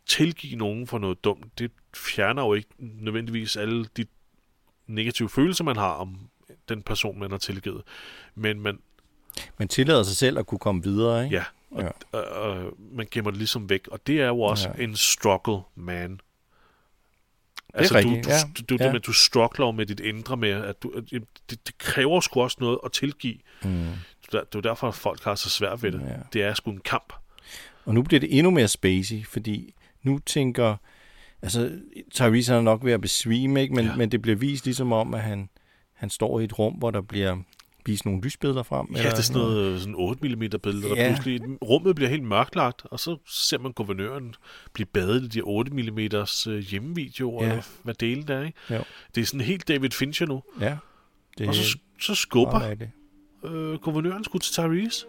tilgive 0.07 0.55
nogen 0.55 0.87
for 0.87 0.97
noget 0.97 1.23
dumt, 1.23 1.59
det 1.59 1.71
fjerner 1.95 2.43
jo 2.45 2.53
ikke 2.53 2.69
nødvendigvis 2.79 3.55
alle 3.55 3.85
de 3.97 4.05
negative 4.87 5.29
følelser, 5.29 5.63
man 5.63 5.75
har 5.75 5.91
om 5.93 6.17
den 6.69 6.81
person, 6.81 7.19
man 7.19 7.31
har 7.31 7.37
tilgivet. 7.37 7.81
Men 8.35 8.59
man, 8.61 8.79
Man 9.57 9.67
tillader 9.67 10.03
sig 10.03 10.15
selv 10.17 10.39
at 10.39 10.45
kunne 10.47 10.59
komme 10.59 10.83
videre, 10.83 11.23
ikke? 11.23 11.35
ja, 11.35 11.43
og, 11.71 11.83
ja. 11.83 12.17
Og, 12.17 12.23
og, 12.25 12.73
man 12.91 13.07
gemmer 13.11 13.31
det 13.31 13.37
ligesom 13.37 13.69
væk. 13.69 13.87
Og 13.87 14.07
det 14.07 14.21
er 14.21 14.27
jo 14.27 14.41
også 14.41 14.69
Ja. 14.69 14.73
ja. 14.77 14.83
en 14.83 14.95
struggle, 14.95 15.59
man. 15.75 16.19
er 17.73 17.77
Altså, 17.79 17.95
rigtigt, 17.97 18.25
du, 18.25 18.29
ja. 18.29 18.35
du, 18.57 18.63
du, 18.69 18.77
Ja. 18.79 18.85
ja. 18.85 18.91
med, 18.91 18.99
du 18.99 19.13
struggler 19.13 19.71
med 19.71 19.85
dit 19.85 19.99
indre 19.99 20.37
med, 20.37 20.49
at 20.49 20.83
du, 20.83 20.93
det, 21.11 21.27
det 21.49 21.77
kræver 21.77 22.19
sgu 22.19 22.41
også 22.41 22.57
noget 22.59 22.79
at 22.85 22.91
tilgive. 22.91 23.37
Mm. 23.63 23.69
Det 24.25 24.33
er 24.33 24.43
det 24.43 24.55
er 24.55 24.61
derfor, 24.61 24.87
at 24.87 24.95
folk 24.95 25.23
har 25.23 25.35
så 25.35 25.49
svært 25.49 25.83
ved 25.83 25.91
det. 25.91 26.01
Ja. 26.01 26.15
Det 26.33 26.43
er 26.43 26.53
sgu 26.53 26.71
en 26.71 26.81
kamp. 26.85 27.13
Og 27.85 27.93
nu 27.93 28.01
bliver 28.01 28.19
det 28.19 28.37
endnu 28.37 28.51
mere 28.51 28.67
spacey, 28.67 29.25
fordi 29.25 29.73
nu 30.03 30.19
tænker... 30.19 30.75
Altså, 31.41 31.71
Tyrese 32.11 32.53
er 32.53 32.61
nok 32.61 32.85
ved 32.85 32.91
at 32.93 33.01
besvime, 33.01 33.61
ikke? 33.61 33.73
Men, 33.75 33.85
ja. 33.85 33.91
Ja. 33.91 33.97
men 33.97 34.11
det 34.11 34.21
bliver 34.21 34.35
vist 34.37 34.65
ligesom 34.65 34.91
om, 34.91 35.13
at 35.13 35.21
han, 35.21 35.49
han 35.93 36.09
står 36.09 36.39
i 36.39 36.43
et 36.43 36.59
rum, 36.59 36.73
hvor 36.73 36.91
der 36.91 37.01
bliver 37.01 37.37
vist 37.85 38.05
nogle 38.05 38.21
lysbilleder 38.21 38.63
frem. 38.63 38.87
Ja, 38.95 39.01
det 39.03 39.17
er 39.17 39.21
sådan 39.21 39.41
noget 39.41 39.81
sådan 39.81 39.95
8 39.97 40.27
mm 40.29 40.39
billede, 40.63 40.89
der 40.89 40.95
Ja. 40.95 41.07
pludselig 41.07 41.41
rummet 41.63 41.95
bliver 41.95 42.09
helt 42.09 42.23
mørklagt, 42.23 42.81
og 42.85 42.99
så 42.99 43.17
ser 43.27 43.59
man 43.59 43.71
guvernøren 43.71 44.35
blive 44.73 44.85
badet 44.85 45.23
i 45.23 45.27
de 45.27 45.41
8 45.41 45.71
mm 45.73 45.97
hjemmevideoer, 46.69 47.45
Ja. 47.45 47.53
ja. 47.53 47.61
hvad 47.83 47.93
delen 47.93 48.31
er, 48.31 48.41
ikke? 48.41 48.57
Jo. 48.69 48.79
Det 49.15 49.21
er 49.21 49.25
sådan 49.25 49.41
helt 49.41 49.67
David 49.67 49.89
Fincher 49.91 50.27
nu. 50.27 50.43
Ja. 50.61 50.77
Det 51.37 51.47
og 51.47 51.55
så, 51.55 51.77
så 52.01 52.15
skubber 52.15 52.59
mærkeligt. 52.59 52.91
øh, 53.45 53.73
guvernøren 53.77 54.23
sgu 54.23 54.37
til 54.37 54.53
Tyrese. 54.53 55.05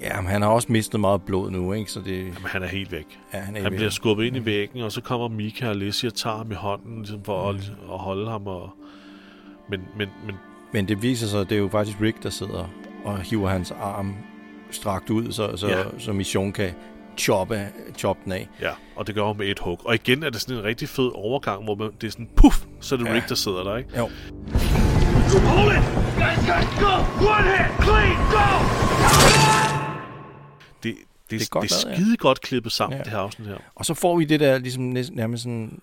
Ja, 0.00 0.20
men 0.20 0.30
han 0.30 0.42
har 0.42 0.48
også 0.48 0.72
mistet 0.72 1.00
meget 1.00 1.22
blod 1.22 1.50
nu, 1.50 1.72
ikke? 1.72 1.90
Så 1.92 2.00
det, 2.00 2.18
Jamen, 2.18 2.36
han 2.44 2.62
er 2.62 2.66
helt 2.66 2.92
væk. 2.92 3.18
ja, 3.34 3.38
han 3.38 3.56
er 3.56 3.62
Han 3.62 3.72
ved- 3.72 3.78
bliver 3.78 3.90
skubbet 3.90 4.24
ind 4.24 4.36
i 4.36 4.44
væggen, 4.44 4.82
og 4.82 4.92
så 4.92 5.00
kommer 5.00 5.28
Mika 5.28 5.68
og 5.68 5.76
Lizzie 5.76 6.08
og 6.08 6.14
tager 6.14 6.36
ham 6.36 6.50
i 6.50 6.54
hånden 6.54 6.98
ligesom 6.98 7.24
for 7.24 7.52
Mm. 7.52 7.58
at, 7.58 7.72
at 7.92 7.98
holde 7.98 8.30
ham. 8.30 8.46
Og... 8.46 8.70
Men, 9.70 9.80
men, 9.98 10.08
men 10.26 10.34
Men 10.72 10.88
det 10.88 11.02
viser 11.02 11.26
sig, 11.26 11.40
at 11.40 11.48
det 11.50 11.54
er 11.54 11.60
jo 11.60 11.68
faktisk 11.68 11.96
Rick, 12.00 12.22
der 12.22 12.30
sidder 12.30 12.68
og 13.04 13.18
hiver 13.20 13.48
hans 13.48 13.70
arm 13.80 14.14
strakt 14.70 15.10
ud, 15.10 15.32
så, 15.32 15.56
så, 15.56 15.68
Ja. 15.68 15.82
så 15.98 16.12
Mission 16.12 16.52
kan 16.52 16.70
choppe, 17.18 17.68
choppe 17.98 18.22
den 18.24 18.32
af. 18.32 18.48
Ja, 18.60 18.70
og 18.96 19.06
det 19.06 19.14
gør 19.14 19.22
hun 19.22 19.38
med 19.38 19.46
et 19.46 19.58
hug. 19.58 19.80
Og 19.84 19.94
igen 19.94 20.22
er 20.22 20.30
det 20.30 20.40
sådan 20.40 20.56
en 20.56 20.64
rigtig 20.64 20.88
fed 20.88 21.10
overgang, 21.14 21.64
hvor 21.64 21.74
man, 21.74 21.90
det 22.00 22.06
er 22.06 22.10
sådan, 22.10 22.28
puff, 22.36 22.56
så 22.80 22.94
er 22.94 22.98
det 22.98 23.06
Ja. 23.06 23.14
Rick, 23.14 23.28
der 23.28 23.34
sidder 23.34 23.62
der, 23.64 23.76
ikke? 23.76 23.90
Jo. 23.98 24.08
Hold 25.46 25.72
it! 25.76 25.82
Guys, 26.16 26.38
guys, 26.50 26.80
go! 26.80 26.92
One 27.34 27.48
hit! 27.56 27.84
Clean! 27.84 28.16
Go! 28.30 28.46
Det, 30.82 30.94
det, 31.30 31.40
Det 31.40 31.42
er 31.42 31.46
godt 31.50 31.62
det 31.62 31.72
er 31.72 31.84
lavet, 31.86 31.98
ja. 31.98 32.02
skide 32.02 32.16
godt 32.16 32.40
klippet 32.40 32.72
sammen, 32.72 32.96
Ja. 32.98 33.02
det 33.04 33.12
her 33.12 33.18
afsnit 33.18 33.48
her. 33.48 33.56
Og 33.74 33.84
så 33.86 33.94
får 33.94 34.16
vi 34.18 34.24
det 34.24 34.40
der 34.40 34.58
ligesom 34.58 34.82
næsten, 34.82 35.16
nærmest 35.16 35.42
sådan 35.42 35.80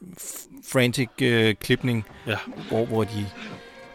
frantic 0.71 1.09
øh, 1.21 1.55
klipning, 1.61 2.05
Ja. 2.27 2.35
hvor, 2.69 2.85
hvor 2.85 3.03
de... 3.03 3.25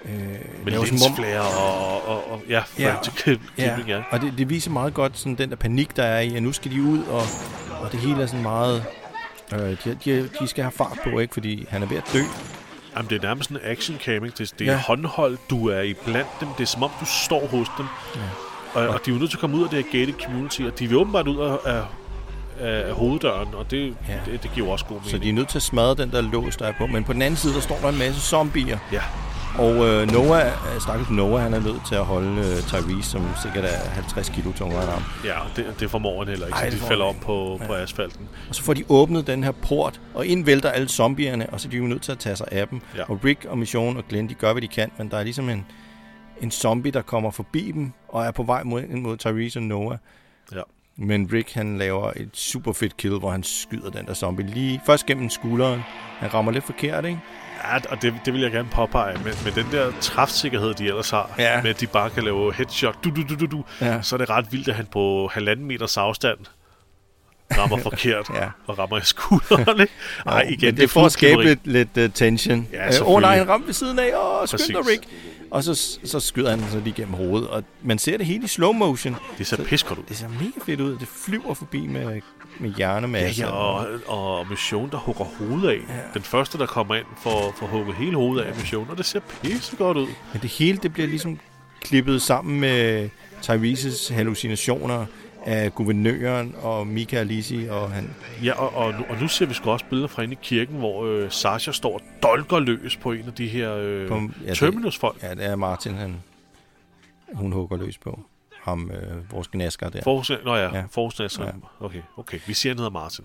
Øh, 0.05 0.65
Med 0.65 0.73
linsflair 0.87 1.41
og, 1.41 2.09
og, 2.09 2.31
og, 2.33 2.43
ja, 2.49 2.63
Ja, 2.79 2.95
klip, 3.17 3.41
ja. 3.59 3.77
ja. 3.89 4.03
og 4.11 4.21
det, 4.21 4.35
det 4.39 4.51
viser 4.51 4.71
meget 4.71 4.95
godt 4.95 5.19
sådan 5.19 5.35
den 5.35 5.51
der 5.51 5.57
panik, 5.57 5.97
der 5.97 6.03
er 6.05 6.21
i, 6.21 6.37
at 6.37 6.43
nu 6.43 6.53
skal 6.53 6.71
de 6.71 6.83
ud, 6.83 7.03
og, 7.05 7.23
og 7.81 7.93
det 7.93 8.01
hele 8.01 8.23
er 8.23 8.27
sådan 8.27 8.43
meget... 8.43 8.85
Øh, 9.53 9.61
de, 9.61 9.97
de, 10.05 10.29
de 10.41 10.47
skal 10.49 10.65
have 10.65 10.73
fart 10.73 10.99
på, 11.05 11.19
ikke? 11.19 11.35
Fordi 11.35 11.67
han 11.71 11.83
er 11.83 11.87
ved 11.87 11.97
at 11.97 12.05
dø. 12.13 12.21
Jamen, 12.97 13.11
det 13.11 13.19
er 13.19 13.23
nærmest 13.23 13.51
en 13.51 13.59
action 13.65 13.99
camming. 14.05 14.39
Det, 14.39 14.53
det 14.59 14.69
er 14.69 14.73
Ja. 14.73 14.79
håndholdt, 14.79 15.41
du 15.51 15.69
er 15.69 15.81
i 15.81 15.95
blandt 15.95 16.29
dem. 16.41 16.49
Det 16.59 16.63
er 16.63 16.67
som 16.67 16.83
om, 16.83 16.91
du 17.01 17.05
står 17.25 17.47
hos 17.47 17.67
dem. 17.79 17.87
Ja. 18.17 18.21
Og, 18.81 18.89
og 18.89 19.01
de 19.07 19.11
er 19.11 19.15
jo 19.15 19.19
nødt 19.21 19.31
til 19.31 19.37
at 19.37 19.41
komme 19.41 19.57
ud 19.57 19.65
af 19.65 19.71
det 19.71 19.85
her 19.85 20.01
gated 20.01 20.15
community, 20.25 20.61
og 20.63 20.79
de 20.79 20.89
vil 20.89 20.97
åbenbart 20.99 21.29
ud 21.29 21.39
af, 21.39 21.59
af, 21.65 21.83
af 22.61 22.93
hoveddøren, 22.93 23.49
og 23.55 23.71
det, 23.71 23.95
Ja. 24.09 24.15
det, 24.33 24.43
det 24.43 24.51
giver 24.55 24.73
også 24.73 24.85
god 24.85 24.97
mening. 24.97 25.11
Så 25.11 25.19
de 25.19 25.29
er 25.29 25.33
nødt 25.33 25.49
til 25.49 25.59
at 25.59 25.63
smadre 25.63 25.95
den 26.03 26.11
der 26.11 26.21
lås, 26.21 26.57
der 26.57 26.67
er 26.67 26.73
på. 26.79 26.87
Men 26.87 27.05
på 27.05 27.13
den 27.13 27.23
anden 27.23 27.37
side, 27.37 27.55
der 27.55 27.61
står 27.61 27.79
der 27.83 27.89
en 27.89 27.99
masse 27.99 28.21
zombier. 28.21 28.79
Ja. 28.93 29.01
Og 29.59 29.75
øh, 29.89 30.11
Noah, 30.13 30.47
øh, 30.47 30.81
stakkels 30.81 31.11
Noah, 31.11 31.43
han 31.43 31.55
er 31.55 31.61
nødt 31.61 31.81
til 31.89 31.95
at 31.95 32.05
holde 32.05 32.41
øh, 32.41 32.63
Tyrese, 32.63 33.11
som 33.11 33.23
sikkert 33.43 33.65
er 33.65 33.89
50 33.91 34.29
kilo 34.29 34.53
tungere 34.53 34.83
end 34.83 34.91
ham. 34.91 35.03
Ja, 35.25 35.39
det, 35.57 35.81
det 35.81 35.91
formår 35.91 36.19
han 36.19 36.29
heller 36.29 36.47
ikke, 36.47 36.57
Ej, 36.59 36.71
så 36.71 36.77
de 36.77 36.83
falder 36.83 37.05
op 37.05 37.15
på, 37.23 37.53
ikke. 37.55 37.67
på 37.67 37.73
Ja. 37.75 37.83
asfalten. 37.83 38.29
Og 38.49 38.55
så 38.55 38.63
får 38.63 38.75
de 38.75 38.85
åbnet 38.89 39.27
den 39.27 39.45
her 39.45 39.51
port, 39.53 40.01
og 40.15 40.27
ind 40.27 40.45
vælter 40.45 40.71
alle 40.71 40.89
zombierne, 40.89 41.51
og 41.51 41.61
så 41.61 41.69
er 41.69 41.71
de 41.71 41.77
jo 41.77 41.85
nødt 41.85 42.03
til 42.03 42.13
at 42.13 42.19
tage 42.19 42.37
sig 42.37 42.47
af 42.51 42.69
dem. 42.69 42.81
Ja. 42.97 43.03
Og 43.09 43.21
Rick 43.25 43.45
og 43.45 43.59
Mission 43.59 43.97
og 43.97 44.05
Glenn, 44.09 44.29
de 44.29 44.35
gør, 44.35 44.53
hvad 44.53 44.63
de 44.63 44.69
kan, 44.69 44.91
men 44.99 45.11
der 45.11 45.17
er 45.19 45.23
ligesom 45.25 45.49
en, 45.49 45.67
en 46.41 46.51
zombie, 46.51 46.93
der 46.93 47.03
kommer 47.03 47.31
forbi 47.31 47.71
dem, 47.71 47.93
og 48.09 48.25
er 48.25 48.31
på 48.31 48.43
vej 48.43 48.63
mod, 48.63 48.83
mod 48.89 49.17
Tyrese 49.17 49.59
og 49.59 49.63
Noah. 49.63 49.99
Ja. 50.55 50.61
Men 50.97 51.31
Rick, 51.33 51.53
han 51.53 51.79
laver 51.79 52.11
et 52.17 52.31
super 52.33 52.73
fedt 52.73 52.97
kill, 52.97 53.19
hvor 53.19 53.31
han 53.31 53.43
skyder 53.43 53.91
den 53.91 54.07
der 54.07 54.15
zombie 54.15 54.47
lige 54.47 54.81
først 54.87 55.07
gennem 55.07 55.31
skulderen. 55.31 55.81
Han 56.19 56.35
rammer 56.35 56.53
lidt 56.53 56.65
forkert, 56.65 57.05
ikke? 57.05 57.19
Ja, 57.65 57.79
og 57.89 58.03
det, 58.03 58.15
det 58.25 58.33
vil 58.33 58.41
jeg 58.43 58.51
gerne 58.51 58.69
påpege. 58.73 59.19
Med, 59.25 59.33
med 59.45 59.53
den 59.53 59.67
der 59.73 59.93
træfsikkerhed, 60.01 60.75
de 60.75 60.85
ellers 60.87 61.11
har, 61.11 61.31
Ja. 61.39 61.63
med 61.63 61.71
at 61.71 61.81
de 61.81 61.87
bare 61.87 62.11
kan 62.11 62.25
lave 62.25 62.55
headshot, 62.55 63.05
du, 63.05 63.11
du, 63.11 63.23
du, 63.29 63.35
du, 63.41 63.47
du, 63.47 63.65
Ja. 63.81 64.03
så 64.03 64.17
er 64.17 64.19
det 64.19 64.31
ret 64.31 64.47
vildt, 64.53 64.69
at 64.69 64.75
han 64.75 64.87
på 64.93 65.31
halvanden 65.35 65.67
meters 65.67 65.97
afstand 65.97 66.39
rammer 67.59 67.77
forkert 67.91 68.31
Ja. 68.35 68.49
og 68.67 68.79
rammer 68.79 68.99
i 68.99 69.05
skulderen. 69.05 69.81
ikke? 69.81 69.93
Ej, 70.27 70.41
igen, 70.43 70.67
men 70.67 70.77
det, 70.77 70.83
er 70.85 70.89
for 70.89 71.07
at 71.07 71.13
skabe 71.13 71.43
lidt, 71.43 71.67
lidt 71.67 71.97
uh, 71.97 72.05
tension. 72.15 72.69
Ja, 72.73 72.87
Øh, 72.87 72.93
Åh 73.03 73.09
oh, 73.15 73.21
nej, 73.21 73.37
han 73.37 73.49
ramte 73.49 73.67
ved 73.67 73.75
siden 73.75 73.99
af. 73.99 74.11
Åh, 74.17 74.41
oh, 74.43 74.47
skynd 74.49 74.77
dig. 74.77 74.87
Rick. 74.89 75.03
Og 75.51 75.65
så, 75.65 75.99
så 76.05 76.21
skyder 76.21 76.51
han 76.51 76.65
så 76.71 76.81
lige 76.81 76.93
gennem 76.95 77.15
hovedet. 77.15 77.49
Og 77.49 77.65
man 77.83 77.99
ser 77.99 78.17
det 78.17 78.27
hele 78.27 78.45
i 78.45 78.47
slow 78.49 78.73
motion. 78.73 79.17
Det 79.39 79.47
ser 79.47 79.65
pissegodt 79.65 79.99
ud. 79.99 80.05
Det 80.09 80.17
ser 80.17 80.29
mega 80.29 80.51
fedt 80.67 80.81
ud. 80.81 80.99
Det 80.99 81.09
flyver 81.27 81.55
forbi 81.55 81.87
med, 81.87 82.21
med 82.63 82.71
Ja, 82.71 82.77
hjernemasse. 82.77 83.43
ja, 83.43 83.51
og, 83.51 83.87
og 84.07 84.47
Mission, 84.51 84.91
der 84.91 84.97
hugger 84.97 85.25
hovedet 85.25 85.69
af. 85.69 85.75
Ja. 85.89 86.01
Den 86.15 86.23
første, 86.23 86.59
der 86.59 86.67
kommer 86.67 86.95
ind, 86.95 87.07
får, 87.23 87.55
får 87.59 87.67
hugget 87.67 87.95
hele 87.97 88.17
hovedet 88.17 88.45
af 88.45 88.55
Mission, 88.57 88.87
og 88.91 88.97
det 88.99 89.07
ser 89.07 89.21
pissegodt 89.43 89.97
ud. 89.97 90.07
Men 90.33 90.43
det 90.43 90.51
hele, 90.51 90.79
det 90.79 90.93
bliver 90.93 91.09
ligesom 91.09 91.39
klippet 91.81 92.23
sammen 92.23 92.61
med 92.61 93.09
Tyrese's 93.43 94.15
hallucinationer 94.15 95.07
af 95.47 95.75
guvernøren 95.75 96.55
og 96.63 96.87
Mika 96.87 97.23
Lizzie 97.23 97.73
og 97.73 97.91
han. 97.91 98.11
Ja, 98.45 98.53
og, 98.53 98.75
og, 98.75 98.93
nu, 98.95 99.05
og 99.09 99.17
nu 99.21 99.29
ser 99.29 99.47
vi 99.47 99.55
sgu 99.55 99.71
også 99.71 99.85
billeder 99.89 100.09
fra 100.09 100.23
inde 100.23 100.35
i 100.35 100.39
kirken, 100.43 100.77
hvor 100.77 101.05
øh, 101.07 101.31
Sasha 101.31 101.73
står 101.73 102.01
dolker 102.23 102.59
løs 102.59 102.97
på 102.97 103.13
en 103.13 103.25
af 103.27 103.33
de 103.33 103.49
her 103.49 103.75
øh, 103.77 104.09
På- 104.09 104.15
ja, 104.45 104.49
det- 104.51 104.59
Terminus-folk. 104.59 105.23
Ja, 105.23 105.35
det 105.35 105.45
er 105.47 105.57
Martin, 105.57 105.95
han, 105.95 106.17
hun 107.35 107.53
hugger 107.53 107.77
løs 107.77 107.99
på. 107.99 108.21
Ham, 108.63 108.91
øh, 108.91 109.33
vores 109.33 109.49
gnasker 109.49 109.89
der. 109.89 110.01
Forhus, 110.03 110.31
nå 110.45 110.55
ja, 110.57 110.77
Ja. 110.77 110.83
Forhus, 110.91 111.21
ja. 111.21 111.47
Okay, 111.81 112.03
okay. 112.17 112.39
Vi 112.47 112.55
siger, 112.55 112.71
han 112.73 112.79
hedder 112.79 112.91
Martin. 112.91 113.25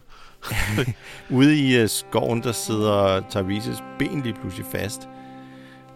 Ude 1.38 1.58
i 1.60 1.84
uh, 1.84 1.90
skoven, 1.90 2.44
der 2.44 2.52
sidder 2.52 3.22
Tyrese's 3.22 3.84
ben 4.00 4.22
lige 4.22 4.34
pludselig 4.34 4.66
fast. 4.72 5.10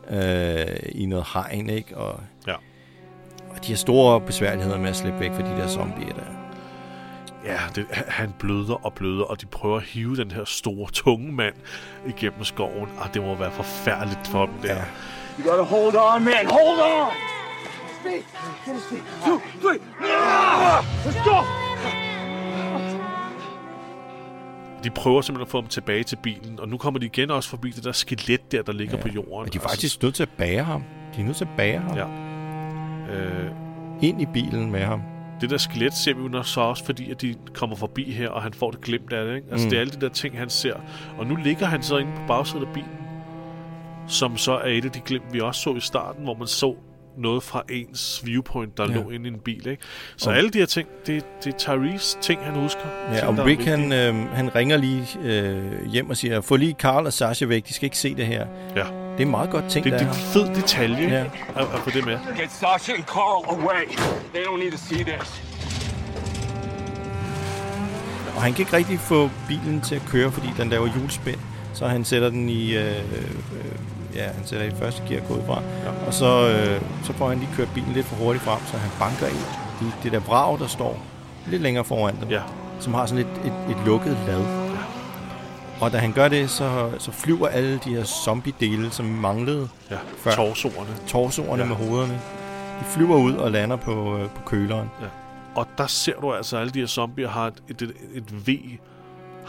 øh, 0.10 0.66
i 0.92 1.06
noget 1.06 1.26
hegn, 1.34 1.70
ikke? 1.70 1.98
Og, 1.98 2.20
Ja. 2.48 2.54
og 3.50 3.66
de 3.66 3.72
har 3.72 3.78
store 3.78 4.22
besværligheder 4.22 4.78
med 4.80 4.90
at 4.90 4.96
slippe 4.96 5.20
væk 5.20 5.32
fra 5.32 5.42
de 5.42 5.50
der 5.62 5.68
zombier 5.68 6.14
der. 6.14 6.24
Ja, 7.46 7.58
det, 7.76 7.86
han 8.08 8.34
bløder 8.40 8.86
og 8.86 8.94
bløder, 8.94 9.24
og 9.24 9.42
de 9.42 9.46
prøver 9.46 9.78
at 9.78 9.84
hive 9.84 10.16
den 10.16 10.32
her 10.32 10.46
store, 10.46 10.90
tunge 10.92 11.32
mand 11.32 11.56
igennem 12.08 12.44
skoven. 12.44 12.90
Og 13.00 13.14
det 13.14 13.22
må 13.22 13.36
være 13.36 13.52
forfærdeligt 13.52 14.28
for 14.28 14.46
dem 14.46 14.56
der. 14.62 14.76
Ja. 14.76 14.84
You 15.40 15.50
gotta 15.50 15.64
hold 15.64 15.96
on, 16.16 16.24
man. 16.26 16.46
Hold 16.46 16.80
on. 17.02 17.31
Speed. 18.02 18.24
A 18.76 18.80
speed. 18.80 19.02
Two, 19.26 19.40
three. 19.62 19.80
Let's 21.06 21.24
go. 21.30 21.38
De 24.84 24.90
prøver 24.90 25.22
simpelthen 25.22 25.42
at 25.48 25.52
få 25.52 25.62
dem 25.62 25.68
tilbage 25.68 26.04
til 26.04 26.16
bilen, 26.16 26.60
og 26.60 26.70
nu 26.70 26.78
kommer 26.78 27.00
de 27.00 27.06
igen 27.06 27.32
også 27.32 27.50
forbi 27.50 27.70
det 27.72 27.84
der 27.84 27.92
skelet 27.92 28.52
der, 28.52 28.62
der 28.64 28.74
ligger 28.74 28.98
ja. 28.98 29.02
på 29.02 29.10
jorden. 29.10 29.48
Og 29.48 29.54
de 29.54 29.58
er 29.58 29.62
faktisk 29.62 30.04
nødt 30.04 30.16
til 30.16 30.24
at 30.24 30.30
bære 30.38 30.64
ham. 30.64 30.84
De 31.16 31.22
er 31.22 31.26
nødt 31.26 31.38
til 31.38 31.46
at 31.46 31.52
bære 31.58 31.80
ham. 31.80 31.98
Ja. 31.98 32.08
Øh, 33.16 33.52
Ind 34.02 34.22
i 34.22 34.26
bilen 34.26 34.72
med 34.72 34.80
ham. 34.80 35.02
det 35.42 35.50
der 35.50 35.58
skelet 35.58 35.94
ser 35.94 36.14
vi 36.14 36.22
jo 36.38 36.44
så 36.44 36.62
også, 36.62 36.86
fordi 36.86 37.12
at 37.12 37.22
de 37.22 37.36
kommer 37.54 37.76
forbi 37.76 38.12
her, 38.12 38.30
og 38.30 38.42
han 38.42 38.54
får 38.54 38.72
det 38.72 38.82
glimt 38.82 39.14
af 39.14 39.26
det. 39.26 39.36
Ikke? 39.36 39.48
Altså, 39.52 39.66
Mm. 39.66 39.68
mm. 39.68 39.70
det 39.70 39.78
er 39.78 39.82
alle 39.82 39.94
de 39.94 40.02
der 40.02 40.10
ting, 40.10 40.38
han 40.38 40.50
ser. 40.50 40.76
Og 41.18 41.26
nu 41.28 41.36
ligger 41.36 41.66
han 41.66 41.84
så 41.84 41.98
inde 41.98 42.12
på 42.16 42.22
bagsiden 42.28 42.68
af 42.68 42.74
bilen, 42.74 42.90
som 44.08 44.38
så 44.38 44.52
er 44.58 44.68
et 44.70 44.86
af 44.86 44.92
de 44.92 45.00
glimt, 45.00 45.34
vi 45.34 45.40
også 45.40 45.62
så 45.62 45.74
i 45.76 45.80
starten, 45.80 46.24
hvor 46.24 46.34
man 46.36 46.48
så 46.48 46.76
noget 47.18 47.44
fra 47.44 47.64
ens 47.70 48.22
viewpoint, 48.26 48.78
der 48.78 48.90
Ja. 48.90 48.96
lå 48.96 49.10
inde 49.10 49.30
i 49.30 49.32
en 49.34 49.40
bil. 49.40 49.68
Ikke? 49.68 49.84
Så 50.18 50.30
Og- 50.30 50.38
alle 50.38 50.50
de 50.50 50.58
her 50.58 50.66
ting, 50.66 50.88
det, 51.06 51.26
det 51.44 51.54
er 51.54 51.58
Tyrese 51.58 52.18
ting, 52.22 52.42
han 52.44 52.56
husker. 52.56 52.82
Ja, 53.12 53.16
ting, 53.18 53.28
og 53.28 53.38
der 53.38 53.46
Rick 53.46 53.66
han, 53.66 53.94
øh, 53.94 54.30
han 54.34 54.56
ringer 54.56 54.78
lige 54.78 55.08
øh, 55.24 55.86
hjem 55.88 56.10
og 56.10 56.18
siger, 56.18 56.42
få 56.42 56.56
lige 56.56 56.74
Carl 56.80 57.06
og 57.06 57.14
Sasha 57.14 57.46
væk, 57.46 57.68
de 57.68 57.74
skal 57.74 57.86
ikke 57.86 57.98
se 57.98 58.16
det 58.16 58.26
her. 58.26 58.46
Ja. 58.76 58.86
Det 59.18 59.22
er 59.22 59.32
meget 59.32 59.50
godt 59.50 59.66
tænkt 59.70 59.86
Det, 59.86 59.94
af 59.94 60.00
det 60.00 60.08
er 60.08 60.12
en 60.12 60.16
fed 60.18 60.56
detalje, 60.62 61.08
Ja. 61.10 61.24
at, 61.62 61.68
at 61.74 61.80
få 61.84 61.90
det 61.90 62.06
med. 62.06 62.18
Get 62.38 62.52
Sasha 62.52 62.94
and 62.94 63.04
Carl 63.04 63.46
away. 63.60 63.86
They 64.34 64.44
don't 64.44 64.60
need 64.64 64.72
to 64.72 64.78
see 64.78 65.04
this. 65.04 65.42
Og 68.36 68.42
han 68.42 68.54
kan 68.54 68.62
ikke 68.62 68.74
rigtig 68.74 69.00
få 69.00 69.30
bilen 69.48 69.82
til 69.82 69.96
at 69.96 70.02
køre, 70.10 70.32
fordi 70.32 70.48
den 70.58 70.70
laver 70.70 70.88
hjulspind. 70.98 71.40
Så 71.74 71.88
han 71.88 72.06
sætter 72.06 72.30
den 72.30 72.50
i, 72.50 72.76
øh, 72.78 72.86
øh, 72.88 73.32
ja, 74.16 74.24
han 74.28 74.46
sætter 74.46 74.66
i 74.66 74.72
første 74.72 75.04
gear 75.10 75.22
gå 75.28 75.34
ud 75.34 75.42
fra. 75.46 75.62
Ja. 75.86 76.06
Og 76.08 76.14
så, 76.14 76.50
øh, 76.50 76.82
så 77.04 77.14
får 77.14 77.30
han 77.30 77.40
lige 77.40 77.50
kørt 77.56 77.68
bilen 77.74 77.94
lidt 77.94 78.06
for 78.06 78.16
hurtigt 78.16 78.44
frem, 78.46 78.60
så 78.66 78.78
han 78.78 78.92
banker 79.00 79.28
ind 79.28 79.46
i 79.82 79.86
det 80.04 80.12
der 80.12 80.20
vrag, 80.20 80.60
der 80.60 80.68
står 80.68 81.00
lidt 81.48 81.62
længere 81.62 81.86
foran 81.86 82.16
dem. 82.22 82.30
Ja. 82.30 82.42
Som 82.80 82.94
har 82.94 83.06
sådan 83.06 83.26
et, 83.26 83.32
et, 83.46 83.54
et 83.78 83.86
lukket 83.86 84.18
lad. 84.28 84.46
Og 85.82 85.92
da 85.92 85.98
han 85.98 86.12
gør 86.12 86.28
det, 86.28 86.50
så, 86.50 86.90
så 87.00 87.12
flyver 87.12 87.48
alle 87.48 87.80
de 87.86 87.90
her 87.96 88.04
zombie-dele, 88.04 88.92
som 88.92 89.06
manglede 89.06 89.68
Ja, 89.92 89.98
før. 90.18 90.32
torsoerne. 90.32 90.90
Torsoerne 91.08 91.64
ja. 91.64 91.68
Med 91.70 91.76
hovederne. 91.76 92.14
De 92.80 92.86
flyver 92.86 93.16
ud 93.18 93.34
og 93.34 93.52
lander 93.52 93.76
på, 93.76 94.18
øh, 94.18 94.30
på 94.30 94.42
køleren. 94.46 94.90
Ja. 95.02 95.08
Og 95.56 95.68
der 95.78 95.88
ser 95.88 96.14
du 96.22 96.34
altså, 96.34 96.56
at 96.56 96.62
alle 96.62 96.72
de 96.74 96.80
her 96.80 96.88
zombier 96.88 97.30
har 97.30 97.48
et, 97.48 97.82
et, 97.82 97.94
et 98.14 98.48
V 98.48 98.50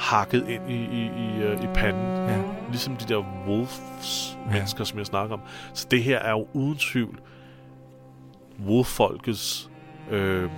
hakket 0.02 0.48
ind 0.48 0.70
i, 0.70 0.74
i, 0.74 1.04
i, 1.06 1.42
øh, 1.42 1.64
i 1.64 1.66
panden. 1.74 2.28
Ja. 2.28 2.42
Ligesom 2.68 2.96
de 2.96 3.14
der 3.14 3.24
wolves 3.48 4.38
Ja. 4.46 4.52
mennesker, 4.52 4.84
som 4.84 4.98
jeg 4.98 5.06
snakker 5.06 5.34
om. 5.34 5.40
Så 5.74 5.86
det 5.90 6.02
her 6.02 6.18
er 6.18 6.30
jo 6.30 6.46
uden 6.52 6.76
tvivl 6.76 7.18
wolf-folkets 8.66 9.70
øh, 10.10 10.50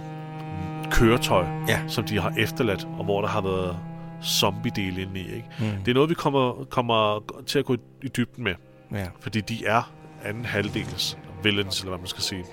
køretøj, 0.90 1.46
Ja. 1.68 1.80
som 1.88 2.04
de 2.04 2.20
har 2.20 2.32
efterladt, 2.38 2.88
og 2.98 3.04
hvor 3.04 3.20
der 3.20 3.28
har 3.28 3.40
været 3.40 3.78
zombie-dele 4.22 5.02
inde 5.02 5.20
i. 5.20 5.24
Ikke? 5.34 5.48
Mm. 5.60 5.66
Det 5.84 5.88
er 5.90 5.94
noget, 5.94 6.10
vi 6.10 6.14
kommer, 6.14 6.64
kommer 6.70 7.20
til 7.46 7.58
at 7.58 7.64
gå 7.64 7.76
i, 8.02 8.08
dybden 8.08 8.44
med. 8.44 8.54
Ja. 8.92 9.06
Fordi 9.20 9.40
de 9.40 9.66
er 9.66 9.92
anden 10.24 10.44
halvdels 10.44 11.18
villains, 11.42 11.80
eller 11.80 11.90
hvad 11.90 11.98
man 11.98 12.06
skal 12.06 12.22
sige. 12.22 12.44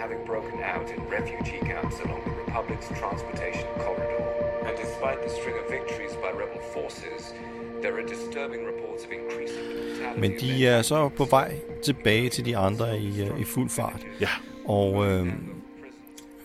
having 0.00 0.20
broken 0.26 0.58
out 0.74 0.88
in 0.96 1.02
refugee 1.16 1.60
camps 1.70 1.96
along 2.04 2.20
the 2.22 2.32
Republic's 2.46 2.88
transportation 3.00 3.68
corridor. 3.84 4.37
And 4.68 4.76
despite 4.76 5.18
the 5.26 5.30
string 5.38 5.56
of 5.62 5.66
victories 5.76 6.14
by 6.24 6.30
rebel 6.42 6.60
forces, 6.74 7.34
there 7.82 7.94
are 7.98 8.06
disturbing 8.14 8.62
reports 8.72 9.04
of 9.04 9.10
increasing 9.18 9.64
brutality. 9.72 10.20
Men 10.20 10.30
de 10.40 10.66
er 10.66 10.82
så 10.82 11.08
på 11.08 11.24
vej 11.24 11.54
tilbage 11.84 12.28
til 12.28 12.44
de 12.44 12.56
andre 12.56 12.98
i, 12.98 13.22
øh, 13.22 13.40
i 13.40 13.44
fuld 13.44 13.70
fart. 13.70 14.06
Ja. 14.20 14.28
Og 14.64 15.06
øh, 15.06 15.26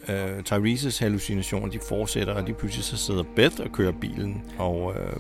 øh, 0.10 0.40
Tyrese's 0.50 1.00
hallucinationer, 1.00 1.68
de 1.68 1.80
fortsætter, 1.80 2.34
og 2.34 2.44
lige 2.44 2.56
pludselig 2.56 2.86
så 2.86 2.98
sidder 2.98 3.24
Beth 3.36 3.56
og 3.60 3.72
kører 3.72 3.92
bilen. 3.92 4.44
Og 4.58 4.94
øh, 4.96 5.14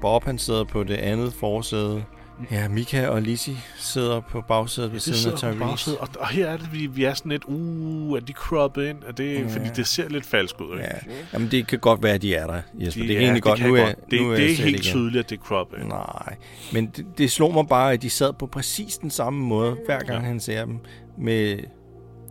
Bob, 0.00 0.24
han 0.24 0.38
sidder 0.38 0.64
på 0.64 0.84
det 0.84 0.96
andet 0.96 1.32
forsæde. 1.32 2.04
Ja, 2.50 2.68
Mika 2.68 3.06
og 3.08 3.22
Lizzie 3.22 3.56
sidder 3.76 4.20
på 4.20 4.40
bagsædet 4.40 4.92
ved 4.92 5.00
siden 5.00 5.32
af 5.32 5.38
Tyrese. 5.38 6.00
og, 6.00 6.08
og 6.20 6.28
her 6.28 6.46
er 6.46 6.56
det, 6.56 6.72
vi, 6.72 6.86
vi 6.86 7.04
er 7.04 7.14
sådan 7.14 7.32
lidt, 7.32 7.44
uh, 7.46 8.16
er 8.16 8.20
de 8.20 8.32
croppet 8.32 8.84
ind? 8.86 8.98
Er 9.06 9.12
det, 9.12 9.34
Ja. 9.34 9.40
ja. 9.40 9.46
Fordi 9.48 9.68
det 9.76 9.86
ser 9.86 10.08
lidt 10.08 10.26
falsk 10.26 10.60
ud, 10.60 10.72
ikke? 10.72 10.84
Ja. 10.84 11.14
Jamen, 11.32 11.50
det 11.50 11.66
kan 11.66 11.78
godt 11.78 12.02
være, 12.02 12.14
at 12.14 12.22
de 12.22 12.34
er 12.34 12.46
der, 12.46 12.60
Jesper. 12.74 13.02
De 13.02 13.08
det 13.08 13.14
er 13.16 13.18
er- 13.18 13.22
egentlig 13.22 13.34
det 13.34 13.50
godt. 13.50 13.62
Nu 13.62 13.74
er, 13.74 13.84
godt. 13.84 14.10
Det- 14.10 14.20
nu 14.22 14.30
er 14.30 14.36
det 14.36 14.44
er 14.50 14.56
helt 14.56 14.68
igen. 14.68 14.80
tydeligt, 14.82 15.24
at 15.24 15.30
det 15.30 15.38
er 15.38 15.42
croppet. 15.42 15.86
Nej, 15.86 16.36
men 16.72 16.86
det, 16.86 17.06
det 17.18 17.30
slog 17.30 17.54
mig 17.54 17.66
bare, 17.68 17.92
at 17.92 18.02
de 18.02 18.10
sad 18.10 18.32
på 18.32 18.46
præcis 18.46 18.96
den 18.98 19.10
samme 19.10 19.40
måde, 19.44 19.76
hver 19.86 19.98
gang 19.98 20.22
ja. 20.22 20.28
han 20.28 20.40
ser 20.40 20.64
dem. 20.64 20.78
Med 21.18 21.58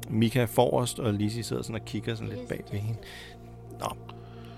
Mika 0.09 0.45
forrest, 0.45 0.99
og 0.99 1.13
Lizzie 1.13 1.43
sidder 1.43 1.61
sådan 1.61 1.75
og 1.75 1.85
kigger 1.85 2.15
sådan 2.15 2.29
lidt 2.29 2.47
bag 2.47 2.63
ved 2.71 2.79
hende. 2.79 2.99
Nå, 3.79 3.87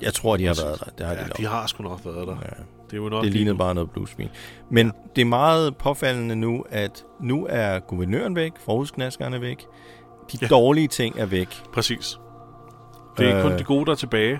jeg 0.02 0.14
tror, 0.14 0.38
de 0.38 0.46
har 0.46 0.58
været 0.64 0.80
der. 0.80 0.86
Det 0.98 1.06
har 1.06 1.14
ja, 1.14 1.24
de, 1.24 1.30
de 1.38 1.46
har 1.48 1.68
sgu 1.68 1.84
nok 1.84 2.00
været 2.06 2.28
der. 2.28 2.36
Ja. 2.42 2.64
Det 2.92 2.94
er 2.98 2.98
jo 3.04 3.10
nok 3.10 3.24
Det 3.24 3.34
lignede 3.34 3.58
bare 3.58 3.76
noget 3.76 3.92
bluescreen. 3.92 4.30
Men 4.70 4.88
ja. 4.88 4.92
det 5.16 5.22
er 5.22 5.26
meget 5.26 5.78
påfaldende 5.78 6.36
nu, 6.36 6.66
at 6.70 7.06
nu 7.22 7.48
er 7.50 7.80
guvernøren 7.80 8.36
væk, 8.36 8.52
forhudsknaskerne 8.66 9.36
er 9.36 9.40
væk, 9.40 9.66
de 10.32 10.38
ja. 10.42 10.48
Dårlige 10.48 10.88
ting 10.88 11.20
er 11.20 11.26
væk. 11.26 11.64
Præcis. 11.74 12.20
Det 13.18 13.30
er 13.30 13.38
Øh, 13.38 13.44
kun 13.44 13.52
de 13.60 13.64
gode, 13.64 13.86
der 13.86 13.92
er 13.92 13.96
tilbage. 13.96 14.40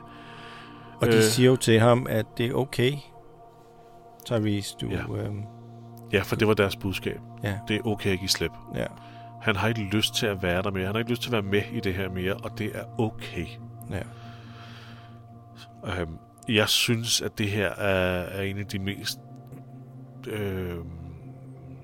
Og 1.02 1.08
de 1.08 1.16
Øh. 1.18 1.24
siger 1.24 1.50
jo 1.50 1.56
til 1.56 1.80
ham, 1.80 2.08
at 2.10 2.26
det 2.38 2.46
er 2.46 2.54
okay, 2.54 2.92
Tyrese, 4.26 4.76
du... 4.82 4.88
Ja. 4.90 5.24
Øhm, 5.24 5.44
Ja, 6.14 6.22
for 6.22 6.36
det 6.36 6.48
var 6.48 6.54
deres 6.54 6.76
budskab. 6.76 7.20
Ja. 7.44 7.54
Det 7.68 7.76
er 7.76 7.82
okay 7.88 8.10
at 8.14 8.20
give 8.20 8.30
slip. 8.30 8.52
Ja. 8.76 8.86
Han 9.42 9.56
har 9.56 9.68
ikke 9.68 9.82
lyst 9.82 10.16
til 10.16 10.26
at 10.26 10.44
være 10.44 10.62
der 10.62 10.72
mere. 10.72 10.86
Han 10.86 10.96
har 10.96 11.00
ikke 11.00 11.12
lyst 11.12 11.22
til 11.22 11.30
at 11.30 11.34
være 11.34 11.42
med 11.52 11.62
i 11.72 11.80
det 11.80 11.94
her 11.94 12.10
mere, 12.10 12.34
og 12.34 12.58
det 12.58 12.72
er 12.76 12.84
okay. 13.00 13.46
Ja. 13.92 14.02
Øhm, 16.02 16.18
jeg 16.50 16.70
synes, 16.70 17.22
at 17.22 17.38
det 17.38 17.50
her 17.50 17.68
er, 17.70 18.24
er 18.24 18.42
en 18.42 18.58
af 18.58 18.66
de 18.66 18.80
mest... 18.80 19.20
Øh, 20.28 20.70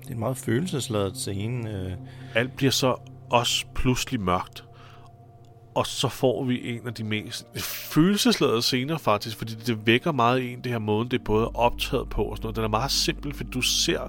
det 0.02 0.10
er 0.10 0.12
en 0.12 0.18
meget 0.18 0.36
følelsesladet 0.36 1.16
scene. 1.16 1.70
Øh. 1.70 1.92
alt 2.34 2.56
bliver 2.56 2.70
så 2.72 2.96
også 3.30 3.66
pludselig 3.74 4.20
mørkt. 4.20 4.64
Og 5.74 5.86
så 5.86 6.08
får 6.08 6.44
vi 6.44 6.68
en 6.76 6.86
af 6.86 6.94
de 6.94 7.04
mest 7.04 7.46
følelsesladede 7.58 8.62
scener 8.62 8.98
faktisk, 8.98 9.36
fordi 9.38 9.54
det 9.54 9.86
vækker 9.86 10.12
meget 10.12 10.40
i 10.40 10.52
en, 10.52 10.60
det 10.64 10.72
her 10.72 10.78
måde, 10.78 11.08
det 11.08 11.20
er 11.20 11.24
både 11.24 11.48
optaget 11.48 12.08
på 12.08 12.22
og 12.22 12.36
sådan 12.36 12.44
noget. 12.44 12.56
Den 12.56 12.64
er 12.64 12.68
meget 12.68 12.90
simpel, 12.90 13.34
fordi 13.34 13.50
du 13.50 13.60
ser 13.60 14.00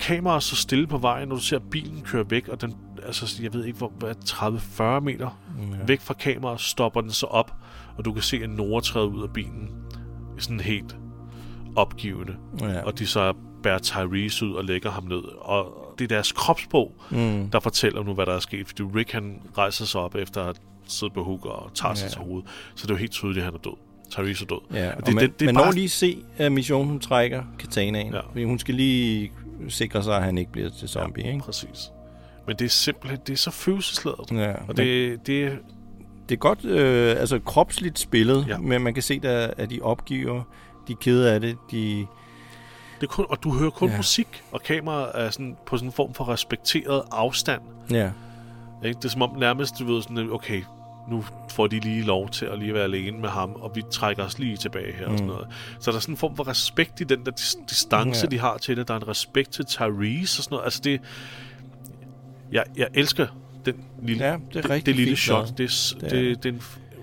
kameraet 0.00 0.42
så 0.42 0.56
stille 0.56 0.86
på 0.86 0.98
vejen, 0.98 1.28
når 1.28 1.36
du 1.36 1.42
ser 1.42 1.58
bilen 1.58 2.02
køre 2.02 2.30
væk, 2.30 2.48
og 2.48 2.60
den, 2.60 2.74
altså, 3.06 3.42
jeg 3.42 3.52
ved 3.54 3.64
ikke, 3.64 3.78
hvor, 3.78 3.92
hvad, 3.98 4.14
30-40 4.98 5.00
meter 5.00 5.40
Ja. 5.72 5.84
væk 5.86 6.00
fra 6.00 6.14
kameraet, 6.14 6.60
stopper 6.60 7.00
den 7.00 7.10
så 7.10 7.26
op, 7.26 7.54
og 7.96 8.04
du 8.04 8.12
kan 8.12 8.22
se 8.22 8.44
en 8.44 8.50
Nora 8.50 8.80
træde 8.80 9.06
ud 9.08 9.22
af 9.22 9.30
bilen. 9.30 9.70
Sådan 10.38 10.60
helt 10.60 10.96
opgivende. 11.76 12.36
Ja. 12.60 12.82
Og 12.82 12.98
de 12.98 13.06
så 13.06 13.32
bærer 13.62 13.78
Tyrese 13.78 14.46
ud 14.46 14.52
og 14.54 14.64
lægger 14.64 14.90
ham 14.90 15.04
ned. 15.04 15.22
Og 15.38 15.94
det 15.98 16.04
er 16.04 16.08
deres 16.08 16.32
kropsprog, 16.32 16.92
Mm. 17.10 17.48
der 17.50 17.60
fortæller 17.60 18.02
nu, 18.02 18.14
hvad 18.14 18.26
der 18.26 18.32
er 18.34 18.38
sket. 18.40 18.66
Fordi 18.66 18.82
Rick, 18.82 19.12
han 19.12 19.40
rejser 19.58 19.84
sig 19.84 20.00
op 20.00 20.14
efter 20.14 20.40
at 20.40 20.46
have 20.46 20.54
siddet 20.86 21.14
på 21.14 21.24
hooker 21.24 21.50
og 21.50 21.70
tager 21.74 21.94
sig 21.94 22.06
Ja. 22.06 22.10
til 22.10 22.20
hovedet. 22.20 22.48
Så 22.74 22.86
det 22.86 22.90
er 22.90 22.94
jo 22.94 22.98
helt 22.98 23.12
tydeligt, 23.12 23.38
at 23.38 23.44
han 23.44 23.54
er 23.54 23.58
død. 23.58 23.76
Tyrese 24.10 24.44
er 24.44 24.48
død. 24.48 24.58
Ja, 24.78 24.90
og 24.90 24.96
og 24.96 25.06
det, 25.06 25.14
man, 25.14 25.32
det, 25.38 25.46
man 25.46 25.54
bare- 25.54 25.64
når 25.64 25.72
lige 25.72 25.88
se, 25.88 26.18
at 26.36 26.52
missionen 26.52 26.88
hun 26.90 27.00
trækker 27.00 27.42
katanaen. 27.58 28.12
Ja. 28.14 28.20
Fordi 28.20 28.44
hun 28.44 28.58
skal 28.58 28.74
lige 28.74 29.32
sikre 29.68 30.02
sig, 30.02 30.16
at 30.16 30.22
han 30.22 30.38
ikke 30.38 30.52
bliver 30.52 30.70
til 30.70 30.88
zombie. 30.88 31.24
Ja, 31.24 31.32
ikke? 31.32 31.44
præcis. 31.44 31.90
Men 32.46 32.56
det 32.56 32.64
er 32.64 32.68
simpelthen, 32.68 33.20
det 33.26 33.32
er 33.32 33.36
så 33.36 33.50
følelsesladet. 33.50 34.32
Ja, 34.32 34.52
og 34.68 34.76
det, 34.76 35.26
det, 35.26 35.58
Det 36.28 36.34
er 36.34 36.38
godt 36.38 36.64
øh, 36.64 37.16
altså 37.20 37.38
kropsligt 37.38 37.98
spillet, 37.98 38.46
Ja. 38.48 38.58
men 38.58 38.82
man 38.82 38.94
kan 38.94 39.02
se, 39.02 39.20
der, 39.20 39.50
at 39.56 39.70
de 39.70 39.80
opgiver, 39.82 40.42
de 40.88 40.92
er 40.92 40.96
kede 41.00 41.32
af 41.32 41.40
det, 41.40 41.56
de... 41.70 42.06
det 43.00 43.08
kun, 43.08 43.26
og 43.28 43.42
du 43.44 43.52
hører 43.52 43.70
kun 43.70 43.90
Ja. 43.90 43.96
musik, 43.96 44.42
og 44.52 44.62
kameraet 44.62 45.10
er 45.14 45.30
sådan, 45.30 45.56
på 45.66 45.76
sådan 45.76 45.88
en 45.88 45.92
form 45.92 46.14
for 46.14 46.28
respekteret 46.28 47.02
afstand. 47.12 47.62
Ja. 47.90 48.10
Ikke? 48.84 48.96
Det 48.98 49.04
er 49.04 49.08
som 49.08 49.22
om 49.22 49.36
nærmest, 49.38 49.74
du 49.78 49.84
ved, 49.94 50.02
sådan, 50.02 50.30
okay, 50.32 50.62
nu 51.10 51.24
får 51.50 51.66
de 51.66 51.80
lige 51.80 52.02
lov 52.02 52.28
til 52.28 52.46
at 52.46 52.58
lige 52.58 52.74
være 52.74 52.84
alene 52.84 53.18
med 53.18 53.28
ham, 53.28 53.52
og 53.52 53.72
vi 53.74 53.82
trækker 53.92 54.24
os 54.24 54.38
lige 54.38 54.56
tilbage 54.56 54.92
her 54.92 55.06
mm. 55.06 55.12
og 55.12 55.18
sådan 55.18 55.30
Mm. 55.30 55.34
noget. 55.36 55.48
Så 55.80 55.90
der 55.90 55.96
er 55.96 56.00
sådan 56.00 56.12
en 56.12 56.16
form 56.16 56.36
for 56.36 56.48
respekt 56.48 57.00
i 57.00 57.04
den 57.04 57.26
der 57.26 57.32
dis- 57.40 57.64
distance, 57.70 58.20
ja. 58.24 58.30
de 58.30 58.38
har 58.38 58.56
til 58.58 58.76
det. 58.76 58.88
Der 58.88 58.94
er 58.94 58.98
en 58.98 59.08
respekt 59.08 59.50
til 59.50 59.64
Tyrese 59.64 60.40
og 60.40 60.44
sådan 60.44 60.54
noget. 60.54 60.64
Altså 60.64 60.80
det... 60.84 61.00
Jeg, 62.52 62.64
jeg 62.76 62.86
elsker 62.94 63.26
den 63.66 63.74
lille, 64.02 64.24
Ja, 64.24 64.36
det 64.54 64.64
er 64.64 64.68
det, 64.74 64.86
det 64.86 64.96
lille 64.96 65.16
shot. 65.16 65.58
Det 65.58 65.64
er, 65.64 65.94
Det 66.00 66.10
det, 66.10 66.10
det, 66.10 66.42
det, 66.42 66.48
er 66.48 66.52
en, 66.52 66.60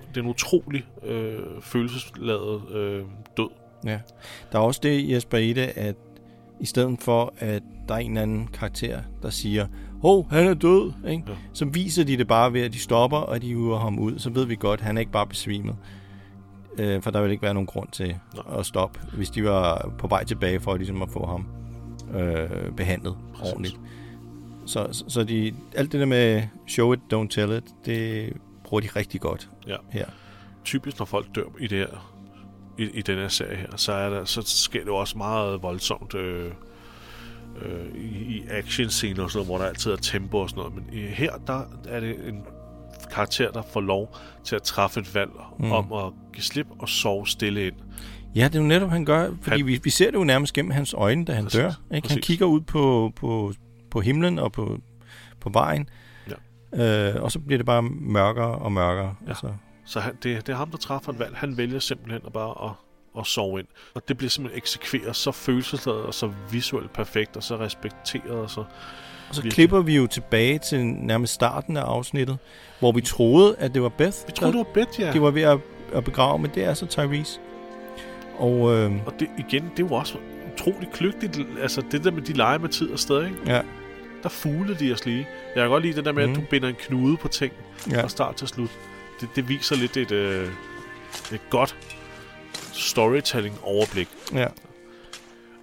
det 0.08 0.16
er 0.16 0.20
en 0.20 0.28
utrolig 0.30 0.84
øh, 1.06 1.38
følelsesladet 1.60 2.60
øh, 2.74 3.02
død. 3.36 3.48
Ja. 3.86 3.98
Der 4.52 4.58
er 4.58 4.62
også 4.62 4.80
det, 4.82 5.10
Jesper, 5.10 5.38
i 5.38 5.52
det, 5.52 5.72
at 5.76 5.94
i 6.60 6.66
stedet 6.66 6.96
for, 7.00 7.34
at 7.38 7.62
der 7.88 7.94
er 7.94 7.98
en 7.98 8.10
eller 8.10 8.22
anden 8.22 8.46
karakter, 8.52 9.00
der 9.22 9.30
siger, 9.30 9.66
hov, 10.02 10.26
han 10.30 10.46
er 10.46 10.54
død, 10.54 10.92
ikke? 11.08 11.22
Ja. 11.28 11.32
så 11.52 11.64
viser 11.64 12.04
de 12.04 12.16
det 12.16 12.28
bare 12.28 12.52
ved, 12.52 12.60
at 12.60 12.72
de 12.72 12.78
stopper, 12.78 13.16
og 13.18 13.42
de 13.42 13.46
hiver 13.46 13.78
ham 13.78 13.98
ud. 13.98 14.18
Så 14.18 14.30
ved 14.30 14.44
vi 14.44 14.56
godt, 14.56 14.80
at 14.80 14.86
han 14.86 14.96
er 14.96 15.00
ikke 15.00 15.12
bare 15.12 15.26
besvimet. 15.26 15.76
Øh, 16.78 17.02
for 17.02 17.10
der 17.10 17.22
vil 17.22 17.30
ikke 17.30 17.42
være 17.42 17.54
nogen 17.54 17.66
grund 17.66 17.88
til 17.92 18.06
Nej. 18.06 18.58
at 18.58 18.66
stoppe, 18.66 19.00
hvis 19.16 19.30
de 19.30 19.44
var 19.44 19.92
på 19.98 20.06
vej 20.06 20.24
tilbage 20.24 20.60
for 20.60 20.76
ligesom 20.76 21.02
at 21.02 21.10
få 21.10 21.26
ham 21.26 21.46
øh, 22.20 22.72
behandlet 22.76 23.16
Præcis. 23.34 23.52
ordentligt. 23.52 23.76
Så, 24.66 24.88
så, 24.92 25.04
så 25.08 25.24
de, 25.24 25.54
alt 25.74 25.92
det 25.92 26.00
der 26.00 26.06
med 26.06 26.42
show 26.68 26.92
it, 26.92 27.00
don't 27.14 27.28
tell 27.28 27.52
it, 27.56 27.64
det 27.86 28.32
bruger 28.64 28.80
de 28.80 28.88
rigtig 28.96 29.20
godt 29.20 29.50
Ja. 29.66 29.76
her. 29.90 30.06
Typisk, 30.64 30.98
når 30.98 31.06
folk 31.06 31.26
dør 31.34 31.42
i 31.60 31.66
det 31.66 31.78
her, 31.78 32.14
i, 32.78 32.82
i 32.94 33.02
den 33.02 33.18
her 33.18 33.28
serie 33.28 33.56
her, 33.56 33.76
så, 33.76 33.92
er 33.92 34.10
der, 34.10 34.24
så 34.24 34.42
sker 34.44 34.80
det 34.80 34.86
jo 34.86 34.96
også 34.96 35.18
meget 35.18 35.62
voldsomt 35.62 36.14
øh, 36.14 36.50
øh, 37.62 37.94
i, 38.02 38.06
i 38.36 38.42
action-scener 38.50 39.22
og 39.22 39.30
sådan 39.30 39.46
noget, 39.46 39.48
hvor 39.48 39.58
der 39.58 39.64
altid 39.70 39.92
er 39.92 39.96
tempo 39.96 40.36
og 40.38 40.50
sådan 40.50 40.60
noget. 40.62 40.74
Men 40.74 40.84
her, 41.08 41.32
der 41.46 41.62
er 41.88 42.00
det 42.00 42.28
en 42.28 42.42
karakter, 43.10 43.50
der 43.50 43.62
får 43.72 43.80
lov 43.80 44.16
til 44.44 44.56
at 44.56 44.62
træffe 44.62 45.00
et 45.00 45.14
valg 45.14 45.30
Mm. 45.58 45.72
om 45.72 45.92
at 45.92 46.12
give 46.32 46.42
slip 46.44 46.66
og 46.78 46.88
sove 46.88 47.26
stille 47.26 47.66
ind. 47.66 47.74
Ja, 48.34 48.44
det 48.44 48.54
er 48.54 48.60
jo 48.60 48.66
netop, 48.66 48.90
han 48.90 49.04
gør, 49.04 49.30
fordi 49.42 49.56
Han- 49.56 49.66
vi, 49.66 49.80
vi 49.84 49.90
ser 49.90 50.10
det 50.10 50.18
jo 50.18 50.24
nærmest 50.24 50.52
gennem 50.54 50.70
hans 50.70 50.94
øjne, 50.94 51.24
da 51.24 51.32
han 51.32 51.44
Præcis, 51.44 51.60
dør. 51.60 51.72
Ikke? 51.96 52.08
Han 52.08 52.18
kigger 52.20 52.46
ud 52.46 52.60
på, 52.60 53.12
på, 53.16 53.52
på 53.92 54.00
himlen 54.00 54.38
og 54.38 54.52
på, 54.52 54.78
på 55.40 55.50
vejen, 55.52 55.88
Ja. 56.76 57.10
øh, 57.14 57.22
og 57.22 57.32
så 57.32 57.38
bliver 57.38 57.58
det 57.58 57.66
bare 57.66 57.82
mørkere 57.82 58.54
og 58.54 58.72
mørkere. 58.72 59.14
Ja. 59.24 59.28
Altså, 59.28 59.46
Så 59.84 60.00
han, 60.00 60.12
det, 60.22 60.46
det 60.46 60.52
er 60.52 60.56
ham, 60.56 60.70
der 60.70 60.78
træffer 60.78 61.12
et 61.12 61.18
valg. 61.18 61.36
Han 61.36 61.56
vælger 61.56 61.78
simpelthen 61.78 62.20
at 62.26 62.32
bare 62.32 62.64
at, 62.68 62.72
at 63.20 63.26
sove 63.26 63.58
ind. 63.60 63.66
Og 63.94 64.08
det 64.08 64.16
bliver 64.16 64.30
simpelthen 64.30 64.58
eksekveret 64.58 65.16
så 65.16 65.32
følelsesladet 65.32 66.02
og 66.02 66.14
så 66.14 66.30
visuelt 66.50 66.92
perfekt 66.92 67.36
og 67.36 67.42
så 67.42 67.56
respekteret. 67.58 68.30
Og 68.30 68.50
så, 68.50 68.60
og 68.60 68.66
så 69.30 69.42
virkelig- 69.42 69.52
klipper 69.54 69.80
vi 69.80 69.96
jo 69.96 70.06
tilbage 70.06 70.58
til 70.58 70.86
nærmest 70.86 71.32
starten 71.34 71.76
af 71.76 71.82
afsnittet, 71.82 72.38
hvor 72.78 72.92
vi 72.92 73.00
troede, 73.00 73.56
at 73.58 73.74
det 73.74 73.82
var 73.82 73.88
Beth. 73.88 74.16
Vi 74.26 74.32
troede, 74.32 74.52
det 74.52 74.58
var 74.58 74.72
Beth, 74.74 75.00
ja. 75.00 75.12
De 75.12 75.22
var 75.22 75.30
ved 75.30 75.42
at, 75.42 75.58
at 75.92 76.04
begrave, 76.04 76.38
men 76.38 76.50
det 76.54 76.64
er 76.64 76.74
så 76.74 76.86
Tyrese. 76.86 77.40
Og 78.38 78.74
øh, 78.74 78.92
Og 79.06 79.12
det, 79.20 79.28
igen, 79.38 79.70
det 79.76 79.80
jo 79.90 79.94
også 79.94 80.18
utroligt 80.54 80.92
kløgtigt. 80.92 81.40
Altså 81.60 81.82
det 81.90 82.04
der 82.04 82.10
med, 82.10 82.22
de 82.22 82.32
leger 82.32 82.58
med 82.58 82.68
tid 82.68 82.90
og 82.90 82.98
sted, 82.98 83.24
ikke? 83.24 83.36
ja, 83.46 83.62
Der 84.22 84.28
fuglede 84.28 84.86
de 84.86 84.92
os 84.92 85.04
lige. 85.06 85.28
Jeg 85.54 85.62
kan 85.62 85.68
godt 85.70 85.82
lide 85.82 85.96
det 85.96 86.04
der 86.04 86.12
med, 86.12 86.26
Mhm. 86.26 86.34
at 86.36 86.40
du 86.40 86.46
binder 86.50 86.68
en 86.68 86.74
knude 86.74 87.16
på 87.16 87.28
ting 87.28 87.52
Ja. 87.90 88.02
fra 88.02 88.08
start 88.08 88.36
til 88.36 88.48
slut. 88.48 88.70
Det, 89.20 89.28
det 89.36 89.48
viser 89.48 89.76
lidt 89.76 89.96
et, 89.96 90.10
øh, 90.12 90.48
et 91.32 91.40
godt 91.50 91.76
storytelling-overblik. 92.72 94.08
ja, 94.34 94.46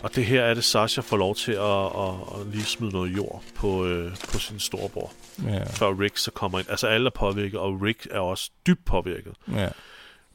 Og 0.04 0.16
det 0.16 0.26
her 0.26 0.44
er 0.44 0.54
det, 0.54 0.64
Sasha 0.64 1.02
får 1.02 1.18
lov 1.18 1.36
til 1.36 1.52
at, 1.52 1.86
at, 1.86 2.42
at 2.42 2.48
lige 2.54 2.64
smide 2.66 2.92
noget 2.92 3.16
jord 3.18 3.44
på, 3.56 3.86
øh, 3.86 4.12
på 4.34 4.40
sin 4.40 4.60
storebror. 4.60 5.12
ja, 5.46 5.64
Før 5.64 6.00
Rick 6.00 6.18
så 6.18 6.32
kommer 6.32 6.60
ind. 6.60 6.70
Altså 6.70 6.88
alle 6.88 7.06
er 7.06 7.12
påvirket, 7.12 7.60
og 7.60 7.82
Rick 7.82 8.08
er 8.12 8.20
også 8.20 8.52
dybt 8.68 8.86
påvirket. 8.86 9.34
ja. 9.54 9.70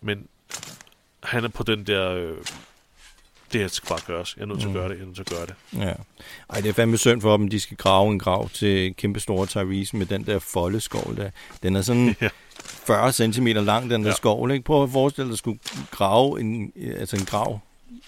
Men 0.00 0.28
han 1.22 1.44
er 1.44 1.48
på 1.48 1.62
den 1.62 1.84
der... 1.86 2.10
Øh, 2.10 2.36
det 3.54 3.60
her 3.62 3.68
skal 3.68 3.88
bare 3.88 4.00
gøres. 4.06 4.34
Jeg 4.36 4.42
er 4.42 4.46
nødt 4.46 4.60
til 4.60 4.68
Mm. 4.68 4.74
at 4.76 4.80
gøre 4.80 4.88
det. 4.88 4.94
Jeg 4.94 5.02
er 5.02 5.06
nødt 5.06 5.16
til 5.16 5.22
at 5.22 5.30
gøre 5.30 5.46
det. 5.46 5.54
Ja. 5.86 5.92
Ej, 6.50 6.60
det 6.60 6.68
er 6.68 6.72
fandme 6.72 6.96
synd 6.98 7.20
for 7.20 7.36
dem, 7.36 7.48
de 7.48 7.60
skal 7.60 7.76
grave 7.76 8.12
en 8.12 8.18
grav 8.18 8.48
til 8.48 8.94
kæmpe 8.96 9.20
store 9.20 9.46
Tyrese 9.46 9.96
med 9.96 10.06
den 10.06 10.26
der 10.26 10.38
foldeskål 10.38 11.16
der. 11.16 11.30
Den 11.62 11.76
er 11.76 11.82
sådan 11.82 12.16
Ja. 12.20 12.28
40 12.86 13.12
cm 13.12 13.46
lang, 13.46 13.90
den 13.90 14.02
der 14.02 14.08
Ja. 14.08 14.14
skovl. 14.14 14.50
Ikke? 14.50 14.64
Prøv 14.64 14.82
at 14.82 14.90
forestille 14.90 15.26
dig, 15.28 15.32
at 15.32 15.38
skulle 15.38 15.58
grave 15.90 16.40
en, 16.40 16.72
altså 16.98 17.16
en 17.16 17.24
grav 17.24 17.60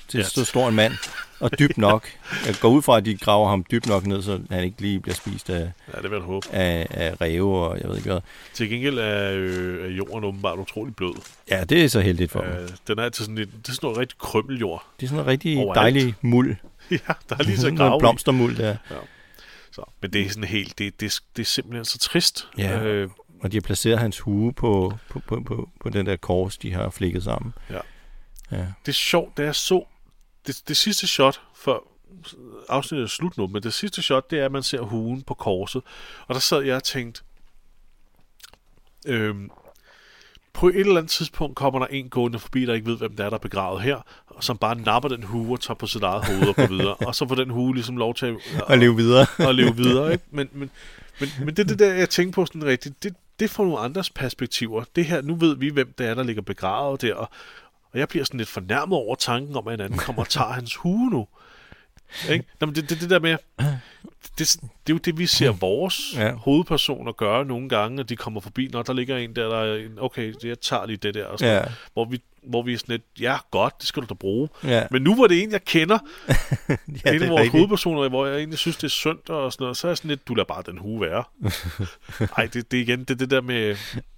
til 0.09 0.19
Ja. 0.19 0.25
så 0.25 0.45
stor 0.45 0.69
en 0.69 0.75
mand, 0.75 0.93
og 1.41 1.59
dybt 1.59 1.79
nok. 1.79 2.09
Jeg 2.47 2.55
går 2.61 2.69
ud 2.69 2.83
fra, 2.83 2.97
at 2.97 3.05
de 3.05 3.17
graver 3.17 3.49
ham 3.49 3.65
dybt 3.71 3.87
nok 3.87 4.07
ned, 4.07 4.23
så 4.23 4.41
han 4.51 4.65
ikke 4.65 4.81
lige 4.81 5.01
bliver 5.01 5.15
spist 5.15 5.51
af, 5.51 5.73
Ja, 5.95 6.01
det 6.03 6.11
vil 6.11 6.17
jeg 6.17 6.25
håbe. 6.25 6.47
af, 6.53 6.87
af 6.91 7.21
ræve 7.21 7.59
og 7.69 7.81
jeg 7.81 7.89
ved 7.89 7.97
ikke 7.97 8.11
hvad. 8.11 8.21
Til 8.55 8.69
gengæld 8.71 8.99
er, 8.99 9.33
øh, 9.33 9.85
er 9.85 9.89
jorden 9.97 10.25
åbenbart 10.25 10.59
utrolig 10.59 10.97
blød. 10.97 11.15
Ja, 11.51 11.65
det 11.65 11.85
er 11.85 11.89
så 11.89 12.01
heldigt 12.01 12.31
for. 12.33 12.43
Øh, 12.43 12.69
den 12.89 12.99
er 12.99 13.03
altid 13.03 13.25
sådan 13.25 13.35
lidt, 13.39 13.51
det 13.53 13.69
er 13.69 13.73
sådan 13.73 13.87
noget 13.87 13.99
rigtig 13.99 14.19
krømmeljord. 14.19 14.87
Det 15.01 15.07
er 15.07 15.09
sådan 15.11 15.21
en 15.25 15.27
rigtig 15.27 15.59
overalt. 15.59 15.75
dejlig 15.95 16.15
muld. 16.21 16.57
ja, 16.91 16.97
der 17.29 17.37
er 17.39 17.43
lige 17.43 17.57
så 17.57 17.61
Sådan 17.67 17.77
grav 17.77 18.01
blomstermuld 18.01 18.57
der. 18.57 18.77
Ja. 18.91 18.97
Så, 19.73 19.83
men 20.03 20.13
det 20.13 20.21
er 20.23 20.29
sådan 20.29 20.45
helt, 20.45 20.79
det, 20.79 21.01
det, 21.01 21.21
det 21.37 21.43
er 21.43 21.47
simpelthen 21.47 21.85
så 21.85 21.99
trist. 21.99 22.49
Ja. 22.59 22.83
Øh, 22.85 23.09
Og 23.43 23.53
de 23.53 23.57
har 23.57 23.61
placeret 23.61 23.99
hans 23.99 24.19
hue 24.21 24.53
på, 24.53 24.93
på, 25.11 25.21
på, 25.27 25.41
på, 25.47 25.69
på 25.81 25.89
den 25.89 26.07
der 26.07 26.17
kors, 26.17 26.57
de 26.59 26.73
har 26.73 26.91
flikket 26.91 27.23
sammen. 27.25 27.55
Ja. 27.71 27.79
Ja. 28.53 28.57
det 28.57 28.89
er 28.89 28.93
sjovt, 28.93 29.37
da 29.37 29.43
jeg 29.43 29.55
så 29.55 29.87
det, 30.47 30.63
det 30.69 30.77
sidste 30.77 31.07
shot, 31.07 31.41
før 31.55 31.79
afsnittet 32.69 33.05
er 33.05 33.09
slut 33.09 33.39
nu, 33.39 33.47
men 33.47 33.63
det 33.63 33.75
sidste 33.75 34.03
shot, 34.03 34.31
det 34.31 34.39
er, 34.39 34.45
at 34.45 34.53
man 34.53 34.63
ser 34.63 34.81
hugen 34.81 35.23
på 35.23 35.35
korset. 35.35 35.83
Og 36.27 36.35
der 36.35 36.41
sad 36.41 36.63
jeg 36.63 36.77
og 36.77 36.85
tænkte, 36.85 37.23
øhm, 39.07 39.51
på 40.53 40.69
et 40.69 40.77
eller 40.81 40.97
andet 40.97 41.11
tidspunkt 41.11 41.57
kommer 41.57 41.79
der 41.79 41.87
en 41.87 42.09
gående 42.09 42.39
forbi, 42.39 42.65
der 42.65 42.75
ikke 42.75 42.87
ved, 42.87 42.97
hvem 42.97 43.11
det 43.11 43.21
er, 43.25 43.31
der 43.31 43.37
er 43.37 43.41
begravet 43.41 43.83
her, 43.83 44.01
og 44.27 44.45
som 44.45 44.59
bare 44.59 44.75
napper 44.75 45.09
den 45.09 45.23
hue 45.23 45.55
og 45.55 45.61
tager 45.61 45.77
på 45.77 45.87
sit 45.87 46.03
eget 46.03 46.25
hoved 46.25 46.49
og 46.49 46.57
går 46.57 46.67
videre. 46.67 46.95
og 46.95 47.15
så 47.15 47.29
får 47.29 47.35
den 47.35 47.51
hue 47.51 47.75
ligesom 47.75 47.97
lov 47.97 48.15
til 48.15 48.27
at, 48.27 48.37
Og 48.71 48.79
leve 48.79 48.97
videre. 48.97 49.27
og 49.39 49.55
leve 49.55 49.77
videre. 49.77 50.13
Ikke? 50.13 50.25
Men, 50.31 50.49
men, 50.53 50.71
men, 51.21 51.29
men 51.41 51.57
det 51.57 51.69
det 51.69 51.79
der, 51.79 51.95
jeg 51.95 52.11
tænker 52.11 52.33
på 52.33 52.47
sådan 52.47 52.65
rigtigt, 52.65 53.03
det, 53.03 53.15
det 53.41 53.51
får 53.51 53.65
nogle 53.65 53.79
andres 53.79 54.11
perspektiver. 54.11 54.85
Det 54.97 55.05
her, 55.05 55.23
nu 55.23 55.35
ved 55.35 55.57
vi, 55.57 55.69
hvem 55.69 55.95
det 55.99 56.07
er, 56.07 56.15
der 56.15 56.23
ligger 56.23 56.43
begravet 56.43 57.03
der, 57.03 57.15
og, 57.15 57.31
og 57.97 58.01
jeg 58.01 58.09
bliver 58.09 58.25
sådan 58.25 58.39
lidt 58.39 58.49
fornærmet 58.49 58.99
over 58.99 59.15
tanken 59.15 59.57
om, 59.57 59.69
at 59.69 59.75
en 59.75 59.81
anden 59.81 59.99
kommer 59.99 60.23
og 60.23 60.29
tager 60.29 60.53
hans 60.53 60.75
hue 60.77 61.11
nu. 61.11 61.27
Ikke? 62.31 62.45
Nå, 62.61 62.67
men 62.67 62.75
det, 62.75 62.91
det, 62.91 63.01
det 63.01 63.11
der 63.11 63.19
med, 63.21 63.37
det, 64.39 64.57
det 64.61 64.63
er 64.63 64.91
jo 64.91 64.97
det, 64.99 65.19
vi 65.19 65.27
ser 65.27 65.51
vores 65.51 66.01
Ja. 66.17 66.33
hovedpersoner 66.33 67.13
gøre 67.13 67.45
nogle 67.45 67.69
gange, 67.69 68.01
at 68.01 68.09
de 68.09 68.17
kommer 68.17 68.41
forbi, 68.41 68.69
når 68.73 68.83
der 68.83 68.93
ligger 68.93 69.17
en 69.17 69.37
der, 69.37 69.49
der 69.49 69.57
er 69.59 69.77
en, 69.77 69.93
okay, 69.99 70.35
jeg 70.45 70.61
tager 70.61 70.87
lige 70.87 70.97
det 70.97 71.15
der, 71.15 71.25
og 71.27 71.39
sådan, 71.39 71.55
Ja. 71.55 71.73
hvor, 71.93 72.05
vi, 72.05 72.23
hvor 72.43 72.63
vi 72.63 72.73
er 72.73 72.79
sådan 72.79 72.93
lidt, 72.93 73.03
ja, 73.21 73.37
godt, 73.51 73.75
det 73.81 73.89
skal 73.89 74.03
du 74.03 74.07
da 74.09 74.15
bruge. 74.15 74.49
Ja. 74.65 74.87
Men 74.91 75.03
nu 75.03 75.17
var 75.21 75.27
det 75.27 75.43
en, 75.43 75.53
jeg 75.53 75.65
kender, 75.65 75.99
Ja, 76.69 76.75
det 77.05 77.15
en 77.15 77.23
af 77.23 77.29
vores 77.31 77.49
hovedpersoner, 77.49 78.09
hvor 78.09 78.27
jeg 78.27 78.37
egentlig 78.39 78.59
synes, 78.59 78.77
det 78.77 78.85
er 78.85 78.89
synd 78.89 79.29
og 79.31 79.53
sådan 79.53 79.65
noget, 79.65 79.77
så 79.77 79.87
er 79.87 79.91
jeg 79.91 79.97
sådan 79.97 80.09
lidt, 80.09 80.29
du 80.29 80.35
lader 80.35 80.47
bare 80.49 80.63
den 80.67 80.79
hue 80.79 81.01
være. 81.01 81.25
Ej, 82.39 82.47
det, 82.47 82.71
det 82.71 82.77
er 82.79 82.83
igen, 82.83 83.05
det 83.05 83.21
det 83.21 83.31
der 83.31 83.41
med, 83.41 83.77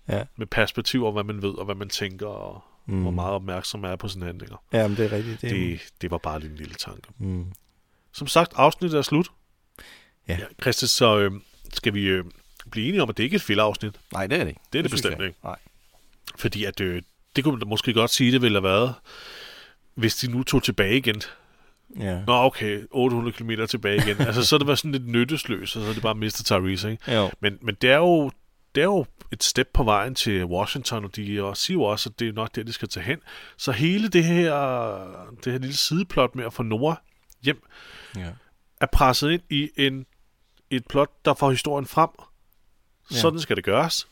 Ja. 0.08 0.22
med 0.36 0.46
perspektiv, 0.46 1.04
og 1.04 1.12
hvad 1.12 1.24
man 1.24 1.42
ved, 1.42 1.58
og 1.58 1.64
hvad 1.64 1.74
man 1.74 1.88
tænker, 1.88 2.26
og 2.26 2.62
Mm. 2.88 3.02
hvor 3.02 3.10
meget 3.10 3.32
opmærksom 3.32 3.80
man 3.80 3.90
er 3.90 3.96
på 3.96 4.08
sine 4.08 4.24
handlinger. 4.26 4.56
Ja, 4.72 4.88
men 4.88 4.96
det 4.96 5.04
er 5.04 5.12
rigtigt. 5.16 5.40
Det, 5.42 5.50
Det, 5.50 5.80
det 6.02 6.10
var 6.10 6.18
bare 6.18 6.40
lige 6.40 6.50
en 6.50 6.56
lille 6.56 6.74
tanke. 6.74 7.08
Mm. 7.18 7.44
Som 8.12 8.26
sagt, 8.26 8.52
afsnittet 8.56 8.98
er 8.98 9.02
slut. 9.02 9.28
Ja. 10.28 10.38
ja 10.40 10.44
Christus, 10.62 10.90
så 10.90 11.18
øh, 11.18 11.32
skal 11.72 11.94
vi 11.94 12.02
øh, 12.02 12.24
blive 12.70 12.88
enige 12.88 13.02
om, 13.02 13.08
at 13.10 13.16
det 13.16 13.22
ikke 13.22 13.34
er 13.34 13.38
et 13.38 13.42
fældeafsnit. 13.42 13.94
Nej, 14.12 14.26
det 14.26 14.38
er 14.38 14.44
det 14.44 14.48
ikke. 14.48 14.60
Det 14.72 14.78
er 14.78 14.82
det, 14.82 14.90
synes 14.90 15.02
bestemt 15.02 15.18
jeg. 15.18 15.26
ikke. 15.26 15.38
Nej. 15.44 15.56
Fordi 16.36 16.64
at, 16.64 16.80
øh, 16.80 17.02
det 17.36 17.44
kunne 17.44 17.58
man 17.58 17.68
måske 17.68 17.92
godt 17.94 18.10
sige, 18.10 18.32
det 18.32 18.42
ville 18.42 18.56
have 18.56 18.62
været, 18.64 18.94
hvis 19.94 20.16
de 20.16 20.30
nu 20.30 20.42
tog 20.42 20.62
tilbage 20.62 20.96
igen. 20.96 21.22
Ja. 21.98 22.20
Nå, 22.26 22.32
okay, 22.32 22.82
800 22.90 23.36
km 23.36 23.50
tilbage 23.68 23.96
igen. 23.96 24.20
altså, 24.26 24.44
så 24.44 24.56
er 24.56 24.58
det 24.58 24.66
været 24.66 24.78
sådan 24.78 24.92
lidt 24.92 25.08
nyttesløst, 25.08 25.76
og 25.76 25.82
så 25.82 25.88
er 25.88 25.92
det 25.94 26.02
bare 26.02 26.14
mistet 26.14 26.46
Tyrese, 26.46 26.90
ikke? 26.90 27.12
Jo. 27.14 27.30
Men, 27.40 27.58
men 27.62 27.74
det 27.82 27.90
er 27.90 27.96
jo 27.96 28.30
det 28.74 28.80
er 28.80 28.84
jo 28.84 29.06
et 29.32 29.42
step 29.42 29.68
på 29.74 29.84
vejen 29.84 30.14
til 30.14 30.44
Washington, 30.44 31.04
og 31.04 31.16
de 31.16 31.42
og 31.44 31.56
siger 31.56 31.74
jo 31.74 31.82
også, 31.82 32.08
at 32.10 32.18
det 32.18 32.28
er 32.28 32.32
nok 32.32 32.54
der, 32.54 32.62
de 32.62 32.72
skal 32.72 32.88
tage 32.88 33.04
hen. 33.04 33.18
Så 33.56 33.72
hele 33.72 34.08
det 34.08 34.24
her, 34.24 34.52
det 35.44 35.52
her 35.52 35.58
lille 35.58 35.76
sideplot 35.76 36.34
med 36.34 36.44
at 36.44 36.52
få 36.52 36.62
Nora 36.62 37.00
hjem, 37.42 37.62
Ja. 38.16 38.30
er 38.80 38.86
presset 38.86 39.30
ind 39.30 39.42
i 39.50 39.70
en, 39.76 40.06
et 40.70 40.86
plot, 40.86 41.10
der 41.24 41.34
får 41.34 41.50
historien 41.50 41.86
frem. 41.86 42.10
Ja. 43.10 43.16
Sådan 43.16 43.40
skal 43.40 43.56
det 43.56 43.64
gøres. 43.64 44.08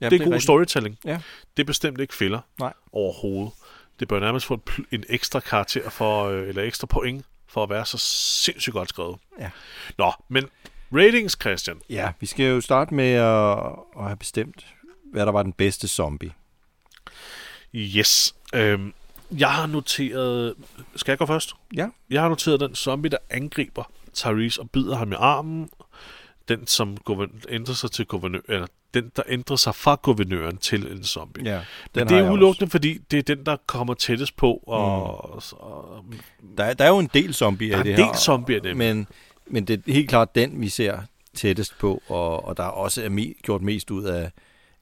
Jamen, 0.00 0.10
det 0.10 0.20
er 0.20 0.24
god 0.24 0.32
rigtigt. 0.32 0.42
storytelling. 0.42 0.98
Ja. 1.04 1.20
Det 1.56 1.62
er 1.62 1.66
bestemt 1.66 2.00
ikke 2.00 2.14
fælder 2.14 2.40
Nej. 2.60 2.72
overhovedet. 2.92 3.52
Det 4.00 4.08
bør 4.08 4.20
nærmest 4.20 4.46
få 4.46 4.54
en, 4.54 4.86
en 4.92 5.04
ekstra 5.08 5.40
karakter 5.40 5.90
for, 5.90 6.24
øh, 6.24 6.48
eller 6.48 6.62
ekstra 6.62 6.86
point 6.86 7.24
for 7.48 7.62
at 7.62 7.70
være 7.70 7.86
så 7.86 7.98
sindssygt 7.98 8.72
godt 8.74 8.88
skrevet. 8.88 9.18
Ja. 9.38 9.50
Nå, 9.98 10.12
men 10.28 10.48
ratings, 10.94 11.36
Christian. 11.40 11.80
Ja, 11.90 12.12
vi 12.20 12.26
skal 12.26 12.46
jo 12.46 12.60
starte 12.60 12.94
med 12.94 13.10
at, 13.12 13.58
at 13.98 14.04
have 14.04 14.16
bestemt, 14.16 14.66
hvad 15.12 15.26
der 15.26 15.32
var 15.32 15.42
den 15.42 15.52
bedste 15.52 15.88
zombie. 15.88 16.30
Yes. 17.74 18.34
Øhm, 18.54 18.92
jeg 19.38 19.48
har 19.50 19.66
noteret... 19.66 20.54
Skal 20.96 21.12
jeg 21.12 21.18
gå 21.18 21.26
først? 21.26 21.52
Ja. 21.76 21.88
Jeg 22.10 22.22
har 22.22 22.28
noteret 22.28 22.60
den 22.60 22.74
zombie, 22.74 23.10
der 23.10 23.18
angriber 23.30 23.90
Tyrese 24.14 24.60
og 24.60 24.70
bider 24.70 24.96
ham 24.96 25.12
i 25.12 25.14
armen. 25.18 25.68
Den, 26.48 26.66
som 26.66 26.96
ændrer 27.48 27.74
sig 27.74 27.90
til 27.90 28.06
guvernør... 28.06 28.40
Eller 28.48 28.66
den, 28.94 29.12
der 29.16 29.22
ændrer 29.28 29.56
sig 29.56 29.74
fra 29.74 29.98
guvernøren 30.02 30.56
til 30.56 30.92
en 30.92 31.04
zombie. 31.04 31.44
Ja, 31.44 31.56
Men 31.56 31.64
den 32.00 32.08
det 32.08 32.16
har 32.16 32.24
er 32.24 32.30
udelukkende, 32.30 32.70
fordi 32.70 32.98
det 33.10 33.18
er 33.18 33.34
den, 33.34 33.46
der 33.46 33.56
kommer 33.66 33.94
tættest 33.94 34.36
på. 34.36 34.52
Og, 34.66 35.30
Mm. 35.32 35.56
og, 35.60 35.92
og 35.94 36.04
Der, 36.58 36.64
er- 36.64 36.74
der 36.74 36.84
er 36.84 36.88
jo 36.88 36.98
en 36.98 37.10
del 37.14 37.34
zombier 37.34 37.76
Der 37.76 37.78
er 37.78 37.84
i 37.84 37.88
det 37.88 37.98
en 37.98 38.04
her. 38.04 38.12
del 38.12 38.20
zombier 38.20 38.60
det. 38.60 38.76
Men, 38.76 39.06
men 39.46 39.64
det 39.64 39.82
er 39.88 39.92
helt 39.92 40.08
klart 40.08 40.34
den, 40.34 40.60
vi 40.60 40.68
ser 40.68 40.98
tættest 41.34 41.78
på, 41.78 42.02
og, 42.08 42.44
og 42.44 42.56
der 42.56 42.62
er 42.62 42.68
også 42.68 43.02
er 43.02 43.08
me, 43.08 43.34
gjort 43.42 43.62
mest 43.62 43.90
ud 43.90 44.04
af, 44.04 44.30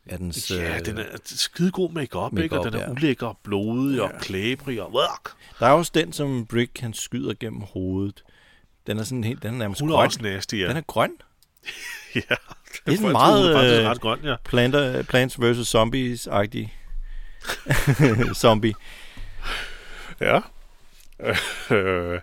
af 0.07 0.19
dens... 0.19 0.51
Ja, 0.51 0.79
øh, 0.79 0.85
den 0.85 0.99
er 0.99 1.05
skide 1.25 1.71
god 1.71 1.93
make-up, 1.93 2.39
ikke? 2.39 2.59
Og 2.59 2.65
den 2.65 2.75
er 2.75 2.85
ja. 2.85 2.91
ulækker 2.91 3.27
og 3.27 3.39
blodig 3.43 4.03
og 4.03 4.11
klæbrig 4.21 4.83
og... 4.83 4.93
Der 5.61 5.67
er 5.67 5.71
også 5.73 5.93
den, 5.95 6.13
som 6.13 6.47
Brick 6.47 6.81
han 6.81 6.95
skyder 6.95 7.35
gennem 7.41 7.61
hovedet. 7.61 8.25
Den 8.87 8.99
er 8.99 9.03
sådan 9.03 9.25
helt, 9.25 9.43
den 9.43 9.55
er 9.55 9.59
nærmest 9.59 9.81
Hun 9.81 9.91
er 9.91 9.95
grøn. 9.95 10.07
også 10.07 10.23
nasty, 10.23 10.55
ja. 10.55 10.69
Den 10.69 10.77
er 10.77 10.81
grøn. 10.81 11.13
ja. 12.15 12.21
Det 12.87 12.93
er 12.93 12.97
sådan 12.97 13.13
meget 13.13 13.55
faktisk 13.55 13.81
øh, 13.81 13.87
ret 13.87 14.01
grøn, 14.01 14.19
ja. 14.25 14.37
Planter, 14.45 15.03
Plants 15.03 15.41
vs. 15.41 15.75
Zombies-agtig 15.75 16.69
zombie. 18.43 18.75
Ja. 20.21 20.41
Øh, 21.71 22.21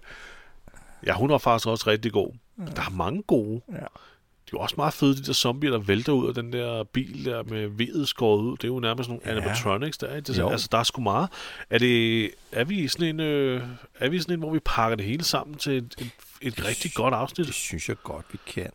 ja, 1.06 1.14
hun 1.14 1.30
var 1.30 1.38
faktisk 1.38 1.68
også 1.68 1.84
rigtig 1.90 2.12
god. 2.12 2.34
Der 2.76 2.82
er 2.82 2.90
mange 2.90 3.24
gode. 3.24 3.62
Ja. 3.72 3.76
De 3.76 4.50
er 4.50 4.58
jo 4.58 4.60
også 4.60 4.76
meget 4.78 4.94
fede, 4.94 5.16
de 5.18 5.24
der 5.24 5.34
zombier, 5.34 5.72
der 5.72 5.78
vælter 5.78 6.14
ud 6.14 6.28
af 6.28 6.34
den 6.34 6.54
der 6.54 6.84
bil 6.84 7.26
der 7.26 7.44
med 7.44 7.68
vedet 7.68 8.08
skåret 8.08 8.42
ud. 8.42 8.58
Det 8.58 8.64
er 8.64 8.68
jo 8.68 8.80
nærmest 8.80 9.10
nogle 9.10 9.22
Ja. 9.26 9.32
animatronics, 9.32 9.98
der 9.98 10.08
er. 10.08 10.20
Det, 10.20 10.38
Jo. 10.38 10.50
altså, 10.50 10.68
der 10.72 10.78
er 10.78 10.84
sgu 10.84 11.02
meget. 11.02 11.30
Er, 11.70 11.78
det, 11.78 12.32
er, 12.52 12.64
vi 12.64 12.80
i 12.80 12.88
sådan 12.88 13.08
en, 13.08 13.20
øh, 13.20 13.64
er 13.96 14.10
vi 14.10 14.20
sådan 14.20 14.34
en, 14.34 14.40
hvor 14.40 14.52
vi 14.54 14.60
pakker 14.66 14.96
det 14.96 15.06
hele 15.06 15.24
sammen 15.24 15.56
til 15.58 15.74
et, 15.78 15.96
et, 16.00 16.10
et 16.42 16.66
rigtig 16.66 16.94
godt 16.94 17.14
afsnit? 17.14 17.48
Det 17.48 17.56
synes 17.56 17.90
jeg 17.90 17.98
godt, 18.04 18.26
vi 18.32 18.38
kan. 18.48 18.70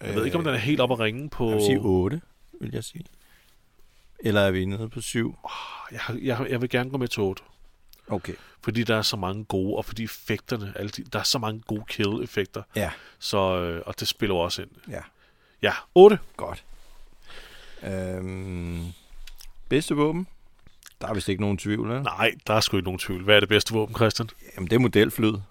Jeg 0.00 0.14
ved 0.14 0.24
ikke, 0.24 0.38
om 0.38 0.44
den 0.44 0.54
er 0.54 0.58
helt 0.58 0.80
op 0.80 0.92
at 0.92 1.00
ringe 1.00 1.30
på... 1.30 1.48
Jeg 1.48 1.54
vil 1.56 1.64
sige 1.64 1.78
8, 1.80 2.20
vil 2.60 2.70
jeg 2.72 2.84
sige. 2.84 3.04
Eller 4.20 4.40
er 4.40 4.50
vi 4.50 4.64
nede 4.64 4.88
på 4.88 5.00
7? 5.00 5.36
Jeg, 5.92 6.00
jeg, 6.22 6.46
jeg 6.50 6.60
vil 6.60 6.70
gerne 6.70 6.90
gå 6.90 6.96
med 6.96 7.08
til 7.08 7.22
8. 7.22 7.42
Okay. 8.08 8.34
Fordi 8.62 8.84
der 8.84 8.96
er 8.96 9.02
så 9.02 9.16
mange 9.16 9.44
gode, 9.44 9.76
og 9.76 9.84
fordi 9.84 10.04
effekterne, 10.04 10.72
alle 10.76 10.88
de, 10.90 11.04
der 11.12 11.18
er 11.18 11.22
så 11.22 11.38
mange 11.38 11.60
gode 11.66 11.84
kill-effekter. 11.88 12.62
Ja. 12.76 12.90
Så, 13.18 13.38
øh, 13.38 13.82
og 13.86 14.00
det 14.00 14.08
spiller 14.08 14.36
også 14.36 14.62
ind. 14.62 14.70
Ja. 14.88 15.00
Ja, 15.62 15.72
8. 15.94 16.18
Godt. 16.36 16.64
Øhm, 17.82 18.84
bedste 19.68 19.94
våben? 19.94 20.26
Der 21.00 21.08
er 21.08 21.14
vist 21.14 21.28
ikke 21.28 21.40
nogen 21.42 21.58
tvivl, 21.58 21.88
eller? 21.90 22.02
Nej, 22.02 22.32
der 22.46 22.54
er 22.54 22.60
sgu 22.60 22.76
ikke 22.76 22.84
nogen 22.84 22.98
tvivl. 22.98 23.24
Hvad 23.24 23.36
er 23.36 23.40
det 23.40 23.48
bedste 23.48 23.72
våben, 23.72 23.94
Christian? 23.94 24.28
Jamen, 24.56 24.70
det 24.70 24.76
er 24.76 24.80
modelflyet. 24.80 25.42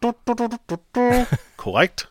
Korrekt. 1.58 2.10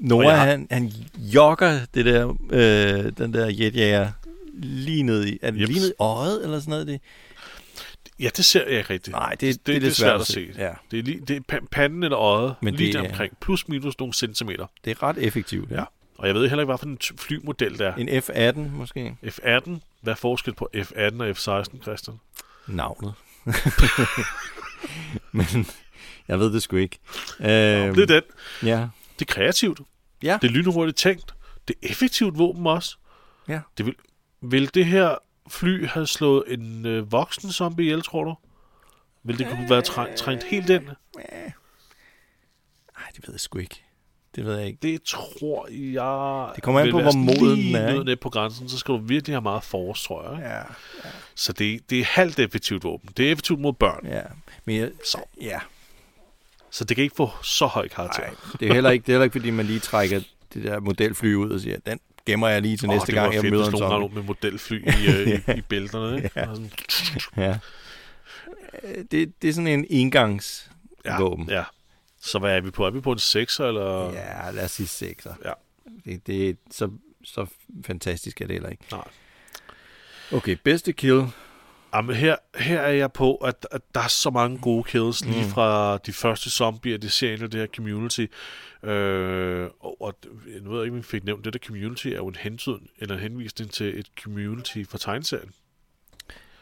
Noah, 0.00 0.26
jeg 0.26 0.40
han, 0.40 0.66
han 0.70 0.92
jogger 1.16 1.80
det 1.94 2.04
der, 2.04 2.36
øh, 2.50 3.12
den 3.18 3.34
der 3.34 3.46
jetjager 3.46 4.12
lige 4.54 5.02
ned 5.02 5.26
i, 5.26 5.38
er 5.42 5.50
det 5.50 5.60
Jeps. 5.60 5.68
lige 5.70 5.80
ned 5.80 5.90
i 5.90 5.94
øjet, 5.98 6.44
eller 6.44 6.60
sådan 6.60 6.70
noget? 6.70 6.86
Det? 6.86 7.00
Ja, 8.20 8.28
det 8.36 8.44
ser 8.44 8.60
jeg 8.68 8.78
ikke 8.78 8.90
rigtigt. 8.90 9.12
Nej, 9.16 9.30
det, 9.30 9.40
det, 9.40 9.66
det, 9.66 9.76
er 9.76 9.80
lidt 9.80 9.96
svært 9.96 10.20
at 10.20 10.26
se. 10.26 10.52
Ja. 10.58 10.72
Det 10.90 10.98
er, 10.98 11.02
lige, 11.02 11.20
det 11.20 11.36
er 11.36 11.40
pa- 11.56 11.66
panden 11.70 12.02
eller 12.02 12.18
øjet, 12.18 12.54
Men 12.62 12.74
lige 12.74 12.86
det 12.92 12.94
det 13.02 13.04
er- 13.06 13.10
omkring. 13.10 13.36
Plus 13.40 13.68
minus 13.68 13.98
nogle 13.98 14.14
centimeter. 14.14 14.66
Det 14.84 14.90
er 14.90 15.02
ret 15.02 15.18
effektivt. 15.18 15.70
Ja. 15.70 15.76
Ja. 15.76 15.84
Og 16.18 16.26
jeg 16.26 16.34
ved 16.34 16.48
heller 16.48 16.62
ikke, 16.62 16.70
hvad 16.70 16.78
for 16.78 16.86
en 16.86 16.98
flymodel 17.18 17.78
det 17.78 17.86
er. 17.86 17.94
En 17.94 18.08
F-18 18.08 18.58
måske? 18.58 19.16
F-18. 19.26 19.70
Hvad 20.00 20.12
er 20.12 20.14
forskel 20.14 20.54
på 20.54 20.68
F-18 20.76 21.20
og 21.22 21.30
F-16, 21.36 21.82
Christian? 21.82 22.16
Navnet. 22.66 23.14
Men 25.32 25.66
jeg 26.28 26.38
ved 26.38 26.52
det 26.52 26.62
sgu 26.62 26.76
ikke. 26.76 26.98
Øhm, 27.40 27.94
Det 27.94 28.02
er 28.02 28.06
den. 28.06 28.22
Ja. 28.62 28.88
Det 29.18 29.28
er 29.30 29.32
kreativt. 29.34 29.80
Ja. 30.22 30.38
Det 30.42 30.48
er 30.48 30.52
lynhurtigt 30.52 30.98
tænkt. 30.98 31.34
Det 31.68 31.76
er 31.82 31.88
effektivt 31.90 32.38
våben 32.38 32.66
også. 32.66 32.96
Ja. 33.48 33.60
Det 33.78 33.86
vil, 33.86 33.94
vil 34.42 34.74
det 34.74 34.86
her 34.86 35.14
fly 35.48 35.86
have 35.86 36.06
slået 36.06 36.44
en 36.48 36.86
øh, 36.86 37.12
voksen 37.12 37.52
zombie 37.52 37.84
ihjel, 37.86 38.02
tror 38.02 38.24
du? 38.24 38.34
Vil 39.22 39.38
det 39.38 39.48
kunne 39.48 39.70
være 39.70 39.82
træ- 39.82 40.16
trængt 40.16 40.44
helt 40.44 40.70
ind? 40.70 40.84
Nej, 42.98 43.06
det 43.16 43.26
ved 43.26 43.34
jeg 43.34 43.40
sgu 43.40 43.58
ikke. 43.58 43.80
Det 44.34 44.44
ved 44.44 44.56
jeg 44.56 44.66
ikke. 44.66 44.78
Det 44.82 45.02
tror 45.02 45.66
jeg... 45.70 46.52
Det 46.54 46.62
kommer 46.64 46.80
an 46.80 46.90
på, 46.90 47.00
hvor 47.00 47.12
moden 47.12 47.56
lige 47.56 47.76
den 47.78 47.84
er, 47.84 47.92
ikke? 47.92 48.04
ned 48.04 48.16
på 48.16 48.30
grænsen, 48.30 48.68
så 48.68 48.78
skal 48.78 48.92
du 48.94 48.98
virkelig 48.98 49.34
have 49.34 49.42
meget 49.42 49.64
force, 49.64 50.04
tror 50.04 50.22
jeg. 50.22 50.32
ikke? 50.32 50.48
Ja. 50.48 50.62
Så 51.34 51.52
det, 51.52 51.90
det 51.90 52.00
er 52.00 52.04
halvt 52.04 52.38
effektivt 52.38 52.84
våben. 52.84 53.10
Det 53.16 53.26
er 53.26 53.32
effektivt 53.32 53.60
mod 53.60 53.72
børn. 53.72 54.06
Ja. 54.06 54.22
Men 54.64 54.76
jeg, 54.76 54.90
Så. 55.04 55.18
ja. 55.40 55.60
Så 56.70 56.84
det 56.84 56.96
kan 56.96 57.02
ikke 57.04 57.16
få 57.16 57.30
så 57.42 57.66
høj 57.66 57.88
karakter. 57.88 58.22
Nej, 58.22 58.34
det 58.60 58.68
er 58.68 58.74
heller 58.74 58.90
ikke, 58.90 59.02
det 59.06 59.08
er 59.08 59.14
heller 59.14 59.24
ikke, 59.24 59.32
fordi 59.32 59.50
man 59.50 59.66
lige 59.66 59.80
trækker 59.80 60.20
det 60.54 60.64
der 60.64 60.80
modelfly 60.80 61.34
ud 61.34 61.50
og 61.50 61.60
siger, 61.60 61.78
den 61.86 62.00
gemmer 62.26 62.48
jeg 62.48 62.62
lige 62.62 62.76
til 62.76 62.88
Åh, 62.88 62.94
næste 62.94 63.06
det 63.06 63.14
gang, 63.14 63.34
jeg 63.34 63.42
møder 63.50 63.66
en 63.70 63.76
zombie. 63.78 64.08
ud 64.08 64.14
med 64.14 64.22
modelfly 64.22 64.88
i, 64.88 65.06
øh, 65.08 65.28
i, 65.28 65.30
Ja. 65.48 65.54
i 65.54 65.60
bælterne. 65.60 66.16
Ikke? 66.16 66.30
Ja. 66.36 66.44
Sådan, 66.44 66.70
Ja. 67.36 67.58
Øh, 68.82 69.04
Det, 69.10 69.42
det 69.42 69.48
er 69.48 69.52
sådan 69.52 69.66
en 69.66 69.86
engangs 69.90 70.70
ja, 71.04 71.28
ja. 71.48 71.64
Så 72.20 72.38
hvad 72.38 72.56
er 72.56 72.60
vi 72.60 72.70
på? 72.70 72.86
Er 72.86 72.90
vi 72.90 73.00
på 73.00 73.12
en 73.12 73.18
6'er, 73.18 73.62
eller? 73.64 74.12
Ja, 74.12 74.50
lad 74.50 74.64
os 74.64 74.70
sige 74.70 75.10
6'er. 75.10 75.34
Ja. 75.44 75.52
Det, 76.04 76.26
det 76.26 76.48
er 76.48 76.54
så, 76.70 76.90
så 77.24 77.46
fantastisk 77.86 78.40
er 78.40 78.46
det 78.46 78.54
heller 78.54 78.68
ikke. 78.68 78.84
Nej. 78.92 79.04
Okay, 80.32 80.56
bedste 80.64 80.92
kill. 80.92 81.24
Jamen, 81.94 82.16
her, 82.16 82.36
her 82.58 82.80
er 82.80 82.92
jeg 82.92 83.12
på, 83.12 83.36
at, 83.36 83.66
at 83.70 83.80
der 83.94 84.00
er 84.00 84.08
så 84.08 84.30
mange 84.30 84.58
gode 84.58 84.84
kills, 84.84 85.24
mm. 85.24 85.30
lige 85.30 85.44
fra 85.44 85.98
de 85.98 86.12
første 86.12 86.50
zombier, 86.50 86.98
det 86.98 87.12
ser 87.12 87.32
ind 87.32 87.42
i 87.42 87.46
det 87.46 87.54
her 87.60 87.66
community. 87.76 88.26
Øh, 88.82 89.68
og, 89.80 90.02
og 90.02 90.14
jeg 90.54 90.70
ved 90.70 90.82
ikke, 90.84 90.92
om 90.92 90.98
vi 90.98 91.02
fik 91.02 91.24
nævnt, 91.24 91.44
det 91.44 91.52
der 91.52 91.58
community 91.66 92.06
er 92.06 92.16
jo 92.16 92.26
en 92.28 92.36
hentydning, 92.40 92.90
eller 92.98 93.14
en 93.14 93.20
henvisning 93.20 93.70
til 93.70 93.98
et 93.98 94.06
community 94.22 94.84
fra 94.88 94.98
tegneserien. 94.98 95.50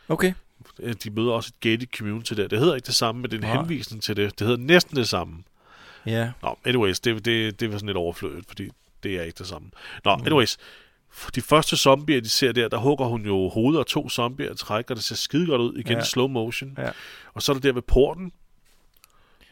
Okay. 0.09 0.33
Øh, 0.79 0.95
De 1.05 1.11
møder 1.11 1.33
også 1.33 1.53
et 1.57 1.61
gated 1.61 1.87
community 1.97 2.33
der. 2.35 2.49
Det 2.49 2.59
hedder 2.59 2.75
ikke 2.75 2.87
det 2.87 2.95
samme, 2.95 3.21
men 3.21 3.31
det 3.31 3.37
er 3.37 3.41
en 3.43 3.49
Nej. 3.55 3.57
henvisning 3.57 4.03
til 4.03 4.17
det. 4.17 4.39
Det 4.39 4.47
hedder 4.47 4.63
næsten 4.63 4.97
det 4.97 5.09
samme. 5.09 5.43
Ja. 6.07 6.31
Nå, 6.43 6.59
anyways, 6.65 7.01
det, 7.01 7.25
det, 7.25 7.61
det 7.61 7.69
var 7.73 7.77
sådan 7.79 7.87
lidt 7.87 7.97
overflødigt, 7.97 8.45
fordi 8.49 8.69
det 9.03 9.19
er 9.19 9.23
ikke 9.23 9.39
det 9.39 9.47
samme. 9.47 9.71
Nå, 10.05 10.17
Mm. 10.17 10.23
anyways. 10.27 10.59
De 11.35 11.41
første 11.41 11.77
zombier, 11.77 12.21
de 12.21 12.29
ser 12.29 12.53
der, 12.53 12.69
der 12.69 12.77
hugger 12.79 13.05
hun 13.07 13.27
jo 13.27 13.49
hovedet 13.49 13.79
af 13.79 13.87
to 13.87 14.09
zombier 14.09 14.51
og 14.51 14.59
trækker, 14.59 14.95
det 14.95 15.05
ser 15.05 15.15
skide 15.15 15.47
godt 15.47 15.61
ud. 15.61 15.75
Igen 15.77 15.93
Ja. 15.93 15.99
ja. 15.99 16.05
slow 16.05 16.27
motion. 16.29 16.75
Ja. 16.79 16.91
Og 17.35 17.43
så 17.43 17.53
er 17.53 17.55
der 17.55 17.61
der 17.61 17.73
ved 17.73 17.83
porten, 17.83 18.33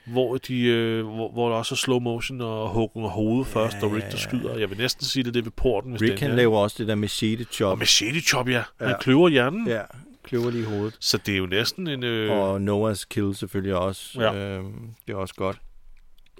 hvor, 0.06 0.36
de, 0.36 0.60
øh, 0.62 1.04
hvor, 1.06 1.30
hvor 1.32 1.48
der 1.48 1.56
også 1.56 1.74
er 1.74 1.76
slow 1.76 1.98
motion 1.98 2.40
og 2.40 2.68
hugger 2.68 3.08
hovedet 3.08 3.54
ja, 3.54 3.60
først, 3.60 3.76
og 3.82 3.92
Rick 3.92 4.10
der 4.10 4.16
skyder. 4.16 4.58
Jeg 4.58 4.70
vil 4.70 4.78
næsten 4.78 5.04
sige, 5.06 5.22
det 5.22 5.28
er 5.28 5.32
det 5.32 5.44
ved 5.44 5.52
porten. 5.52 5.90
Hvis 5.90 6.02
Rick 6.02 6.12
den 6.12 6.18
han 6.22 6.30
er. 6.30 6.34
laver 6.36 6.58
også 6.58 6.76
det 6.78 6.88
der 6.88 6.94
machete 6.94 7.44
chop. 7.44 7.70
Og 7.72 7.78
machete 7.78 8.20
chop, 8.20 8.48
ja. 8.48 8.62
Han 8.80 8.88
Ja. 8.88 8.98
kløver 8.98 9.28
hjernen. 9.28 9.68
Ja, 9.68 9.82
kløver 10.24 10.50
lige 10.50 10.64
hovedet. 10.66 10.96
Så 11.00 11.16
det 11.26 11.34
er 11.34 11.38
jo 11.38 11.46
næsten 11.46 11.86
en... 11.86 12.04
Øh, 12.04 12.30
Og 12.38 12.60
Noahs 12.62 13.04
kill 13.04 13.34
selvfølgelig 13.36 13.74
også. 13.74 14.20
Ja. 14.20 14.34
Øhm, 14.34 14.72
det 15.06 15.12
er 15.12 15.16
også 15.16 15.34
godt. 15.34 15.58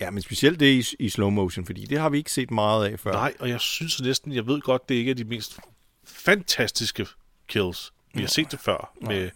Ja, 0.01 0.11
men 0.11 0.23
specielt 0.23 0.61
det 0.61 0.67
i, 0.67 0.97
i 1.05 1.09
slow 1.09 1.31
motion, 1.31 1.67
fordi 1.67 1.85
det 1.85 1.99
har 1.99 2.09
vi 2.09 2.19
ikke 2.19 2.33
set 2.33 2.51
meget 2.51 2.89
af 2.89 3.01
før. 3.01 3.13
Nej, 3.13 3.35
og 3.39 3.49
jeg 3.49 3.61
synes 3.61 4.03
næsten, 4.03 4.33
jeg 4.33 4.47
ved 4.47 4.61
godt, 4.61 4.89
det 4.89 4.95
ikke 4.95 5.11
er 5.11 5.15
de 5.15 5.25
mest 5.25 5.59
fantastiske 6.05 7.07
kills. 7.49 7.93
Vi 8.15 8.21
har 8.21 8.29
set 8.29 8.51
det 8.51 8.61
før. 8.61 8.93
Med, 9.01 9.31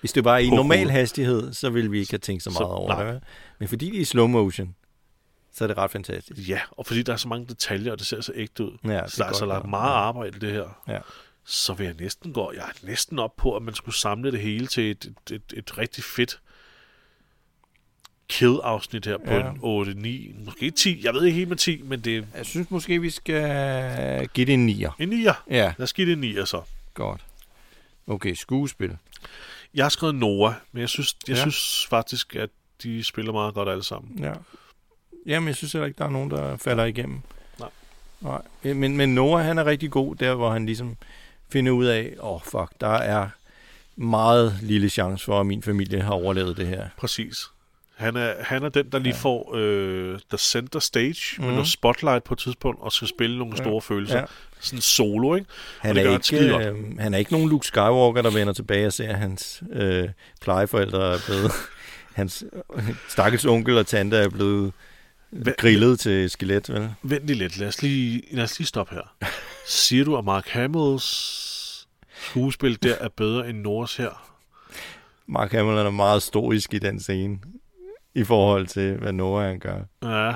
Hvis 0.00 0.12
det 0.12 0.24
var 0.24 0.38
i 0.38 0.50
normal 0.50 0.90
hastighed, 0.90 1.52
så 1.52 1.70
ville 1.70 1.90
vi 1.90 1.98
ikke 2.00 2.12
have 2.12 2.18
tænkt 2.18 2.42
så 2.42 2.50
Så- 2.50 2.58
meget 2.60 2.72
over 2.72 2.88
nej. 2.88 3.12
det. 3.12 3.22
Men 3.58 3.68
fordi 3.68 3.86
det 3.90 3.96
er 3.96 4.00
i 4.00 4.04
slow 4.04 4.26
motion, 4.26 4.74
så 5.52 5.64
er 5.64 5.68
det 5.68 5.78
ret 5.78 5.90
fantastisk. 5.90 6.48
Ja, 6.48 6.60
og 6.70 6.86
fordi 6.86 7.02
der 7.02 7.12
er 7.12 7.16
så 7.16 7.28
mange 7.28 7.46
detaljer, 7.46 7.92
og 7.92 7.98
det 7.98 8.06
ser 8.06 8.20
så 8.20 8.32
ægte 8.34 8.64
ud. 8.64 8.78
Ja, 8.84 9.08
så 9.08 9.22
der 9.22 9.28
er 9.28 9.32
så 9.32 9.46
lagt 9.46 9.68
meget 9.68 9.90
arbejde 9.92 10.36
i 10.36 10.40
det 10.40 10.52
her. 10.52 10.82
Ja. 10.88 10.98
Så 11.44 11.72
vil 11.74 11.84
jeg 11.84 11.94
næsten 12.00 12.32
gå, 12.32 12.52
jeg 12.52 12.62
er 12.62 12.86
næsten 12.86 13.18
op 13.18 13.36
på, 13.36 13.56
at 13.56 13.62
man 13.62 13.74
skulle 13.74 13.94
samle 13.96 14.32
det 14.32 14.40
hele 14.40 14.66
til 14.66 14.90
et, 14.90 15.04
et, 15.04 15.32
et, 15.34 15.42
et 15.56 15.78
rigtig 15.78 16.04
fedt 16.04 16.40
kill-afsnit 18.28 19.06
her 19.06 19.18
på 19.18 19.30
Ja. 19.32 19.38
ja. 19.38 19.50
en 19.50 19.58
8, 19.62 19.94
9, 19.94 20.34
måske 20.44 20.70
10. 20.70 21.00
Jeg 21.04 21.14
ved 21.14 21.24
ikke 21.24 21.36
helt 21.36 21.48
med 21.48 21.56
10, 21.56 21.82
men 21.82 22.00
det 22.00 22.26
Jeg 22.36 22.46
synes 22.46 22.70
måske, 22.70 23.00
vi 23.00 23.10
skal 23.10 24.28
give 24.34 24.46
det 24.46 24.54
en 24.54 24.68
9'er. 24.68 24.90
en 24.98 25.12
9'er. 25.12 25.34
Ja, 25.50 25.72
Lad 25.78 25.82
os 25.84 25.92
give 25.92 26.06
det 26.16 26.24
en 26.24 26.38
9'er 26.38 26.44
så. 26.44 26.62
godt. 26.94 27.20
Okay, 28.06 28.34
skuespil. 28.34 28.96
Jeg 29.74 29.84
har 29.84 29.88
skrevet 29.88 30.14
Noah, 30.14 30.54
men 30.72 30.80
jeg 30.80 30.88
synes, 30.88 31.16
jeg 31.28 31.34
Ja. 31.34 31.38
ja. 31.38 31.42
synes 31.42 31.86
faktisk, 31.90 32.36
at 32.36 32.50
de 32.82 33.04
spiller 33.04 33.32
meget 33.32 33.54
godt 33.54 33.68
alle 33.68 33.84
sammen. 33.84 34.18
Ja. 34.24 34.32
Jamen, 35.26 35.46
jeg 35.46 35.56
synes 35.56 35.72
heller 35.72 35.86
ikke, 35.86 35.98
der 35.98 36.04
er 36.04 36.10
nogen, 36.10 36.30
der 36.30 36.56
falder 36.56 36.84
igennem. 36.84 37.20
Nej. 37.58 37.68
Nej. 38.20 38.42
Men, 38.74 38.96
men 38.96 39.14
Noah, 39.14 39.44
han 39.44 39.58
er 39.58 39.64
rigtig 39.64 39.90
god 39.90 40.16
der, 40.16 40.34
hvor 40.34 40.50
han 40.50 40.66
ligesom 40.66 40.96
finder 41.52 41.72
ud 41.72 41.84
af, 41.86 42.14
åh, 42.20 42.34
oh, 42.34 42.40
fuck, 42.42 42.72
der 42.80 42.88
er 42.88 43.28
meget 43.96 44.58
lille 44.62 44.88
chance 44.88 45.24
for, 45.24 45.40
at 45.40 45.46
min 45.46 45.62
familie 45.62 46.00
har 46.02 46.12
overlevet 46.12 46.56
det 46.56 46.66
her. 46.66 46.88
Præcis. 46.96 47.46
Han 47.98 48.16
er, 48.16 48.34
han 48.40 48.62
er 48.62 48.68
den, 48.68 48.92
der 48.92 48.98
lige 48.98 49.14
ja. 49.14 49.20
får 49.20 49.52
øh, 49.56 50.18
the 50.28 50.38
center 50.38 50.78
stage 50.78 51.14
mm. 51.36 51.40
med 51.42 51.46
Mhm. 51.48 51.54
noget 51.54 51.68
spotlight 51.68 52.24
på 52.24 52.34
et 52.34 52.38
tidspunkt, 52.38 52.80
og 52.82 52.92
skal 52.92 53.08
spille 53.08 53.38
nogle 53.38 53.54
Ja. 53.56 53.62
store 53.62 53.80
følelser. 53.82 54.18
Ja. 54.18 54.24
Sådan 54.60 54.80
solo, 54.80 55.34
ikke? 55.34 55.46
Han 55.80 55.96
er, 55.96 56.02
gør 56.02 56.10
han 56.10 56.20
ikke, 56.32 56.68
øh, 56.68 56.98
han 56.98 57.14
er 57.14 57.18
ikke 57.18 57.32
nogen 57.32 57.48
Luke 57.48 57.66
Skywalker, 57.66 58.22
der 58.22 58.30
vender 58.30 58.52
tilbage 58.52 58.86
og 58.86 58.92
ser, 58.92 59.08
at 59.08 59.18
hans 59.18 59.62
øh, 59.72 60.08
plejeforældre 60.40 61.14
er 61.14 61.18
blevet... 61.26 61.52
hans 62.20 62.44
øh, 62.76 62.82
stakkels 63.08 63.44
onkel 63.44 63.78
og 63.78 63.86
tante 63.86 64.16
er 64.16 64.28
blevet 64.28 64.72
Hvad- 65.30 65.52
grillet 65.58 66.00
til 66.00 66.30
skelet, 66.30 66.68
vel? 66.74 66.90
Vent 67.02 67.26
lige 67.26 67.38
lidt. 67.38 67.58
Lad 67.58 67.68
os 67.68 67.82
lige, 67.82 68.22
lad 68.30 68.44
os 68.44 68.58
lige 68.58 68.66
stoppe 68.66 68.94
her. 68.94 69.28
Siger 69.66 70.04
du, 70.04 70.16
at 70.16 70.24
Mark 70.24 70.48
Hamills 70.48 71.04
skuespil 72.30 72.82
der 72.82 72.94
er 72.94 73.08
bedre 73.16 73.48
end 73.50 73.58
Nords 73.60 73.96
her? 73.96 74.30
Mark 75.26 75.52
Hamill 75.52 75.76
er 75.76 75.90
meget 75.90 76.22
stoisk 76.22 76.74
i 76.74 76.78
den 76.78 77.00
scene, 77.00 77.38
i 78.14 78.24
forhold 78.24 78.66
til, 78.66 78.96
hvad 78.96 79.12
Noah 79.12 79.46
han 79.46 79.58
gør. 79.58 79.80
Ja. 80.02 80.34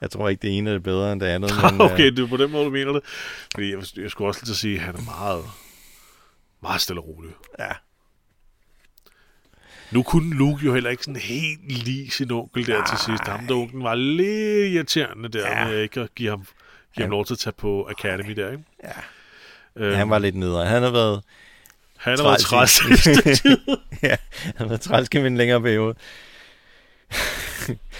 Jeg 0.00 0.10
tror 0.10 0.28
ikke, 0.28 0.42
det 0.42 0.58
ene 0.58 0.70
er 0.70 0.78
bedre 0.78 1.12
end 1.12 1.20
det 1.20 1.26
andet. 1.26 1.50
men, 1.72 1.80
okay, 1.80 2.10
øh, 2.10 2.16
det 2.16 2.24
er 2.24 2.28
på 2.28 2.36
den 2.36 2.50
måde, 2.50 2.64
du 2.64 2.70
mener 2.70 2.92
det. 2.92 3.02
Fordi 3.54 3.70
jeg, 3.70 3.78
jeg 3.96 4.10
skulle 4.10 4.28
også 4.28 4.40
lige 4.40 4.46
til 4.46 4.52
at 4.52 4.56
sige, 4.56 4.76
at 4.76 4.82
han 4.82 4.94
er 4.94 5.04
meget, 5.04 5.44
meget 6.62 6.80
stille 6.80 7.00
og 7.00 7.08
rolig. 7.08 7.32
Ja. 7.58 7.72
Nu 9.90 10.02
kunne 10.02 10.34
Luke 10.34 10.64
jo 10.64 10.74
heller 10.74 10.90
ikke 10.90 11.04
sådan 11.04 11.20
helt 11.20 11.72
lide 11.72 12.10
sin 12.10 12.30
onkel 12.30 12.66
der 12.66 12.84
til 12.84 12.98
sidst. 12.98 13.26
Ham 13.26 13.46
der 13.46 13.54
onkelen 13.54 13.84
var 13.84 13.94
lidt 13.94 14.72
irriterende 14.72 15.28
der, 15.28 15.48
ja. 15.48 15.68
med 15.68 15.78
ikke 15.78 16.00
at 16.00 16.14
give 16.14 16.30
ham, 16.30 16.46
give 16.94 17.04
ham 17.04 17.10
lov 17.10 17.24
til 17.24 17.34
at 17.34 17.38
tage 17.38 17.54
på 17.58 17.88
Academy 17.90 18.32
der, 18.32 18.50
ikke? 18.50 18.64
Ja. 18.84 18.90
Øhm, 19.76 19.96
han 19.96 20.10
var 20.10 20.18
lidt 20.18 20.34
nedre. 20.34 20.66
Han 20.66 20.82
har 20.82 20.90
været... 20.90 21.22
Han 21.96 22.18
har 22.18 22.24
været 22.24 22.40
træls 22.40 22.80
ja, 24.02 24.16
han 24.42 24.54
har 24.56 24.66
været 24.66 24.80
træls 24.80 25.08
gennem 25.08 25.26
en 25.26 25.36
længere 25.36 25.60
periode. 25.60 25.94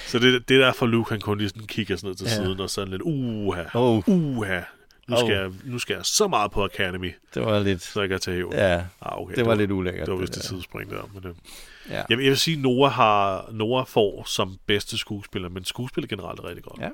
Så 0.07 0.19
det, 0.19 0.49
det 0.49 0.57
er 0.61 0.65
derfor 0.65 0.87
Luke, 0.87 1.11
han 1.11 1.21
kun 1.21 1.39
lige 1.39 1.49
sådan 1.49 1.67
kigger 1.67 1.97
sådan 1.97 2.09
ned 2.09 2.17
til 2.17 2.25
Ja. 2.27 2.35
siden, 2.35 2.61
og 2.61 2.71
sådan 2.71 2.89
lidt, 2.91 3.03
uha, 3.05 3.63
Oh. 3.75 4.09
uha, 4.09 4.61
nu 5.09 5.17
skal, 5.17 5.25
Oh. 5.25 5.31
jeg, 5.31 5.51
nu 5.65 5.79
skal 5.79 5.95
jeg 5.95 6.05
så 6.07 6.29
meget 6.29 6.51
på 6.51 6.65
Academy, 6.65 7.15
Det 7.35 7.43
var 7.47 7.59
lidt... 7.61 7.83
så 7.83 8.01
jeg 8.01 8.09
kan 8.09 8.21
tage 8.21 8.37
hævn. 8.37 8.53
Ja, 8.53 8.75
ah, 9.03 9.19
okay, 9.23 9.37
det 9.37 9.47
var 9.47 9.55
lidt 9.55 9.71
ulækkert, 9.71 10.07
Det 10.07 10.13
var 10.13 10.19
det 10.19 10.23
vist 10.23 10.37
et 10.37 10.43
der. 10.43 10.49
sidespring 10.49 10.91
der. 10.91 11.11
Men, 11.15 11.27
øh. 11.27 11.35
Ja. 11.91 11.95
jeg, 11.97 12.05
jeg 12.11 12.19
vil 12.19 12.39
sige, 12.39 12.63
Noah, 12.63 12.93
har, 12.93 13.49
Noah 13.53 13.87
får 13.87 14.25
som 14.27 14.59
bedste 14.67 14.99
skuespiller, 14.99 15.49
men 15.49 15.65
skuespiller 15.65 16.09
generelt 16.09 16.41
er 16.41 16.45
rigtig 16.45 16.65
godt. 16.65 16.81
Ja. 16.81 16.89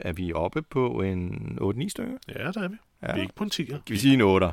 Er 0.00 0.12
vi 0.12 0.32
oppe 0.32 0.62
på 0.62 1.02
en 1.02 1.58
8-9 1.60 1.88
stykker? 1.88 2.12
Ja, 2.28 2.50
der 2.52 2.62
er 2.62 2.68
vi. 2.68 2.76
Ja. 3.02 3.12
Vi 3.12 3.18
er 3.18 3.22
ikke 3.22 3.34
på 3.34 3.44
en 3.44 3.50
10'er. 3.54 3.66
Kan 3.70 3.80
vi 3.86 3.98
sige 3.98 4.14
en 4.14 4.20
8'er? 4.42 4.52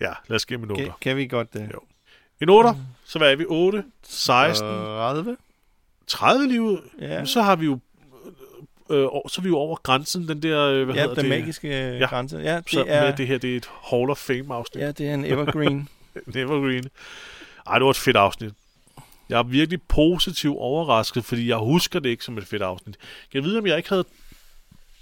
Ja, 0.00 0.12
lad 0.28 0.36
os 0.36 0.46
give 0.46 0.60
en 0.62 0.70
8'er. 0.70 0.76
Kan, 0.76 0.92
kan 1.00 1.16
vi 1.16 1.26
godt 1.26 1.52
det? 1.54 1.70
Jo. 1.74 1.80
En 2.40 2.48
8'er, 2.66 2.74
så 3.04 3.18
hvad 3.18 3.32
er 3.32 3.36
vi? 3.36 3.44
8, 3.48 3.84
16, 4.02 4.66
30? 4.68 5.36
30 6.10 6.48
lige 6.48 6.62
ud. 6.62 6.78
Ja. 7.00 7.24
Så 7.24 7.42
har 7.42 7.56
vi 7.56 7.64
jo 7.64 7.78
øh, 8.90 9.04
over- 9.10 9.28
så 9.28 9.40
er 9.40 9.42
vi 9.42 9.48
jo 9.48 9.56
over 9.56 9.76
grænsen, 9.76 10.28
den 10.28 10.42
der, 10.42 10.60
øh, 10.66 10.84
hvad 10.84 10.94
Ja, 10.94 11.00
hedder 11.00 11.14
den 11.14 11.24
det? 11.24 11.30
magiske 11.40 12.06
grænse. 12.08 12.36
Ja, 12.38 12.56
det 12.56 12.70
så 12.70 12.84
er- 12.88 13.06
med 13.06 13.16
det 13.16 13.26
her, 13.26 13.38
det 13.38 13.52
er 13.52 13.56
et 13.56 13.68
Hall 13.90 14.10
of 14.10 14.18
Fame 14.18 14.54
afsnit. 14.54 14.82
Ja, 14.82 14.92
det 14.92 15.08
er 15.08 15.14
en 15.14 15.24
evergreen. 15.24 15.88
en 16.26 16.36
evergreen. 16.38 16.84
Ej, 17.66 17.74
det 17.78 17.84
var 17.84 17.90
et 17.90 17.96
fedt 17.96 18.16
afsnit. 18.16 18.52
Jeg 19.28 19.38
er 19.38 19.42
virkelig 19.42 19.82
positivt 19.88 20.56
overrasket, 20.58 21.24
fordi 21.24 21.48
jeg 21.48 21.56
husker 21.56 21.98
det 22.00 22.08
ikke 22.10 22.24
som 22.24 22.38
et 22.38 22.46
fedt 22.46 22.62
afsnit. 22.62 22.96
Jeg 23.34 23.42
ved, 23.44 23.58
om 23.58 23.66
jeg 23.66 23.76
ikke 23.76 23.88
havde 23.88 24.04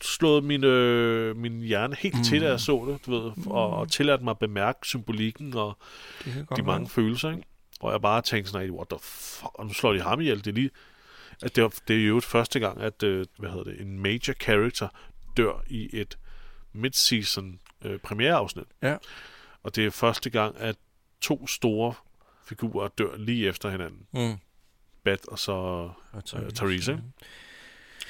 slået 0.02 0.44
min, 0.44 0.64
øh, 0.64 1.36
min 1.36 1.60
hjerne 1.62 1.96
helt 1.98 2.16
mm. 2.16 2.22
til, 2.24 2.40
da 2.42 2.48
jeg 2.48 2.60
så 2.60 2.84
det, 2.88 3.06
du 3.06 3.10
ved, 3.20 3.30
og, 3.46 3.70
og 3.70 3.90
tilladt 3.90 4.22
mig 4.22 4.30
at 4.30 4.38
bemærke 4.38 4.78
symbolikken 4.82 5.54
og 5.54 5.76
de 6.56 6.62
mange 6.62 6.66
være. 6.80 6.88
følelser, 6.88 7.30
ikke? 7.30 7.42
Og 7.80 7.92
jeg 7.92 8.00
bare 8.00 8.22
tænkte 8.22 8.50
sådan, 8.50 8.70
what 8.70 8.88
the 8.88 8.98
fuck, 9.02 9.50
nu 9.64 9.72
slår 9.72 9.92
de 9.92 10.00
ham 10.00 10.20
ihjel. 10.20 10.38
Det 10.38 10.46
er 10.46 10.52
lige, 10.54 10.70
at 11.42 11.56
det, 11.56 11.62
var, 11.62 11.74
det 11.88 11.96
er 11.96 12.06
jo 12.06 12.20
første 12.20 12.60
gang, 12.60 12.80
at 12.80 13.02
øh, 13.02 13.26
hvad 13.38 13.50
hedder 13.50 13.64
det, 13.64 13.80
en 13.80 13.98
major 13.98 14.32
character 14.32 14.88
dør 15.36 15.64
i 15.66 15.88
et 15.92 16.18
mid-season 16.72 17.58
øh, 17.84 17.98
premiereafsnit. 17.98 18.66
Ja. 18.82 18.96
Og 19.62 19.76
det 19.76 19.86
er 19.86 19.90
første 19.90 20.30
gang, 20.30 20.56
at 20.58 20.76
to 21.20 21.46
store 21.46 21.94
figurer 22.44 22.88
dør 22.88 23.16
lige 23.16 23.48
efter 23.48 23.70
hinanden. 23.70 24.06
Mm. 24.12 24.38
Beth 25.04 25.22
og 25.28 25.38
så 25.38 25.52
Og 25.52 26.22
øh, 26.36 26.50
Therese? 26.50 27.02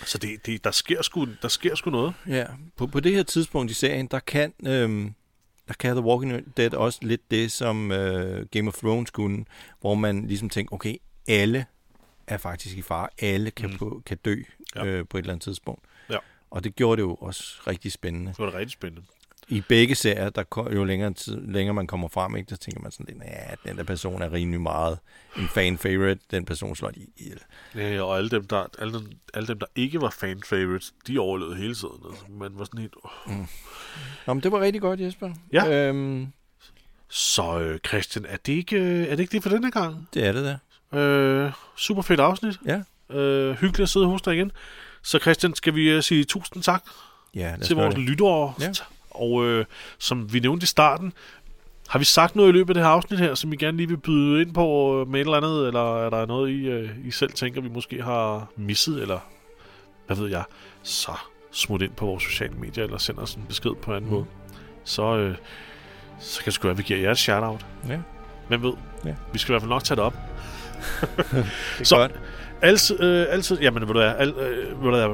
Så 0.06 0.18
det, 0.18 0.46
det, 0.46 0.64
der, 0.64 0.70
sker 0.70 1.02
sgu, 1.02 1.26
der 1.42 1.48
sker 1.48 1.74
sgu 1.74 1.90
noget. 1.90 2.14
Ja, 2.26 2.46
på, 2.76 2.86
på 2.86 3.00
det 3.00 3.14
her 3.14 3.22
tidspunkt 3.22 3.70
i 3.70 3.74
serien, 3.74 4.06
der 4.06 4.18
kan, 4.18 4.52
øhm, 4.66 5.14
der 5.68 5.74
kan 5.74 5.96
The 5.96 6.04
Walking 6.04 6.56
Dead 6.56 6.74
også 6.74 6.98
lidt 7.02 7.30
det, 7.30 7.52
som 7.52 7.92
øh, 7.92 8.46
Game 8.46 8.68
of 8.68 8.74
Thrones 8.74 9.10
kunne, 9.10 9.44
hvor 9.80 9.94
man 9.94 10.26
ligesom 10.26 10.48
tænker, 10.48 10.74
okay, 10.74 10.96
alle 11.28 11.66
er 12.28 12.36
faktisk 12.38 12.76
i 12.76 12.82
fare. 12.82 13.08
Alle 13.18 13.50
kan, 13.50 13.70
Mm. 13.70 13.78
på, 13.78 14.02
kan 14.06 14.16
dø 14.24 14.36
Ja. 14.76 14.84
øh, 14.86 15.04
på 15.10 15.16
et 15.18 15.22
eller 15.22 15.32
andet 15.32 15.44
tidspunkt. 15.44 15.84
Ja. 16.10 16.16
Og 16.50 16.64
det 16.64 16.76
gjorde 16.76 16.96
det 16.96 17.02
jo 17.08 17.14
også 17.14 17.44
rigtig 17.66 17.92
spændende. 17.92 18.30
Det 18.30 18.38
var 18.38 18.50
da 18.50 18.58
rigtig 18.58 18.72
spændende. 18.72 19.06
I 19.50 19.62
begge 19.68 19.94
serier, 19.94 20.30
der 20.30 20.42
ko- 20.42 20.70
jo 20.72 20.84
længere, 20.84 21.12
tid, 21.12 21.40
længere 21.40 21.74
man 21.74 21.86
kommer 21.86 22.08
frem, 22.08 22.36
ikke, 22.36 22.50
der 22.50 22.56
tænker 22.56 22.80
man 22.80 22.90
sådan 22.92 23.06
lidt, 23.08 23.18
ja, 23.24 23.70
den 23.70 23.76
der 23.78 23.84
person 23.84 24.22
er 24.22 24.32
rimelig 24.32 24.60
meget 24.60 24.98
en 25.36 25.48
fan 25.48 25.78
favorite, 25.78 26.20
den 26.30 26.44
person 26.44 26.76
slår 26.76 26.90
de 26.90 27.06
ihjel. 27.16 27.40
Ja, 27.74 28.02
og 28.02 28.16
alle 28.16 28.30
dem, 28.30 28.46
der, 28.46 28.66
alle, 28.78 28.92
dem, 28.98 29.10
alle 29.34 29.46
dem, 29.46 29.58
der 29.58 29.66
ikke 29.76 30.00
var 30.00 30.10
fan 30.10 30.42
favorites, 30.46 30.94
de 31.06 31.18
overlevede 31.18 31.56
hele 31.56 31.74
tiden. 31.74 32.02
Altså, 32.10 32.24
man 32.30 32.50
var 32.58 32.64
sådan 32.64 32.80
helt... 32.80 32.94
Oh. 33.04 33.32
Mm. 33.36 33.46
Nå, 34.26 34.34
men 34.34 34.42
det 34.42 34.52
var 34.52 34.60
rigtig 34.60 34.80
godt, 34.80 35.00
Jesper. 35.00 35.30
Ja. 35.52 35.70
Øhm, 35.88 36.26
Så 37.08 37.58
øh, 37.60 37.78
Christian, 37.86 38.24
er 38.28 38.36
det, 38.36 38.52
ikke, 38.52 38.76
øh, 38.76 39.02
er 39.06 39.10
det 39.10 39.20
ikke 39.20 39.32
det 39.32 39.42
for 39.42 39.50
denne 39.50 39.70
gang? 39.70 40.08
det 40.14 40.26
er 40.26 40.32
det 40.32 40.44
der. 40.44 40.58
Øh, 40.94 41.50
super 41.76 42.02
fedt 42.02 42.20
afsnit. 42.20 42.58
Ja. 42.66 42.80
Øh, 43.16 43.50
hyggeligt 43.54 43.80
at 43.80 43.88
sidde 43.88 44.06
hos 44.06 44.22
dig 44.22 44.34
igen. 44.34 44.52
Så 45.02 45.18
Christian, 45.18 45.54
skal 45.54 45.74
vi 45.74 45.90
øh, 45.90 46.02
sige 46.02 46.24
tusind 46.24 46.62
tak 46.62 46.82
Ja, 47.34 47.54
til 47.64 47.76
vores 47.76 47.94
det. 47.94 48.04
lyttere. 48.04 48.52
Ja. 48.60 48.70
Og 49.10 49.44
øh, 49.44 49.64
som 49.98 50.32
vi 50.32 50.40
nævnte 50.40 50.64
i 50.64 50.66
starten, 50.66 51.12
har 51.88 51.98
vi 51.98 52.04
sagt 52.04 52.36
noget 52.36 52.48
i 52.48 52.52
løbet 52.52 52.70
af 52.70 52.74
det 52.74 52.82
her 52.82 52.90
afsnit 52.90 53.18
her, 53.20 53.34
som 53.34 53.52
I 53.52 53.56
gerne 53.56 53.76
lige 53.76 53.88
vil 53.88 53.96
byde 53.96 54.42
ind 54.42 54.54
på 54.54 55.00
øh, 55.00 55.08
med 55.08 55.20
et 55.20 55.24
eller 55.24 55.36
andet, 55.36 55.66
eller 55.66 56.04
er 56.06 56.10
der 56.10 56.26
noget, 56.26 56.50
I, 56.50 56.54
øh, 56.68 56.90
I 57.04 57.10
selv 57.10 57.30
tænker, 57.32 57.60
vi 57.60 57.68
måske 57.68 58.02
har 58.02 58.46
misset, 58.56 59.02
eller 59.02 59.18
hvad 60.06 60.16
ved 60.16 60.28
jeg, 60.30 60.44
så 60.82 61.12
smut 61.52 61.82
ind 61.82 61.92
på 61.92 62.06
vores 62.06 62.22
sociale 62.24 62.54
medier, 62.54 62.84
eller 62.84 62.98
send 62.98 63.18
os 63.18 63.34
en 63.34 63.44
besked 63.48 63.70
på 63.82 63.90
en 63.90 63.96
anden 63.96 64.10
Mm. 64.10 64.16
måde. 64.16 64.26
Så, 64.84 65.16
øh, 65.16 65.36
så 66.20 66.38
kan 66.38 66.44
det 66.44 66.54
sgu 66.54 66.62
være, 66.62 66.72
at 66.72 66.78
vi 66.78 66.82
giver 66.82 66.98
jer 67.00 67.10
et 67.10 67.18
shout-out. 67.18 67.66
Ja. 67.88 67.98
Hvem 68.48 68.62
ved? 68.62 68.72
Ja. 69.04 69.14
Vi 69.32 69.38
skal 69.38 69.50
i 69.50 69.52
hvert 69.52 69.62
fald 69.62 69.70
nok 69.70 69.84
tage 69.84 69.96
det 69.96 70.04
op. 70.04 70.14
er 71.80 71.84
så, 71.84 71.96
godt. 71.96 72.12
Altid, 72.62 73.00
øh, 73.02 73.26
altid, 73.30 73.60
jamen, 73.60 73.80
ved 73.80 73.86
du 73.86 74.00
hvad, 74.00 74.12
al, 74.18 74.28
øh, 74.28 74.84
ved 74.84 74.90
du 74.90 74.96
hvad. 74.96 75.06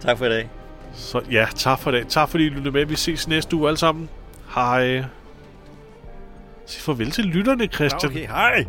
Tak 0.00 0.18
for 0.18 0.26
i 0.26 0.28
dag. 0.28 0.48
Så 0.94 1.20
ja, 1.30 1.46
tak 1.54 1.78
for 1.78 1.90
det. 1.90 2.08
Tak 2.08 2.28
fordi 2.28 2.46
I 2.46 2.48
lyttede 2.48 2.70
med. 2.70 2.84
Vi 2.86 2.96
ses 2.96 3.28
næste 3.28 3.56
uge 3.56 3.68
alle 3.68 3.78
sammen. 3.78 4.08
Hej. 4.54 5.04
Sig 6.66 6.82
farvel 6.82 7.10
til 7.10 7.24
lytterne, 7.24 7.66
Christian. 7.66 8.12
Okay, 8.12 8.26
hej. 8.26 8.64